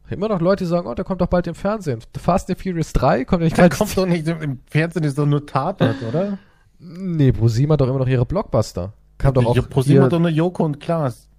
Immer 0.09 0.28
noch 0.28 0.41
Leute, 0.41 0.65
die 0.65 0.69
sagen, 0.69 0.88
oh, 0.88 0.93
der 0.93 1.05
kommt 1.05 1.22
doch 1.22 1.28
bald 1.28 1.47
im 1.47 1.55
Fernsehen. 1.55 2.01
The 2.13 2.19
Fast 2.19 2.49
and 2.49 2.59
Furious 2.61 2.91
3 2.91 3.24
kommt 3.24 3.43
ja 3.43 3.45
nicht 3.45 3.55
bald. 3.55 3.72
kommt 3.72 3.95
doch 3.95 4.05
nicht, 4.05 4.28
im 4.28 4.59
Fernsehen 4.65 5.05
ist 5.05 5.17
doch 5.17 5.26
nur 5.26 5.45
Tatort, 5.45 5.95
oder? 6.09 6.38
Nee, 6.80 7.32
ProSieben 7.32 7.72
hat 7.72 7.80
doch 7.80 7.88
immer 7.88 7.99
noch 7.99 8.07
ihre 8.07 8.26
Blockbuster. 8.26 8.91
Kam 9.17 9.34
doch 9.34 9.45
auch 9.45 9.69
ProSieben 9.69 10.03
hat 10.03 10.11
doch 10.11 10.19
nur 10.19 10.30
Joko 10.30 10.65
und 10.65 10.82
Klaas. 10.82 11.30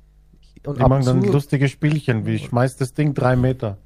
und 0.64 0.78
Die 0.78 0.82
machen 0.82 1.04
dann 1.04 1.22
lustige 1.22 1.68
Spielchen, 1.68 2.24
wie 2.24 2.38
schmeißt 2.38 2.80
das 2.80 2.94
Ding 2.94 3.12
drei 3.12 3.36
Meter. 3.36 3.76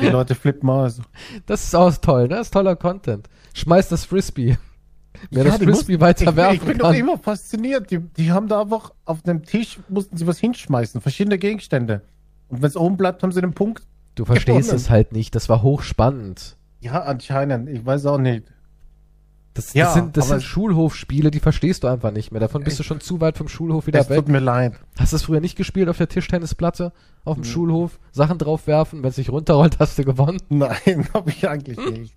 Die 0.00 0.06
Leute 0.08 0.34
flippen 0.34 0.70
aus. 0.70 1.00
Das 1.46 1.64
ist 1.64 1.74
auch 1.74 1.94
toll, 1.96 2.22
ne? 2.22 2.36
Das 2.36 2.48
ist 2.48 2.52
toller 2.52 2.76
Content. 2.76 3.28
Schmeiß 3.54 3.88
das 3.88 4.04
Frisbee. 4.04 4.56
Wer 5.30 5.44
Ja, 5.44 5.50
das 5.50 5.56
Frisbee 5.58 5.70
mussten- 5.72 6.00
weiter 6.00 6.30
ich, 6.30 6.36
werfen 6.36 6.54
Ich 6.54 6.60
bin 6.62 6.78
kann. 6.78 6.92
doch 6.92 6.98
immer 6.98 7.18
fasziniert. 7.18 7.90
Die, 7.90 7.98
die 7.98 8.30
haben 8.30 8.46
da 8.48 8.60
einfach 8.62 8.92
auf 9.04 9.22
dem 9.22 9.42
Tisch, 9.44 9.80
mussten 9.88 10.16
sie 10.16 10.26
was 10.26 10.38
hinschmeißen, 10.38 11.00
verschiedene 11.00 11.38
Gegenstände. 11.38 12.02
Und 12.48 12.62
wenn 12.62 12.68
es 12.68 12.76
oben 12.76 12.96
bleibt, 12.96 13.22
haben 13.22 13.32
sie 13.32 13.40
den 13.40 13.52
Punkt. 13.54 13.82
Du 14.14 14.24
verstehst 14.24 14.68
gewonnen. 14.68 14.76
es 14.76 14.90
halt 14.90 15.12
nicht. 15.12 15.34
Das 15.34 15.48
war 15.48 15.62
hochspannend. 15.62 16.56
Ja, 16.80 17.02
anscheinend. 17.02 17.68
Ich 17.68 17.84
weiß 17.84 18.06
auch 18.06 18.18
nicht. 18.18 18.44
Das, 19.54 19.74
Ja, 19.74 19.86
das 19.86 19.94
sind, 19.94 20.16
das 20.16 20.28
sind 20.28 20.42
Schulhofspiele, 20.42 21.30
die 21.32 21.40
verstehst 21.40 21.82
du 21.82 21.88
einfach 21.88 22.12
nicht 22.12 22.30
mehr. 22.30 22.40
Davon 22.40 22.62
bist 22.62 22.78
du 22.78 22.84
schon 22.84 23.00
zu 23.00 23.20
weit 23.20 23.36
vom 23.36 23.48
Schulhof 23.48 23.86
wieder 23.88 23.98
Es 24.00 24.08
weg. 24.08 24.18
tut 24.18 24.28
mir 24.28 24.38
leid. 24.38 24.74
Hast 24.98 25.12
du 25.12 25.16
es 25.16 25.22
früher 25.24 25.40
nicht 25.40 25.56
gespielt 25.56 25.88
auf 25.88 25.96
der 25.98 26.08
Tischtennisplatte, 26.08 26.92
auf 27.24 27.36
Hm. 27.36 27.42
dem 27.42 27.48
Schulhof? 27.48 27.98
Sachen 28.12 28.38
draufwerfen, 28.38 29.02
wenn 29.02 29.10
es 29.10 29.16
sich 29.16 29.30
runterrollt, 29.30 29.78
hast 29.80 29.98
du 29.98 30.04
gewonnen. 30.04 30.40
Nein, 30.48 31.08
habe 31.14 31.30
ich 31.30 31.48
eigentlich 31.48 31.78
nicht. 31.90 32.14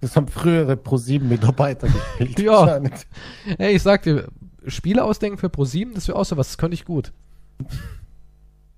Das 0.00 0.16
haben 0.16 0.28
frühere 0.28 0.74
Pro7-Mitarbeiter 0.74 1.88
gespielt. 1.88 2.38
Ja. 2.40 2.80
Ey, 3.58 3.74
ich 3.76 3.82
sag 3.82 4.02
dir, 4.02 4.28
Spiele 4.66 5.04
ausdenken 5.04 5.38
für 5.38 5.48
Pro7, 5.48 5.94
das 5.94 6.08
wäre 6.08 6.18
auch 6.18 6.24
so 6.24 6.36
was, 6.36 6.48
das 6.48 6.58
könnte 6.58 6.74
ich 6.74 6.84
gut. 6.84 7.12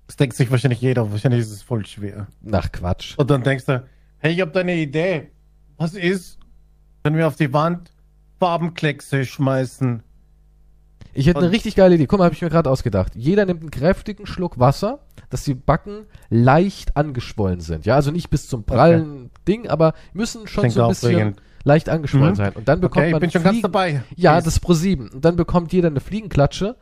Das 0.07 0.17
denkt 0.17 0.35
sich 0.35 0.51
wahrscheinlich 0.51 0.81
jeder. 0.81 1.09
Wahrscheinlich 1.11 1.41
ist 1.41 1.51
es 1.51 1.61
voll 1.61 1.85
schwer. 1.85 2.27
Ach, 2.51 2.71
Quatsch. 2.71 3.13
Und 3.17 3.29
dann 3.29 3.43
denkst 3.43 3.65
du, 3.65 3.83
hey, 4.17 4.33
ich 4.33 4.41
habe 4.41 4.51
da 4.51 4.59
eine 4.59 4.75
Idee. 4.75 5.29
Was 5.83 5.95
ist, 5.95 6.39
wenn 7.03 7.17
wir 7.17 7.27
auf 7.27 7.35
die 7.35 7.51
Wand 7.51 7.91
Farbenkleckse 8.39 9.25
schmeißen? 9.25 10.01
Ich 11.13 11.27
hätte 11.27 11.39
eine 11.39 11.51
richtig 11.51 11.75
geile 11.75 11.95
Idee. 11.95 12.07
Guck 12.07 12.19
mal, 12.19 12.25
habe 12.25 12.35
ich 12.35 12.41
mir 12.41 12.49
gerade 12.49 12.69
ausgedacht. 12.69 13.13
Jeder 13.17 13.45
nimmt 13.45 13.59
einen 13.59 13.69
kräftigen 13.69 14.25
Schluck 14.25 14.57
Wasser, 14.59 14.99
dass 15.29 15.43
die 15.43 15.53
Backen 15.55 16.05
leicht 16.29 16.95
angeschwollen 16.95 17.59
sind. 17.59 17.85
Ja, 17.85 17.95
also 17.95 18.11
nicht 18.11 18.29
bis 18.29 18.47
zum 18.47 18.63
prallen 18.63 19.29
Ding, 19.45 19.67
aber 19.67 19.93
müssen 20.13 20.47
schon 20.47 20.69
so 20.69 20.83
ein 20.83 20.89
bisschen 20.89 21.09
aufregend. 21.15 21.41
leicht 21.65 21.89
angeschwollen 21.89 22.29
Mhm. 22.31 22.35
sein. 22.35 22.53
Und 22.53 22.69
dann 22.69 22.79
bekommt 22.79 22.99
Okay, 23.01 23.07
ich 23.07 23.11
man 23.11 23.19
bin 23.19 23.31
schon 23.31 23.43
ganz 23.43 23.55
Fliegen- 23.55 23.63
dabei. 23.63 24.03
Ja, 24.15 24.39
das 24.39 24.61
Pro 24.61 24.71
7. 24.73 25.09
Und 25.09 25.25
dann 25.25 25.35
bekommt 25.35 25.73
jeder 25.73 25.89
eine 25.89 25.99
Fliegenklatsche. 25.99 26.77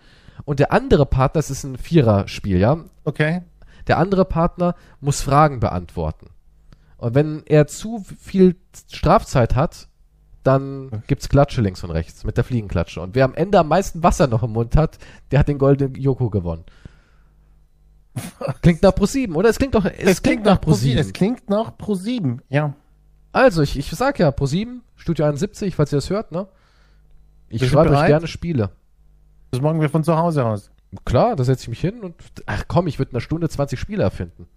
Und 0.45 0.59
der 0.59 0.71
andere 0.71 1.07
Partner, 1.07 1.39
das 1.39 1.49
ist 1.49 1.63
ein 1.63 1.77
Viererspiel, 1.79 2.57
ja. 2.59 2.77
Okay. 3.03 3.41
Der 3.87 3.97
andere 3.97 4.25
Partner 4.25 4.75
muss 4.99 5.21
Fragen 5.21 5.59
beantworten. 5.59 6.27
Und 7.01 7.15
wenn 7.15 7.41
er 7.47 7.65
zu 7.65 8.05
viel 8.19 8.55
Strafzeit 8.91 9.55
hat, 9.55 9.87
dann 10.43 11.03
gibt's 11.07 11.29
Klatsche 11.29 11.61
links 11.61 11.83
und 11.83 11.89
rechts 11.89 12.23
mit 12.23 12.37
der 12.37 12.43
Fliegenklatsche. 12.43 13.01
Und 13.01 13.15
wer 13.15 13.25
am 13.25 13.33
Ende 13.33 13.57
am 13.57 13.69
meisten 13.69 14.03
Wasser 14.03 14.27
noch 14.27 14.43
im 14.43 14.51
Mund 14.51 14.75
hat, 14.75 14.99
der 15.31 15.39
hat 15.39 15.47
den 15.47 15.57
goldenen 15.57 15.95
Joko 15.95 16.29
gewonnen. 16.29 16.63
Klingt 18.61 18.83
nach 18.83 18.93
Pro 18.93 19.07
7, 19.07 19.35
oder? 19.35 19.49
Es 19.49 19.57
klingt 19.57 19.73
doch, 19.73 19.83
es, 19.85 20.21
klingt, 20.21 20.45
nach 20.45 20.61
Pro 20.61 20.73
7. 20.73 20.99
Es 20.99 21.11
klingt 21.11 21.49
nach 21.49 21.75
Pro 21.75 21.95
7. 21.95 22.43
Ja. 22.49 22.75
Also, 23.31 23.63
ich, 23.63 23.79
ich 23.79 23.89
sag 23.89 24.19
ja, 24.19 24.29
Pro 24.29 24.45
7, 24.45 24.83
Studio 24.95 25.25
71, 25.25 25.75
falls 25.75 25.91
ihr 25.91 25.97
das 25.97 26.09
hört, 26.11 26.31
ne? 26.31 26.47
Ich 27.49 27.61
Bist 27.61 27.71
schreibe 27.71 27.97
euch 27.97 28.05
gerne 28.05 28.27
Spiele. 28.27 28.69
Das 29.49 29.59
machen 29.59 29.81
wir 29.81 29.89
von 29.89 30.03
zu 30.03 30.15
Hause 30.15 30.45
aus. 30.45 30.69
Klar, 31.03 31.35
da 31.35 31.43
setze 31.43 31.63
ich 31.63 31.69
mich 31.69 31.81
hin 31.81 32.01
und 32.01 32.13
ach 32.45 32.65
komm, 32.67 32.85
ich 32.85 32.99
würde 32.99 33.09
in 33.09 33.15
einer 33.15 33.21
Stunde 33.21 33.49
20 33.49 33.79
Spiele 33.79 34.03
erfinden. 34.03 34.47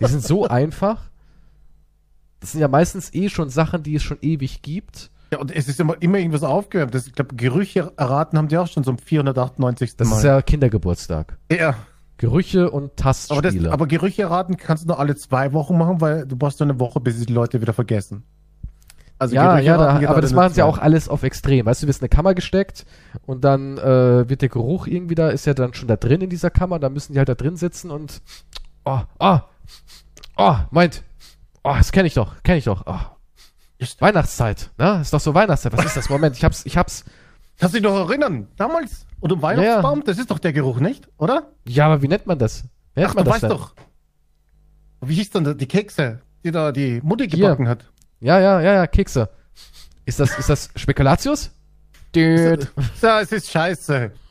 Die 0.00 0.06
sind 0.06 0.22
so 0.22 0.46
einfach. 0.48 1.08
Das 2.40 2.52
sind 2.52 2.60
ja 2.60 2.68
meistens 2.68 3.12
eh 3.14 3.28
schon 3.28 3.50
Sachen, 3.50 3.82
die 3.82 3.94
es 3.96 4.02
schon 4.02 4.18
ewig 4.20 4.62
gibt. 4.62 5.10
Ja, 5.32 5.38
und 5.38 5.54
es 5.54 5.68
ist 5.68 5.78
immer, 5.80 6.00
immer 6.00 6.18
irgendwas 6.18 6.42
aufgewärmt. 6.42 6.94
Das, 6.94 7.06
ich 7.06 7.12
glaube, 7.12 7.34
Gerüche 7.36 7.92
erraten 7.96 8.38
haben 8.38 8.48
die 8.48 8.56
auch 8.56 8.66
schon 8.68 8.84
zum 8.84 8.96
498. 8.98 9.96
Das 9.96 10.08
Mal. 10.08 10.16
ist 10.16 10.24
ja 10.24 10.42
Kindergeburtstag. 10.42 11.36
ja. 11.50 11.74
Gerüche 12.20 12.68
und 12.68 12.84
Aber, 12.84 12.90
das, 13.04 13.28
Tastspiele. 13.28 13.70
aber 13.70 13.86
Gerüche 13.86 14.22
erraten 14.22 14.56
kannst 14.56 14.82
du 14.82 14.88
nur 14.88 14.98
alle 14.98 15.14
zwei 15.14 15.52
Wochen 15.52 15.78
machen, 15.78 16.00
weil 16.00 16.26
du 16.26 16.34
brauchst 16.36 16.58
nur 16.58 16.68
eine 16.68 16.80
Woche, 16.80 16.98
bis 16.98 17.24
die 17.24 17.32
Leute 17.32 17.60
wieder 17.60 17.72
vergessen. 17.72 18.24
Also 19.20 19.36
ja, 19.36 19.52
Gerüche 19.52 19.66
ja, 19.66 19.76
da, 19.76 19.88
aber 19.90 20.08
alle 20.10 20.20
das 20.20 20.32
machen 20.32 20.52
sie 20.52 20.58
ja 20.58 20.64
auch 20.64 20.78
alles 20.78 21.08
auf 21.08 21.22
extrem. 21.22 21.66
Weißt 21.66 21.80
du, 21.80 21.86
du 21.86 21.88
wirst 21.88 22.00
in 22.00 22.06
eine 22.06 22.08
Kammer 22.08 22.34
gesteckt 22.34 22.86
und 23.26 23.44
dann 23.44 23.78
äh, 23.78 24.28
wird 24.28 24.42
der 24.42 24.48
Geruch 24.48 24.88
irgendwie 24.88 25.14
da, 25.14 25.28
ist 25.28 25.46
ja 25.46 25.54
dann 25.54 25.74
schon 25.74 25.86
da 25.86 25.94
drin 25.94 26.20
in 26.20 26.28
dieser 26.28 26.50
Kammer, 26.50 26.80
da 26.80 26.88
müssen 26.88 27.12
die 27.12 27.18
halt 27.20 27.28
da 27.28 27.36
drin 27.36 27.54
sitzen 27.54 27.92
und 27.92 28.20
oh, 28.84 29.00
oh, 29.20 29.38
oh, 30.36 30.56
meint, 30.72 31.04
oh, 31.68 31.74
das 31.76 31.92
kenne 31.92 32.08
ich 32.08 32.14
doch, 32.14 32.42
kenne 32.42 32.58
ich 32.58 32.64
doch. 32.64 32.84
Oh. 32.86 32.98
Weihnachtszeit, 34.00 34.70
ne? 34.78 35.00
Ist 35.00 35.12
doch 35.12 35.20
so 35.20 35.34
Weihnachtszeit. 35.34 35.76
Was 35.76 35.84
ist 35.84 35.96
das? 35.96 36.08
Moment, 36.08 36.36
ich 36.36 36.44
hab's, 36.44 36.66
ich 36.66 36.76
hab's. 36.76 37.04
Kannst 37.58 37.74
du 37.74 37.80
dich 37.80 37.88
noch 37.88 38.08
erinnern? 38.08 38.48
Damals? 38.56 39.06
Und 39.20 39.32
um 39.32 39.42
Weihnachtsbaum? 39.42 40.04
Das 40.04 40.18
ist 40.18 40.30
doch 40.30 40.38
der 40.38 40.52
Geruch, 40.52 40.80
nicht? 40.80 41.08
Oder? 41.16 41.52
Ja, 41.66 41.86
aber 41.86 42.02
wie 42.02 42.08
nennt 42.08 42.26
man 42.26 42.38
das? 42.38 42.64
Wie 42.94 43.00
nennt 43.00 43.10
Ach, 43.10 43.14
man 43.14 43.24
du 43.24 43.30
das 43.30 43.42
weißt 43.42 43.42
denn? 43.44 43.50
doch. 43.50 43.74
Wie 45.00 45.14
hieß 45.14 45.30
denn 45.30 45.58
die 45.58 45.66
Kekse, 45.66 46.20
die 46.44 46.50
da 46.50 46.72
die 46.72 47.00
Mutti 47.02 47.28
Hier. 47.28 47.38
gebacken 47.38 47.68
hat? 47.68 47.84
Ja, 48.20 48.40
ja, 48.40 48.60
ja, 48.60 48.74
ja, 48.74 48.86
Kekse. 48.86 49.28
Ist 50.04 50.20
das, 50.20 50.38
ist 50.38 50.48
das 50.48 50.70
Spekulatius? 50.74 51.50
Dude. 52.12 52.68
Ja, 53.02 53.20
es 53.20 53.32
ist 53.32 53.50
scheiße. 53.50 54.12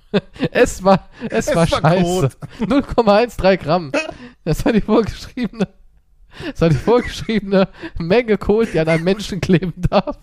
Es 0.51 0.81
war, 0.83 1.09
es, 1.29 1.49
Es 1.49 1.55
war, 1.55 1.69
war 1.69 1.81
scheiße. 1.81 2.29
0,13 2.61 3.57
Gramm. 3.61 3.91
Das 4.45 4.63
war 4.65 4.71
die 4.71 4.79
vorgeschriebene, 4.79 5.67
das 6.45 6.61
war 6.61 6.69
die 6.69 6.75
vorgeschriebene 6.75 7.67
Menge 7.97 8.37
Kohl, 8.37 8.65
die 8.65 8.79
an 8.79 8.87
einem 8.87 9.03
Menschen 9.03 9.41
kleben 9.41 9.73
darf. 9.89 10.17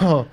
Oh. 0.00 0.24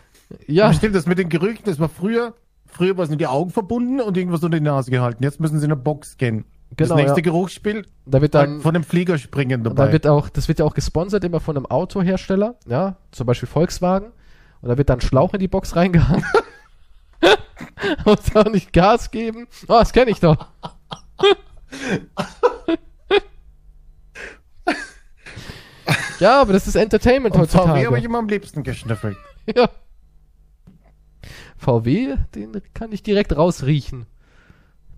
Ja, 0.48 0.74
stimmt, 0.74 0.96
das 0.96 1.06
mit 1.06 1.18
den 1.18 1.30
Gerüchen, 1.30 1.64
das 1.66 1.80
war 1.80 1.90
früher, 1.90 2.34
früher 2.66 2.98
war 2.98 3.04
es 3.04 3.10
nur 3.10 3.18
die 3.18 3.28
Augen 3.28 3.50
verbunden 3.50 4.00
und 4.00 4.16
irgendwas 4.18 4.44
unter 4.44 4.58
die 4.58 4.64
Nase 4.64 4.92
gehalten. 4.92 5.24
Jetzt 5.24 5.40
müssen 5.40 5.60
sie 5.60 5.66
in 5.66 5.72
eine 5.72 5.82
Box 5.82 6.18
gehen. 6.18 6.46
Genau, 6.76 6.90
das 6.90 6.98
nächste 6.98 7.20
ja. 7.20 7.24
Geruchsspiel 7.24 7.86
da 8.06 8.22
wird 8.22 8.36
dann, 8.36 8.62
von 8.62 8.76
dem 8.76 8.84
Flieger 8.84 9.18
springen 9.18 9.64
dabei. 9.64 9.88
da 9.88 9.92
wird 9.92 10.06
auch, 10.06 10.30
das 10.30 10.48
wird 10.48 10.60
ja 10.60 10.66
auch 10.66 10.76
gesponsert 10.76 11.24
immer 11.24 11.40
von 11.40 11.58
einem 11.58 11.66
Autohersteller, 11.66 12.56
ja, 12.68 12.98
zum 13.12 13.26
Beispiel 13.26 13.50
Volkswagen. 13.50 14.12
Und 14.62 14.70
da 14.70 14.78
wird 14.78 14.90
dann 14.90 15.02
Schlauch 15.02 15.34
in 15.34 15.40
die 15.40 15.48
Box 15.48 15.76
reingehangen. 15.76 16.26
Muss 18.06 18.36
auch 18.36 18.52
nicht 18.52 18.74
Gas 18.74 19.12
geben. 19.12 19.48
Oh, 19.68 19.80
das 19.80 19.94
kenne 19.94 20.12
ich 20.12 20.20
doch. 20.20 20.48
ja, 26.20 26.42
aber 26.42 26.54
das 26.54 26.68
ist 26.68 26.76
Entertainment 26.76 27.36
und 27.36 27.50
VW 27.50 27.58
habe 27.58 27.70
ich 27.80 27.86
heutzutage. 27.86 28.06
immer 28.06 28.20
am 28.20 28.28
liebsten 28.28 28.64
geschnüffelt. 28.64 29.18
Ja. 29.56 29.68
VW, 31.58 32.18
den 32.36 32.62
kann 32.76 32.92
ich 32.92 33.02
direkt 33.02 33.36
rausriechen. 33.36 34.06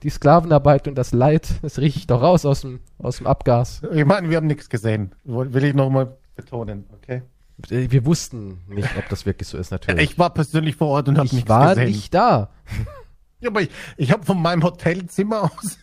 Die 0.03 0.09
Sklavenarbeit 0.09 0.89
und 0.89 0.95
das 0.95 1.13
Leid, 1.13 1.47
das 1.61 1.79
rieche 1.79 1.99
ich 1.99 2.07
doch 2.07 2.21
raus 2.21 2.45
aus 2.45 2.61
dem, 2.61 2.81
aus 2.97 3.19
dem 3.19 3.27
Abgas. 3.27 3.81
Ich 3.93 4.03
meine, 4.03 4.29
wir 4.29 4.35
haben 4.35 4.47
nichts 4.47 4.67
gesehen. 4.67 5.15
Will 5.23 5.63
ich 5.63 5.73
nochmal 5.73 6.17
betonen, 6.35 6.85
okay? 6.91 7.21
Äh, 7.69 7.91
Wir 7.91 8.05
wussten 8.05 8.61
nicht, 8.67 8.89
ob 8.97 9.07
das 9.09 9.25
wirklich 9.25 9.47
so 9.47 9.57
ist, 9.57 9.71
natürlich. 9.71 10.11
Ich 10.11 10.19
war 10.19 10.33
persönlich 10.33 10.75
vor 10.75 10.87
Ort 10.87 11.07
und 11.09 11.17
habe 11.17 11.27
Ich 11.27 11.33
nichts 11.33 11.49
war 11.49 11.75
gesehen. 11.75 11.87
nicht 11.91 12.13
da. 12.13 12.49
Ja, 13.39 13.49
aber 13.49 13.61
ich, 13.61 13.69
ich 13.97 14.11
habe 14.11 14.25
von 14.25 14.41
meinem 14.41 14.63
Hotelzimmer 14.63 15.43
aus 15.43 15.77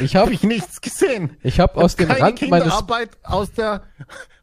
Ich 0.00 0.14
habe 0.16 0.26
habe 0.26 0.34
ich 0.34 0.42
nichts 0.42 0.80
gesehen. 0.80 1.36
ich 1.42 1.58
hab 1.60 1.76
aus 1.76 1.96
dem 1.96 2.10
Rand 2.10 2.20
meines 2.20 2.38
Kinderarbeit 2.38 3.10
aus 3.22 3.52
der 3.52 3.82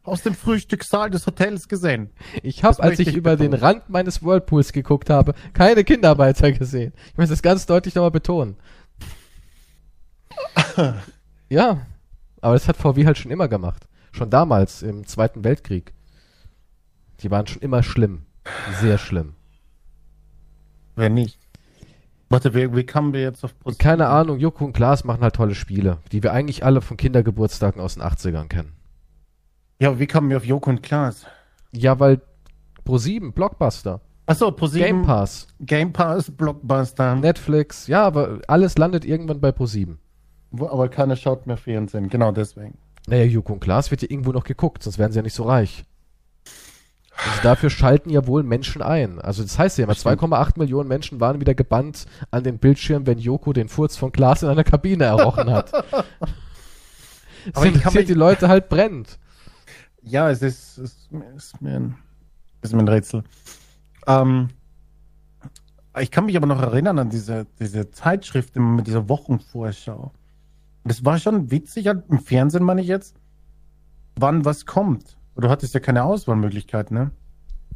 aus 0.02 0.22
dem 0.22 0.34
Frühstückssaal 0.34 1.10
des 1.10 1.26
Hotels 1.26 1.66
gesehen. 1.68 2.10
ich 2.42 2.62
habe 2.62 2.80
als 2.82 2.98
ich 3.00 3.08
ich 3.08 3.14
über 3.16 3.36
den 3.36 3.50
betonen. 3.50 3.74
Rand 3.76 3.88
meines 3.90 4.22
Whirlpools 4.22 4.72
geguckt 4.72 5.10
habe, 5.10 5.34
keine 5.52 5.82
Kinderarbeiter 5.84 6.52
gesehen. 6.52 6.92
Ich 7.10 7.16
möchte 7.16 7.32
das 7.32 7.42
ganz 7.42 7.66
deutlich 7.66 7.94
nochmal 7.96 8.12
betonen. 8.12 8.56
ja, 11.48 11.86
Aber 12.40 12.54
das 12.54 12.68
hat 12.68 12.76
VW 12.76 13.06
halt 13.06 13.18
schon 13.18 13.30
immer 13.32 13.48
gemacht. 13.48 13.88
Schon 14.12 14.30
damals, 14.30 14.82
im 14.82 15.06
Zweiten 15.06 15.44
Weltkrieg. 15.44 15.92
Die 17.20 17.30
waren 17.30 17.46
schon 17.46 17.62
immer 17.62 17.82
schlimm. 17.82 18.22
Sehr 18.80 18.98
schlimm. 18.98 19.34
Wer 20.94 21.10
nicht? 21.10 21.38
Warte, 22.28 22.54
wie, 22.54 22.74
wie 22.74 22.84
kamen 22.84 23.12
wir 23.12 23.20
jetzt 23.20 23.44
auf 23.44 23.56
Post 23.58 23.78
Keine 23.78 24.08
Ahnung, 24.08 24.38
Joko 24.38 24.64
und 24.64 24.72
Klaas 24.72 25.04
machen 25.04 25.22
halt 25.22 25.36
tolle 25.36 25.54
Spiele, 25.54 25.98
die 26.10 26.22
wir 26.22 26.32
eigentlich 26.32 26.64
alle 26.64 26.80
von 26.80 26.96
Kindergeburtstagen 26.96 27.80
aus 27.80 27.94
den 27.94 28.02
80ern 28.02 28.48
kennen. 28.48 28.72
Ja, 29.78 29.98
wie 29.98 30.06
kamen 30.06 30.30
wir 30.30 30.38
auf 30.38 30.44
Joko 30.44 30.70
und 30.70 30.82
Klaas? 30.82 31.26
Ja, 31.72 32.00
weil 32.00 32.20
Pro7, 32.84 33.32
Blockbuster. 33.32 34.00
Achso, 34.26 34.48
Pro7. 34.48 34.78
Game 34.78 35.02
Pass. 35.02 35.46
Game 35.60 35.92
Pass, 35.92 36.30
Blockbuster. 36.30 37.14
Netflix, 37.14 37.86
ja, 37.86 38.02
aber 38.02 38.40
alles 38.48 38.76
landet 38.76 39.04
irgendwann 39.04 39.40
bei 39.40 39.50
Pro7. 39.50 39.96
Aber 40.58 40.88
keiner 40.88 41.14
schaut 41.14 41.46
mehr 41.46 41.56
Fernsehen, 41.56 42.08
genau 42.08 42.32
deswegen. 42.32 42.78
Naja, 43.06 43.24
Joko 43.24 43.52
und 43.52 43.60
Klaas 43.60 43.90
wird 43.92 44.02
ja 44.02 44.10
irgendwo 44.10 44.32
noch 44.32 44.44
geguckt, 44.44 44.82
sonst 44.82 44.98
wären 44.98 45.12
sie 45.12 45.18
ja 45.18 45.22
nicht 45.22 45.34
so 45.34 45.44
reich. 45.44 45.84
Also 47.24 47.42
dafür 47.42 47.70
schalten 47.70 48.10
ja 48.10 48.26
wohl 48.26 48.42
Menschen 48.42 48.82
ein. 48.82 49.20
Also 49.20 49.42
das 49.42 49.58
heißt 49.58 49.78
ja 49.78 49.84
immer, 49.84 49.94
2,8 49.94 50.58
Millionen 50.58 50.88
Menschen 50.88 51.20
waren 51.20 51.40
wieder 51.40 51.54
gebannt 51.54 52.06
an 52.30 52.44
den 52.44 52.58
Bildschirm, 52.58 53.06
wenn 53.06 53.18
Joko 53.18 53.52
den 53.52 53.68
Furz 53.68 53.96
von 53.96 54.12
Klaas 54.12 54.42
in 54.42 54.48
einer 54.48 54.64
Kabine 54.64 55.04
errochen 55.04 55.50
hat. 55.50 55.72
Aber 57.54 57.64
das 57.64 57.64
interessiert 57.64 58.08
die 58.08 58.14
Leute 58.14 58.48
halt 58.48 58.68
brennend. 58.68 59.18
Ja, 60.02 60.30
es 60.30 60.42
ist, 60.42 60.78
es 60.78 61.08
ist, 61.10 61.60
mir, 61.60 61.74
ein, 61.74 61.96
ist 62.62 62.72
mir 62.72 62.80
ein 62.80 62.88
Rätsel. 62.88 63.24
Ähm, 64.06 64.50
ich 65.98 66.10
kann 66.10 66.26
mich 66.26 66.36
aber 66.36 66.46
noch 66.46 66.60
erinnern 66.60 66.98
an 66.98 67.10
diese, 67.10 67.46
diese 67.58 67.90
Zeitschrift 67.90 68.56
mit 68.56 68.86
dieser 68.86 69.08
Wochenvorschau. 69.08 70.12
Das 70.84 71.04
war 71.04 71.18
schon 71.18 71.50
witzig, 71.50 71.86
im 71.86 72.20
Fernsehen 72.20 72.62
meine 72.62 72.82
ich 72.82 72.86
jetzt, 72.86 73.16
wann 74.16 74.44
was 74.44 74.66
kommt. 74.66 75.16
Du 75.36 75.48
hattest 75.48 75.74
ja 75.74 75.80
keine 75.80 76.04
Auswahlmöglichkeit, 76.04 76.90
ne? 76.90 77.10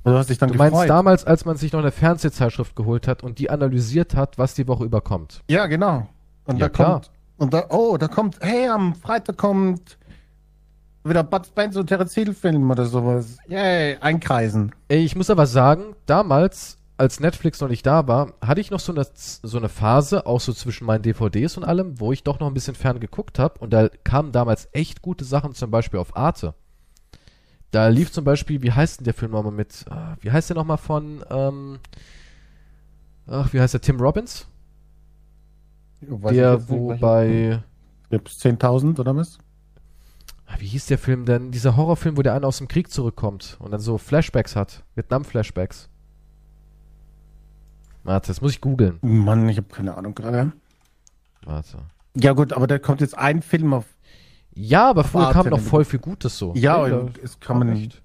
Du 0.04 0.12
hast 0.12 0.30
dich 0.30 0.38
dann 0.38 0.48
du 0.48 0.54
gefreut. 0.54 0.72
meinst 0.72 0.90
damals, 0.90 1.24
als 1.26 1.44
man 1.44 1.56
sich 1.56 1.72
noch 1.72 1.80
eine 1.80 1.90
Fernsehzeitschrift 1.90 2.74
geholt 2.74 3.06
hat 3.06 3.22
und 3.22 3.38
die 3.38 3.50
analysiert 3.50 4.14
hat, 4.16 4.38
was 4.38 4.54
die 4.54 4.66
Woche 4.66 4.84
überkommt. 4.84 5.42
Ja, 5.50 5.66
genau. 5.66 6.08
Und 6.44 6.58
ja, 6.58 6.66
da 6.66 6.68
klar. 6.70 6.92
kommt, 6.92 7.10
und 7.36 7.54
da, 7.54 7.66
oh, 7.68 7.96
da 7.98 8.08
kommt, 8.08 8.38
hey, 8.40 8.68
am 8.68 8.94
Freitag 8.94 9.36
kommt 9.36 9.98
wieder 11.04 11.22
Bud 11.22 11.46
Spencer 11.46 11.80
und 11.80 11.86
Terence 11.86 12.14
Hill 12.14 12.34
Film 12.34 12.70
oder 12.70 12.86
sowas. 12.86 13.36
Yay, 13.48 13.96
einkreisen. 14.00 14.72
Ey, 14.88 15.04
ich 15.04 15.16
muss 15.16 15.30
aber 15.30 15.46
sagen, 15.46 15.94
damals, 16.06 16.78
als 16.96 17.20
Netflix 17.20 17.60
noch 17.60 17.68
nicht 17.68 17.86
da 17.86 18.06
war, 18.06 18.34
hatte 18.42 18.60
ich 18.60 18.70
noch 18.70 18.80
so 18.80 18.92
eine, 18.92 19.06
so 19.14 19.58
eine 19.58 19.68
Phase, 19.68 20.26
auch 20.26 20.40
so 20.40 20.52
zwischen 20.52 20.86
meinen 20.86 21.02
DVDs 21.02 21.56
und 21.56 21.64
allem, 21.64 22.00
wo 22.00 22.12
ich 22.12 22.24
doch 22.24 22.40
noch 22.40 22.46
ein 22.46 22.54
bisschen 22.54 22.74
fern 22.74 23.00
geguckt 23.00 23.38
habe 23.38 23.58
und 23.60 23.72
da 23.72 23.88
kamen 24.04 24.32
damals 24.32 24.68
echt 24.72 25.02
gute 25.02 25.24
Sachen, 25.24 25.54
zum 25.54 25.70
Beispiel 25.70 26.00
auf 26.00 26.16
Arte. 26.16 26.54
Da 27.70 27.88
lief 27.88 28.10
zum 28.10 28.24
Beispiel, 28.24 28.62
wie 28.62 28.72
heißt 28.72 29.00
denn 29.00 29.04
der 29.04 29.14
Film 29.14 29.32
nochmal 29.32 29.52
mit, 29.52 29.84
ah, 29.90 30.16
wie 30.20 30.30
heißt 30.30 30.50
der 30.50 30.56
nochmal 30.56 30.78
von, 30.78 31.24
ähm, 31.30 31.78
ach, 33.26 33.52
wie 33.52 33.60
heißt 33.60 33.74
der, 33.74 33.80
Tim 33.80 34.00
Robbins? 34.00 34.46
der, 36.00 36.68
wo 36.68 36.96
bei... 36.96 37.62
Gibt 38.10 38.28
10.000 38.28 38.98
oder 38.98 39.14
was? 39.14 39.38
Ah, 40.46 40.56
wie 40.58 40.66
hieß 40.66 40.86
der 40.86 40.98
Film 40.98 41.26
denn? 41.26 41.52
Dieser 41.52 41.76
Horrorfilm, 41.76 42.16
wo 42.16 42.22
der 42.22 42.34
eine 42.34 42.46
aus 42.46 42.58
dem 42.58 42.66
Krieg 42.66 42.90
zurückkommt 42.90 43.56
und 43.60 43.70
dann 43.70 43.80
so 43.80 43.98
Flashbacks 43.98 44.56
hat. 44.56 44.82
Vietnam-Flashbacks. 44.96 45.88
Warte, 48.02 48.28
das 48.28 48.40
muss 48.40 48.52
ich 48.52 48.60
googeln. 48.60 48.98
Mann, 49.02 49.48
ich 49.48 49.58
habe 49.58 49.68
keine 49.68 49.96
Ahnung 49.96 50.14
gerade. 50.14 50.52
Warte. 51.44 51.78
Ja 52.16 52.32
gut, 52.32 52.52
aber 52.52 52.66
da 52.66 52.78
kommt 52.78 53.00
jetzt 53.00 53.16
ein 53.16 53.42
Film 53.42 53.72
auf 53.72 53.84
ja, 54.54 54.90
aber 54.90 55.04
früher 55.04 55.32
kam 55.32 55.48
noch 55.48 55.60
voll 55.60 55.84
viel 55.84 56.00
Gutes 56.00 56.36
so. 56.36 56.52
Ja, 56.54 56.86
ja 56.86 57.06
es 57.22 57.38
kann 57.40 57.58
man 57.58 57.72
nicht. 57.72 58.02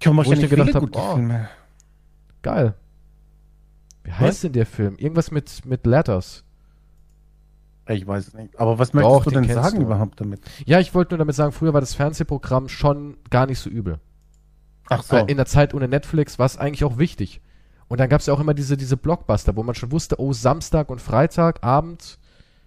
Kann 0.00 0.16
man 0.16 0.24
wahrscheinlich 0.24 0.50
gedacht 0.50 0.74
hab, 0.74 0.96
oh, 0.96 1.14
Filme. 1.14 1.48
Geil. 2.42 2.74
Wie 4.02 4.12
heißt 4.12 4.22
was? 4.22 4.40
denn 4.40 4.52
der 4.52 4.66
Film? 4.66 4.96
Irgendwas 4.96 5.30
mit, 5.30 5.64
mit 5.66 5.86
Letters. 5.86 6.44
Ich 7.86 8.06
weiß 8.06 8.28
es 8.28 8.34
nicht. 8.34 8.58
Aber 8.58 8.78
was 8.78 8.92
möchtest 8.92 9.14
Doch, 9.14 9.24
du 9.24 9.30
denn 9.30 9.48
sagen 9.48 9.78
du. 9.78 9.82
überhaupt 9.82 10.20
damit? 10.20 10.40
Ja, 10.64 10.80
ich 10.80 10.94
wollte 10.94 11.14
nur 11.14 11.18
damit 11.18 11.34
sagen, 11.34 11.52
früher 11.52 11.74
war 11.74 11.80
das 11.80 11.94
Fernsehprogramm 11.94 12.68
schon 12.68 13.16
gar 13.30 13.46
nicht 13.46 13.58
so 13.58 13.68
übel. 13.68 13.98
Ach 14.88 15.02
so. 15.02 15.16
Äh, 15.16 15.24
in 15.26 15.36
der 15.36 15.46
Zeit 15.46 15.74
ohne 15.74 15.88
Netflix 15.88 16.38
war 16.38 16.46
es 16.46 16.56
eigentlich 16.56 16.84
auch 16.84 16.98
wichtig. 16.98 17.40
Und 17.88 17.98
dann 17.98 18.08
gab 18.08 18.20
es 18.20 18.26
ja 18.26 18.34
auch 18.34 18.40
immer 18.40 18.54
diese, 18.54 18.76
diese 18.76 18.96
Blockbuster, 18.96 19.56
wo 19.56 19.62
man 19.64 19.74
schon 19.74 19.90
wusste, 19.90 20.20
oh, 20.20 20.32
Samstag 20.32 20.90
und 20.90 21.00
Freitag, 21.00 21.64
Abend. 21.64 22.18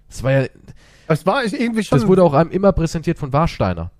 Das 0.10 0.24
war 0.24 0.32
ja, 0.32 0.48
es 1.08 1.26
war 1.26 1.44
irgendwie 1.44 1.84
schon. 1.84 2.00
Das 2.00 2.08
wurde 2.08 2.24
auch 2.24 2.34
einem 2.34 2.52
immer 2.52 2.72
präsentiert 2.72 3.18
von 3.18 3.34
Warsteiner. 3.34 3.92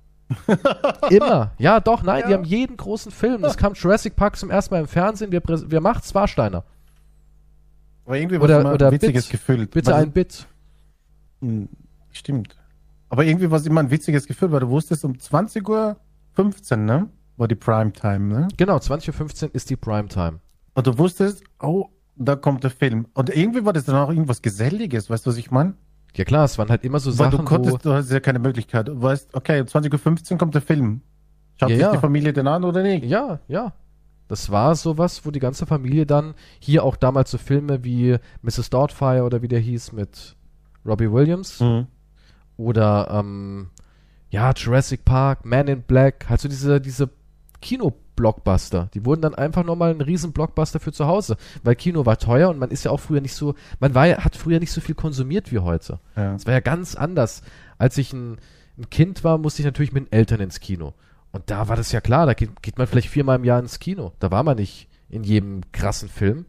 immer. 1.10 1.52
Ja, 1.58 1.80
doch, 1.80 2.04
nein, 2.04 2.22
ja. 2.22 2.28
die 2.28 2.34
haben 2.34 2.44
jeden 2.44 2.78
großen 2.78 3.12
Film. 3.12 3.42
Das 3.42 3.58
kam 3.58 3.74
Jurassic 3.74 4.16
Park 4.16 4.38
zum 4.38 4.50
ersten 4.50 4.74
Mal 4.74 4.82
im 4.82 4.88
Fernsehen. 4.88 5.32
Wir, 5.32 5.42
wir 5.44 5.82
macht's 5.82 6.16
Warsteiner. 6.16 6.64
Aber 8.06 8.18
irgendwie 8.18 8.40
war 8.40 8.46
oder, 8.46 8.74
oder 8.74 8.88
ein 8.88 8.94
witziges 8.94 9.26
Bit. 9.26 9.32
Gefühl. 9.32 9.68
Bitte 9.68 9.92
Was 9.92 9.98
ein 9.98 10.12
Bit. 10.12 10.48
Hm, 11.42 11.70
stimmt. 12.12 12.56
Aber 13.10 13.26
irgendwie 13.26 13.50
war 13.52 13.60
es 13.60 13.66
immer 13.66 13.82
ein 13.82 13.92
witziges 13.92 14.26
Gefühl, 14.26 14.52
weil 14.52 14.62
du 14.62 14.70
wusstest, 14.70 15.06
um 15.06 15.14
20.15 15.14 15.70
Uhr, 15.70 16.78
ne? 16.78 17.10
War 17.38 17.48
die 17.48 17.56
Primetime, 17.56 18.20
ne? 18.20 18.48
Genau, 18.58 18.78
20.15 18.78 19.44
Uhr 19.44 19.56
ist 19.56 19.70
die 19.70 19.76
Primetime. 19.76 20.40
Und 20.74 20.88
du 20.88 20.98
wusstest, 20.98 21.44
oh, 21.62 21.90
da 22.16 22.36
kommt 22.36 22.64
der 22.64 22.72
Film. 22.72 23.08
Und 23.14 23.30
irgendwie 23.30 23.66
war 23.66 23.74
das 23.74 23.86
dann 23.86 23.96
auch 23.96 24.10
irgendwas 24.10 24.42
Geselliges, 24.42 25.10
weißt 25.10 25.26
du, 25.26 25.30
was 25.30 25.38
ich 25.38 25.52
meine? 25.52 25.76
Ja 26.16 26.26
klar, 26.26 26.46
es 26.46 26.58
waren 26.58 26.70
halt 26.70 26.84
immer 26.84 27.00
so 27.00 27.10
Weil 27.12 27.32
Sachen, 27.32 27.40
du 27.40 27.44
konntest, 27.44 27.86
du 27.86 27.94
hast 27.94 28.12
ja 28.12 28.20
keine 28.20 28.40
Möglichkeit. 28.40 28.88
Du 28.88 29.02
weißt, 29.02 29.34
okay, 29.34 29.62
um 29.62 29.68
20.15 29.68 30.32
Uhr 30.34 30.38
kommt 30.38 30.54
der 30.54 30.62
Film. 30.62 31.02
Schaut 31.60 31.70
ja, 31.70 31.76
sich 31.76 31.82
ja. 31.82 31.92
die 31.92 31.98
Familie 31.98 32.34
den 32.34 32.48
an 32.48 32.64
oder 32.64 32.84
nicht? 32.84 33.06
Ja, 33.06 33.40
ja. 33.48 33.74
Das 34.28 34.52
war 34.52 34.76
sowas, 34.76 35.26
wo 35.26 35.32
die 35.32 35.40
ganze 35.40 35.66
Familie 35.66 36.06
dann, 36.06 36.34
hier 36.60 36.84
auch 36.84 36.96
damals 36.96 37.32
so 37.32 37.38
Filme 37.38 37.84
wie 37.84 38.18
Mrs. 38.42 38.70
Doubtfire 38.70 39.24
oder 39.24 39.42
wie 39.42 39.48
der 39.48 39.60
hieß 39.60 39.92
mit 39.92 40.36
Robbie 40.86 41.12
Williams. 41.12 41.60
Mhm. 41.60 41.88
Oder, 42.58 43.10
ähm, 43.12 43.70
ja, 44.30 44.52
Jurassic 44.56 45.06
Park, 45.06 45.46
Man 45.46 45.68
in 45.68 45.82
Black, 45.82 46.30
halt 46.30 46.42
so 46.42 46.48
diese, 46.48 46.80
diese 46.80 47.10
Kino 47.62 47.94
Blockbuster. 48.16 48.90
Die 48.94 49.06
wurden 49.06 49.22
dann 49.22 49.36
einfach 49.36 49.64
nochmal 49.64 49.92
ein 49.92 50.02
riesen 50.02 50.34
Blockbuster 50.34 50.80
für 50.80 50.92
zu 50.92 51.08
Hause, 51.08 51.38
weil 51.64 51.76
Kino 51.76 52.06
war 52.06 52.18
teuer 52.18 52.50
und 52.50 52.60
man 52.60 52.72
ist 52.72 52.86
ja 52.86 52.92
auch 52.92 53.00
früher 53.00 53.22
nicht 53.22 53.34
so, 53.34 53.56
man 53.80 53.96
war 53.96 54.08
ja, 54.08 54.24
hat 54.24 54.36
früher 54.36 54.60
nicht 54.60 54.72
so 54.72 54.82
viel 54.82 54.96
konsumiert 54.96 55.52
wie 55.52 55.60
heute. 55.60 56.00
Es 56.16 56.22
ja. 56.22 56.46
war 56.46 56.54
ja 56.54 56.60
ganz 56.60 56.96
anders. 56.96 57.42
Als 57.78 57.98
ich 57.98 58.14
ein, 58.14 58.38
ein, 58.78 58.90
Kind 58.90 59.24
war, 59.24 59.38
musste 59.38 59.62
ich 59.62 59.66
natürlich 59.66 59.92
mit 59.92 60.06
den 60.06 60.12
Eltern 60.12 60.40
ins 60.40 60.60
Kino. 60.60 60.94
Und 61.32 61.50
da 61.50 61.68
war 61.68 61.76
das 61.76 61.92
ja 61.92 62.02
klar, 62.02 62.26
da 62.26 62.34
geht, 62.34 62.62
geht 62.62 62.78
man 62.78 62.88
vielleicht 62.88 63.10
viermal 63.10 63.38
im 63.38 63.44
Jahr 63.44 63.60
ins 63.60 63.80
Kino. 63.80 64.14
Da 64.20 64.32
war 64.32 64.44
man 64.44 64.58
nicht 64.58 64.88
in 65.10 65.24
jedem 65.24 65.62
krassen 65.72 66.10
Film. 66.10 66.46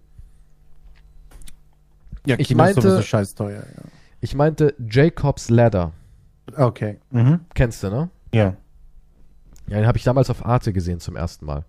Ja, 2.27 2.37
ich 2.39 2.49
Kino 2.49 2.59
meinte, 2.59 2.81
ist 2.81 2.85
sowieso 2.85 3.03
scheiß 3.03 3.35
teuer, 3.35 3.65
ja. 3.77 3.83
Ich 4.21 4.35
meinte 4.35 4.75
Jacob's 4.79 5.51
Ladder. 5.51 5.93
Okay. 6.57 6.99
Mhm. 7.11 7.41
Kennst 7.55 7.83
du, 7.83 7.91
ne? 7.91 8.11
Ja. 8.33 8.57
Ja, 9.67 9.79
den 9.79 9.87
habe 9.87 9.99
ich 9.99 10.05
damals 10.05 10.31
auf 10.31 10.45
Arte 10.45 10.73
gesehen 10.73 11.01
zum 11.01 11.17
ersten 11.17 11.47
Mal. 11.47 11.65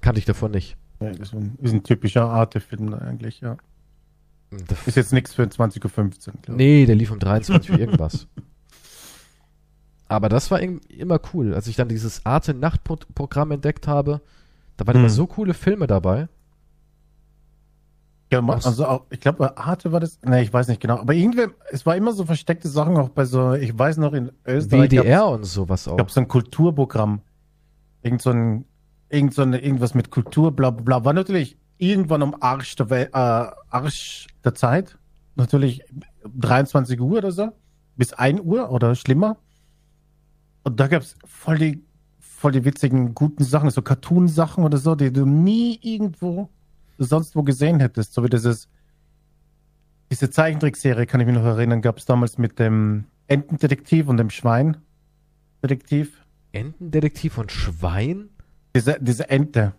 Kannte 0.00 0.18
ich 0.18 0.24
davon 0.24 0.50
nicht. 0.50 0.76
Ja, 1.00 1.08
ist 1.08 1.32
ein, 1.32 1.56
ist 1.62 1.72
ein 1.72 1.82
typischer 1.82 2.28
Arte-Film 2.28 2.94
eigentlich, 2.94 3.40
ja. 3.40 3.56
Das 4.50 4.86
ist 4.86 4.96
jetzt 4.96 5.12
nichts 5.12 5.34
für 5.34 5.42
20.15 5.42 6.28
Uhr. 6.28 6.54
Nee, 6.54 6.86
der 6.86 6.94
lief 6.94 7.10
um 7.10 7.18
23 7.18 7.70
Uhr 7.70 7.78
irgendwas. 7.78 8.26
Aber 10.08 10.28
das 10.28 10.50
war 10.50 10.60
immer 10.60 11.20
cool. 11.34 11.54
Als 11.54 11.66
ich 11.66 11.76
dann 11.76 11.88
dieses 11.88 12.24
Arte-Nachtprogramm 12.24 13.50
entdeckt 13.50 13.86
habe, 13.86 14.22
da 14.78 14.86
waren 14.86 14.94
hm. 14.94 15.02
immer 15.02 15.10
so 15.10 15.26
coole 15.26 15.52
Filme 15.52 15.86
dabei. 15.86 16.28
Ja, 18.30 18.46
also 18.46 18.86
auch, 18.86 19.06
ich 19.08 19.20
glaube, 19.20 19.56
Arte 19.56 19.90
war 19.90 20.00
das, 20.00 20.20
ne, 20.22 20.42
ich 20.42 20.52
weiß 20.52 20.68
nicht 20.68 20.82
genau, 20.82 20.98
aber 20.98 21.14
irgendwie, 21.14 21.46
es 21.70 21.86
war 21.86 21.96
immer 21.96 22.12
so 22.12 22.26
versteckte 22.26 22.68
Sachen 22.68 22.96
auch 22.98 23.08
bei 23.08 23.24
so, 23.24 23.54
ich 23.54 23.76
weiß 23.76 23.96
noch 23.96 24.12
in 24.12 24.32
Österreich. 24.46 24.90
WDR 24.90 25.26
und 25.28 25.44
sowas 25.44 25.88
auch. 25.88 25.92
Ich 25.92 25.96
glaube, 25.96 26.12
so 26.12 26.20
ein 26.20 26.28
Kulturprogramm. 26.28 27.22
Irgend 28.02 28.20
so 28.20 28.30
ein, 28.30 28.66
irgend 29.08 29.32
so 29.32 29.42
eine, 29.42 29.58
irgendwas 29.62 29.94
mit 29.94 30.10
Kultur, 30.10 30.52
bla, 30.52 30.70
bla, 30.70 30.82
bla. 30.82 31.04
War 31.06 31.14
natürlich 31.14 31.56
irgendwann 31.78 32.22
am 32.22 32.36
Arsch 32.38 32.76
der, 32.76 32.90
Welt, 32.90 33.08
äh, 33.14 33.46
Arsch 33.70 34.26
der 34.44 34.54
Zeit. 34.54 34.98
Natürlich 35.36 35.82
23 36.38 37.00
Uhr 37.00 37.18
oder 37.18 37.32
so. 37.32 37.52
Bis 37.96 38.12
1 38.12 38.42
Uhr 38.42 38.70
oder 38.70 38.94
schlimmer. 38.94 39.38
Und 40.64 40.78
da 40.80 40.86
gab's 40.86 41.16
voll 41.24 41.56
die, 41.56 41.82
voll 42.18 42.52
die 42.52 42.64
witzigen, 42.64 43.14
guten 43.14 43.42
Sachen, 43.42 43.70
so 43.70 43.80
Cartoon-Sachen 43.80 44.64
oder 44.64 44.76
so, 44.76 44.94
die 44.94 45.12
du 45.12 45.24
nie 45.24 45.78
irgendwo 45.82 46.50
sonst 46.98 47.36
wo 47.36 47.42
gesehen 47.42 47.80
hättest. 47.80 48.12
So 48.12 48.24
wie 48.24 48.28
dieses, 48.28 48.68
diese 50.10 50.30
Zeichentrickserie, 50.30 51.06
kann 51.06 51.20
ich 51.20 51.26
mich 51.26 51.36
noch 51.36 51.44
erinnern, 51.44 51.82
gab 51.82 51.98
es 51.98 52.04
damals 52.04 52.38
mit 52.38 52.58
dem 52.58 53.04
Entendetektiv 53.26 54.08
und 54.08 54.16
dem 54.16 54.30
Schweindetektiv. 54.30 56.24
Entendetektiv 56.52 57.38
und 57.38 57.52
Schwein? 57.52 58.30
Diese, 58.74 58.96
diese 59.00 59.28
Ente 59.28 59.74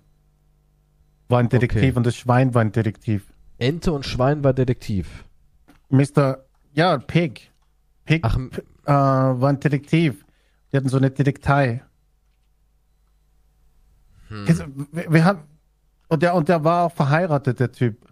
war 1.28 1.40
ein 1.40 1.50
Detektiv 1.50 1.82
okay. 1.82 1.94
und 1.94 2.06
das 2.06 2.16
Schwein 2.16 2.54
war 2.54 2.62
ein 2.62 2.72
Detektiv. 2.72 3.34
Ente 3.58 3.92
und 3.92 4.06
Schwein 4.06 4.44
war 4.44 4.54
Detektiv. 4.54 5.26
Mr. 5.90 6.46
Ja, 6.74 6.98
Pig. 6.98 7.52
Pig. 8.06 8.22
Ach, 8.24 8.38
äh, 8.38 8.92
war 8.92 9.50
ein 9.50 9.60
Detektiv. 9.60 10.26
Die 10.72 10.78
hatten 10.78 10.90
so 10.90 10.98
eine 10.98 11.12
Detektei. 11.12 11.84
Hm. 14.30 14.46
Jetzt, 14.48 14.64
Wir, 14.92 15.12
wir 15.12 15.26
haben, 15.26 15.44
und, 16.10 16.22
der, 16.22 16.36
und 16.36 16.50
der 16.50 16.64
war 16.64 16.86
auch 16.86 16.92
verheiratet, 16.92 17.60
der 17.60 17.72
Typ. 17.72 18.06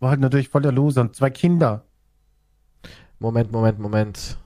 War 0.00 0.10
halt 0.10 0.20
natürlich 0.20 0.48
voll 0.48 0.62
der 0.62 0.72
Loser. 0.72 1.00
Und 1.00 1.16
zwei 1.16 1.30
Kinder. 1.30 1.82
Moment, 3.18 3.50
Moment, 3.50 3.80
Moment. 3.80 4.38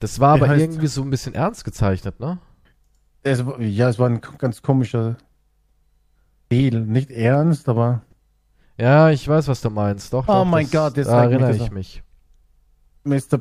Das 0.00 0.20
war 0.20 0.36
Wie 0.38 0.42
aber 0.42 0.56
irgendwie 0.56 0.88
so 0.88 1.02
ein 1.02 1.10
bisschen 1.10 1.34
ernst 1.34 1.64
gezeichnet, 1.64 2.20
ne? 2.20 2.38
Es, 3.22 3.42
ja, 3.58 3.88
es 3.88 3.98
war 3.98 4.10
ein 4.10 4.20
ganz 4.20 4.60
komischer 4.60 5.16
Deal. 6.50 6.80
Nicht 6.80 7.10
ernst, 7.10 7.68
aber 7.68 8.02
Ja, 8.76 9.10
ich 9.10 9.26
weiß, 9.26 9.48
was 9.48 9.60
du 9.60 9.70
meinst. 9.70 10.12
Doch, 10.12 10.24
Oh 10.28 10.32
doch, 10.32 10.44
mein 10.44 10.68
Gott, 10.70 10.96
jetzt 10.96 11.06
da 11.06 11.22
erinnere 11.22 11.54
ich 11.56 11.70
mich. 11.70 12.02
Mr. 13.04 13.40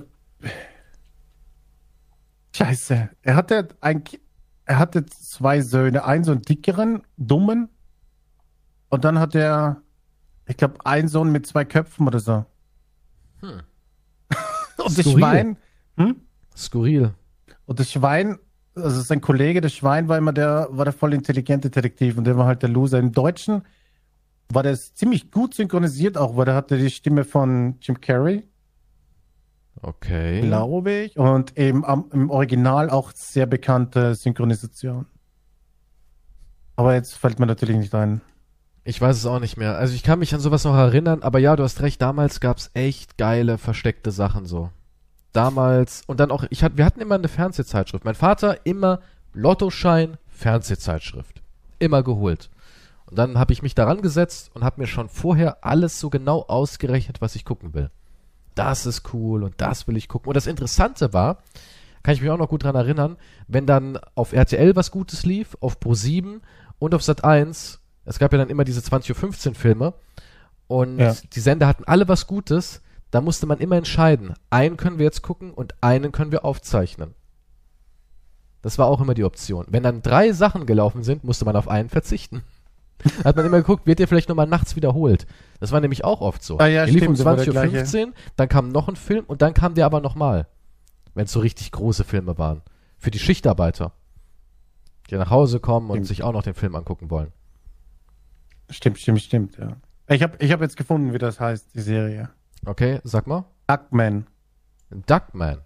Scheiße. 2.55 3.09
Er 3.23 3.35
hatte 3.35 3.69
ein, 3.81 4.03
er 4.71 4.79
hatte 4.79 5.05
zwei 5.05 5.59
Söhne. 5.59 6.05
Einen 6.05 6.23
so 6.23 6.31
einen 6.31 6.43
dickeren, 6.43 7.01
dummen. 7.17 7.67
Und 8.87 9.03
dann 9.03 9.19
hat 9.19 9.35
er, 9.35 9.81
ich 10.47 10.55
glaube, 10.55 10.85
einen 10.85 11.09
Sohn 11.09 11.29
mit 11.29 11.45
zwei 11.45 11.65
Köpfen 11.65 12.07
oder 12.07 12.19
so. 12.21 12.45
Hm. 13.41 13.61
Und 14.85 14.97
das. 14.97 15.11
Schwein, 15.11 15.57
hm? 15.97 16.21
Skurril. 16.55 17.13
Und 17.65 17.81
das 17.81 17.91
Schwein, 17.91 18.39
also 18.73 19.01
sein 19.01 19.19
Kollege, 19.19 19.59
das 19.59 19.73
Schwein 19.73 20.07
war 20.07 20.17
immer 20.17 20.31
der, 20.31 20.69
war 20.71 20.85
der 20.85 20.93
voll 20.93 21.13
intelligente 21.13 21.69
Detektiv 21.69 22.17
und 22.17 22.23
der 22.23 22.37
war 22.37 22.45
halt 22.45 22.61
der 22.61 22.69
Loser. 22.69 22.97
Im 22.97 23.11
Deutschen 23.11 23.63
war 24.53 24.63
das 24.63 24.95
ziemlich 24.95 25.31
gut 25.31 25.53
synchronisiert 25.53 26.17
auch, 26.17 26.37
weil 26.37 26.45
der 26.45 26.55
hatte 26.55 26.77
die 26.77 26.89
Stimme 26.89 27.25
von 27.25 27.75
Jim 27.81 27.99
Carrey, 27.99 28.47
Okay. 29.81 30.41
glaube 30.41 30.91
ich. 30.91 31.17
Und 31.17 31.57
eben 31.57 31.83
am, 31.85 32.05
im 32.11 32.29
Original 32.29 32.89
auch 32.89 33.11
sehr 33.13 33.45
bekannte 33.45 34.15
Synchronisation. 34.15 35.05
Aber 36.75 36.93
jetzt 36.93 37.15
fällt 37.15 37.39
mir 37.39 37.47
natürlich 37.47 37.77
nicht 37.77 37.93
ein. 37.93 38.21
Ich 38.83 38.99
weiß 38.99 39.15
es 39.15 39.25
auch 39.25 39.39
nicht 39.39 39.57
mehr. 39.57 39.77
Also 39.77 39.93
ich 39.93 40.03
kann 40.03 40.19
mich 40.19 40.33
an 40.33 40.39
sowas 40.39 40.63
noch 40.63 40.75
erinnern, 40.75 41.21
aber 41.21 41.39
ja, 41.39 41.55
du 41.55 41.63
hast 41.63 41.81
recht, 41.81 42.01
damals 42.01 42.39
gab's 42.39 42.71
echt 42.73 43.17
geile, 43.17 43.57
versteckte 43.57 44.11
Sachen 44.11 44.45
so. 44.45 44.71
Damals, 45.33 46.03
und 46.07 46.19
dann 46.19 46.31
auch, 46.31 46.43
ich 46.49 46.63
hatte, 46.63 46.77
wir 46.77 46.85
hatten 46.85 46.99
immer 46.99 47.15
eine 47.15 47.27
Fernsehzeitschrift. 47.27 48.03
Mein 48.03 48.15
Vater 48.15 48.65
immer 48.65 48.99
Lottoschein, 49.33 50.17
Fernsehzeitschrift. 50.27 51.41
Immer 51.79 52.03
geholt. 52.03 52.49
Und 53.05 53.17
dann 53.17 53.37
habe 53.37 53.53
ich 53.53 53.61
mich 53.61 53.75
daran 53.75 54.01
gesetzt 54.01 54.51
und 54.53 54.63
habe 54.63 54.81
mir 54.81 54.87
schon 54.87 55.09
vorher 55.09 55.63
alles 55.63 55.99
so 55.99 56.09
genau 56.09 56.43
ausgerechnet, 56.47 57.21
was 57.21 57.35
ich 57.35 57.45
gucken 57.45 57.73
will. 57.73 57.91
Das 58.55 58.85
ist 58.85 59.13
cool 59.13 59.43
und 59.43 59.55
das 59.57 59.87
will 59.87 59.97
ich 59.97 60.07
gucken. 60.07 60.27
Und 60.29 60.35
das 60.35 60.47
Interessante 60.47 61.13
war, 61.13 61.43
kann 62.03 62.13
ich 62.13 62.21
mich 62.21 62.29
auch 62.29 62.37
noch 62.37 62.49
gut 62.49 62.63
dran 62.63 62.75
erinnern, 62.75 63.17
wenn 63.47 63.65
dann 63.65 63.99
auf 64.15 64.33
RTL 64.33 64.75
was 64.75 64.91
Gutes 64.91 65.23
lief, 65.25 65.55
auf 65.61 65.77
Pro7 65.79 66.41
und 66.79 66.95
auf 66.95 67.01
Sat1, 67.01 67.77
es 68.05 68.19
gab 68.19 68.31
ja 68.31 68.39
dann 68.39 68.49
immer 68.49 68.63
diese 68.63 68.81
20.15 68.81 69.49
Uhr 69.49 69.55
Filme 69.55 69.93
und 70.67 70.99
Ja. 70.99 71.15
die 71.33 71.39
Sender 71.39 71.67
hatten 71.67 71.83
alle 71.85 72.07
was 72.07 72.27
Gutes, 72.27 72.81
da 73.11 73.21
musste 73.21 73.45
man 73.45 73.59
immer 73.59 73.75
entscheiden, 73.75 74.33
einen 74.49 74.77
können 74.77 74.97
wir 74.97 75.05
jetzt 75.05 75.21
gucken 75.21 75.51
und 75.51 75.75
einen 75.81 76.11
können 76.11 76.31
wir 76.31 76.43
aufzeichnen. 76.45 77.13
Das 78.61 78.77
war 78.77 78.87
auch 78.87 79.01
immer 79.01 79.13
die 79.13 79.23
Option. 79.23 79.65
Wenn 79.69 79.83
dann 79.83 80.01
drei 80.01 80.31
Sachen 80.33 80.65
gelaufen 80.65 81.03
sind, 81.03 81.23
musste 81.23 81.45
man 81.45 81.55
auf 81.55 81.67
einen 81.67 81.89
verzichten. 81.89 82.43
Hat 83.23 83.35
man 83.35 83.45
immer 83.45 83.57
geguckt, 83.57 83.87
wird 83.87 83.99
der 83.99 84.07
vielleicht 84.07 84.29
nochmal 84.29 84.47
nachts 84.47 84.75
wiederholt. 84.75 85.25
Das 85.59 85.71
war 85.71 85.81
nämlich 85.81 86.03
auch 86.03 86.21
oft 86.21 86.43
so. 86.43 86.57
Ah 86.59 86.67
ja, 86.67 86.85
der 86.85 86.93
lief 86.93 87.07
um 87.07 87.15
stimmt, 87.15 87.19
das 87.19 87.25
war 87.25 87.35
der 87.35 87.45
20.15 87.45 88.07
Uhr, 88.07 88.13
dann 88.35 88.49
kam 88.49 88.69
noch 88.69 88.87
ein 88.87 88.95
Film 88.95 89.25
und 89.27 89.41
dann 89.41 89.53
kam 89.53 89.73
der 89.73 89.85
aber 89.85 90.01
nochmal. 90.01 90.47
Wenn 91.13 91.25
es 91.25 91.31
so 91.31 91.39
richtig 91.39 91.71
große 91.71 92.03
Filme 92.03 92.37
waren. 92.37 92.61
Für 92.97 93.11
die 93.11 93.19
Schichtarbeiter. 93.19 93.93
Die 95.09 95.15
nach 95.15 95.29
Hause 95.29 95.59
kommen 95.59 95.89
und 95.89 95.97
Stimmt. 95.97 96.07
sich 96.07 96.23
auch 96.23 96.31
noch 96.31 96.43
den 96.43 96.53
Film 96.53 96.75
angucken 96.75 97.09
wollen. 97.09 97.33
Stimmt, 98.69 98.99
stimmt, 98.99 99.21
stimmt, 99.21 99.57
ja. 99.57 99.75
Ich 100.07 100.23
habe 100.23 100.37
ich 100.39 100.51
hab 100.51 100.61
jetzt 100.61 100.77
gefunden, 100.77 101.13
wie 101.13 101.17
das 101.17 101.39
heißt, 101.39 101.75
die 101.75 101.81
Serie. 101.81 102.29
Okay, 102.65 102.99
sag 103.03 103.27
mal. 103.27 103.45
Duckman. 103.67 104.27
Duckman. 104.89 105.59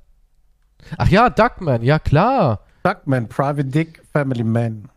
Ach 0.97 1.09
ja, 1.09 1.29
Duckman, 1.29 1.81
ja 1.81 1.99
klar. 1.99 2.61
Duckman, 2.83 3.27
Private 3.27 3.65
Dick, 3.65 4.03
Family 4.11 4.43
Man. 4.43 4.89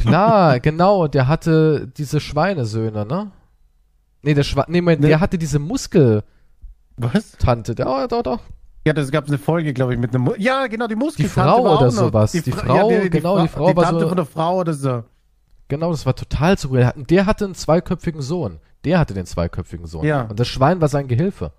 Klar, 0.00 0.60
genau, 0.60 1.06
der 1.08 1.28
hatte 1.28 1.86
diese 1.96 2.20
Schweinesöhne, 2.20 3.04
ne? 3.06 3.30
Nee, 4.22 4.34
der 4.34 4.42
Schwe 4.42 4.64
nee, 4.68 4.80
Moment, 4.80 5.00
Nee. 5.02 5.08
der 5.08 5.20
hatte 5.20 5.38
diese 5.38 5.58
Muskeltante. 5.58 6.24
Was? 6.96 7.36
Der, 7.74 7.86
oh, 7.88 8.06
doch, 8.08 8.22
doch. 8.22 8.40
Ja, 8.86 8.92
das 8.92 9.10
gab 9.10 9.26
eine 9.28 9.38
Folge, 9.38 9.72
glaube 9.72 9.94
ich, 9.94 9.98
mit 10.00 10.14
einem. 10.14 10.24
Mu 10.24 10.32
ja, 10.38 10.66
genau, 10.66 10.86
die 10.86 10.94
Muskeltante. 10.96 11.40
Frau 11.52 11.64
war 11.64 11.70
auch 11.72 11.80
oder 11.80 11.90
sowas. 11.90 12.32
Die 12.32 12.40
Fra- 12.42 12.66
Frau, 12.66 12.88
genau, 12.88 13.42
die 13.42 13.48
Fra- 13.48 13.58
Frau 13.58 13.70
die 13.70 13.76
war 13.76 13.84
Tante 13.84 14.00
so- 14.00 14.08
von 14.08 14.16
der 14.16 14.26
Frau 14.26 14.58
oder 14.58 14.72
so. 14.74 15.04
Genau, 15.68 15.90
das 15.90 16.04
war 16.04 16.14
total 16.16 16.58
surreal. 16.58 16.92
Der 16.96 17.26
hatte 17.26 17.44
einen 17.44 17.54
zweiköpfigen 17.54 18.20
Sohn. 18.22 18.58
Der 18.84 18.98
hatte 18.98 19.14
den 19.14 19.26
zweiköpfigen 19.26 19.86
Sohn. 19.86 20.04
Ja. 20.04 20.22
Und 20.22 20.40
das 20.40 20.48
Schwein 20.48 20.80
war 20.80 20.88
sein 20.88 21.06
Gehilfe. 21.08 21.52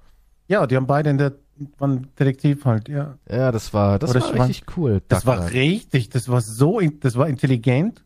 Ja, 0.47 0.67
die 0.67 0.75
haben 0.75 0.87
beide 0.87 1.09
in 1.11 1.17
der 1.17 1.33
waren 1.77 2.07
Detektiv 2.19 2.65
halt, 2.65 2.89
ja. 2.89 3.17
Ja, 3.29 3.51
das 3.51 3.71
war, 3.73 3.99
das 3.99 4.09
Oder 4.09 4.21
war 4.21 4.27
Schwein. 4.29 4.41
richtig 4.47 4.65
cool. 4.77 5.01
Das 5.07 5.25
war 5.27 5.35
Duckman. 5.35 5.53
richtig, 5.53 6.09
das 6.09 6.27
war 6.27 6.41
so, 6.41 6.79
das 6.99 7.15
war 7.15 7.27
intelligent, 7.27 8.03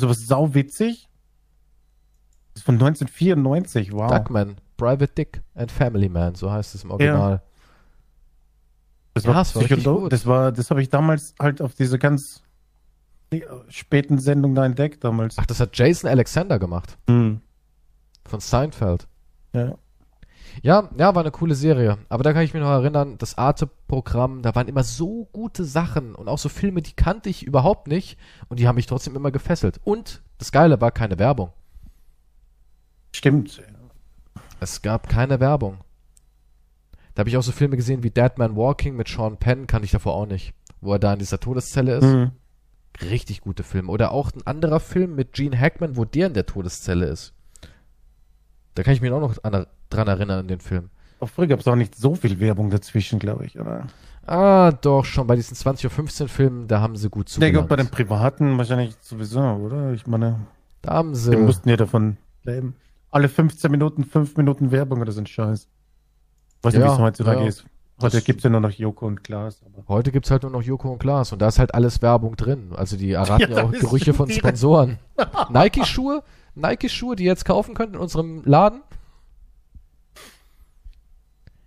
das 0.00 0.08
war 0.08 0.14
sauwitzig. 0.14 1.08
Das 2.54 2.62
ist 2.62 2.64
von 2.66 2.74
1994, 2.76 3.92
wow. 3.92 4.10
Duckman, 4.10 4.56
Private 4.76 5.08
Dick 5.14 5.42
and 5.54 5.70
Family 5.70 6.08
Man, 6.08 6.34
so 6.34 6.50
heißt 6.50 6.74
es 6.74 6.84
im 6.84 6.90
Original. 6.90 7.42
Das 9.14 9.24
Ja, 9.24 9.34
war, 9.34 9.42
es 9.42 9.54
war 9.56 9.62
Psycholo- 9.62 10.00
gut. 10.02 10.12
das 10.12 10.26
war, 10.26 10.52
das 10.52 10.70
habe 10.70 10.82
ich 10.82 10.88
damals 10.90 11.34
halt 11.40 11.60
auf 11.62 11.74
diese 11.74 11.98
ganz 11.98 12.42
späten 13.68 14.18
Sendung 14.18 14.54
da 14.54 14.64
entdeckt 14.64 15.02
damals. 15.04 15.36
Ach, 15.38 15.46
das 15.46 15.58
hat 15.60 15.76
Jason 15.76 16.08
Alexander 16.08 16.58
gemacht. 16.58 16.96
Hm. 17.08 17.40
Von 18.26 18.40
Seinfeld. 18.40 19.06
Ja. 19.52 19.76
Ja, 20.62 20.90
ja, 20.98 21.14
war 21.14 21.22
eine 21.22 21.30
coole 21.30 21.54
Serie. 21.54 21.98
Aber 22.08 22.22
da 22.22 22.32
kann 22.32 22.42
ich 22.42 22.54
mich 22.54 22.62
noch 22.62 22.70
erinnern, 22.70 23.18
das 23.18 23.38
Arte-Programm, 23.38 24.42
da 24.42 24.54
waren 24.54 24.68
immer 24.68 24.82
so 24.82 25.28
gute 25.32 25.64
Sachen 25.64 26.14
und 26.14 26.28
auch 26.28 26.38
so 26.38 26.48
Filme, 26.48 26.82
die 26.82 26.94
kannte 26.94 27.28
ich 27.28 27.42
überhaupt 27.42 27.88
nicht 27.88 28.18
und 28.48 28.58
die 28.58 28.66
haben 28.66 28.76
mich 28.76 28.86
trotzdem 28.86 29.16
immer 29.16 29.30
gefesselt. 29.30 29.80
Und 29.84 30.22
das 30.38 30.52
Geile 30.52 30.80
war 30.80 30.90
keine 30.90 31.18
Werbung. 31.18 31.52
Stimmt. 33.14 33.62
Es 34.60 34.82
gab 34.82 35.08
keine 35.08 35.40
Werbung. 35.40 35.78
Da 37.14 37.20
habe 37.20 37.30
ich 37.30 37.36
auch 37.36 37.42
so 37.42 37.52
Filme 37.52 37.76
gesehen 37.76 38.02
wie 38.02 38.10
Dead 38.10 38.32
Man 38.36 38.56
Walking 38.56 38.96
mit 38.96 39.08
Sean 39.08 39.38
Penn, 39.38 39.66
kannte 39.66 39.86
ich 39.86 39.90
davor 39.90 40.14
auch 40.14 40.26
nicht. 40.26 40.52
Wo 40.80 40.92
er 40.92 40.98
da 40.98 41.14
in 41.14 41.18
dieser 41.18 41.40
Todeszelle 41.40 41.96
ist. 41.96 42.04
Hm. 42.04 42.32
Richtig 43.00 43.40
gute 43.40 43.62
Filme. 43.62 43.90
Oder 43.90 44.12
auch 44.12 44.32
ein 44.32 44.46
anderer 44.46 44.80
Film 44.80 45.14
mit 45.14 45.32
Gene 45.32 45.58
Hackman, 45.58 45.96
wo 45.96 46.04
der 46.04 46.26
in 46.26 46.34
der 46.34 46.46
Todeszelle 46.46 47.06
ist. 47.06 47.35
Da 48.76 48.82
kann 48.84 48.92
ich 48.94 49.00
mich 49.00 49.10
auch 49.10 49.20
noch 49.20 49.34
an, 49.42 49.66
dran 49.90 50.06
erinnern 50.08 50.38
an 50.40 50.48
den 50.48 50.60
Film. 50.60 50.90
Auch 51.18 51.28
früher 51.28 51.46
gab 51.48 51.60
es 51.60 51.66
auch 51.66 51.74
nicht 51.76 51.94
so 51.96 52.14
viel 52.14 52.38
Werbung 52.40 52.70
dazwischen, 52.70 53.18
glaube 53.18 53.46
ich, 53.46 53.58
oder? 53.58 53.86
Ah, 54.26 54.70
doch, 54.72 55.04
schon 55.04 55.26
bei 55.26 55.34
diesen 55.36 55.56
20.15 55.56 56.22
Uhr 56.22 56.28
Filmen, 56.28 56.68
da 56.68 56.80
haben 56.80 56.96
sie 56.96 57.08
gut 57.08 57.28
Ich 57.30 57.38
denke, 57.38 57.58
auch 57.58 57.62
zugelangt. 57.62 57.68
bei 57.68 57.76
den 57.76 57.90
Privaten 57.90 58.58
wahrscheinlich 58.58 58.94
sowieso, 59.00 59.40
oder? 59.40 59.92
Ich 59.92 60.06
meine, 60.06 60.40
Da 60.82 60.92
haben 60.94 61.12
die 61.12 61.18
sie. 61.18 61.36
mussten 61.36 61.68
ja 61.68 61.76
davon 61.76 62.16
leben. 62.44 62.74
Alle 63.10 63.28
15 63.28 63.70
Minuten, 63.70 64.04
5 64.04 64.36
Minuten 64.36 64.70
Werbung 64.72 65.00
oder 65.00 65.12
so 65.12 65.20
ein 65.20 65.26
Scheiß. 65.26 65.68
Weiß 66.62 66.74
nicht, 66.74 66.82
Ja, 66.82 66.88
wie 66.90 66.92
es 66.94 66.98
heutzutage 66.98 67.40
ja. 67.42 67.46
ist. 67.46 67.64
Heute 68.00 68.16
Das- 68.18 68.24
gibt 68.24 68.40
es 68.40 68.44
ja 68.44 68.50
nur 68.50 68.60
noch 68.60 68.70
Joko 68.70 69.06
und 69.06 69.24
Klaas. 69.24 69.62
Heute 69.88 70.12
gibt's 70.12 70.30
halt 70.30 70.42
nur 70.42 70.52
noch 70.52 70.62
Joko 70.62 70.92
und 70.92 70.98
Klaas 70.98 71.32
und 71.32 71.40
da 71.40 71.48
ist 71.48 71.58
halt 71.58 71.74
alles 71.74 72.02
Werbung 72.02 72.36
drin. 72.36 72.72
Also 72.74 72.96
die 72.96 73.12
erraten 73.12 73.50
Ja, 73.52 73.58
ja, 73.58 73.64
auch 73.64 73.72
Gerüche 73.72 74.12
von 74.12 74.28
Sponsoren. 74.30 74.98
Nike-Schuhe, 75.50 76.22
Nike-Schuhe, 76.54 77.16
die 77.16 77.24
ihr 77.24 77.30
jetzt 77.30 77.44
kaufen 77.46 77.74
könnt 77.74 77.94
in 77.94 78.00
unserem 78.00 78.42
Laden. 78.44 78.82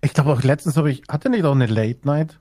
ich 0.02 0.14
glaube 0.14 0.32
auch 0.32 0.44
letztens 0.44 0.78
habe 0.78 0.92
ich, 0.92 1.04
hatte 1.10 1.30
nicht 1.30 1.44
auch 1.46 1.52
eine 1.56 1.66
Late 1.66 2.02
Night? 2.06 2.40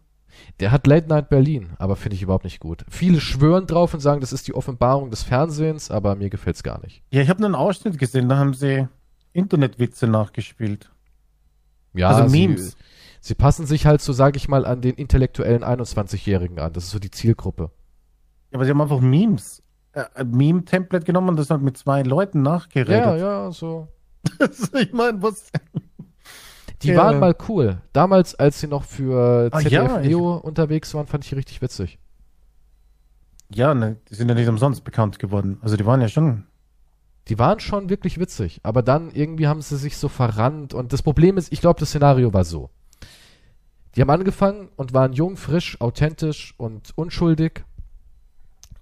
Der 0.61 0.71
hat 0.71 0.87
Late 0.87 1.09
Night 1.09 1.29
Berlin, 1.31 1.71
aber 1.79 1.97
finde 1.97 2.15
ich 2.15 2.23
überhaupt 2.23 2.45
nicht 2.45 2.61
gut. 2.61 2.85
Viele 2.89 3.21
schwören 3.21 3.67
drauf 3.67 3.95
und 3.95 4.01
sagen, 4.01 4.21
das 4.21 4.33
ist 4.33 4.47
die 4.47 4.55
Offenbarung 4.55 5.11
des 5.11 5.23
Fernsehens, 5.25 5.91
aber 5.91 6.15
mir 6.15 6.31
gefällt's 6.31 6.63
gar 6.63 6.81
nicht. 6.83 7.03
Ja, 7.11 7.23
ich 7.23 7.29
habe 7.29 7.45
einen 7.45 7.55
Ausschnitt 7.57 7.99
gesehen, 7.99 8.29
da 8.29 8.37
haben 8.37 8.55
sie 8.55 8.87
Internetwitze 9.33 10.07
nachgespielt. 10.07 10.91
Ja, 11.95 12.11
Also 12.11 12.31
Memes. 12.31 12.73
Sie 12.73 12.77
passen 13.37 13.67
sich 13.67 13.87
halt 13.87 14.01
so, 14.01 14.13
sage 14.13 14.37
ich 14.37 14.49
mal, 14.49 14.65
an 14.67 14.81
den 14.81 14.95
intellektuellen 14.95 15.63
21-Jährigen 15.65 16.59
an. 16.59 16.73
Das 16.73 16.85
ist 16.85 16.91
so 16.91 16.99
die 16.99 17.11
Zielgruppe. 17.11 17.71
Aber 18.53 18.65
sie 18.65 18.71
haben 18.71 18.81
einfach 18.81 19.01
Memes, 19.01 19.63
äh, 19.93 20.05
ein 20.15 20.31
Meme-Template 20.31 21.05
genommen 21.05 21.31
und 21.31 21.37
das 21.39 21.51
halt 21.51 21.63
mit 21.63 21.77
zwei 21.77 22.03
Leuten 22.03 22.43
nachgeredet. 22.43 23.05
Ja, 23.05 23.17
ja, 23.17 23.51
so. 23.53 23.89
ich 24.81 24.93
meine, 24.93 25.23
was? 25.23 25.51
Die 26.83 26.89
Ja. 26.89 26.97
waren 26.97 27.19
mal 27.19 27.35
cool. 27.49 27.83
Damals, 27.93 28.35
als 28.37 28.61
sie 28.61 28.69
noch 28.69 28.85
für 28.85 29.49
Ah, 29.53 29.59
ZDF 29.59 29.73
ja, 29.73 30.01
ich- 30.01 30.09
Neo 30.09 30.37
unterwegs 30.37 30.95
waren, 30.95 31.07
fand 31.07 31.25
ich 31.25 31.31
die 31.31 31.37
richtig 31.37 31.61
witzig. 31.61 31.99
Ja, 33.53 33.75
ne, 33.75 33.97
die 34.11 34.15
sind 34.15 34.29
ja 34.29 34.35
nicht 34.35 34.49
umsonst 34.49 34.85
bekannt 34.85 35.19
geworden. 35.19 35.59
Also 35.63 35.77
die 35.77 35.87
waren 35.87 36.01
ja 36.01 36.09
schon. 36.09 36.45
Die 37.29 37.39
waren 37.39 37.61
schon 37.61 37.91
wirklich 37.91 38.19
witzig, 38.19 38.61
aber 38.63 38.83
dann 38.83 39.11
irgendwie 39.11 39.49
haben 39.49 39.61
sie 39.61 39.77
sich 39.77 39.99
so 39.99 40.09
verrannt 40.09 40.73
und 40.73 40.95
das 40.95 41.03
Problem 41.03 41.37
ist, 41.37 41.53
ich 41.53 41.61
glaube, 41.61 41.79
das 41.79 41.91
Szenario 41.91 42.33
war 42.33 42.45
so. 42.45 42.71
Die 43.99 44.03
haben 44.03 44.11
angefangen 44.11 44.69
und 44.77 44.95
waren 44.95 45.13
jung, 45.13 45.37
frisch, 45.37 45.81
authentisch 45.81 46.55
und 46.57 46.93
unschuldig. 46.95 47.65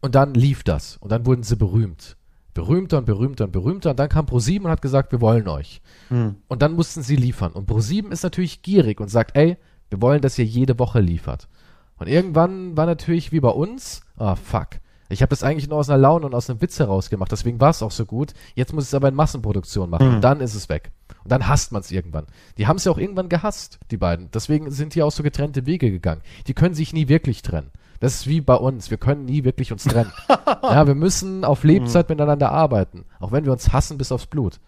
Und 0.02 0.14
dann 0.14 0.34
lief 0.34 0.62
das. 0.62 0.98
Und 0.98 1.10
dann 1.10 1.24
wurden 1.24 1.42
sie 1.42 1.56
berühmt. 1.56 2.18
Berühmter 2.52 2.98
und 2.98 3.06
berühmter 3.06 3.44
und 3.44 3.50
berühmter. 3.50 3.92
Und 3.92 3.98
dann 3.98 4.10
kam 4.10 4.26
Pro7 4.26 4.60
und 4.64 4.68
hat 4.68 4.82
gesagt, 4.82 5.12
wir 5.12 5.22
wollen 5.22 5.48
euch. 5.48 5.80
Hm. 6.08 6.36
Und 6.48 6.60
dann 6.60 6.74
mussten 6.74 7.00
sie 7.00 7.16
liefern. 7.16 7.52
Und 7.52 7.66
Pro7 7.66 8.10
ist 8.10 8.24
natürlich 8.24 8.60
gierig 8.60 9.00
und 9.00 9.08
sagt, 9.08 9.34
ey, 9.38 9.56
wir 9.88 10.02
wollen, 10.02 10.20
dass 10.20 10.38
ihr 10.38 10.44
jede 10.44 10.78
Woche 10.78 11.00
liefert. 11.00 11.48
Und 11.96 12.08
irgendwann 12.08 12.76
war 12.76 12.84
natürlich 12.84 13.32
wie 13.32 13.40
bei 13.40 13.48
uns, 13.48 14.02
ah 14.18 14.36
fuck, 14.36 14.80
ich 15.08 15.22
habe 15.22 15.30
das 15.30 15.42
eigentlich 15.42 15.66
nur 15.66 15.78
aus 15.78 15.88
einer 15.88 15.98
Laune 15.98 16.26
und 16.26 16.34
aus 16.34 16.50
einem 16.50 16.60
Witz 16.60 16.78
heraus 16.78 17.08
gemacht, 17.08 17.32
deswegen 17.32 17.58
war 17.58 17.70
es 17.70 17.82
auch 17.82 17.90
so 17.90 18.04
gut. 18.04 18.34
Jetzt 18.54 18.74
muss 18.74 18.84
ich 18.84 18.88
es 18.90 18.94
aber 18.94 19.08
in 19.08 19.14
Massenproduktion 19.14 19.88
machen 19.88 20.08
Mhm. 20.08 20.14
und 20.16 20.20
dann 20.20 20.40
ist 20.40 20.54
es 20.54 20.68
weg. 20.68 20.90
Und 21.26 21.32
dann 21.32 21.48
hasst 21.48 21.72
man 21.72 21.80
es 21.80 21.90
irgendwann. 21.90 22.28
Die 22.56 22.68
haben 22.68 22.76
es 22.76 22.84
ja 22.84 22.92
auch 22.92 22.98
irgendwann 22.98 23.28
gehasst, 23.28 23.80
die 23.90 23.96
beiden. 23.96 24.30
Deswegen 24.30 24.70
sind 24.70 24.94
die 24.94 25.02
auch 25.02 25.10
so 25.10 25.24
getrennte 25.24 25.66
Wege 25.66 25.90
gegangen. 25.90 26.20
Die 26.46 26.54
können 26.54 26.76
sich 26.76 26.92
nie 26.92 27.08
wirklich 27.08 27.42
trennen. 27.42 27.72
Das 27.98 28.14
ist 28.14 28.26
wie 28.28 28.40
bei 28.40 28.54
uns. 28.54 28.92
Wir 28.92 28.96
können 28.96 29.24
nie 29.24 29.42
wirklich 29.42 29.72
uns 29.72 29.82
trennen. 29.82 30.12
ja, 30.28 30.86
wir 30.86 30.94
müssen 30.94 31.44
auf 31.44 31.64
Lebzeit 31.64 32.08
miteinander 32.08 32.52
arbeiten, 32.52 33.06
auch 33.18 33.32
wenn 33.32 33.44
wir 33.44 33.50
uns 33.50 33.72
hassen 33.72 33.98
bis 33.98 34.12
aufs 34.12 34.28
Blut. 34.28 34.60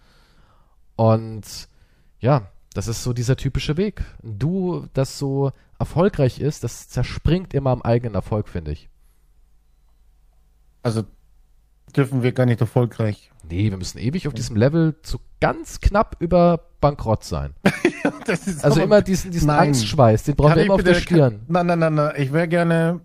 Und 0.97 1.69
ja, 2.19 2.51
das 2.75 2.89
ist 2.89 3.05
so 3.05 3.13
dieser 3.13 3.37
typische 3.37 3.77
Weg. 3.77 4.03
Ein 4.25 4.41
Duo, 4.41 4.87
das 4.95 5.17
so 5.17 5.53
erfolgreich 5.79 6.41
ist, 6.41 6.65
das 6.65 6.89
zerspringt 6.89 7.55
immer 7.55 7.71
am 7.71 7.83
eigenen 7.83 8.17
Erfolg, 8.17 8.49
finde 8.49 8.73
ich. 8.73 8.89
Also 10.83 11.05
dürfen 11.99 12.23
wir 12.23 12.33
gar 12.33 12.47
nicht 12.47 12.61
erfolgreich. 12.61 13.31
Nee, 13.51 13.71
wir 13.71 13.77
müssen 13.77 13.99
ewig 13.99 14.29
auf 14.29 14.35
diesem 14.35 14.57
Level 14.57 14.95
zu 15.03 15.19
ganz 15.41 15.81
knapp 15.81 16.17
über 16.21 16.61
Bankrott 16.81 17.25
sein. 17.25 17.55
Also 18.63 18.83
immer 18.83 19.01
diesen, 19.01 19.31
diesen 19.31 19.47
Nein. 19.47 19.69
Angstschweiß, 19.69 20.25
den 20.25 20.37
brauchen 20.37 20.51
Kann 20.51 20.59
wir 20.59 20.65
immer 20.67 20.75
auf 20.75 20.83
der 20.83 20.95
Stirn. 20.95 21.41
Nein, 21.49 21.67
nein, 21.67 21.79
nein, 21.79 21.95
nein. 21.95 22.13
Ich 22.19 22.31
wäre 22.31 22.47
gerne 22.47 23.01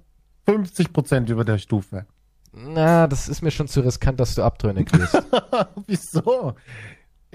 50% 0.48 1.30
über 1.30 1.46
der 1.46 1.58
Stufe. 1.58 2.06
Na, 2.52 3.08
das 3.08 3.30
ist 3.30 3.42
mir 3.42 3.52
schon 3.52 3.70
zu 3.70 3.80
riskant, 3.80 4.20
dass 4.20 4.36
du 4.36 4.44
abtrünnig 4.44 4.92
bist. 4.92 5.24
Wieso? 5.88 6.56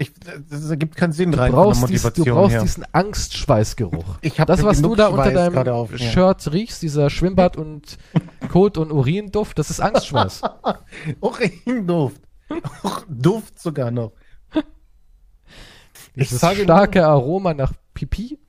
Ich, 0.01 0.13
das 0.49 0.69
ergibt 0.69 0.95
keinen 0.95 1.11
Sinn 1.11 1.33
Du 1.33 1.37
rein 1.39 1.51
brauchst, 1.51 1.81
von 1.81 1.89
der 1.91 1.99
dies, 1.99 2.13
du 2.13 2.23
brauchst 2.23 2.53
her. 2.53 2.61
diesen 2.61 2.85
Angstschweißgeruch. 2.93 4.17
Ich 4.21 4.39
hab 4.39 4.47
Das, 4.47 4.61
ja 4.61 4.65
was 4.65 4.81
du 4.81 4.95
da 4.95 5.07
unter 5.07 5.25
Schweiß 5.25 5.53
deinem 5.53 5.67
auf. 5.67 5.97
Shirt 5.97 6.51
riechst, 6.53 6.81
dieser 6.81 7.09
Schwimmbad- 7.09 7.57
und 7.57 7.97
Kot- 8.49 8.77
und 8.77 8.91
Urinduft, 8.93 9.59
das 9.59 9.69
ist 9.69 9.81
Angstschweiß. 9.81 10.41
Urinduft. 11.19 12.21
Duft 13.09 13.59
sogar 13.59 13.91
noch. 13.91 14.13
Dieses 16.15 16.39
starke 16.39 17.05
Aroma 17.05 17.53
nach 17.53 17.73
Pipi. 17.93 18.39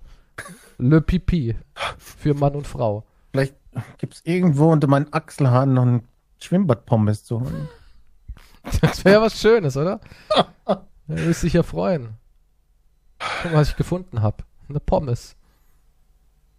Le 0.79 1.01
Pipi. 1.01 1.57
Für 1.99 2.35
Mann 2.35 2.55
und 2.55 2.67
Frau. 2.67 3.05
Vielleicht 3.33 3.55
gibt 3.99 4.15
es 4.15 4.21
irgendwo 4.25 4.71
unter 4.73 4.87
meinen 4.87 5.13
Achselhaaren 5.13 5.75
noch 5.75 5.85
ein 5.85 6.03
Schwimmbadpommes 6.41 7.25
zu 7.25 7.41
holen. 7.41 7.69
Das 8.81 9.05
wäre 9.05 9.17
ja 9.17 9.23
was 9.23 9.39
Schönes, 9.41 9.77
oder? 9.77 10.01
Da 11.11 11.17
wirst 11.25 11.43
dich 11.43 11.53
ja 11.55 11.63
freuen. 11.63 12.15
Guck 13.43 13.53
mal, 13.53 13.59
was 13.61 13.71
ich 13.71 13.77
gefunden 13.77 14.23
habe. 14.23 14.45
Eine 14.69 14.81
Pommes. 14.81 15.35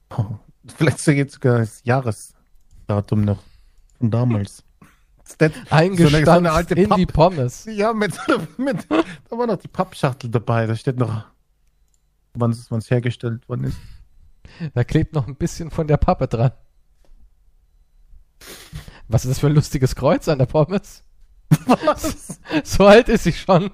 Oh, 0.09 0.25
vielleicht 0.67 1.05
jetzt 1.07 1.33
sogar 1.35 1.59
das 1.59 1.81
Jahresdatum 1.85 3.21
noch 3.21 3.41
von 3.97 4.11
damals. 4.11 4.63
Das- 5.37 5.51
Eingestampft 5.69 6.25
so 6.25 6.31
eine 6.31 6.51
alte 6.51 6.73
in 6.75 6.89
Papp- 6.89 6.97
die 6.97 7.05
Pommes. 7.05 7.65
Ja, 7.65 7.93
mit, 7.93 8.13
mit, 8.57 8.85
da 8.89 9.37
war 9.37 9.47
noch 9.47 9.55
die 9.57 9.69
Pappschachtel 9.69 10.29
dabei. 10.29 10.65
Da 10.67 10.75
steht 10.75 10.97
noch, 10.97 11.23
wann 12.33 12.51
es 12.51 12.91
hergestellt 12.91 13.47
worden 13.47 13.63
ist. 13.65 13.77
Da 14.73 14.83
klebt 14.83 15.13
noch 15.15 15.27
ein 15.27 15.37
bisschen 15.37 15.71
von 15.71 15.87
der 15.87 15.95
Pappe 15.97 16.27
dran. 16.27 16.51
Was 19.07 19.23
ist 19.23 19.31
das 19.31 19.39
für 19.39 19.47
ein 19.47 19.53
lustiges 19.55 19.95
Kreuz 19.95 20.27
an 20.27 20.39
der 20.39 20.45
Pommes? 20.47 21.03
Was? 21.65 22.39
So 22.65 22.85
alt 22.85 23.07
ist 23.09 23.23
sie 23.23 23.33
schon. 23.33 23.71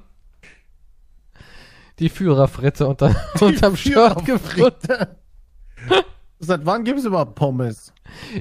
Die 1.99 2.09
Führerfritte 2.09 2.87
unter, 2.87 3.15
unterm 3.41 3.75
Shirt 3.75 4.23
gefunden. 4.25 5.07
Seit 6.39 6.65
wann 6.65 6.83
gibt 6.83 6.99
es 6.99 7.05
überhaupt 7.05 7.35
Pommes? 7.35 7.91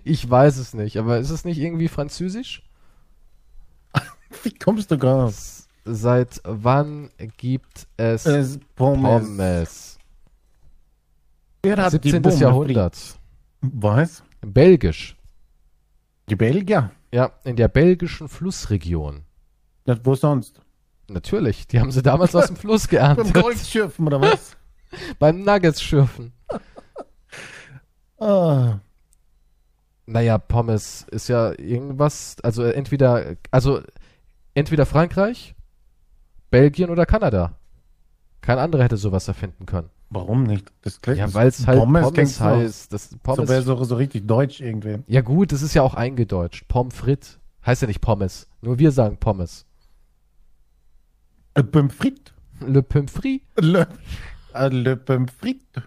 Ich 0.04 0.28
weiß 0.28 0.58
es 0.58 0.74
nicht, 0.74 0.98
aber 0.98 1.18
ist 1.18 1.30
es 1.30 1.44
nicht 1.44 1.58
irgendwie 1.58 1.88
französisch? 1.88 2.62
Wie 4.42 4.52
kommst 4.52 4.90
du 4.90 4.98
gar 4.98 5.28
S- 5.28 5.66
Seit 5.84 6.40
wann 6.44 7.10
gibt 7.38 7.86
es 7.96 8.26
es 8.26 8.58
Pommes? 8.74 9.26
Pommes? 9.26 9.98
Wer 11.62 11.76
hat 11.78 11.92
die 12.04 12.10
17. 12.10 12.22
Pommes 12.22 12.40
Jahrhundert. 12.40 13.18
Was? 13.62 14.22
Belgisch. 14.42 15.16
Die 16.28 16.36
Belgier? 16.36 16.90
Ja, 17.12 17.32
in 17.44 17.56
der 17.56 17.68
belgischen 17.68 18.28
Flussregion. 18.28 19.22
Das, 19.84 20.00
wo 20.02 20.14
sonst? 20.14 20.60
Natürlich, 21.08 21.66
die 21.68 21.80
haben 21.80 21.92
sie 21.92 22.02
damals 22.02 22.34
aus 22.34 22.46
dem 22.48 22.56
Fluss 22.56 22.88
Beim 22.88 22.90
geerntet. 23.16 23.34
Goldschürfen 23.34 24.06
oder 24.06 24.20
was? 24.20 24.56
Beim 25.18 25.42
Nuggets-Schürfen. 25.42 26.32
ah, 28.18 28.78
Naja, 30.06 30.38
Pommes 30.38 31.06
ist 31.10 31.28
ja 31.28 31.52
irgendwas, 31.58 32.36
also 32.42 32.62
entweder, 32.64 33.36
also 33.50 33.80
entweder 34.54 34.86
Frankreich, 34.86 35.54
Belgien 36.50 36.90
oder 36.90 37.06
Kanada. 37.06 37.56
Kein 38.40 38.58
anderer 38.58 38.84
hätte 38.84 38.96
sowas 38.96 39.26
erfinden 39.26 39.66
können. 39.66 39.90
warum 40.10 40.44
nicht? 40.44 40.72
Das 40.82 41.00
klingt 41.00 41.18
Ja, 41.18 41.34
weil 41.34 41.48
es 41.48 41.66
halt 41.66 41.80
Pommes, 41.80 42.36
so- 42.36 42.44
heißt. 42.44 42.92
Das 42.92 43.10
So 43.10 43.16
Pommes. 43.22 43.48
wäre 43.48 43.62
so, 43.62 43.82
so 43.82 43.96
richtig 43.96 44.26
deutsch 44.28 44.60
irgendwie. 44.60 44.98
ja 45.08 45.20
gut, 45.20 45.50
das 45.50 45.62
ist 45.62 45.74
ja 45.74 45.82
auch 45.82 45.94
eingedeutscht. 45.94 46.68
Pommes 46.68 46.94
frites. 46.94 47.40
Heißt 47.64 47.82
ja 47.82 47.88
nicht 47.88 48.00
Pommes. 48.00 48.46
Nur 48.60 48.78
wir 48.78 48.92
sagen 48.92 49.16
Pommes. 49.18 49.65
Le 51.56 51.62
frites. 51.90 52.32
Le 52.60 52.82
Pommes 52.82 53.08
frites. 53.08 53.42
Le, 53.58 53.86
äh, 54.54 54.68
le 54.68 54.96
frites. 55.40 55.82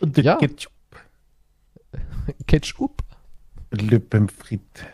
Und 0.00 0.16
der 0.16 0.24
Ja. 0.24 0.36
Ketchup. 0.36 0.72
Ketchup. 2.46 3.02
Le 3.72 4.00
Pommes 4.00 4.32
frites. 4.32 4.84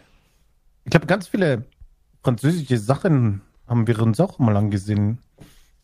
Ich 0.84 0.90
glaube, 0.90 1.06
ganz 1.06 1.28
viele 1.28 1.64
französische 2.22 2.78
Sachen 2.78 3.42
haben 3.66 3.86
wir 3.86 4.00
uns 4.00 4.20
auch 4.20 4.38
mal 4.38 4.56
angesehen. 4.56 5.18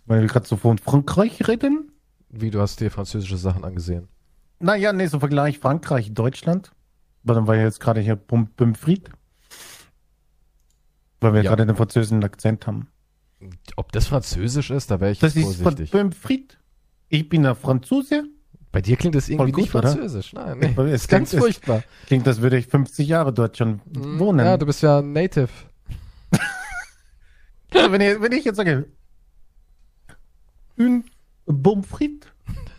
Weil 0.07 0.21
wir 0.23 0.29
gerade 0.29 0.47
so 0.47 0.57
von 0.57 0.79
Frankreich 0.79 1.47
reden. 1.49 1.93
Wie, 2.29 2.51
du 2.51 2.61
hast 2.61 2.81
dir 2.81 2.91
französische 2.91 3.37
Sachen 3.37 3.65
angesehen. 3.65 4.09
Naja, 4.59 4.93
nee, 4.93 5.07
so 5.07 5.19
Vergleich 5.21 5.59
Frankreich, 5.59 6.13
Deutschland. 6.13 6.73
Weil 7.23 7.35
dann 7.37 7.47
war 7.47 7.57
ja 7.57 7.63
jetzt 7.63 7.81
gerade 7.81 8.01
hier 8.01 8.17
Pom- 8.17 8.49
Pommes 8.57 8.79
frites. 8.79 9.13
Weil 11.21 11.35
wir 11.35 11.43
Ja. 11.43 11.51
gerade 11.51 11.67
den 11.67 11.77
französischen 11.77 12.25
Akzent 12.25 12.67
haben. 12.67 12.89
Ob 13.77 13.93
das 13.93 14.07
französisch 14.07 14.71
ist, 14.71 14.91
da 14.91 15.01
wäre 15.01 15.13
ich 15.13 15.19
Das 15.19 15.35
ist 15.37 15.45
von 15.57 15.63
vorsichtig. 15.63 15.91
Pommes 15.91 16.17
frites. 16.17 16.57
Ich 17.09 17.29
bin 17.29 17.45
ein 17.47 17.55
Franzose. 17.57 18.25
Bei 18.71 18.81
dir 18.81 18.97
klingt 18.97 19.15
das 19.15 19.29
irgendwie 19.29 19.53
Voll 19.53 19.61
nicht 19.63 19.73
gut, 19.73 19.81
oder? 19.83 19.93
französisch. 19.93 20.33
Nein, 20.33 20.59
nee. 20.59 20.83
Es 20.93 21.03
ist 21.03 21.09
ganz 21.09 21.31
klingt- 21.31 21.43
furchtbar. 21.45 21.83
Klingt, 22.07 22.27
als 22.27 22.41
würde 22.41 22.57
ich 22.57 22.67
50 22.69 23.07
Jahre 23.07 23.33
dort 23.33 23.57
schon 23.59 23.81
Mm, 23.95 24.19
wohnen. 24.19 24.47
Ja, 24.47 24.57
du 24.57 24.65
bist 24.67 24.83
ja 24.83 25.03
Native. 25.03 25.49
Also 27.75 27.91
wenn, 27.93 28.01
ich, 28.03 28.21
wenn 28.21 28.33
ich 28.33 28.45
jetzt 28.45 28.57
sage, 28.57 28.87
un 30.79 31.05
Pommes 31.47 31.87
frites. 31.87 32.29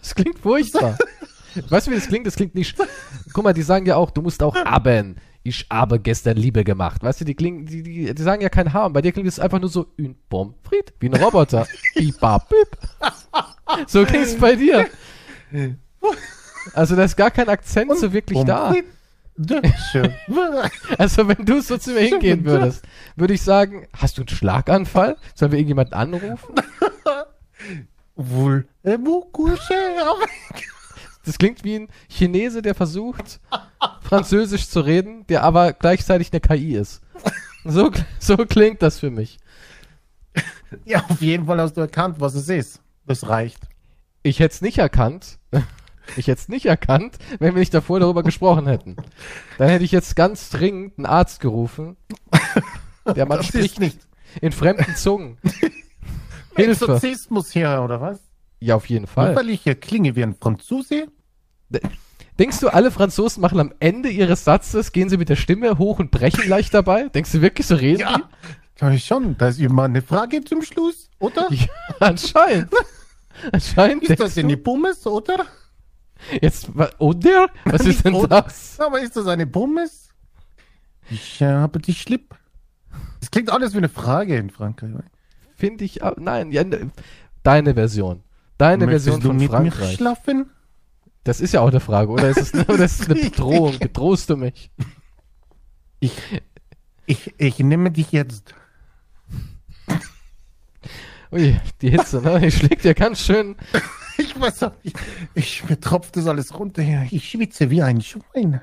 Das 0.01 0.13
klingt 0.15 0.37
furchtbar. 0.39 0.97
weißt 1.69 1.87
du, 1.87 1.91
wie 1.91 1.95
das 1.95 2.07
klingt? 2.07 2.27
Das 2.27 2.35
klingt 2.35 2.55
nicht. 2.55 2.75
Guck 3.33 3.43
mal, 3.43 3.53
die 3.53 3.63
sagen 3.63 3.85
ja 3.85 3.95
auch, 3.95 4.11
du 4.11 4.21
musst 4.21 4.41
auch 4.43 4.55
aben. 4.55 5.17
Ich 5.43 5.67
habe 5.69 5.99
gestern 5.99 6.37
Liebe 6.37 6.63
gemacht. 6.63 7.03
Weißt 7.03 7.21
du, 7.21 7.25
die 7.25 7.35
klingen, 7.35 7.65
die, 7.65 7.83
die, 7.83 8.13
die 8.13 8.23
sagen 8.23 8.41
ja 8.41 8.49
kein 8.49 8.71
H. 8.71 8.85
Und 8.85 8.93
bei 8.93 9.01
dir 9.01 9.11
klingt 9.11 9.27
es 9.27 9.39
einfach 9.39 9.59
nur 9.59 9.69
so 9.69 9.87
un 9.97 10.15
frites, 10.63 10.93
wie 10.99 11.09
ein 11.09 11.15
Roboter. 11.15 11.67
Bip, 11.95 12.19
bap, 12.19 12.47
bip. 12.47 12.77
So 13.87 14.05
klingt 14.05 14.25
es 14.25 14.37
bei 14.37 14.55
dir. 14.55 14.87
Also 16.73 16.95
da 16.95 17.03
ist 17.03 17.17
gar 17.17 17.31
kein 17.31 17.49
Akzent 17.49 17.95
so 17.97 18.13
wirklich 18.13 18.43
da. 18.43 18.73
Also 20.99 21.27
wenn 21.27 21.43
du 21.43 21.59
so 21.59 21.77
zu 21.79 21.91
mir 21.93 22.01
hingehen 22.01 22.45
würdest, 22.45 22.85
würde 23.15 23.33
ich 23.33 23.41
sagen, 23.41 23.87
hast 23.91 24.17
du 24.17 24.21
einen 24.21 24.29
Schlaganfall? 24.29 25.17
Sollen 25.33 25.51
wir 25.51 25.57
irgendjemanden 25.57 25.95
anrufen? 25.95 26.53
Voulez-vous 28.15 29.31
coucher 29.31 30.15
Das 31.25 31.37
klingt 31.37 31.63
wie 31.63 31.75
ein 31.75 31.87
Chinese, 32.09 32.61
der 32.61 32.75
versucht, 32.75 33.39
Französisch 34.01 34.69
zu 34.69 34.81
reden, 34.81 35.25
der 35.27 35.43
aber 35.43 35.73
gleichzeitig 35.73 36.31
eine 36.31 36.41
KI 36.41 36.75
ist. 36.75 37.01
So, 37.63 37.91
so 38.19 38.37
klingt 38.37 38.81
das 38.81 38.99
für 38.99 39.09
mich. 39.09 39.39
Ja, 40.85 41.05
auf 41.07 41.21
jeden 41.21 41.45
Fall 41.45 41.59
hast 41.59 41.77
du 41.77 41.81
erkannt, 41.81 42.19
was 42.19 42.35
es 42.35 42.49
ist. 42.49 42.81
Das 43.05 43.27
reicht. 43.29 43.59
Ich 44.23 44.39
hätte 44.39 44.53
es 44.53 44.61
nicht 44.61 44.77
erkannt. 44.77 45.39
Ich 46.17 46.27
hätte 46.27 46.41
es 46.41 46.49
nicht 46.49 46.65
erkannt, 46.65 47.17
wenn 47.39 47.55
wir 47.55 47.61
nicht 47.61 47.73
davor 47.73 47.97
darüber 48.01 48.23
gesprochen 48.23 48.67
hätten. 48.67 48.97
Dann 49.57 49.69
hätte 49.69 49.85
ich 49.85 49.93
jetzt 49.93 50.17
ganz 50.17 50.49
dringend 50.49 50.97
einen 50.97 51.05
Arzt 51.05 51.39
gerufen. 51.39 51.95
Der 53.05 53.25
Mann 53.25 53.37
das 53.37 53.47
spricht 53.47 53.79
nicht 53.79 53.99
in 54.41 54.51
fremden 54.51 54.97
Zungen. 54.97 55.37
Hilfe. 56.55 56.85
Exorzismus 56.85 57.51
hier, 57.51 57.81
oder 57.81 58.01
was? 58.01 58.19
Ja, 58.63 58.75
auf 58.75 58.87
jeden 58.89 59.03
Nur 59.03 59.09
Fall. 59.09 59.35
Weil 59.35 59.49
ich 59.49 59.61
hier 59.61 59.75
klinge 59.75 60.15
wie 60.15 60.23
ein 60.23 60.35
Franzose? 60.35 61.07
Denkst 62.39 62.59
du, 62.61 62.69
alle 62.69 62.91
Franzosen 62.91 63.41
machen 63.41 63.59
am 63.59 63.73
Ende 63.79 64.09
ihres 64.09 64.43
Satzes, 64.43 64.91
gehen 64.91 65.09
sie 65.09 65.17
mit 65.17 65.29
der 65.29 65.35
Stimme 65.35 65.77
hoch 65.77 65.99
und 65.99 66.11
brechen 66.11 66.47
leicht 66.49 66.73
dabei? 66.73 67.09
Denkst 67.09 67.31
du 67.31 67.41
wirklich, 67.41 67.67
so 67.67 67.75
reden 67.75 67.99
Ja, 68.01 68.29
glaube 68.75 68.95
ich 68.95 69.05
schon. 69.05 69.37
Da 69.37 69.49
ist 69.49 69.59
immer 69.59 69.83
eine 69.83 70.01
Frage 70.01 70.43
zum 70.43 70.61
Schluss, 70.61 71.09
oder? 71.19 71.47
die? 71.49 71.57
Ja, 71.57 71.67
anscheinend. 71.99 72.71
Anscheinend. 73.51 74.03
Ist 74.03 74.19
das 74.19 74.37
eine 74.37 74.57
Pommes, 74.57 75.05
oder? 75.05 75.45
Jetzt, 76.41 76.69
oder? 76.99 77.49
Was 77.65 77.85
ist 77.85 78.05
denn 78.05 78.13
Oder? 78.13 78.43
das? 78.43 78.79
Aber 78.79 79.01
ist 79.01 79.15
das 79.17 79.27
eine 79.27 79.45
Pommes? 79.45 80.09
Ich 81.09 81.41
äh, 81.41 81.45
habe 81.51 81.79
die 81.79 81.93
Schlipp. 81.93 82.35
Das 83.19 83.29
klingt 83.29 83.51
alles 83.51 83.73
wie 83.73 83.79
eine 83.79 83.89
Frage 83.89 84.37
in 84.37 84.49
Frankreich. 84.49 84.91
Finde 85.55 85.83
ich, 85.83 86.01
au- 86.03 86.15
nein, 86.17 86.51
ja, 86.51 86.63
ne, 86.63 86.91
deine 87.43 87.73
Version. 87.73 88.23
Deine 88.63 88.85
Möchtest 88.85 89.05
Version 89.07 89.21
du 89.21 89.27
von 89.27 89.37
mit 89.37 89.51
mir 89.51 89.71
Frankreich. 89.71 89.95
schlafen? 89.97 90.49
Das 91.25 91.41
ist 91.41 91.53
ja 91.53 91.59
auch 91.59 91.67
eine 91.67 91.81
Frage, 91.81 92.09
oder 92.09 92.29
ist 92.29 92.37
es, 92.37 92.53
oder 92.69 92.85
ist 92.85 93.01
es 93.01 93.09
eine 93.09 93.19
Bedrohung? 93.19 93.77
Bedrohst 93.77 94.29
du 94.29 94.37
mich? 94.37 94.71
Ich, 95.99 96.13
ich, 97.05 97.33
ich 97.37 97.59
nehme 97.59 97.91
dich 97.91 98.13
jetzt. 98.13 98.55
Ui, 101.33 101.59
die 101.81 101.89
Hitze, 101.89 102.21
ne? 102.21 102.39
Die 102.39 102.51
schlägt 102.51 102.85
ja 102.85 102.93
ganz 102.93 103.19
schön. 103.19 103.55
Ich 104.15 104.39
weiß 104.39 104.61
auch 104.61 104.73
nicht. 104.83 104.95
Ich, 105.33 105.67
mir 105.67 105.79
tropft 105.79 106.15
das 106.15 106.27
alles 106.27 106.57
runter 106.57 106.83
hier. 106.83 107.07
Ich 107.09 107.31
schwitze 107.31 107.71
wie 107.71 107.81
ein 107.81 107.99
Schwein. 107.99 108.61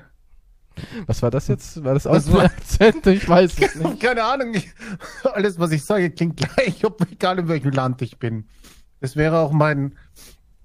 Was 1.05 1.21
war 1.21 1.29
das 1.29 1.49
jetzt? 1.49 1.83
War 1.83 1.93
das 1.93 2.07
auch 2.07 2.15
ein 2.15 2.45
Akzent? 2.45 3.05
Ich 3.07 3.27
weiß 3.27 3.57
es 3.59 3.75
nicht. 3.83 3.99
Keine 3.99 4.23
Ahnung. 4.23 4.53
Ich, 4.53 4.71
alles, 5.25 5.59
was 5.59 5.71
ich 5.71 5.83
sage, 5.83 6.09
klingt 6.09 6.37
gleich, 6.37 6.85
ob, 6.85 7.05
egal 7.11 7.37
in 7.39 7.49
welchem 7.49 7.71
Land 7.71 8.01
ich 8.01 8.17
bin. 8.17 8.45
Das 9.01 9.15
wäre 9.15 9.39
auch 9.39 9.51
mein 9.51 9.97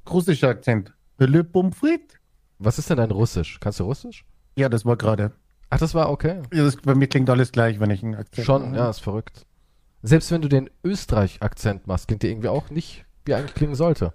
russischer 0.08 0.48
Akzent. 0.48 0.92
Le 1.18 1.44
frites? 1.72 2.16
Was 2.58 2.78
ist 2.78 2.88
denn 2.90 2.98
dein 2.98 3.10
Russisch? 3.10 3.58
Kannst 3.60 3.80
du 3.80 3.84
Russisch? 3.84 4.24
Ja, 4.56 4.68
das 4.68 4.84
war 4.86 4.96
gerade. 4.96 5.32
Ach, 5.70 5.78
das 5.78 5.94
war 5.94 6.10
okay. 6.10 6.42
Ja, 6.52 6.64
das, 6.64 6.76
bei 6.76 6.94
mir 6.94 7.08
klingt 7.08 7.28
alles 7.28 7.50
gleich, 7.52 7.80
wenn 7.80 7.90
ich 7.90 8.02
einen 8.02 8.14
Akzent 8.14 8.46
Schon, 8.46 8.62
mache. 8.70 8.76
ja, 8.76 8.90
ist 8.90 9.00
verrückt. 9.00 9.44
Selbst 10.02 10.30
wenn 10.30 10.42
du 10.42 10.48
den 10.48 10.70
Österreich-Akzent 10.84 11.86
machst, 11.86 12.06
klingt 12.06 12.22
der 12.22 12.30
irgendwie 12.30 12.48
auch 12.48 12.70
nicht, 12.70 13.04
wie 13.24 13.32
er 13.32 13.38
eigentlich 13.38 13.54
klingen 13.54 13.74
sollte. 13.74 14.12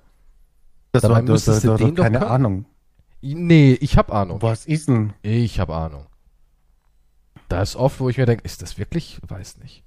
Das 0.91 1.01
Dabei 1.01 1.15
war 1.15 1.21
müsstest 1.23 1.63
du 1.63 1.69
das, 1.69 1.77
den 1.79 1.95
doch 1.95 2.03
keine 2.03 2.19
können. 2.19 2.31
Ahnung. 2.31 2.65
Nee, 3.21 3.73
ich 3.73 3.97
hab 3.97 4.11
Ahnung. 4.11 4.41
Was 4.41 4.65
ist 4.65 4.87
denn? 4.87 5.13
Ich 5.21 5.59
hab 5.59 5.69
Ahnung. 5.69 6.05
Da 7.49 7.61
ist 7.61 7.75
oft, 7.75 7.99
wo 7.99 8.09
ich 8.09 8.17
mir 8.17 8.25
denke, 8.25 8.45
ist 8.45 8.61
das 8.61 8.77
wirklich? 8.77 9.19
Weiß 9.27 9.57
nicht. 9.57 9.83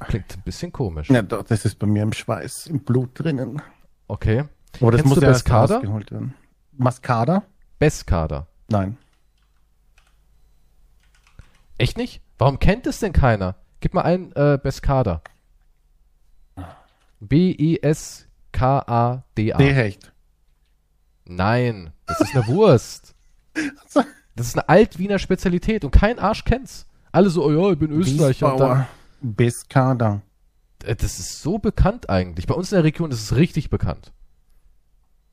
Klingt 0.00 0.36
ein 0.36 0.42
bisschen 0.44 0.72
komisch. 0.72 1.10
Ja, 1.10 1.22
doch, 1.22 1.42
das 1.42 1.64
ist 1.64 1.78
bei 1.78 1.86
mir 1.86 2.02
im 2.02 2.12
Schweiß, 2.12 2.66
im 2.66 2.80
Blut 2.80 3.10
drinnen. 3.14 3.60
Okay. 4.08 4.44
Aber 4.80 4.90
das 4.92 5.02
Kennst 5.02 5.22
muss 5.22 5.42
du 5.44 5.50
ja 5.50 5.58
rausgeholt 5.60 6.10
werden. 6.10 6.34
Mascada? 6.72 7.44
Beskada. 7.78 8.46
Nein. 8.68 8.96
Echt 11.78 11.96
nicht? 11.96 12.22
Warum 12.38 12.58
kennt 12.58 12.86
es 12.86 13.00
denn 13.00 13.12
keiner? 13.12 13.56
Gib 13.80 13.94
mal 13.94 14.02
ein 14.02 14.32
äh, 14.32 14.58
Beskada. 14.62 15.22
B-E-S-K-A-D-A. 17.20 18.28
Dehecht. 19.58 20.12
Nein, 21.24 21.92
das 22.06 22.20
ist 22.20 22.34
eine 22.34 22.46
Wurst. 22.46 23.14
Das 24.36 24.48
ist 24.48 24.56
eine 24.58 24.68
Alt-Wiener 24.68 25.20
Spezialität 25.20 25.84
und 25.84 25.92
kein 25.92 26.18
Arsch 26.18 26.44
kennt's. 26.44 26.88
Alle 27.12 27.30
so, 27.30 27.44
oh 27.44 27.52
ja, 27.52 27.70
ich 27.70 27.78
bin 27.78 27.92
Österreicher. 27.92 28.50
Wiesbauer. 28.50 28.88
Pescada. 29.36 30.22
äh, 30.84 30.94
das 30.96 31.18
ist 31.18 31.40
so 31.42 31.58
bekannt 31.58 32.10
eigentlich. 32.10 32.46
Bei 32.46 32.54
uns 32.54 32.72
in 32.72 32.76
der 32.76 32.84
Region 32.84 33.10
ist 33.10 33.22
es 33.22 33.36
richtig 33.36 33.70
bekannt. 33.70 34.12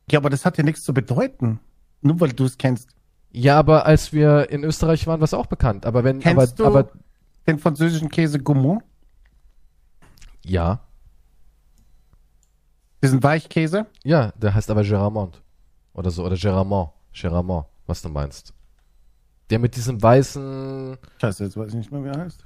Ja, 0.10 0.20
aber 0.20 0.30
das 0.30 0.46
hat 0.46 0.58
ja 0.58 0.64
nichts 0.64 0.84
zu 0.84 0.94
bedeuten. 0.94 1.60
Nur 2.02 2.20
weil 2.20 2.34
du 2.34 2.46
es 2.46 2.58
kennst. 2.58 2.90
Ja, 3.32 3.58
aber 3.60 3.86
als 3.86 4.12
wir 4.12 4.50
in 4.50 4.64
Österreich 4.64 5.08
waren, 5.08 5.20
war 5.20 5.26
es 5.26 5.34
auch 5.34 5.46
bekannt. 5.46 5.86
Aber 5.86 6.04
wenn, 6.04 6.18
aber, 6.26 6.42
Kennst 6.42 6.60
du 6.60 6.66
aber, 6.66 6.90
den 7.48 7.60
französischen 7.60 8.10
Käse 8.10 8.40
Gourmand? 8.40 8.84
ja, 10.44 10.80
Diesen 13.04 13.24
Weichkäse? 13.24 13.88
ja, 14.04 14.32
der 14.34 14.54
heißt 14.54 14.70
aber 14.70 14.84
Geramont. 14.84 15.42
Oder 15.94 16.12
so, 16.12 16.26
oder 16.26 16.36
Geramont. 16.36 16.92
Geramont, 17.14 17.66
was 17.88 18.02
du 18.02 18.10
meinst. 18.10 18.54
Der 19.50 19.60
mit 19.60 19.76
diesem 19.76 20.02
weißen, 20.02 20.98
Scheiße, 21.20 21.44
jetzt 21.44 21.58
weiß 21.58 21.70
ich 21.70 21.76
nicht 21.76 21.92
mehr, 21.92 22.04
wie 22.04 22.10
er 22.10 22.20
heißt. 22.20 22.44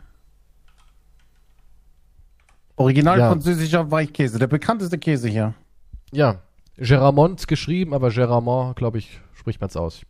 Original 2.77 3.19
Ja. 3.19 3.30
französischer 3.30 3.89
Weichkäse, 3.91 4.39
der 4.39 4.47
bekannteste 4.47 4.97
Käse 4.97 5.30
hier. 5.30 5.53
ja, 6.11 6.41
Geramont 6.77 7.47
geschrieben, 7.47 7.93
aber 7.93 8.10
Geramont, 8.10 8.76
glaube 8.76 8.97
ich, 8.97 9.22
spricht 9.34 9.61
man's 9.61 9.77
aus. 9.77 10.02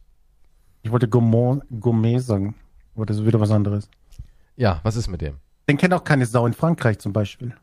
Ich 0.82 0.92
wollte 0.92 1.08
Gourmand, 1.08 1.64
Gourmet 1.80 2.18
sagen, 2.20 2.56
aber 2.96 3.06
das 3.06 3.18
ist 3.18 3.26
wieder 3.26 3.40
was 3.40 3.52
anderes. 3.52 3.90
Ja, 4.56 4.80
was 4.84 4.96
ist 4.96 5.08
mit 5.08 5.22
dem? 5.22 5.36
Den 5.70 5.78
kennt 5.78 5.94
auch 5.94 6.04
keine 6.04 6.26
Sau 6.26 6.46
in 6.48 6.54
Frankreich 6.54 6.98
zum 7.00 7.14
Beispiel. 7.14 7.54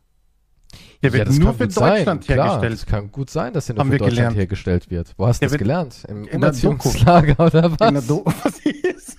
Der 1.03 1.11
ja, 1.11 1.15
wird 1.19 1.29
das 1.29 1.39
nur 1.39 1.53
für 1.55 1.71
sein, 1.71 1.97
Deutschland 1.97 2.25
klar, 2.25 2.37
hergestellt. 2.61 2.73
Das 2.73 2.87
kann 2.87 3.11
gut 3.13 3.29
sein, 3.31 3.53
dass 3.53 3.67
der 3.67 3.75
nur 3.75 3.81
Haben 3.85 3.91
für 3.91 3.99
Deutschland 3.99 4.17
gelernt. 4.17 4.37
hergestellt 4.37 4.91
wird. 4.91 5.15
Wo 5.17 5.27
hast 5.27 5.43
du 5.43 5.47
das 5.47 5.59
gelernt? 5.59 6.05
Im 6.09 6.25
in. 6.29 6.37
Umerziehungslager 6.37 7.39
oder 7.47 7.73
was? 7.79 7.89
In 7.89 7.95
der, 7.95 8.03
Do 8.03 8.23
was 8.45 8.59
ist 8.61 9.19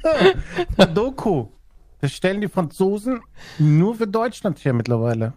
der 0.77 0.85
Doku. 0.88 1.47
Das 1.99 2.11
stellen 2.14 2.41
die 2.41 2.47
Franzosen 2.47 3.22
nur 3.60 3.95
für 3.95 4.07
Deutschland 4.07 4.64
her 4.64 4.73
mittlerweile. 4.73 5.34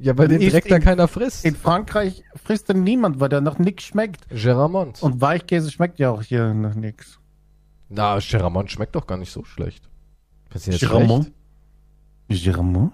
Ja, 0.00 0.16
weil 0.18 0.28
den 0.28 0.40
direkt 0.40 0.70
da 0.70 0.76
in- 0.76 0.82
keiner 0.82 1.06
frisst. 1.08 1.44
In 1.44 1.54
Frankreich 1.54 2.22
frisst 2.42 2.68
dann 2.70 2.82
niemand, 2.82 3.20
weil 3.20 3.28
der 3.28 3.40
noch 3.40 3.58
nichts 3.58 3.84
schmeckt. 3.84 4.28
Geramont. 4.30 5.02
Und 5.02 5.20
Weichkäse 5.20 5.70
schmeckt 5.70 5.98
ja 5.98 6.10
auch 6.10 6.22
hier 6.22 6.52
noch 6.54 6.74
nichts. 6.74 7.18
Na, 7.88 8.18
Geramont 8.18 8.70
schmeckt 8.70 8.94
doch 8.94 9.06
gar 9.06 9.18
nicht 9.18 9.30
so 9.32 9.44
schlecht. 9.44 9.88
Findest 10.48 10.66
du 10.66 10.70
jetzt 10.72 10.80
Geramont? 10.80 11.32
schlecht? 12.28 12.44
Geramont? 12.44 12.92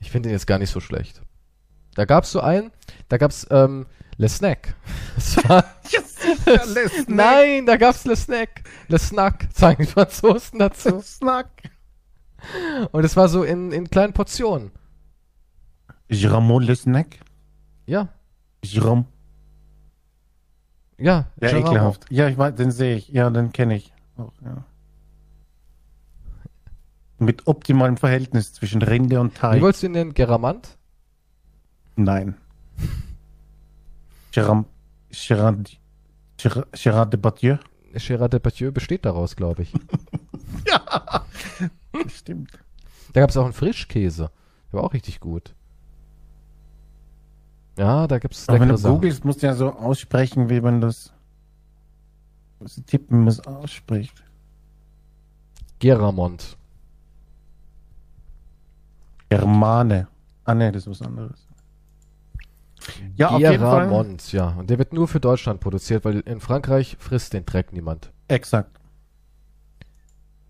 Ich 0.00 0.10
finde 0.10 0.28
ihn 0.28 0.32
jetzt 0.32 0.46
gar 0.46 0.58
nicht 0.58 0.70
so 0.70 0.80
schlecht. 0.80 1.20
Da 1.94 2.04
gab's 2.04 2.30
so 2.30 2.40
einen, 2.40 2.70
da 3.08 3.16
gab's 3.16 3.46
ähm, 3.50 3.86
Le 4.18 4.28
Snack. 4.28 4.74
Das 5.16 5.36
war, 5.48 5.64
Yes. 5.90 6.14
Ja, 6.46 6.62
Le 6.64 6.88
Snack. 6.88 7.08
nein, 7.08 7.66
da 7.66 7.76
gab's 7.76 8.04
Le 8.04 8.14
Snack. 8.16 8.62
Le 8.88 8.98
Snack, 8.98 9.48
sagen 9.54 9.82
die 9.84 9.90
Franzosen 9.90 10.58
dazu. 10.58 11.00
Snack. 11.02 11.48
Und 12.92 13.04
es 13.04 13.16
war 13.16 13.28
so 13.28 13.42
in, 13.42 13.72
in 13.72 13.88
kleinen 13.90 14.12
Portionen. 14.12 14.70
Geramont 16.08 16.64
Le 16.66 16.76
Snack? 16.76 17.18
Ja, 17.86 18.08
Geramont. 18.62 19.06
ja. 20.98 21.26
Ja, 21.40 21.48
Geramont. 21.48 21.66
ekelhaft. 21.68 22.06
Ja, 22.10 22.28
ich 22.28 22.38
weiß, 22.38 22.54
den 22.54 22.70
sehe 22.70 22.96
ich. 22.96 23.08
Ja, 23.08 23.28
den 23.30 23.52
kenne 23.52 23.76
ich. 23.76 23.92
Auch, 24.16 24.32
ja. 24.44 24.64
Mit 27.18 27.46
optimalem 27.46 27.96
Verhältnis 27.96 28.52
zwischen 28.52 28.82
Rinde 28.82 29.20
und 29.20 29.32
Wie 29.34 29.38
Teig. 29.38 29.62
wolltest 29.62 29.82
du 29.82 29.86
ihn 29.86 29.92
nennen? 29.92 30.14
Geramant? 30.14 30.76
Nein. 31.96 32.36
Geram, 34.32 34.66
Gerard, 35.10 35.78
Gerard, 36.36 36.68
Gerard 36.72 37.12
Depardieu? 37.14 37.56
Gérard 37.94 38.28
Depardieu 38.34 38.70
besteht 38.70 39.04
daraus, 39.06 39.34
glaube 39.36 39.62
ich. 39.62 39.72
Ja, 40.66 41.24
stimmt. 42.08 42.50
Da 43.12 43.20
gab's 43.20 43.36
auch 43.36 43.44
einen 43.44 43.52
Frischkäse. 43.52 44.30
Der 44.70 44.78
war 44.78 44.84
auch 44.84 44.92
richtig 44.94 45.20
gut. 45.20 45.54
Ja, 47.76 48.06
da 48.06 48.18
gibt's 48.18 48.48
Aber 48.48 48.60
wenn 48.60 48.68
du 48.68 48.76
Sachen. 48.76 48.94
googelst, 48.96 49.24
musst 49.24 49.42
du 49.42 49.46
ja 49.46 49.54
so 49.54 49.72
aussprechen, 49.72 50.48
wie 50.48 50.60
man 50.60 50.80
das 50.80 51.12
tippen, 52.86 53.20
muss 53.22 53.40
ausspricht. 53.40 54.24
Geramont. 55.78 56.56
Germane. 59.28 60.08
Ah 60.44 60.54
ne, 60.54 60.72
das 60.72 60.86
ist 60.86 61.00
was 61.00 61.02
anderes. 61.02 61.46
Ja. 63.16 63.36
Geramont, 63.36 64.32
ja. 64.32 64.50
Und 64.50 64.70
der 64.70 64.78
wird 64.78 64.92
nur 64.92 65.08
für 65.08 65.20
Deutschland 65.20 65.60
produziert, 65.60 66.04
weil 66.04 66.20
in 66.20 66.40
Frankreich 66.40 66.96
frisst 66.98 67.32
den 67.32 67.44
Dreck 67.44 67.72
niemand. 67.72 68.12
Exakt. 68.28 68.80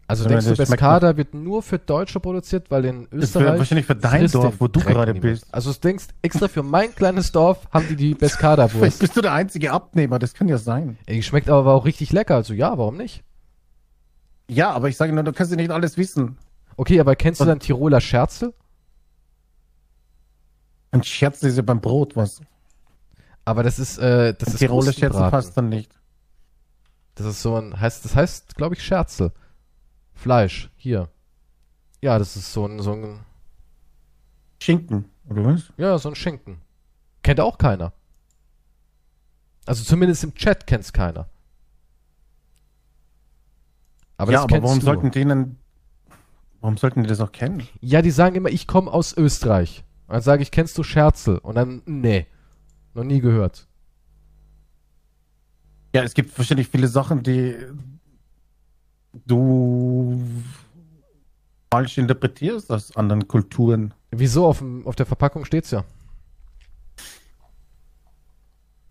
Also 0.08 0.22
Ja, 0.24 0.28
denkst 0.30 0.46
du, 0.46 0.54
Pescada 0.54 1.16
wird 1.16 1.34
nur 1.34 1.62
für 1.64 1.80
Deutsche 1.80 2.20
produziert, 2.20 2.70
weil 2.70 2.84
in 2.84 3.08
Österreich 3.10 3.58
wahrscheinlich 3.58 3.86
für 3.86 3.96
dein 3.96 4.30
Dorf, 4.30 4.54
wo 4.60 4.68
du 4.68 4.78
gerade 4.80 5.12
bist. 5.14 5.52
Also 5.52 5.72
du 5.72 5.80
denkst, 5.80 6.06
extra 6.22 6.46
für 6.46 6.62
mein 6.62 6.94
kleines 6.94 7.32
Dorf 7.32 7.66
haben 7.72 7.88
die 7.88 7.96
die 7.96 8.14
Vielleicht 8.14 8.20
Pescada-Wurst. 8.20 9.00
bist 9.00 9.16
du 9.16 9.20
der 9.20 9.32
einzige 9.32 9.72
Abnehmer, 9.72 10.20
das 10.20 10.32
kann 10.34 10.46
ja 10.46 10.58
sein. 10.58 10.96
Ey, 11.06 11.16
Die 11.16 11.22
schmeckt 11.24 11.48
aber 11.50 11.74
auch 11.74 11.84
richtig 11.84 12.12
lecker, 12.12 12.36
also 12.36 12.54
ja, 12.54 12.78
warum 12.78 12.96
nicht? 12.96 13.24
Ja, 14.48 14.70
aber 14.70 14.88
ich 14.88 14.96
sage 14.96 15.12
nur, 15.12 15.24
du 15.24 15.32
kannst 15.32 15.50
ja 15.50 15.56
nicht 15.56 15.72
alles 15.72 15.96
wissen. 15.96 16.38
Okay, 16.76 17.00
aber 17.00 17.16
kennst 17.16 17.40
du 17.40 17.44
Und- 17.44 17.48
dann 17.48 17.58
Tiroler 17.58 18.00
Scherzel? 18.00 18.54
Ein 20.92 21.02
Scherz 21.02 21.42
ist 21.42 21.56
ja 21.56 21.62
beim 21.62 21.80
Brot 21.80 22.16
was. 22.16 22.40
Aber 23.44 23.62
das 23.62 23.78
ist, 23.80 23.98
äh, 23.98 24.34
das 24.34 24.48
Ein 24.48 24.52
ist 24.54 24.58
Tiroler 24.58 24.84
Scherz 24.92 24.98
Krustenbraten. 25.00 25.30
passt 25.30 25.56
dann 25.56 25.68
nicht. 25.68 25.90
Das 27.16 27.26
ist 27.26 27.42
so 27.42 27.56
ein, 27.56 27.78
heißt, 27.80 28.04
das 28.04 28.14
heißt, 28.14 28.54
glaube 28.56 28.74
ich, 28.76 28.82
Scherzel. 28.84 29.32
Fleisch, 30.16 30.70
hier. 30.76 31.08
Ja, 32.02 32.18
das 32.18 32.36
ist 32.36 32.52
so 32.52 32.66
ein, 32.66 32.80
so 32.80 32.92
ein, 32.92 33.20
Schinken, 34.60 35.04
oder 35.28 35.44
was? 35.44 35.72
ja, 35.76 35.96
so 35.98 36.08
ein 36.08 36.14
Schinken. 36.14 36.60
Kennt 37.22 37.40
auch 37.40 37.58
keiner. 37.58 37.92
Also 39.66 39.84
zumindest 39.84 40.24
im 40.24 40.34
Chat 40.34 40.66
kennt's 40.66 40.92
keiner. 40.92 41.28
Aber 44.16 44.32
ja, 44.32 44.42
aber 44.42 44.62
warum 44.62 44.80
du. 44.80 44.84
sollten 44.84 45.10
die 45.10 45.24
denn, 45.24 45.56
warum 46.60 46.76
sollten 46.76 47.02
die 47.02 47.08
das 47.08 47.20
auch 47.20 47.32
kennen? 47.32 47.66
Ja, 47.80 48.00
die 48.00 48.10
sagen 48.10 48.36
immer, 48.36 48.48
ich 48.48 48.66
komme 48.66 48.90
aus 48.90 49.16
Österreich. 49.16 49.84
Und 50.06 50.14
dann 50.14 50.22
sage 50.22 50.42
ich, 50.42 50.50
kennst 50.50 50.78
du 50.78 50.82
Scherzel? 50.82 51.38
Und 51.38 51.56
dann, 51.56 51.82
nee, 51.84 52.26
noch 52.94 53.04
nie 53.04 53.20
gehört. 53.20 53.66
Ja, 55.94 56.02
es 56.02 56.14
gibt 56.14 56.36
wahrscheinlich 56.38 56.68
viele 56.68 56.88
Sachen, 56.88 57.22
die 57.22 57.56
du 59.26 60.20
falsch 61.72 61.98
interpretierst 61.98 62.70
aus 62.70 62.96
anderen 62.96 63.28
Kulturen. 63.28 63.94
Wieso? 64.10 64.46
Auf, 64.46 64.58
dem, 64.58 64.86
auf 64.86 64.96
der 64.96 65.06
Verpackung 65.06 65.44
steht's 65.44 65.70
ja. 65.70 65.84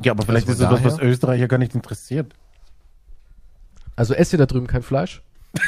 Ja, 0.03 0.11
aber 0.11 0.23
vielleicht 0.25 0.47
Also 0.49 0.63
ist 0.65 0.71
es 0.71 0.81
das, 0.81 0.93
was 0.93 0.99
Österreicher 0.99 1.47
gar 1.47 1.57
nicht 1.57 1.73
interessiert. 1.73 2.33
Also 3.95 4.13
esst 4.13 4.33
ihr 4.33 4.39
da 4.39 4.45
drüben 4.45 4.67
kein 4.67 4.83
Fleisch? 4.83 5.21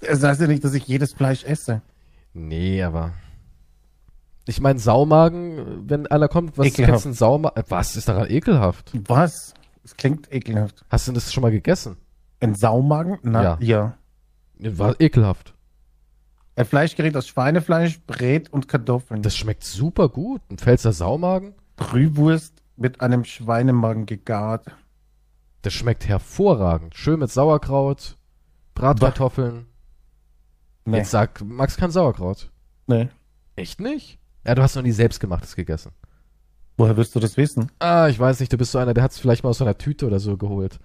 Das 0.00 0.22
heißt 0.22 0.40
ja 0.40 0.46
nicht, 0.46 0.64
dass 0.64 0.72
ich 0.72 0.88
jedes 0.88 1.12
Fleisch 1.12 1.44
esse. 1.44 1.82
Nee, 2.32 2.82
aber. 2.82 3.12
Ich 4.46 4.58
meine, 4.58 4.78
Saumagen, 4.78 5.88
wenn 5.88 6.06
einer 6.06 6.26
kommt, 6.26 6.56
was 6.56 6.68
Ekelhaft. 6.68 7.02
kennst 7.02 7.04
du 7.04 7.12
Saumagen? 7.12 7.62
Was 7.68 7.96
ist 7.96 8.08
daran 8.08 8.28
ekelhaft? 8.30 8.90
Was? 9.06 9.52
Das 9.82 9.96
klingt 9.96 10.32
ekelhaft. 10.32 10.86
Hast 10.88 11.06
du 11.06 11.12
das 11.12 11.30
schon 11.32 11.42
mal 11.42 11.50
gegessen? 11.52 11.98
Ein 12.40 12.54
Saumagen? 12.54 13.18
Na, 13.22 13.42
Ja. 13.60 13.96
ja. 14.58 14.78
War 14.78 15.00
ekelhaft. 15.00 15.54
Ein 16.56 16.66
Fleischgericht 16.66 17.16
aus 17.16 17.26
Schweinefleisch, 17.28 18.00
Brät 18.06 18.52
und 18.52 18.68
Kartoffeln. 18.68 19.22
Das 19.22 19.36
schmeckt 19.36 19.64
super 19.64 20.08
gut. 20.10 20.42
Ein 20.50 20.58
Pfälzer 20.58 20.92
Saumagen, 20.92 21.54
Brühwurst 21.76 22.62
mit 22.76 23.00
einem 23.00 23.24
Schweinemagen 23.24 24.04
gegart. 24.06 24.66
das 25.62 25.72
schmeckt 25.72 26.06
hervorragend. 26.08 26.94
Schön 26.96 27.20
mit 27.20 27.30
Sauerkraut, 27.30 28.16
Bratkartoffeln. 28.74 29.66
Nee. 30.86 30.98
Jetzt 30.98 31.10
sag, 31.10 31.42
Max 31.42 31.76
kann 31.76 31.90
Sauerkraut. 31.90 32.50
nee. 32.86 33.08
Echt 33.56 33.78
nicht? 33.80 34.18
Ja, 34.46 34.54
du 34.54 34.62
hast 34.62 34.74
noch 34.76 34.82
nie 34.82 34.92
selbstgemachtes 34.92 35.54
gegessen. 35.54 35.92
Woher 36.78 36.96
wirst 36.96 37.14
du 37.14 37.20
das 37.20 37.36
wissen? 37.36 37.70
Ah, 37.78 38.08
ich 38.08 38.18
weiß 38.18 38.40
nicht, 38.40 38.50
du 38.50 38.56
bist 38.56 38.72
so 38.72 38.78
einer, 38.78 38.94
der 38.94 39.02
hat 39.04 39.10
es 39.10 39.18
vielleicht 39.18 39.42
mal 39.44 39.50
aus 39.50 39.58
so 39.58 39.64
einer 39.64 39.76
Tüte 39.76 40.06
oder 40.06 40.18
so 40.18 40.38
geholt. 40.38 40.78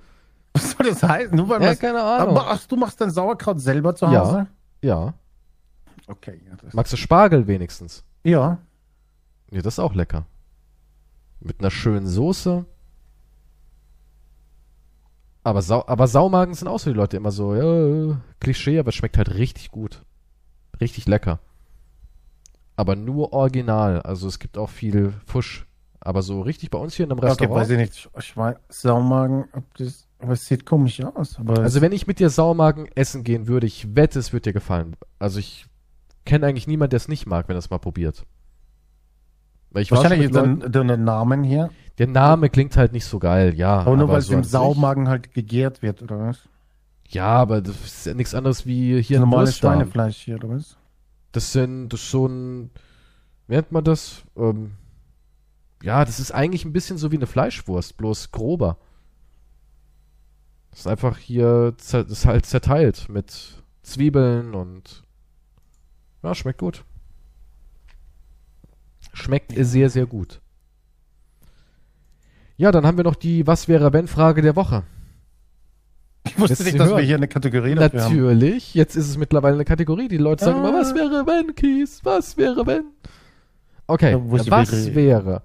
Was 0.62 0.72
soll 0.72 0.88
das 0.88 1.04
heißen? 1.04 1.36
Nur 1.36 1.50
weil 1.50 1.62
Ja, 1.62 1.76
keine 1.76 2.02
Ahnung. 2.02 2.38
Aber, 2.38 2.50
ach, 2.52 2.66
du 2.66 2.76
machst 2.78 3.00
dein 3.02 3.12
Sauerkraut 3.12 3.60
selber 3.60 3.96
zu 3.96 4.06
Ja. 4.06 4.20
Hause? 4.26 4.48
Ja. 4.82 5.14
Okay, 6.08 6.42
ja. 6.46 6.56
Magst 6.74 6.94
du 6.94 6.98
Spargel 6.98 7.48
wenigstens? 7.48 8.04
ja. 8.24 8.58
Ja, 9.52 9.62
das 9.62 9.76
ist 9.76 9.80
auch 9.80 9.94
lecker. 9.94 10.26
Mit 11.40 11.60
einer 11.60 11.70
schönen 11.72 12.08
Soße. 12.08 12.66
Aber, 15.44 15.62
Sau 15.62 15.84
aber 15.88 16.08
Saumagen 16.08 16.54
sind 16.56 16.68
auch 16.68 16.80
so 16.80 16.90
die 16.90 16.96
Leute 16.96 17.18
immer 17.18 17.32
so, 17.32 17.54
ja, 17.56 18.18
Klischee, 18.40 18.80
aber 18.80 18.90
es 18.90 18.96
schmeckt 18.96 19.18
halt 19.18 19.36
richtig 19.36 19.70
gut. 19.72 20.04
Richtig 20.82 21.06
lecker. 21.08 21.40
Aber 22.76 22.96
nur 22.96 23.32
original. 23.34 24.02
Also 24.02 24.28
es 24.28 24.40
gibt 24.40 24.58
auch 24.58 24.70
viel 24.70 25.14
Fusch. 25.26 25.66
Aber 26.00 26.22
so 26.22 26.42
richtig 26.42 26.70
bei 26.72 26.78
uns 26.80 26.96
hier 26.96 27.06
in 27.06 27.12
einem 27.12 27.20
Okay, 27.20 27.28
Restaurant. 27.28 27.56
weiß 27.62 27.70
ich 27.70 27.78
nicht. 27.78 27.94
Sch- 27.94 28.22
Schwein, 28.22 28.56
Saumagen, 28.70 29.46
ob 29.54 29.64
das, 29.78 30.05
aber 30.26 30.34
es 30.34 30.46
sieht 30.48 30.66
komisch 30.66 31.02
aus. 31.02 31.40
Aber 31.40 31.62
Also 31.62 31.82
wenn 31.82 31.92
ich 31.92 32.08
mit 32.08 32.20
dir 32.20 32.30
Saumagen 32.30 32.88
essen 32.96 33.24
gehen 33.24 33.48
würde, 33.48 33.66
ich 33.68 33.96
wette, 33.96 34.20
es 34.20 34.34
wird 34.34 34.46
dir 34.46 34.54
gefallen. 34.54 34.96
Also 35.20 35.40
ich 35.40 35.66
kenne 36.26 36.48
eigentlich 36.48 36.68
niemanden, 36.68 36.92
der 36.92 36.98
es 36.98 37.08
nicht 37.08 37.26
mag, 37.26 37.48
wenn 37.48 37.56
er 37.56 37.60
es 37.60 37.70
mal 37.70 37.78
probiert. 37.80 38.26
Weil 39.72 39.84
ich 39.84 39.92
wahrscheinlich 39.92 40.20
mit 40.22 40.30
ist 40.32 40.36
Leuten, 40.36 40.72
dann 40.72 40.88
der 40.88 40.98
Name 40.98 41.44
hier. 41.44 41.70
der 41.98 42.08
Name 42.08 42.50
klingt 42.50 42.76
halt 42.78 42.94
nicht 42.94 43.06
so 43.06 43.20
geil, 43.20 43.54
ja. 43.56 43.80
Aber 43.80 43.98
nur 43.98 44.08
weil 44.08 44.20
es 44.20 44.28
so 44.28 44.34
im 44.34 44.40
an 44.40 44.44
sich- 44.44 44.52
Saumagen 44.52 45.08
halt 45.10 45.34
gegärt 45.34 45.82
wird, 45.82 46.02
oder 46.02 46.20
was? 46.20 46.40
Ja, 47.08 47.28
aber 47.28 47.62
das 47.62 47.76
ist 47.84 48.06
ja 48.06 48.14
nichts 48.14 48.34
anderes 48.34 48.66
wie 48.66 49.02
hier 49.02 49.18
ein 49.18 49.22
Normales 49.22 49.50
Wurstdarm. 49.50 49.74
Schweinefleisch 49.80 50.18
hier, 50.18 50.36
oder 50.36 50.50
was? 50.50 50.78
Das 51.34 51.52
sind, 51.52 51.90
das 51.90 52.02
ist 52.02 52.10
so 52.12 52.26
ein, 52.28 52.70
wie 53.48 53.56
nennt 53.56 53.72
man 53.72 53.84
das? 53.84 54.24
Ähm, 54.38 54.72
ja, 55.84 56.04
das 56.06 56.20
ist 56.20 56.32
eigentlich 56.32 56.66
ein 56.66 56.74
bisschen 56.74 56.98
so 56.98 57.12
wie 57.12 57.18
eine 57.18 57.28
Fleischwurst, 57.28 57.98
bloß 57.98 58.32
grober. 58.32 58.78
Das 60.76 60.82
ist 60.82 60.88
einfach 60.88 61.18
hier, 61.18 61.74
ist 61.78 62.26
halt 62.26 62.46
zerteilt 62.46 63.08
mit 63.08 63.64
Zwiebeln 63.82 64.54
und, 64.54 65.04
ja, 66.22 66.36
schmeckt 66.36 66.60
gut. 66.60 66.84
Schmeckt 69.14 69.54
sehr, 69.58 69.90
sehr 69.90 70.06
gut. 70.06 70.42
Ja, 72.58 72.74
dann 72.74 72.86
haben 72.86 72.98
wir 72.98 73.06
noch 73.06 73.16
die 73.16 73.48
Was 73.48 73.70
wäre 73.70 73.94
wenn 73.94 74.10
Frage 74.10 74.42
der 74.42 74.58
Woche. 74.58 74.84
Ich 76.26 76.38
wusste 76.38 76.50
Willst 76.50 76.66
nicht, 76.66 76.80
dass 76.80 76.90
hören? 76.90 76.98
wir 76.98 77.06
hier 77.06 77.16
eine 77.16 77.30
Kategorie 77.30 77.74
haben. 77.78 77.98
Natürlich. 77.98 78.74
Jetzt 78.74 78.98
ist 78.98 79.08
es 79.08 79.18
mittlerweile 79.18 79.56
eine 79.56 79.64
Kategorie. 79.66 80.10
Die 80.10 80.18
Leute 80.18 80.44
sagen 80.44 80.60
Ah. 80.60 80.68
immer, 80.70 80.80
was 80.82 80.94
wäre 80.94 81.26
wenn, 81.26 81.56
Kies? 81.56 82.04
Was 82.04 82.36
wäre 82.36 82.68
wenn? 82.68 82.84
Okay, 83.88 84.18
was 84.20 84.46
wäre, 84.94 85.42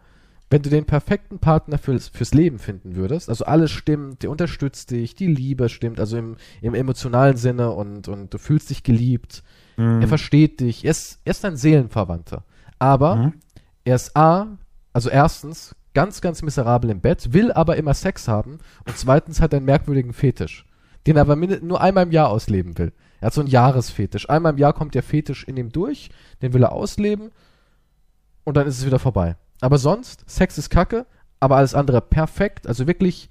wenn 0.51 0.63
du 0.63 0.69
den 0.71 0.85
perfekten 0.85 1.39
Partner 1.39 1.79
fürs, 1.79 2.09
fürs 2.09 2.35
Leben 2.35 2.59
finden 2.59 2.97
würdest? 2.97 3.29
Also 3.29 3.45
alles 3.45 3.71
stimmt, 3.71 4.23
der 4.25 4.31
unterstützt 4.31 4.91
dich, 4.91 5.15
die 5.15 5.29
Liebe 5.29 5.69
stimmt, 5.69 6.01
also 6.01 6.17
im, 6.17 6.37
im 6.61 6.75
emotionalen 6.75 7.37
Sinne 7.37 7.71
und, 7.71 8.09
und 8.09 8.35
du 8.35 8.39
fühlst 8.39 8.69
dich 8.71 8.83
geliebt. 8.83 9.43
Hm. 9.77 10.03
Er 10.03 10.09
versteht 10.09 10.61
dich. 10.61 10.85
Er 10.85 10.91
ist, 10.91 11.21
er 11.25 11.31
ist 11.31 11.45
dein 11.45 11.57
Seelenverwandter. 11.57 12.45
Aber 12.79 13.17
Mhm. 13.17 13.33
er 13.85 13.95
ist 13.97 14.17
A, 14.17 14.59
also 14.93 15.09
erstens, 15.09 15.77
ganz, 15.95 16.21
ganz 16.21 16.43
miserabel 16.43 16.91
im 16.91 17.01
Bett, 17.01 17.33
will 17.33 17.53
aber 17.53 17.77
immer 17.77 17.95
Sex 17.95 18.27
haben 18.27 18.59
und 18.87 18.97
zweitens 18.97 19.41
hat 19.41 19.53
er 19.53 19.59
einen 19.59 19.67
merkwürdigen 19.67 20.13
Fetisch, 20.13 20.67
den 21.07 21.17
er 21.17 21.23
aber 21.23 21.37
nur 21.37 21.81
einmal 21.81 22.05
im 22.05 22.13
Jahr 22.13 22.29
ausleben 22.29 22.77
will. 22.79 22.93
Er 23.21 23.27
hat 23.27 23.35
so 23.35 23.41
einen 23.43 23.51
Jahresfetisch. 23.51 24.29
Einmal 24.31 24.53
im 24.53 24.59
Jahr 24.59 24.73
kommt 24.73 24.95
der 24.95 25.03
Fetisch 25.03 25.45
in 25.45 25.57
ihm 25.57 25.71
durch, 25.71 26.11
den 26.43 26.53
will 26.55 26.63
er 26.63 26.73
ausleben 26.73 27.31
und 28.45 28.57
dann 28.57 28.67
ist 28.67 28.79
es 28.79 28.87
wieder 28.87 28.99
vorbei. 28.99 29.37
Aber 29.61 29.79
sonst, 29.79 30.25
Sex 30.29 30.59
ist 30.59 30.71
kacke, 30.71 31.07
aber 31.39 31.57
alles 31.57 31.75
andere 31.75 32.01
perfekt, 32.01 32.67
also 32.67 32.87
wirklich, 32.87 33.29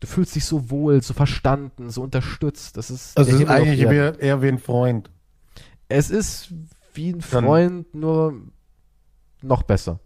du 0.00 0.06
fühlst 0.06 0.34
dich 0.34 0.44
so 0.44 0.70
wohl, 0.70 1.02
so 1.02 1.14
verstanden, 1.14 1.90
so 1.90 2.02
unterstützt. 2.02 2.76
Das 2.76 2.90
ist 2.90 3.16
Also 3.16 3.36
ist 3.36 3.48
eigentlich 3.48 3.80
eher, 3.80 4.18
eher 4.20 4.42
wie 4.42 4.48
ein 4.48 4.58
Freund. 4.58 5.10
Es 5.88 6.10
ist 6.10 6.52
wie 6.94 7.10
ein 7.10 7.20
Dann- 7.30 7.44
Freund, 7.44 7.94
nur 7.94 8.34
noch 9.42 9.62
besser. 9.62 10.00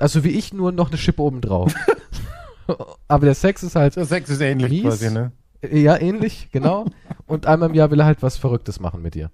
Also 0.00 0.22
wie 0.22 0.30
ich, 0.30 0.52
nur 0.52 0.70
noch 0.72 0.88
eine 0.88 0.98
Schippe 0.98 1.22
obendrauf. 1.22 1.74
Aber 3.08 3.26
der 3.26 3.34
Sex 3.34 3.62
ist 3.62 3.74
halt, 3.74 3.96
Der 3.96 4.04
Sex 4.04 4.30
ist 4.30 4.40
ähnlich 4.40 4.70
Mies. 4.70 4.82
quasi, 4.82 5.10
ne? 5.10 5.32
ja, 5.68 5.96
ähnlich, 6.00 6.50
genau. 6.52 6.86
Und 7.26 7.46
einmal 7.46 7.70
im 7.70 7.74
Jahr 7.74 7.90
will 7.90 7.98
er 8.00 8.06
halt 8.06 8.22
was 8.22 8.36
Verrücktes 8.36 8.78
machen 8.78 9.02
mit 9.02 9.14
dir. 9.14 9.30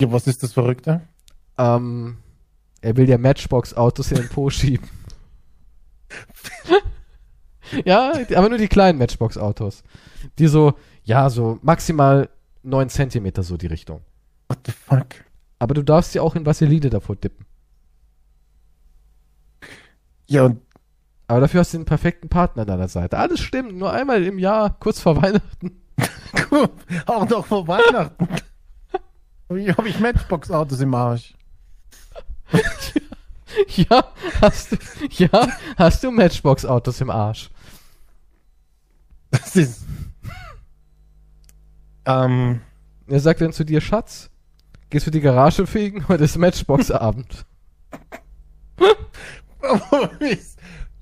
Ja, 0.00 0.12
was 0.12 0.26
ist 0.26 0.42
das 0.42 0.52
Verrückte? 0.52 1.00
Ähm, 1.56 2.18
er 2.80 2.96
will 2.96 3.06
dir 3.06 3.18
Matchbox-Autos 3.18 4.10
in 4.12 4.18
den 4.18 4.28
Po 4.28 4.50
schieben. 4.50 4.88
ja, 7.84 8.12
aber 8.34 8.48
nur 8.48 8.58
die 8.58 8.68
kleinen 8.68 8.98
Matchbox-Autos. 8.98 9.82
Die 10.38 10.48
so, 10.48 10.74
ja, 11.04 11.30
so 11.30 11.58
maximal 11.62 12.28
9 12.62 12.88
Zentimeter 12.88 13.42
so 13.42 13.56
die 13.56 13.66
Richtung. 13.66 14.02
What 14.48 14.58
the 14.66 14.72
fuck? 14.72 15.06
Aber 15.58 15.74
du 15.74 15.82
darfst 15.82 16.12
sie 16.12 16.20
auch 16.20 16.36
in 16.36 16.46
Vaseline 16.46 16.90
davor 16.90 17.16
dippen. 17.16 17.44
Ja, 20.26 20.44
und 20.44 20.60
Aber 21.26 21.40
dafür 21.40 21.60
hast 21.60 21.72
du 21.72 21.78
den 21.78 21.84
perfekten 21.84 22.28
Partner 22.28 22.62
an 22.62 22.68
deiner 22.68 22.88
Seite. 22.88 23.18
Alles 23.18 23.40
stimmt, 23.40 23.76
nur 23.76 23.92
einmal 23.92 24.22
im 24.24 24.38
Jahr, 24.38 24.78
kurz 24.78 25.00
vor 25.00 25.20
Weihnachten. 25.20 25.82
auch 27.06 27.28
noch 27.28 27.46
vor 27.46 27.66
Weihnachten. 27.66 28.28
Wie 29.48 29.72
habe 29.72 29.88
ich 29.88 29.98
Matchbox-Autos 29.98 30.80
im 30.80 30.94
Arsch? 30.94 31.34
Ja, 33.76 34.04
hast 34.40 34.72
du, 34.72 34.76
ja, 35.10 35.48
hast 35.76 36.02
du 36.04 36.10
Matchbox-Autos 36.10 37.00
im 37.00 37.10
Arsch. 37.10 37.50
Das 39.30 39.56
ist. 39.56 39.84
Ähm. 42.04 42.60
Er 43.06 43.20
sagt 43.20 43.40
dann 43.40 43.52
zu 43.54 43.64
dir, 43.64 43.80
Schatz, 43.80 44.28
gehst 44.90 45.06
du 45.06 45.10
die 45.10 45.20
Garage 45.22 45.66
fegen? 45.66 46.06
Heute 46.08 46.24
ist 46.24 46.36
Matchbox-Abend. 46.36 47.46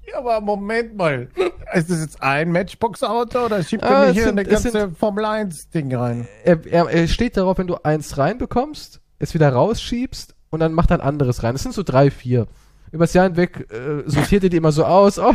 ja, 0.07 0.19
aber 0.19 0.41
Moment 0.41 0.97
mal. 0.97 1.29
Ist 1.75 1.91
das 1.91 2.01
jetzt 2.01 2.23
ein 2.23 2.53
Matchbox-Auto 2.53 3.47
oder 3.47 3.63
schiebt 3.65 3.83
Ah, 3.83 4.05
er 4.05 4.07
mir 4.07 4.13
hier 4.13 4.23
sind- 4.25 4.39
eine 4.39 4.49
ganze 4.49 4.71
sind- 4.71 4.97
Formel 4.97 5.25
1-Ding 5.25 5.93
rein? 5.95 6.29
Er, 6.45 6.65
er, 6.67 6.89
er 6.89 7.09
steht 7.09 7.37
darauf, 7.37 7.59
wenn 7.59 7.67
du 7.67 7.75
eins 7.83 8.17
reinbekommst, 8.17 9.01
es 9.19 9.35
wieder 9.35 9.53
rausschiebst 9.53 10.36
und 10.57 10.61
dann 10.61 10.73
macht 10.73 10.91
er 10.91 10.97
ein 10.99 11.07
anderes 11.07 11.43
rein. 11.43 11.55
Es 11.55 11.63
sind 11.63 11.75
so 11.75 11.83
drei, 11.83 12.11
vier. 12.11 12.47
Übers 12.93 13.13
Jahr 13.13 13.25
hinweg 13.25 13.71
äh, 13.71 14.09
sortiert 14.09 14.45
er 14.45 14.49
die 14.49 14.57
immer 14.57 14.73
so 14.73 14.87
aus. 14.87 15.19
Oh, 15.19 15.35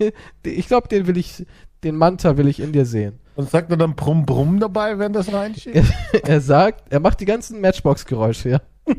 die, 0.00 0.14
die, 0.46 0.50
ich 0.50 0.66
glaube, 0.66 0.88
den 0.88 1.06
will 1.06 1.18
ich, 1.18 1.44
den 1.84 1.94
Manta 1.96 2.38
will 2.38 2.48
ich 2.48 2.58
in 2.58 2.72
dir 2.72 2.86
sehen. 2.86 3.18
Und 3.34 3.50
sagt 3.50 3.70
er 3.70 3.76
dann 3.76 3.94
Brumm 3.94 4.24
Brumm 4.24 4.60
dabei, 4.60 4.98
wenn 4.98 5.12
das 5.12 5.30
reinschiebt? 5.30 5.76
Er, 6.12 6.24
er 6.24 6.40
sagt, 6.40 6.90
er 6.90 7.00
macht 7.00 7.20
die 7.20 7.26
ganzen 7.26 7.60
Matchbox-Geräusche, 7.60 8.48
ja. 8.48 8.60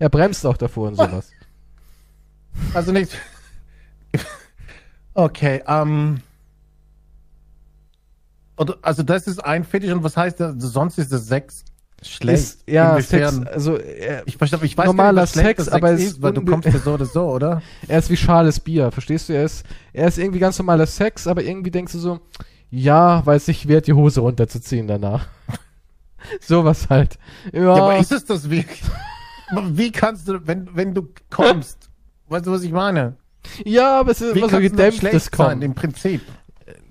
er 0.00 0.08
bremst 0.08 0.44
auch 0.46 0.56
davor 0.56 0.88
und 0.88 0.96
sowas. 0.96 1.30
Also 2.72 2.90
nicht. 2.92 3.16
Okay, 5.16 5.62
ähm. 5.68 6.22
Oder, 8.56 8.76
also 8.82 9.02
das 9.02 9.26
ist 9.26 9.44
ein 9.44 9.64
Fetisch 9.64 9.90
und 9.92 10.02
was 10.04 10.16
heißt 10.16 10.40
das? 10.40 10.54
Sonst 10.58 10.98
ist 10.98 11.12
das 11.12 11.26
Sex 11.26 11.64
schlecht. 12.02 12.38
Ist, 12.42 12.68
ja, 12.68 12.92
Inwiefern? 12.92 13.34
Sex, 13.34 13.46
also 13.48 13.76
er, 13.76 14.26
Ich, 14.26 14.34
ich 14.34 14.76
weiß 14.78 14.86
Normaler 14.86 15.22
nicht, 15.22 15.32
schlechter 15.32 15.64
Sex, 15.64 15.74
aber 15.74 15.90
es 15.92 16.02
ist, 16.02 16.22
weil 16.22 16.32
du 16.32 16.44
kommst 16.44 16.68
ja 16.68 16.78
so 16.78 16.94
oder 16.94 17.06
so, 17.06 17.24
oder? 17.28 17.62
er 17.88 17.98
ist 17.98 18.10
wie 18.10 18.16
schales 18.16 18.60
Bier, 18.60 18.90
verstehst 18.92 19.28
du? 19.28 19.32
Er 19.32 19.44
ist, 19.44 19.64
er 19.92 20.08
ist 20.08 20.18
irgendwie 20.18 20.38
ganz 20.38 20.58
normaler 20.58 20.86
Sex, 20.86 21.26
aber 21.26 21.42
irgendwie 21.42 21.70
denkst 21.70 21.92
du 21.92 21.98
so, 21.98 22.20
ja, 22.70 23.24
weil 23.24 23.36
es 23.36 23.46
sich 23.46 23.68
wert, 23.68 23.86
die 23.86 23.92
Hose 23.92 24.20
runterzuziehen 24.20 24.86
danach. 24.86 25.26
Sowas 26.40 26.88
halt. 26.90 27.18
Ja, 27.52 27.62
Ja, 27.62 27.74
aber 27.74 27.98
ist 27.98 28.12
es 28.12 28.24
das 28.24 28.48
wirklich? 28.50 28.82
Wie 29.68 29.92
kannst 29.92 30.26
du, 30.28 30.46
wenn, 30.46 30.68
wenn 30.74 30.94
du 30.94 31.08
kommst, 31.30 31.90
weißt 32.28 32.46
du, 32.46 32.52
was 32.52 32.62
ich 32.62 32.72
meine? 32.72 33.16
ja, 33.64 34.00
aber 34.00 34.12
es 34.12 34.20
ist 34.22 34.34
Wie 34.34 34.38
immer 34.38 34.48
so 34.48 34.58
gedämpftes 34.58 35.30
Kommen. 35.30 35.62
im 35.62 35.74
Prinzip? 35.74 36.22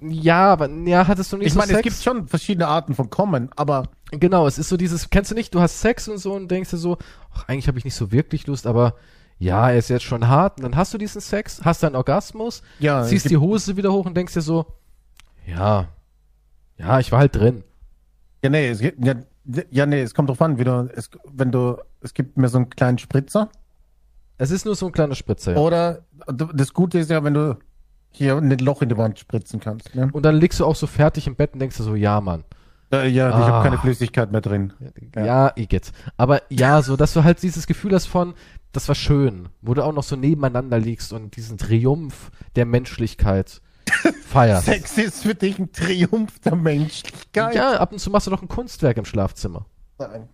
Ja, 0.10 0.52
aber 0.54 0.70
ja, 0.70 1.08
hattest 1.08 1.32
du 1.32 1.38
nicht 1.38 1.48
Ich 1.48 1.54
so 1.54 1.60
meine, 1.60 1.72
es 1.72 1.78
Sex? 1.78 1.84
gibt 1.84 2.04
schon 2.04 2.28
verschiedene 2.28 2.68
Arten 2.68 2.94
von 2.96 3.10
Kommen, 3.10 3.50
aber 3.56 3.84
Genau, 4.12 4.46
es 4.46 4.60
ist 4.60 4.70
so 4.70 4.78
dieses, 4.78 5.10
kennst 5.10 5.32
du 5.32 5.36
nicht, 5.36 5.56
du 5.56 5.60
hast 5.60 5.82
Sex 5.82 6.08
und 6.08 6.20
so 6.20 6.34
und 6.34 6.50
denkst 6.52 6.70
dir 6.70 6.78
so, 6.78 6.98
ach, 7.34 7.48
eigentlich 7.48 7.68
habe 7.68 7.80
ich 7.80 7.86
nicht 7.86 7.96
so 7.96 8.12
wirklich 8.12 8.46
Lust, 8.46 8.68
aber 8.68 8.94
ja, 9.40 9.72
er 9.72 9.78
ist 9.80 9.90
jetzt 9.90 10.04
schon 10.04 10.28
hart. 10.28 10.58
Und 10.60 10.64
dann 10.64 10.76
hast 10.76 10.94
du 10.94 11.00
diesen 11.00 11.20
Sex, 11.20 11.62
hast 11.64 11.82
deinen 11.82 11.96
Orgasmus, 11.96 12.62
ja, 12.80 13.02
es 13.02 13.10
ziehst 13.10 13.30
die 13.32 13.38
Hose 13.38 13.76
wieder 13.76 13.92
hoch 13.92 14.06
und 14.06 14.16
denkst 14.16 14.34
dir 14.36 14.42
so, 14.42 14.68
ja, 15.48 15.88
ja, 16.78 17.00
ich 17.00 17.12
war 17.12 17.20
halt 17.20 17.36
drin. 17.36 17.64
Ja, 18.44 18.50
nee, 18.50 18.70
es 18.70 18.80
gibt, 18.80 19.04
ja, 19.04 19.16
ja, 19.72 19.86
nee, 19.88 20.02
es 20.02 20.14
kommt 20.14 20.30
drauf 20.30 20.42
an, 20.42 20.60
wie 20.60 20.64
du, 20.64 20.90
es, 20.96 21.10
wenn 21.32 21.52
du, 21.52 21.78
es 22.02 22.14
gibt 22.14 22.38
mir 22.38 22.50
so 22.50 22.58
einen 22.58 22.70
kleinen 22.70 23.00
Spritzer. 23.00 23.50
Es 24.38 24.52
ist 24.52 24.66
nur 24.66 24.76
so 24.76 24.86
ein 24.88 24.92
kleiner 24.92 25.16
Spritzer. 25.16 25.54
Ja. 25.54 25.58
Oder 25.58 26.06
das 26.28 26.74
Gute 26.74 27.00
ist 27.00 27.10
ja, 27.10 27.24
wenn 27.24 27.34
du 27.34 27.58
hier 28.14 28.38
ein 28.38 28.50
Loch 28.60 28.82
in 28.82 28.90
die 28.90 28.98
Wand 28.98 29.20
spritzen 29.20 29.60
kannst. 29.60 29.94
Ne? 29.96 30.10
Und 30.12 30.24
dann 30.24 30.36
liegst 30.38 30.60
du 30.60 30.66
auch 30.66 30.76
so 30.76 30.88
fertig 30.88 31.28
im 31.28 31.36
Bett 31.36 31.54
und 31.54 31.60
denkst 31.60 31.78
dir 31.78 31.84
so, 31.84 31.96
ja, 31.96 32.22
Mann. 32.22 32.44
Äh, 32.92 33.08
ja, 33.10 33.30
ich 33.30 33.36
Ah. 33.36 33.48
habe 33.48 33.64
keine 33.64 33.78
Flüssigkeit 33.80 34.32
mehr 34.32 34.42
drin. 34.42 34.74
Ja, 35.16 35.26
Ja. 35.26 35.52
Igitt. 35.56 35.92
Aber 36.18 36.42
ja, 36.50 36.82
so, 36.82 36.96
dass 36.96 37.14
du 37.14 37.24
halt 37.24 37.42
dieses 37.42 37.66
Gefühl 37.68 37.94
hast 37.94 38.06
von, 38.06 38.34
das 38.72 38.88
war 38.88 38.96
schön, 38.96 39.50
wo 39.62 39.74
du 39.74 39.84
auch 39.84 39.94
noch 39.94 40.04
so 40.04 40.16
nebeneinander 40.16 40.78
liegst 40.80 41.12
und 41.14 41.36
diesen 41.36 41.58
Triumph 41.58 42.32
der 42.56 42.66
Menschlichkeit 42.66 43.62
feierst. 44.28 44.66
Sex 44.66 44.98
ist 44.98 45.24
für 45.24 45.36
dich 45.36 45.58
ein 45.60 45.72
Triumph 45.72 46.40
der 46.40 46.56
Menschlichkeit. 46.56 47.56
Ja, 47.56 47.80
ab 47.80 47.92
und 47.92 48.00
zu 48.00 48.10
machst 48.12 48.28
du 48.28 48.32
doch 48.32 48.42
ein 48.42 48.48
Kunstwerk 48.48 48.98
im 48.98 49.06
Schlafzimmer. 49.06 49.66
Nein. 50.00 50.30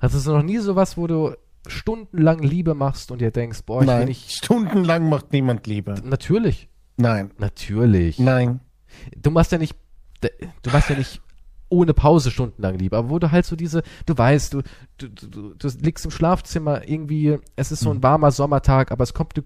Hattest 0.00 0.26
du 0.26 0.32
noch 0.32 0.42
nie 0.42 0.58
sowas, 0.58 0.96
wo 0.96 1.06
du 1.06 1.32
stundenlang 1.66 2.38
Liebe 2.40 2.74
machst 2.74 3.10
und 3.10 3.20
dir 3.20 3.30
denkst, 3.30 3.62
boah, 3.66 3.82
ich 3.82 3.88
will 3.88 3.94
Nein. 3.96 4.08
nicht. 4.08 4.30
Stundenlang 4.32 5.08
macht 5.08 5.32
niemand 5.32 5.66
Liebe. 5.66 5.96
Natürlich. 6.04 6.68
Nein. 6.98 7.30
Natürlich. 7.38 8.18
Nein. 8.18 8.60
Du 9.16 9.30
machst 9.30 9.52
ja 9.52 9.58
nicht, 9.58 9.74
du 10.20 10.70
machst 10.70 10.90
ja 10.90 10.96
nicht 10.96 11.20
ohne 11.70 11.94
Pause 11.94 12.30
stundenlang 12.30 12.76
Liebe, 12.78 12.96
aber 12.96 13.10
wo 13.10 13.18
du 13.18 13.30
halt 13.30 13.44
so 13.46 13.54
diese, 13.54 13.82
du 14.06 14.16
weißt, 14.16 14.54
du, 14.54 14.62
du, 14.98 15.08
du, 15.08 15.54
du 15.54 15.68
liegst 15.82 16.04
im 16.04 16.10
Schlafzimmer 16.10 16.88
irgendwie, 16.88 17.38
es 17.56 17.72
ist 17.72 17.80
so 17.80 17.90
ein 17.90 18.02
warmer 18.02 18.30
Sommertag, 18.30 18.90
aber 18.90 19.02
es 19.04 19.12
kommt 19.14 19.36
du- 19.36 19.42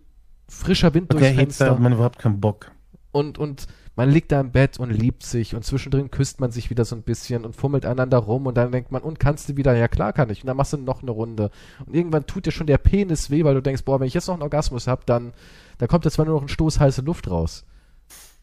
frischer 0.48 0.94
Wind 0.94 1.12
durchs 1.12 1.26
Fenster 1.34 1.70
hat 1.72 1.80
man 1.80 1.92
überhaupt 1.92 2.18
keinen 2.18 2.40
Bock. 2.40 2.70
und, 3.10 3.38
und 3.38 3.66
man 3.94 4.08
liegt 4.08 4.32
da 4.32 4.40
im 4.40 4.52
Bett 4.52 4.78
und 4.78 4.90
liebt 4.90 5.22
sich 5.22 5.54
und 5.54 5.64
zwischendrin 5.64 6.10
küsst 6.10 6.40
man 6.40 6.50
sich 6.50 6.70
wieder 6.70 6.86
so 6.86 6.96
ein 6.96 7.02
bisschen 7.02 7.44
und 7.44 7.54
fummelt 7.54 7.84
einander 7.84 8.16
rum 8.18 8.46
und 8.46 8.56
dann 8.56 8.72
denkt 8.72 8.90
man, 8.90 9.02
und 9.02 9.20
kannst 9.20 9.50
du 9.50 9.56
wieder? 9.58 9.76
Ja 9.76 9.86
klar 9.86 10.14
kann 10.14 10.30
ich. 10.30 10.42
Und 10.42 10.46
dann 10.46 10.56
machst 10.56 10.72
du 10.72 10.78
noch 10.78 11.02
eine 11.02 11.10
Runde. 11.10 11.50
Und 11.84 11.94
irgendwann 11.94 12.24
tut 12.24 12.46
dir 12.46 12.52
schon 12.52 12.66
der 12.66 12.78
Penis 12.78 13.28
weh, 13.30 13.44
weil 13.44 13.52
du 13.54 13.60
denkst, 13.60 13.84
boah, 13.84 14.00
wenn 14.00 14.06
ich 14.06 14.14
jetzt 14.14 14.28
noch 14.28 14.34
einen 14.34 14.42
Orgasmus 14.42 14.86
hab, 14.86 15.04
dann, 15.04 15.34
da 15.78 15.86
kommt 15.86 16.04
jetzt 16.04 16.14
zwar 16.14 16.26
nur 16.26 16.36
noch 16.36 16.42
ein 16.42 16.48
Stoß 16.48 16.80
heiße 16.80 17.02
Luft 17.02 17.30
raus. 17.30 17.64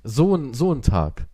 So 0.03 0.35
ein, 0.35 0.53
so 0.53 0.73
ein 0.73 0.81
Tag. 0.81 1.27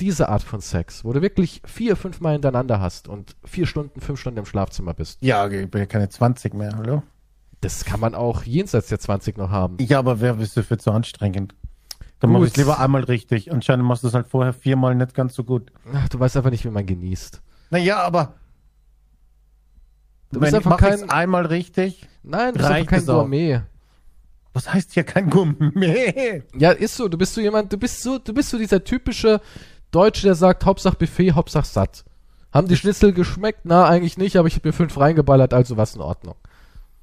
Diese 0.00 0.28
Art 0.28 0.42
von 0.42 0.60
Sex, 0.60 1.04
wo 1.04 1.12
du 1.12 1.20
wirklich 1.20 1.60
vier, 1.66 1.94
fünf 1.94 2.20
Mal 2.20 2.32
hintereinander 2.32 2.80
hast 2.80 3.06
und 3.06 3.36
vier 3.44 3.66
Stunden, 3.66 4.00
fünf 4.00 4.18
Stunden 4.18 4.38
im 4.38 4.46
Schlafzimmer 4.46 4.94
bist. 4.94 5.18
Ja, 5.22 5.46
ich 5.46 5.70
bin 5.70 5.80
ja 5.80 5.86
keine 5.86 6.08
20 6.08 6.54
mehr, 6.54 6.74
hallo? 6.76 7.02
Das 7.60 7.84
kann 7.84 8.00
man 8.00 8.14
auch 8.14 8.44
jenseits 8.44 8.88
der 8.88 8.98
20 8.98 9.36
noch 9.36 9.50
haben. 9.50 9.76
Ja, 9.80 9.98
aber 9.98 10.20
wer 10.20 10.38
ist 10.38 10.56
dafür 10.56 10.78
zu 10.78 10.90
anstrengend? 10.90 11.54
Dann 12.18 12.32
mach 12.32 12.42
ich 12.42 12.56
lieber 12.56 12.80
einmal 12.80 13.04
richtig. 13.04 13.52
Anscheinend 13.52 13.84
machst 13.84 14.02
du 14.02 14.08
es 14.08 14.14
halt 14.14 14.28
vorher 14.28 14.52
viermal 14.54 14.94
nicht 14.94 15.14
ganz 15.14 15.34
so 15.34 15.44
gut. 15.44 15.70
Ach, 15.92 16.08
du 16.08 16.18
weißt 16.18 16.36
einfach 16.36 16.50
nicht, 16.50 16.64
wie 16.64 16.70
man 16.70 16.86
genießt. 16.86 17.42
Naja, 17.70 17.98
aber 17.98 18.34
Du 20.32 20.38
bist 20.38 20.54
einfach 20.54 20.80
ich's 20.80 21.00
kein, 21.00 21.10
einmal 21.10 21.46
richtig, 21.46 22.08
nein, 22.22 22.54
du 22.54 22.58
bist 22.60 22.70
einfach 22.70 22.90
kein. 22.90 23.06
Gourmet. 23.06 23.62
Was 24.52 24.72
heißt 24.72 24.92
hier 24.94 25.04
kein 25.04 25.30
Gourmet? 25.30 26.42
Ja, 26.56 26.70
ist 26.72 26.96
so. 26.96 27.08
Du 27.08 27.16
bist 27.18 27.34
so 27.34 27.40
jemand, 27.40 27.72
du 27.72 27.78
bist 27.78 28.02
so, 28.02 28.18
du 28.18 28.32
bist 28.34 28.50
so 28.50 28.58
dieser 28.58 28.82
typische 28.84 29.40
Deutsche, 29.90 30.22
der 30.26 30.34
sagt, 30.34 30.64
Hauptsache 30.64 30.96
Buffet, 30.96 31.32
Hauptsache 31.32 31.66
satt. 31.66 32.04
Haben 32.52 32.66
die 32.68 32.76
Schnitzel 32.76 33.12
geschmeckt? 33.12 33.60
Na, 33.64 33.86
eigentlich 33.88 34.18
nicht, 34.18 34.36
aber 34.36 34.48
ich 34.48 34.56
habe 34.56 34.68
mir 34.68 34.72
fünf 34.72 34.98
reingeballert, 34.98 35.54
also 35.54 35.76
was 35.76 35.94
in 35.94 36.00
Ordnung. 36.00 36.34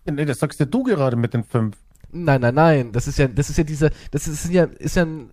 Nee, 0.06 0.26
das 0.26 0.40
sagst 0.40 0.60
ja 0.60 0.66
du 0.66 0.84
gerade 0.84 1.16
mit 1.16 1.34
den 1.34 1.44
fünf. 1.44 1.78
Nein, 2.12 2.42
nein, 2.42 2.56
nein. 2.56 2.92
Das 2.92 3.08
ist 3.08 3.18
ja, 3.18 3.28
das 3.28 3.50
ist 3.50 3.58
ja 3.58 3.64
diese, 3.64 3.92
das 4.12 4.28
ist 4.28 4.50
ja, 4.50 4.64
ist 4.66 4.96
ja 4.96 5.04
ein 5.06 5.32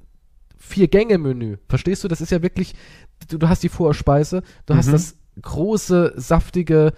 Vier-Gänge-Menü. 0.58 1.56
Verstehst 1.68 2.02
du? 2.04 2.08
Das 2.08 2.20
ist 2.20 2.30
ja 2.30 2.42
wirklich, 2.42 2.74
du, 3.28 3.38
du 3.38 3.48
hast 3.48 3.62
die 3.62 3.68
Vorspeise, 3.68 4.42
du 4.66 4.74
hast 4.74 4.86
Mhm. 4.86 4.92
das 4.92 5.16
große, 5.42 6.14
saftige 6.16 6.92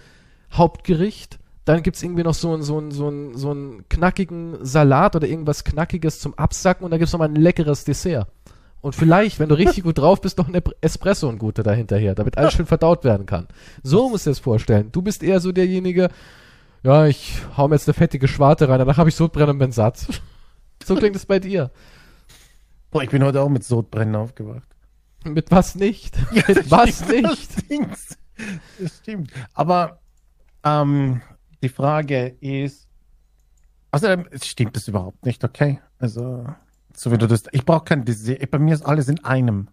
Hauptgericht, 0.52 1.38
dann 1.66 1.82
gibt's 1.82 2.02
irgendwie 2.02 2.22
noch 2.22 2.34
so 2.34 2.54
einen, 2.54 2.62
so 2.62 2.78
einen, 2.78 2.92
so 2.92 3.08
einen, 3.08 3.36
so 3.36 3.50
einen 3.50 3.88
knackigen 3.88 4.64
Salat 4.64 5.16
oder 5.16 5.26
irgendwas 5.26 5.64
Knackiges 5.64 6.20
zum 6.20 6.32
Absacken 6.34 6.84
und 6.84 6.92
dann 6.92 7.00
gibt's 7.00 7.12
noch 7.12 7.18
mal 7.18 7.28
ein 7.28 7.34
leckeres 7.34 7.84
Dessert. 7.84 8.28
Und 8.80 8.94
vielleicht, 8.94 9.40
wenn 9.40 9.48
du 9.48 9.56
richtig 9.56 9.82
gut 9.82 9.98
drauf 9.98 10.20
bist, 10.20 10.38
noch 10.38 10.48
ein 10.48 10.62
Espresso 10.80 11.28
und 11.28 11.38
gute 11.38 11.64
dahinterher, 11.64 12.14
damit 12.14 12.38
alles 12.38 12.54
schön 12.54 12.66
verdaut 12.66 13.02
werden 13.02 13.26
kann. 13.26 13.48
So 13.82 14.08
musst 14.08 14.26
du 14.26 14.30
dir 14.30 14.34
das 14.34 14.38
vorstellen. 14.38 14.90
Du 14.92 15.02
bist 15.02 15.24
eher 15.24 15.40
so 15.40 15.50
derjenige, 15.50 16.08
ja, 16.84 17.06
ich 17.06 17.42
hau 17.56 17.66
mir 17.66 17.74
jetzt 17.74 17.88
eine 17.88 17.94
fettige 17.94 18.28
Schwarte 18.28 18.68
rein, 18.68 18.78
danach 18.78 18.98
habe 18.98 19.08
ich 19.08 19.16
Sodbrennen 19.16 19.50
und 19.50 19.58
bin 19.58 19.72
satt. 19.72 20.06
So 20.84 20.94
klingt 20.94 21.16
es 21.16 21.26
bei 21.26 21.40
dir. 21.40 21.72
Boah, 22.92 23.02
ich 23.02 23.10
bin 23.10 23.24
heute 23.24 23.40
auch 23.40 23.48
mit 23.48 23.64
Sodbrennen 23.64 24.14
aufgewacht. 24.14 24.68
Mit 25.24 25.50
was 25.50 25.74
nicht? 25.74 26.16
das 26.46 26.56
Mit 26.56 26.70
was 26.70 26.90
stimmt, 26.90 27.10
nicht? 27.10 27.56
Das 27.56 27.64
stimmt. 27.64 27.98
Das 28.78 28.96
stimmt. 28.98 29.30
Aber 29.54 29.98
ähm, 30.62 31.22
die 31.62 31.68
Frage 31.68 32.36
ist, 32.40 32.88
außerdem 33.90 34.26
es 34.30 34.46
stimmt 34.46 34.76
das 34.76 34.88
überhaupt 34.88 35.24
nicht, 35.24 35.42
okay? 35.44 35.80
Also, 35.98 36.46
so 36.94 37.10
wie 37.12 37.18
du 37.18 37.26
das, 37.26 37.44
ich 37.52 37.64
brauche 37.64 37.84
kein 37.84 38.04
Dessert. 38.04 38.50
Bei 38.50 38.58
mir 38.58 38.74
ist 38.74 38.84
alles 38.84 39.08
in 39.08 39.24
einem. 39.24 39.68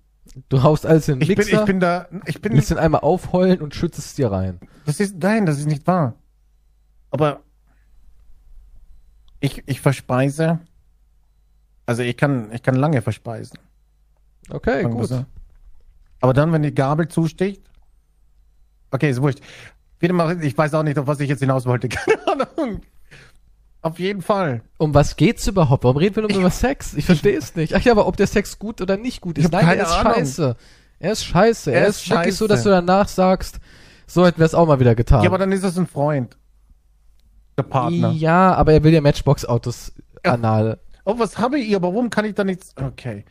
Du 0.49 0.63
haust 0.63 0.85
alles 0.85 1.09
in 1.09 1.19
den 1.19 1.21
Ich 1.23 1.27
bin, 1.35 1.37
Mixer, 1.37 1.59
ich 1.59 1.65
bin 1.65 1.79
da, 1.79 2.07
ich 2.25 2.41
bin, 2.41 2.53
lässt 2.53 2.71
den 2.71 2.77
einmal 2.77 3.01
aufheulen 3.01 3.59
und 3.61 3.75
schüttest 3.75 4.07
es 4.07 4.15
dir 4.15 4.31
rein. 4.31 4.59
das 4.85 4.99
ist, 4.99 5.17
nein, 5.19 5.45
das 5.45 5.59
ist 5.59 5.67
nicht 5.67 5.85
wahr. 5.85 6.15
Aber 7.11 7.41
ich, 9.39 9.61
ich 9.67 9.81
verspeise, 9.81 10.59
also 11.85 12.01
ich 12.01 12.15
kann, 12.15 12.51
ich 12.51 12.63
kann 12.63 12.75
lange 12.75 13.01
verspeisen. 13.01 13.59
Okay, 14.49 14.83
Sagen 14.83 14.95
gut. 14.95 15.07
so. 15.07 15.25
Aber 16.21 16.33
dann, 16.33 16.51
wenn 16.53 16.63
die 16.63 16.73
Gabel 16.73 17.09
zusticht, 17.09 17.61
okay, 18.91 19.09
ist 19.09 19.21
wurscht. 19.21 19.41
Wieder 20.03 20.13
mal, 20.13 20.43
ich 20.43 20.57
weiß 20.57 20.73
auch 20.73 20.83
nicht, 20.83 20.99
auf 20.99 21.07
was 21.07 21.19
ich 21.21 21.29
jetzt 21.29 21.39
hinaus 21.39 21.65
wollte. 21.65 21.87
Keine 21.89 22.27
Ahnung. 22.27 22.81
Auf 23.81 23.99
jeden 23.99 24.21
Fall. 24.21 24.61
Um 24.77 24.93
was 24.93 25.15
geht's 25.15 25.47
überhaupt? 25.47 25.83
Warum 25.83 25.97
reden 25.97 26.15
wir 26.17 26.23
nur 26.23 26.31
über 26.37 26.49
Sex? 26.51 26.93
Ich 26.93 27.05
verstehe 27.05 27.37
es 27.37 27.55
nicht. 27.55 27.73
Ach 27.73 27.81
ja, 27.81 27.91
aber 27.93 28.05
ob 28.07 28.17
der 28.17 28.27
Sex 28.27 28.59
gut 28.59 28.81
oder 28.81 28.97
nicht 28.97 29.21
gut 29.21 29.37
ist. 29.37 29.45
hab 29.45 29.51
Nein, 29.53 29.77
er 29.79 29.83
ist 29.85 29.91
Ahnung. 29.91 30.13
scheiße. 30.13 30.55
Er 30.99 31.11
ist 31.11 31.25
scheiße. 31.25 31.71
Er, 31.71 31.81
Er 31.81 31.87
ist, 31.87 32.03
ist 32.03 32.09
wirklich 32.09 32.35
so, 32.35 32.45
scheiße. 32.45 32.53
dass 32.53 32.63
du 32.63 32.69
danach 32.69 33.07
sagst, 33.07 33.59
so 34.07 34.25
hätten 34.25 34.39
wir 34.39 34.45
es 34.45 34.53
auch 34.55 34.67
mal 34.67 34.79
wieder 34.79 34.95
getan. 34.95 35.23
Ja, 35.23 35.29
aber 35.29 35.37
dann 35.37 35.51
ist 35.51 35.63
das 35.63 35.77
ein 35.77 35.87
Freund. 35.87 36.37
Der 37.57 37.63
Partner. 37.63 38.11
Ja, 38.11 38.53
aber 38.55 38.73
er 38.73 38.83
will 38.83 38.93
ja 38.93 39.01
Matchbox-Autos 39.01 39.93
Ja. 40.25 40.33
anal. 40.33 40.79
Oh, 41.05 41.15
was 41.17 41.37
habe 41.37 41.59
ich? 41.59 41.75
Aber 41.75 41.89
warum 41.93 42.09
kann 42.09 42.25
ich 42.25 42.35
da 42.35 42.43
nichts? 42.43 42.73
Okay. 42.77 43.25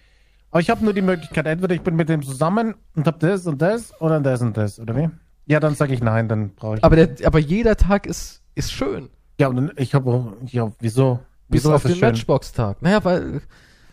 Aber 0.51 0.61
ich 0.61 0.69
habe 0.71 0.85
nur 0.85 0.93
die 0.93 1.01
Möglichkeit, 1.03 1.47
entweder 1.47 1.75
ich 1.75 1.81
bin 1.83 1.97
mit 1.97 2.09
dem 2.11 2.23
zusammen 2.23 2.75
und 2.95 3.07
habe 3.07 3.19
das 3.19 3.47
und 3.47 3.61
das 3.63 3.99
oder 4.01 4.21
das 4.21 4.43
und 4.43 4.57
das, 4.57 4.79
oder 4.79 4.95
wie? 4.97 5.09
Ja, 5.47 5.61
dann 5.61 5.75
sage 5.75 5.93
ich 5.95 6.01
nein, 6.01 6.29
dann 6.29 6.51
brauche 6.55 6.77
ich. 6.79 6.85
Aber, 6.85 6.97
der, 6.97 7.27
aber 7.27 7.39
jeder 7.39 7.77
Tag 7.77 8.07
ist, 8.07 8.43
ist 8.55 8.73
schön. 8.73 9.11
ja, 9.39 9.49
und 9.49 9.57
dann- 9.57 9.73
ich 9.77 9.95
habe, 9.95 10.37
ja, 10.47 10.71
wieso? 10.81 11.21
Bis 11.49 11.65
Wieso 11.65 11.75
auf 11.75 11.83
den? 11.83 11.99
Matchbox-Tag. 11.99 12.81
Naja, 12.81 13.05
weil, 13.05 13.43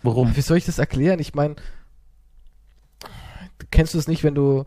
Warum? 0.03 0.35
wie 0.35 0.41
soll 0.41 0.57
ich 0.57 0.65
das 0.65 0.79
erklären? 0.79 1.19
Ich 1.19 1.33
meine, 1.33 1.55
kennst 3.71 3.93
du 3.93 3.97
es 3.97 4.07
nicht, 4.07 4.23
wenn 4.23 4.35
du 4.35 4.65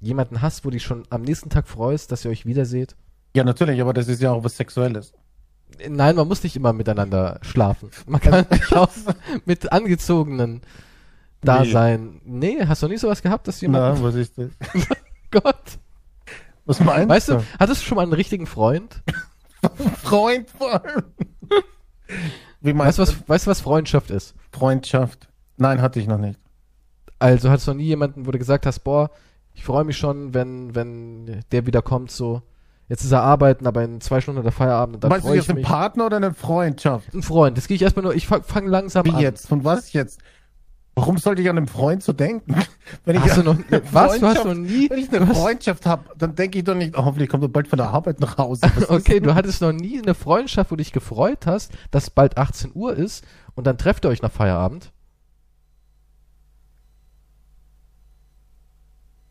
jemanden 0.00 0.42
hast, 0.42 0.64
wo 0.64 0.70
dich 0.70 0.82
schon 0.82 1.04
am 1.10 1.22
nächsten 1.22 1.50
Tag 1.50 1.68
freust, 1.68 2.10
dass 2.10 2.24
ihr 2.24 2.30
euch 2.30 2.46
wiederseht? 2.46 2.96
Ja, 3.36 3.44
natürlich, 3.44 3.80
aber 3.80 3.92
das 3.92 4.08
ist 4.08 4.20
ja 4.20 4.32
auch 4.32 4.42
was 4.44 4.56
Sexuelles. 4.56 5.12
Nein, 5.88 6.16
man 6.16 6.28
muss 6.28 6.42
nicht 6.42 6.56
immer 6.56 6.72
miteinander 6.72 7.38
schlafen. 7.42 7.90
Man 8.06 8.20
kann 8.20 8.44
auch 8.72 8.90
mit 9.44 9.72
angezogenen 9.72 10.60
da 11.40 11.64
sein. 11.64 12.20
Nee, 12.24 12.58
hast 12.66 12.82
du 12.82 12.88
nie 12.88 12.98
sowas 12.98 13.22
gehabt, 13.22 13.48
dass 13.48 13.60
jemand. 13.60 13.98
Na, 13.98 14.02
was 14.02 14.14
ist 14.16 14.36
das? 14.36 14.50
Gott. 15.30 15.78
Was 16.64 16.80
meinst 16.80 17.08
Weißt 17.08 17.28
du, 17.28 17.42
hattest 17.58 17.82
du 17.82 17.86
schon 17.86 17.96
mal 17.96 18.02
einen 18.02 18.12
richtigen 18.12 18.46
Freund? 18.46 19.02
Freund 20.02 20.48
vor 20.50 20.72
allem. 20.84 21.02
Wie 22.60 22.68
Weißt 22.70 22.76
meinst 22.76 22.98
du, 22.98 23.04
du? 23.04 23.08
was, 23.08 23.28
weißt 23.28 23.46
du, 23.46 23.50
was 23.50 23.60
Freundschaft 23.60 24.10
ist? 24.10 24.34
Freundschaft. 24.52 25.28
Nein, 25.56 25.80
hatte 25.82 25.98
ich 26.00 26.06
noch 26.06 26.18
nicht. 26.18 26.38
Also 27.18 27.50
hattest 27.50 27.66
du 27.68 27.72
noch 27.72 27.78
nie 27.78 27.84
jemanden, 27.84 28.26
wo 28.26 28.30
du 28.30 28.38
gesagt 28.38 28.66
hast, 28.66 28.80
boah, 28.80 29.10
ich 29.54 29.64
freue 29.64 29.84
mich 29.84 29.96
schon, 29.96 30.34
wenn, 30.34 30.74
wenn 30.74 31.40
der 31.52 31.66
wieder 31.66 31.82
kommt, 31.82 32.10
so. 32.10 32.42
Jetzt 32.88 33.04
ist 33.04 33.12
er 33.12 33.22
arbeiten, 33.22 33.66
aber 33.66 33.82
in 33.84 34.00
zwei 34.00 34.20
Stunden 34.20 34.40
hat 34.40 34.46
er 34.46 34.52
Feierabend 34.52 35.02
Meinst 35.08 35.26
du 35.26 35.32
jetzt 35.32 35.48
einen. 35.48 35.62
Partner 35.62 36.06
oder 36.06 36.16
eine 36.16 36.34
Freundschaft? 36.34 37.14
Ein 37.14 37.22
Freund. 37.22 37.56
Das 37.56 37.66
gehe 37.68 37.74
ich 37.76 37.82
erstmal 37.82 38.02
nur, 38.02 38.14
ich 38.14 38.26
fange 38.26 38.42
fang 38.42 38.66
langsam 38.66 39.04
Wie 39.06 39.10
an. 39.12 39.20
jetzt? 39.20 39.48
Von 39.48 39.64
was 39.64 39.92
jetzt? 39.92 40.20
Warum 40.94 41.16
sollte 41.16 41.40
ich 41.40 41.48
an 41.48 41.56
einen 41.56 41.66
Freund 41.68 42.02
so 42.02 42.12
denken? 42.12 42.54
Wenn 43.04 43.16
ich 43.16 43.22
Hast 43.22 43.38
du 43.38 43.42
noch, 43.42 43.56
eine 43.56 43.82
was? 43.92 44.18
Freundschaft- 44.18 44.44
noch 44.44 44.54
nie, 44.54 44.90
Wenn 44.90 44.98
ich 44.98 45.10
eine 45.12 45.26
hast, 45.26 45.38
Freundschaft 45.38 45.86
habe, 45.86 46.04
dann 46.18 46.34
denke 46.34 46.58
ich 46.58 46.64
doch 46.64 46.74
nicht, 46.74 46.96
oh, 46.98 47.04
hoffentlich 47.06 47.30
kommt 47.30 47.42
er 47.44 47.48
bald 47.48 47.66
von 47.66 47.78
der 47.78 47.88
Arbeit 47.88 48.20
nach 48.20 48.36
Hause. 48.36 48.62
Was 48.74 48.90
okay, 48.90 49.18
du 49.20 49.34
hattest 49.34 49.62
noch 49.62 49.72
nie 49.72 50.00
eine 50.02 50.14
Freundschaft, 50.14 50.70
wo 50.70 50.76
du 50.76 50.82
dich 50.82 50.92
gefreut 50.92 51.46
hast, 51.46 51.72
dass 51.90 52.10
bald 52.10 52.36
18 52.36 52.72
Uhr 52.74 52.94
ist 52.94 53.24
und 53.54 53.66
dann 53.66 53.78
trefft 53.78 54.04
ihr 54.04 54.10
euch 54.10 54.20
nach 54.20 54.30
Feierabend. 54.32 54.92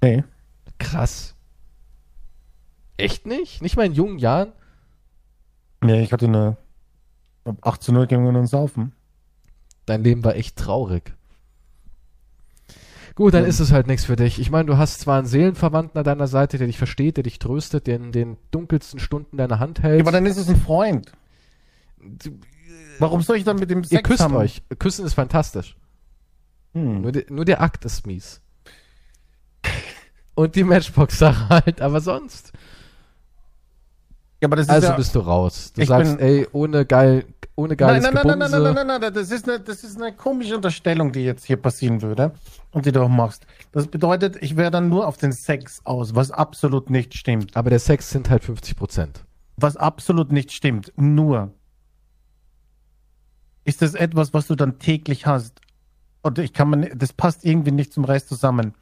Nee. 0.03 0.23
Krass. 0.79 1.35
Echt 2.97 3.27
nicht? 3.27 3.61
Nicht 3.61 3.77
mal 3.77 3.85
in 3.85 3.93
jungen 3.93 4.17
Jahren? 4.17 4.51
Nee, 5.83 6.01
ich 6.01 6.11
hatte 6.11 6.25
eine. 6.25 6.57
Ab 7.45 7.57
18 7.61 7.95
Uhr 7.95 8.05
gingen 8.07 8.23
wir 8.31 8.39
uns 8.39 8.51
saufen. 8.51 8.93
Dein 9.85 10.03
Leben 10.03 10.23
war 10.23 10.35
echt 10.35 10.57
traurig. 10.57 11.13
Gut, 13.15 13.33
dann 13.33 13.43
Ja. 13.43 13.49
ist 13.49 13.59
es 13.59 13.71
halt 13.71 13.87
nichts 13.87 14.05
für 14.05 14.15
dich. 14.15 14.39
Ich 14.39 14.49
meine, 14.51 14.65
du 14.65 14.77
hast 14.77 15.01
zwar 15.01 15.17
einen 15.17 15.27
Seelenverwandten 15.27 15.97
an 15.99 16.03
deiner 16.05 16.27
Seite, 16.27 16.57
der 16.57 16.67
dich 16.67 16.77
versteht, 16.77 17.17
der 17.17 17.23
dich 17.23 17.39
tröstet, 17.39 17.87
der 17.87 17.97
in 17.97 18.11
den 18.11 18.37
dunkelsten 18.51 18.99
Stunden 18.99 19.37
deine 19.37 19.59
Hand 19.59 19.83
hält. 19.83 19.99
Ja, 19.99 20.03
aber 20.03 20.11
dann 20.11 20.25
ist 20.25 20.37
es 20.37 20.47
ein 20.47 20.55
Freund. 20.55 21.11
Warum 22.99 23.21
soll 23.21 23.37
ich 23.37 23.43
dann 23.43 23.57
mit 23.57 23.69
dem 23.69 23.79
Ihr 23.79 23.85
Sex 23.87 24.03
küsst 24.09 24.21
haben? 24.21 24.35
euch. 24.35 24.61
Küssen 24.79 25.05
ist 25.05 25.13
fantastisch. 25.13 25.75
Hm. 26.73 27.01
Nur, 27.01 27.11
de, 27.11 27.25
nur 27.29 27.45
der 27.45 27.61
Akt 27.61 27.83
ist 27.85 28.07
mies. 28.07 28.39
Und 30.33 30.55
die 30.55 30.63
Matchbox-Sache 30.63 31.49
halt, 31.49 31.81
aber 31.81 31.99
sonst. 31.99 32.53
Ja, 34.41 34.47
aber 34.47 34.55
das 34.55 34.65
ist 34.67 34.71
Also 34.71 34.87
ja, 34.87 34.95
bist 34.95 35.13
du 35.13 35.19
raus. 35.19 35.73
Du 35.73 35.85
sagst, 35.85 36.17
bin- 36.17 36.25
ey, 36.25 36.47
ohne 36.53 36.85
geil, 36.85 37.25
ohne 37.55 37.69
Nein, 37.69 37.77
geiles 37.77 38.03
nein, 38.05 38.13
nein, 38.13 38.23
nein, 38.25 38.39
nein, 38.39 38.51
Gebumse. 38.51 38.63
nein, 38.63 38.73
nein, 38.73 38.87
nein, 38.87 39.01
nein, 39.01 39.13
das 39.13 39.29
ist, 39.31 39.47
eine, 39.47 39.59
das 39.59 39.83
ist 39.83 40.01
eine 40.01 40.13
komische 40.15 40.55
Unterstellung, 40.55 41.11
die 41.11 41.25
jetzt 41.25 41.45
hier 41.45 41.57
passieren 41.57 42.01
würde 42.01 42.31
und 42.71 42.85
die 42.85 42.91
du 42.91 43.01
auch 43.01 43.09
machst. 43.09 43.45
Das 43.71 43.87
bedeutet, 43.87 44.37
ich 44.41 44.57
wäre 44.57 44.71
dann 44.71 44.89
nur 44.89 45.07
auf 45.07 45.17
den 45.17 45.31
Sex 45.31 45.85
aus, 45.85 46.15
was 46.15 46.31
absolut 46.31 46.89
nicht 46.89 47.13
stimmt. 47.13 47.55
Aber 47.55 47.69
der 47.69 47.79
Sex 47.79 48.09
sind 48.09 48.29
halt 48.29 48.43
50 48.43 48.75
Prozent. 48.75 49.25
Was 49.57 49.77
absolut 49.77 50.31
nicht 50.31 50.51
stimmt. 50.51 50.91
Nur 50.95 51.53
ist 53.63 53.81
das 53.81 53.93
etwas, 53.93 54.33
was 54.33 54.47
du 54.47 54.55
dann 54.55 54.79
täglich 54.79 55.25
hast. 55.25 55.61
Und 56.21 56.39
ich 56.39 56.53
kann 56.53 56.69
man, 56.69 56.89
das 56.95 57.13
passt 57.13 57.45
irgendwie 57.45 57.71
nicht 57.71 57.93
zum 57.93 58.05
Rest 58.05 58.29
zusammen. 58.29 58.73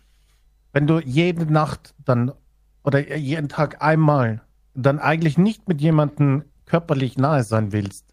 Wenn 0.72 0.88
du 0.88 1.00
jede 1.00 1.52
Nacht 1.52 1.94
dann 2.06 2.32
oder 2.84 3.16
jeden 3.16 3.50
Tag 3.50 3.82
einmal 3.82 4.42
dann 4.76 5.00
eigentlich 5.00 5.38
nicht 5.38 5.68
mit 5.68 5.82
jemandem 5.82 6.44
körperlich 6.66 7.18
nahe 7.18 7.44
sein 7.44 7.72
willst, 7.72 8.06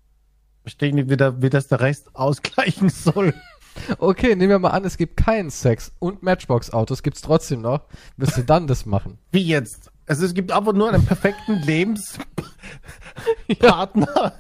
verstehe 0.62 0.88
ich 0.88 0.94
nicht, 0.94 1.10
wie, 1.10 1.16
da, 1.16 1.40
wie 1.42 1.50
das 1.50 1.68
der 1.68 1.80
Rest 1.80 2.10
ausgleichen 2.14 2.88
soll. 2.88 3.34
Okay, 3.98 4.36
nehmen 4.36 4.50
wir 4.50 4.58
mal 4.58 4.70
an, 4.70 4.84
es 4.84 4.96
gibt 4.96 5.16
keinen 5.16 5.50
Sex 5.50 5.92
und 5.98 6.22
Matchbox-Autos 6.22 7.02
gibt's 7.02 7.22
trotzdem 7.22 7.62
noch. 7.62 7.82
Wirst 8.16 8.36
du 8.36 8.42
dann 8.42 8.66
das 8.66 8.86
machen? 8.86 9.18
Wie 9.32 9.44
jetzt? 9.44 9.90
Also 10.06 10.24
es 10.24 10.34
gibt 10.34 10.52
einfach 10.52 10.72
nur 10.72 10.92
einen 10.92 11.04
perfekten 11.04 11.54
Lebenspartner, 11.62 12.26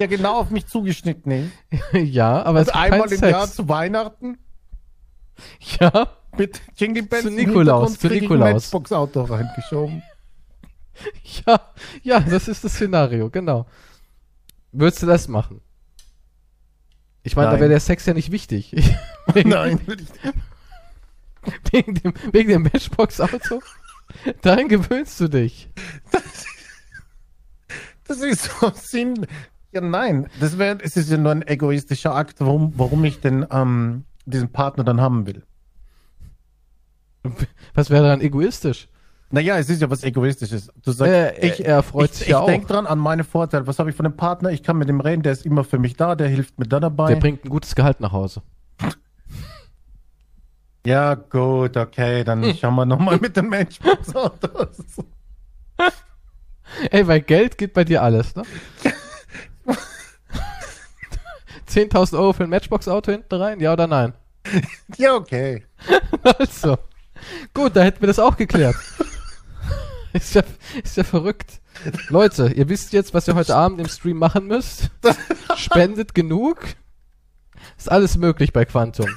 der 0.00 0.08
genau 0.08 0.38
auf 0.38 0.50
mich 0.50 0.66
zugeschnitten 0.66 1.32
ist. 1.32 1.50
ja, 1.92 2.42
aber 2.44 2.60
es 2.60 2.68
Also 2.68 2.80
gibt 2.82 2.92
einmal 2.92 3.12
im 3.12 3.18
Sex. 3.18 3.32
Jahr 3.32 3.50
zu 3.50 3.68
Weihnachten 3.68 4.38
ja, 5.80 6.08
mit 6.36 6.60
Jingle 6.76 7.04
Bells 7.04 7.24
Zu 7.24 7.30
Nikolaus, 7.30 7.98
zu 7.98 8.08
Nikolaus. 8.08 8.72
Matchbox-Auto 8.72 9.22
reingeschoben. 9.24 10.02
ja, 11.46 11.60
ja, 12.02 12.20
das 12.20 12.48
ist 12.48 12.64
das 12.64 12.74
Szenario, 12.74 13.30
genau. 13.30 13.66
Würdest 14.72 15.02
du 15.02 15.06
das 15.06 15.28
machen? 15.28 15.60
Ich 17.28 17.36
meine, 17.36 17.50
da 17.50 17.60
wäre 17.60 17.68
der 17.68 17.80
Sex 17.80 18.06
ja 18.06 18.14
nicht 18.14 18.32
wichtig. 18.32 18.74
wegen, 19.34 19.50
Nein. 19.50 19.80
Wegen 21.70 21.94
dem, 21.94 22.14
wegen 22.32 22.48
dem 22.48 22.62
Matchbox-Auto? 22.62 23.60
Daran 24.40 24.68
gewöhnst 24.68 25.20
du 25.20 25.28
dich. 25.28 25.68
Das 28.04 28.22
ist 28.22 28.44
so 28.44 28.72
Sinn. 28.74 29.26
Ja, 29.72 29.82
nein. 29.82 30.28
Das 30.40 30.56
wäre, 30.56 30.78
es 30.80 30.96
ist 30.96 31.10
ja 31.10 31.18
nur 31.18 31.32
ein 31.32 31.46
egoistischer 31.46 32.14
Akt, 32.14 32.40
warum, 32.40 32.72
warum 32.76 33.04
ich 33.04 33.20
denn 33.20 33.46
ähm, 33.50 34.04
diesen 34.24 34.50
Partner 34.50 34.82
dann 34.82 35.02
haben 35.02 35.26
will. 35.26 35.42
Was 37.74 37.90
wäre 37.90 38.04
daran 38.04 38.22
egoistisch? 38.22 38.88
Naja, 39.30 39.58
es 39.58 39.68
ist 39.68 39.82
ja 39.82 39.90
was 39.90 40.04
Egoistisches. 40.04 40.70
Du 40.82 40.90
sagst, 40.92 41.12
Äh, 41.12 41.46
ich, 41.46 41.64
er 41.64 41.82
freut 41.82 42.10
ich, 42.10 42.16
sich 42.16 42.26
ich 42.28 42.32
ja 42.32 42.40
auch. 42.40 42.46
denke 42.46 42.66
dran 42.66 42.86
an 42.86 42.98
meine 42.98 43.24
Vorteile. 43.24 43.66
Was 43.66 43.78
habe 43.78 43.90
ich 43.90 43.96
von 43.96 44.04
dem 44.04 44.16
Partner? 44.16 44.50
Ich 44.50 44.62
kann 44.62 44.78
mit 44.78 44.88
dem 44.88 45.00
reden, 45.00 45.22
der 45.22 45.32
ist 45.32 45.44
immer 45.44 45.64
für 45.64 45.78
mich 45.78 45.96
da, 45.96 46.14
der 46.14 46.28
hilft 46.28 46.58
mir 46.58 46.66
da 46.66 46.80
dabei. 46.80 47.08
Der 47.12 47.20
bringt 47.20 47.44
ein 47.44 47.50
gutes 47.50 47.74
Gehalt 47.74 48.00
nach 48.00 48.12
Hause. 48.12 48.40
ja, 50.86 51.14
gut, 51.14 51.76
okay, 51.76 52.24
dann 52.24 52.42
Hm. 52.42 52.54
schauen 52.60 52.74
wir 52.76 52.86
nochmal 52.86 53.18
mit 53.18 53.36
den 53.36 53.48
Matchbox-Autos. 53.48 54.78
Ey, 56.90 57.06
weil 57.06 57.20
Geld 57.20 57.58
geht 57.58 57.74
bei 57.74 57.84
dir 57.84 58.02
alles, 58.02 58.34
ne? 58.34 58.42
10.000 61.68 62.14
Euro 62.18 62.32
für 62.32 62.44
ein 62.44 62.50
Matchbox-Auto 62.50 63.12
hinten 63.12 63.34
rein? 63.34 63.60
Ja 63.60 63.74
oder 63.74 63.86
nein? 63.86 64.14
ja, 64.96 65.14
okay. 65.14 65.64
Also. 66.22 66.78
Gut, 67.52 67.76
da 67.76 67.82
hätten 67.82 68.00
wir 68.00 68.06
das 68.06 68.18
auch 68.18 68.36
geklärt. 68.36 68.76
Ist, 70.18 70.34
ja, 70.34 70.42
ist 70.82 70.96
ja 70.96 71.04
verrückt. 71.04 71.60
Leute, 72.08 72.48
ihr 72.54 72.68
wisst 72.68 72.92
jetzt, 72.92 73.14
was 73.14 73.28
ihr 73.28 73.34
heute 73.34 73.54
Abend 73.56 73.80
im 73.80 73.88
Stream 73.88 74.18
machen 74.18 74.46
müsst. 74.46 74.90
Spendet 75.56 76.14
genug. 76.14 76.58
Ist 77.76 77.90
alles 77.90 78.16
möglich 78.16 78.52
bei 78.52 78.64
Quantum. 78.64 79.08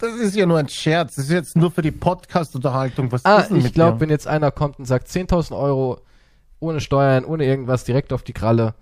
Das 0.00 0.14
ist 0.14 0.36
ja 0.36 0.46
nur 0.46 0.58
ein 0.58 0.68
Scherz. 0.68 1.16
Das 1.16 1.24
ist 1.26 1.30
jetzt 1.30 1.56
nur 1.56 1.70
für 1.70 1.82
die 1.82 1.90
Podcast-Unterhaltung. 1.90 3.10
Was 3.12 3.24
Ah, 3.24 3.40
ist 3.40 3.48
denn 3.50 3.58
ich 3.58 3.72
glaube, 3.74 4.00
wenn 4.00 4.10
jetzt 4.10 4.26
einer 4.26 4.50
kommt 4.50 4.78
und 4.78 4.84
sagt 4.84 5.08
10.000 5.08 5.56
Euro 5.58 6.00
ohne 6.60 6.80
Steuern, 6.80 7.24
ohne 7.24 7.44
irgendwas, 7.44 7.84
direkt 7.84 8.12
auf 8.12 8.22
die 8.22 8.32
Kralle. 8.32 8.74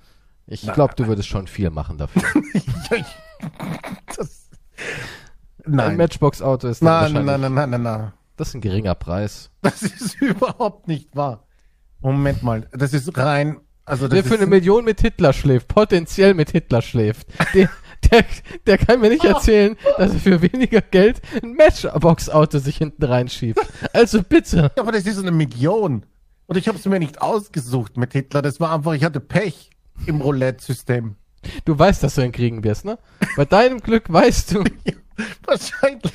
Ich 0.47 0.61
glaube, 0.73 0.94
du 0.94 1.06
würdest 1.06 1.28
schon 1.28 1.47
viel 1.47 1.70
machen 1.70 1.97
dafür. 1.97 2.23
das, 4.16 4.51
Ein 5.65 5.73
nein. 5.73 5.97
Matchbox-Auto 5.97 6.69
ist 6.69 6.82
dann 6.82 6.86
Nein, 6.86 7.15
wahrscheinlich, 7.15 7.27
nein, 7.27 7.40
nein, 7.40 7.55
nein, 7.55 7.70
nein, 7.70 7.82
nein. 7.82 8.12
Das 8.36 8.48
ist 8.48 8.55
ein 8.55 8.61
geringer 8.61 8.94
Preis. 8.94 9.51
Das 9.62 9.82
ist 9.82 10.20
überhaupt 10.20 10.89
nicht 10.89 11.15
wahr. 11.16 11.47
Moment 12.01 12.43
mal, 12.43 12.69
das 12.73 12.93
ist 12.93 13.16
rein. 13.16 13.61
Also 13.86 14.09
das 14.09 14.15
Der 14.15 14.24
für 14.24 14.35
eine 14.35 14.47
Million 14.47 14.85
mit 14.85 15.01
Hitler 15.01 15.32
schläft, 15.32 15.69
potenziell 15.69 16.35
mit 16.35 16.51
Hitler 16.51 16.81
schläft, 16.82 17.27
der, 17.55 17.69
der, 18.11 18.24
der 18.66 18.78
kann 18.78 19.01
mir 19.01 19.11
nicht 19.11 19.24
erzählen, 19.24 19.77
dass 19.98 20.12
er 20.12 20.19
für 20.19 20.43
weniger 20.43 20.81
Geld 20.81 21.20
ein 21.43 21.55
Matchbox-Auto 21.55 22.59
sich 22.59 22.78
hinten 22.78 23.05
reinschiebt. 23.05 23.61
Also 23.93 24.23
bitte. 24.23 24.70
Ja, 24.77 24.82
aber 24.82 24.93
das 24.93 25.06
ist 25.06 25.19
eine 25.19 25.31
Million. 25.31 26.05
Und 26.47 26.56
ich 26.56 26.69
habe 26.69 26.78
es 26.78 26.85
mir 26.85 26.98
nicht 26.98 27.23
ausgesucht 27.23 27.97
mit 27.97 28.12
Hitler. 28.12 28.43
Das 28.43 28.61
war 28.61 28.73
einfach, 28.73 28.93
ich 28.93 29.05
hatte 29.05 29.20
Pech 29.20 29.70
im 30.06 30.20
Roulette-System. 30.20 31.16
Du 31.65 31.78
weißt, 31.78 32.02
dass 32.02 32.15
du 32.16 32.23
ihn 32.23 32.32
kriegen 32.32 32.65
wirst, 32.65 32.85
ne? 32.85 32.98
Bei 33.36 33.44
deinem 33.44 33.81
Glück 33.81 34.12
weißt 34.12 34.52
du. 34.52 34.65
Ja, 34.85 34.94
wahrscheinlich. 35.47 36.12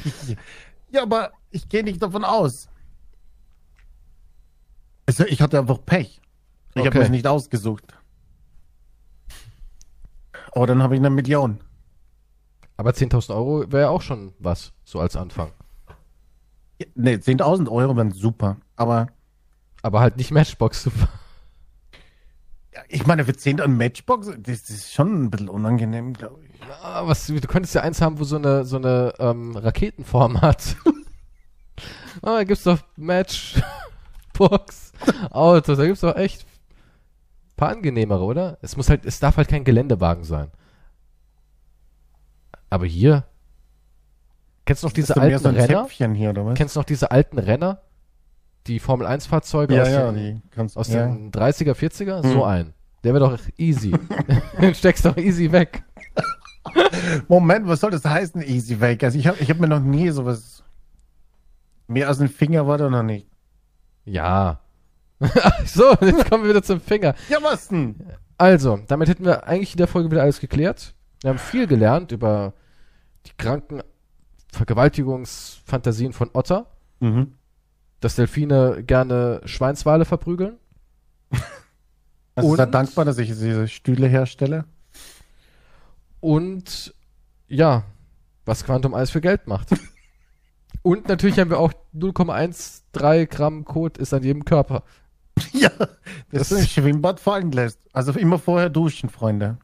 Ja, 0.92 1.04
aber 1.04 1.32
ich 1.52 1.68
gehe 1.70 1.84
nicht 1.84 2.02
davon 2.02 2.24
aus. 2.24 2.70
Also 5.06 5.26
ich 5.26 5.42
hatte 5.42 5.60
einfach 5.60 5.84
Pech. 5.86 6.22
Ich 6.76 6.80
habe 6.86 6.90
Okay. 6.90 7.02
es 7.06 7.10
nicht 7.10 7.26
ausgesucht. 7.28 7.84
Aber 10.52 10.68
dann 10.68 10.82
habe 10.84 10.96
ich 10.96 11.00
eine 11.02 11.10
Million. 11.10 11.60
Aber 12.78 12.92
10.000 12.92 13.34
Euro 13.36 13.72
wäre 13.72 13.84
ja 13.84 13.90
auch 13.90 14.02
schon 14.02 14.34
was, 14.40 14.72
so 14.86 15.00
als 15.00 15.16
Anfang. 15.16 15.52
Ja, 16.80 16.86
Nee, 16.96 17.16
10.000 17.16 17.70
Euro 17.70 17.96
wären 17.98 18.12
super. 18.12 18.58
Aber 18.76 19.08
Aber 19.82 20.00
halt 20.00 20.16
nicht 20.18 20.32
Matchbox, 20.32 20.84
super. 20.84 21.10
ja, 22.74 22.82
ich 22.88 23.06
meine, 23.06 23.26
für 23.26 23.36
10 23.36 23.60
an 23.62 23.76
Matchbox, 23.76 24.28
das, 24.28 24.62
das 24.64 24.70
ist 24.70 24.94
schon 24.94 25.24
ein 25.24 25.30
bisschen 25.30 25.50
unangenehm, 25.50 26.14
glaube 26.14 26.44
ich. 26.46 26.50
Ah, 26.84 27.06
was, 27.08 27.26
du 27.28 27.40
könntest 27.42 27.76
ja 27.76 27.82
eins 27.82 28.00
haben, 28.02 28.20
wo 28.20 28.24
so 28.24 28.36
eine, 28.38 28.64
so 28.64 28.78
eine 28.78 29.14
ähm, 29.20 29.56
Raketenform 29.58 30.42
hat. 30.42 30.78
Ah, 32.22 32.38
da 32.38 32.44
gibt's 32.44 32.64
doch 32.64 32.80
Matchbox 32.96 33.64
Autos, 35.32 35.78
da 35.78 35.86
gibt's 35.86 36.02
doch 36.02 36.16
echt 36.16 36.42
ein 36.44 37.56
paar 37.56 37.70
angenehmere, 37.70 38.24
oder? 38.24 38.58
Es 38.62 38.78
muss 38.78 38.90
halt, 38.90 39.06
es 39.06 39.20
darf 39.20 39.38
halt 39.38 39.48
kein 39.48 39.64
Geländewagen 39.64 40.24
sein. 40.24 40.50
Aber 42.70 42.86
hier, 42.86 43.24
kennst 44.66 44.84
du 44.84 44.88
noch 44.88 44.94
diese 44.94 45.18
alten 45.18 45.40
so 45.40 45.50
Renner? 45.50 45.88
Hier? 45.90 46.54
Kennst 46.56 46.76
du 46.76 46.80
noch 46.80 46.86
diese 46.86 47.12
alten 47.12 47.40
Renner? 47.40 47.82
Die 48.68 48.80
Formel 48.80 49.08
1 49.08 49.26
Fahrzeuge 49.26 49.76
ja, 49.76 49.82
aus, 49.84 49.90
ja, 49.90 50.12
den, 50.12 50.44
kannst 50.52 50.78
aus 50.78 50.90
ja. 50.90 51.08
den 51.08 51.32
30er, 51.32 51.74
40er? 51.74 52.24
Hm. 52.24 52.32
So 52.32 52.44
ein. 52.44 52.74
Der 53.04 53.14
wäre 53.14 53.30
doch 53.30 53.40
easy. 53.58 53.92
Den 54.62 54.76
steckst 54.76 55.06
doch 55.06 55.16
easy 55.16 55.52
weg. 55.52 55.84
Moment, 57.28 57.68
was 57.68 57.80
soll 57.80 57.92
das 57.92 58.06
heißen, 58.06 58.42
Easy 58.42 58.80
Wake? 58.80 59.04
Also 59.04 59.18
ich 59.18 59.28
habe 59.28 59.38
ich 59.40 59.50
hab 59.50 59.60
mir 59.60 59.68
noch 59.68 59.80
nie 59.80 60.10
sowas. 60.10 60.64
Mehr 61.90 62.08
als 62.08 62.22
ein 62.22 62.30
Finger 62.30 62.66
war 62.68 62.78
da 62.78 62.90
noch 62.90 63.04
nicht. 63.04 63.28
Ja. 64.06 64.62
so, 65.66 65.92
jetzt 66.02 66.30
kommen 66.30 66.44
wir 66.44 66.52
wieder 66.52 66.64
zum 66.64 66.80
Finger. 66.80 67.16
Ja, 67.30 67.40
was 67.42 67.68
denn? 67.68 67.96
Also, 68.38 68.80
damit 68.88 69.10
hätten 69.10 69.26
wir 69.26 69.46
eigentlich 69.48 69.72
in 69.72 69.78
der 69.80 69.88
Folge 69.88 70.10
wieder 70.10 70.22
alles 70.22 70.40
geklärt. 70.40 70.94
Wir 71.22 71.32
haben 71.32 71.40
viel 71.40 71.68
gelernt 71.68 72.12
über 72.14 72.54
die 73.26 73.32
kranken 73.38 73.82
Vergewaltigungsfantasien 74.54 76.14
von 76.14 76.30
Otter, 76.34 76.68
Mhm. 77.02 77.34
dass 78.00 78.16
Delfine 78.16 78.84
gerne 78.84 79.42
Schweinswale 79.46 80.06
verprügeln. 80.06 80.58
Also 82.36 82.52
Und- 82.52 82.74
dankbar, 82.74 83.04
dass 83.04 83.18
ich 83.18 83.28
diese 83.28 83.68
Stühle 83.68 84.08
herstelle. 84.08 84.64
Und 86.22 86.94
ja, 87.50 87.84
was 88.46 88.64
Quantum 88.64 88.94
Eis 88.94 89.12
für 89.12 89.20
Geld 89.20 89.48
macht. 89.48 89.70
Und 90.82 91.08
natürlich 91.08 91.40
haben 91.40 91.50
wir 91.50 91.60
auch 91.60 91.74
0,13 91.96 93.26
Gramm 93.28 93.66
Kot 93.66 93.98
ist 93.98 94.14
an 94.14 94.24
jedem 94.24 94.46
Körper. 94.46 94.84
Ja, 95.54 95.70
das, 96.32 96.50
Das- 96.50 96.54
ein 96.54 96.68
Schwimmbad 96.68 97.20
fallen 97.20 97.52
lässt. 97.52 97.80
Also 97.94 98.12
immer 98.14 98.40
vorher 98.40 98.70
duschen, 98.70 99.10
Freunde. 99.10 99.58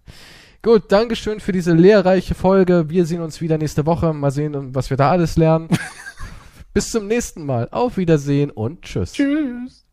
Gut, 0.62 0.92
Dankeschön 0.92 1.40
für 1.42 1.52
diese 1.52 1.74
lehrreiche 1.74 2.34
Folge. 2.34 2.90
Wir 2.90 3.06
sehen 3.06 3.22
uns 3.22 3.42
wieder 3.42 3.58
nächste 3.58 3.86
Woche. 3.86 4.14
Mal 4.14 4.32
sehen, 4.32 4.74
was 4.74 4.90
wir 4.90 4.98
da 4.98 5.12
alles 5.12 5.36
lernen. 5.38 5.68
Bis 6.74 6.90
zum 6.92 7.08
nächsten 7.08 7.46
Mal. 7.46 7.68
Auf 7.72 7.98
Wiedersehen 7.98 8.52
und 8.52 8.82
tschüss. 8.84 9.12
Tschüss. 9.14 9.85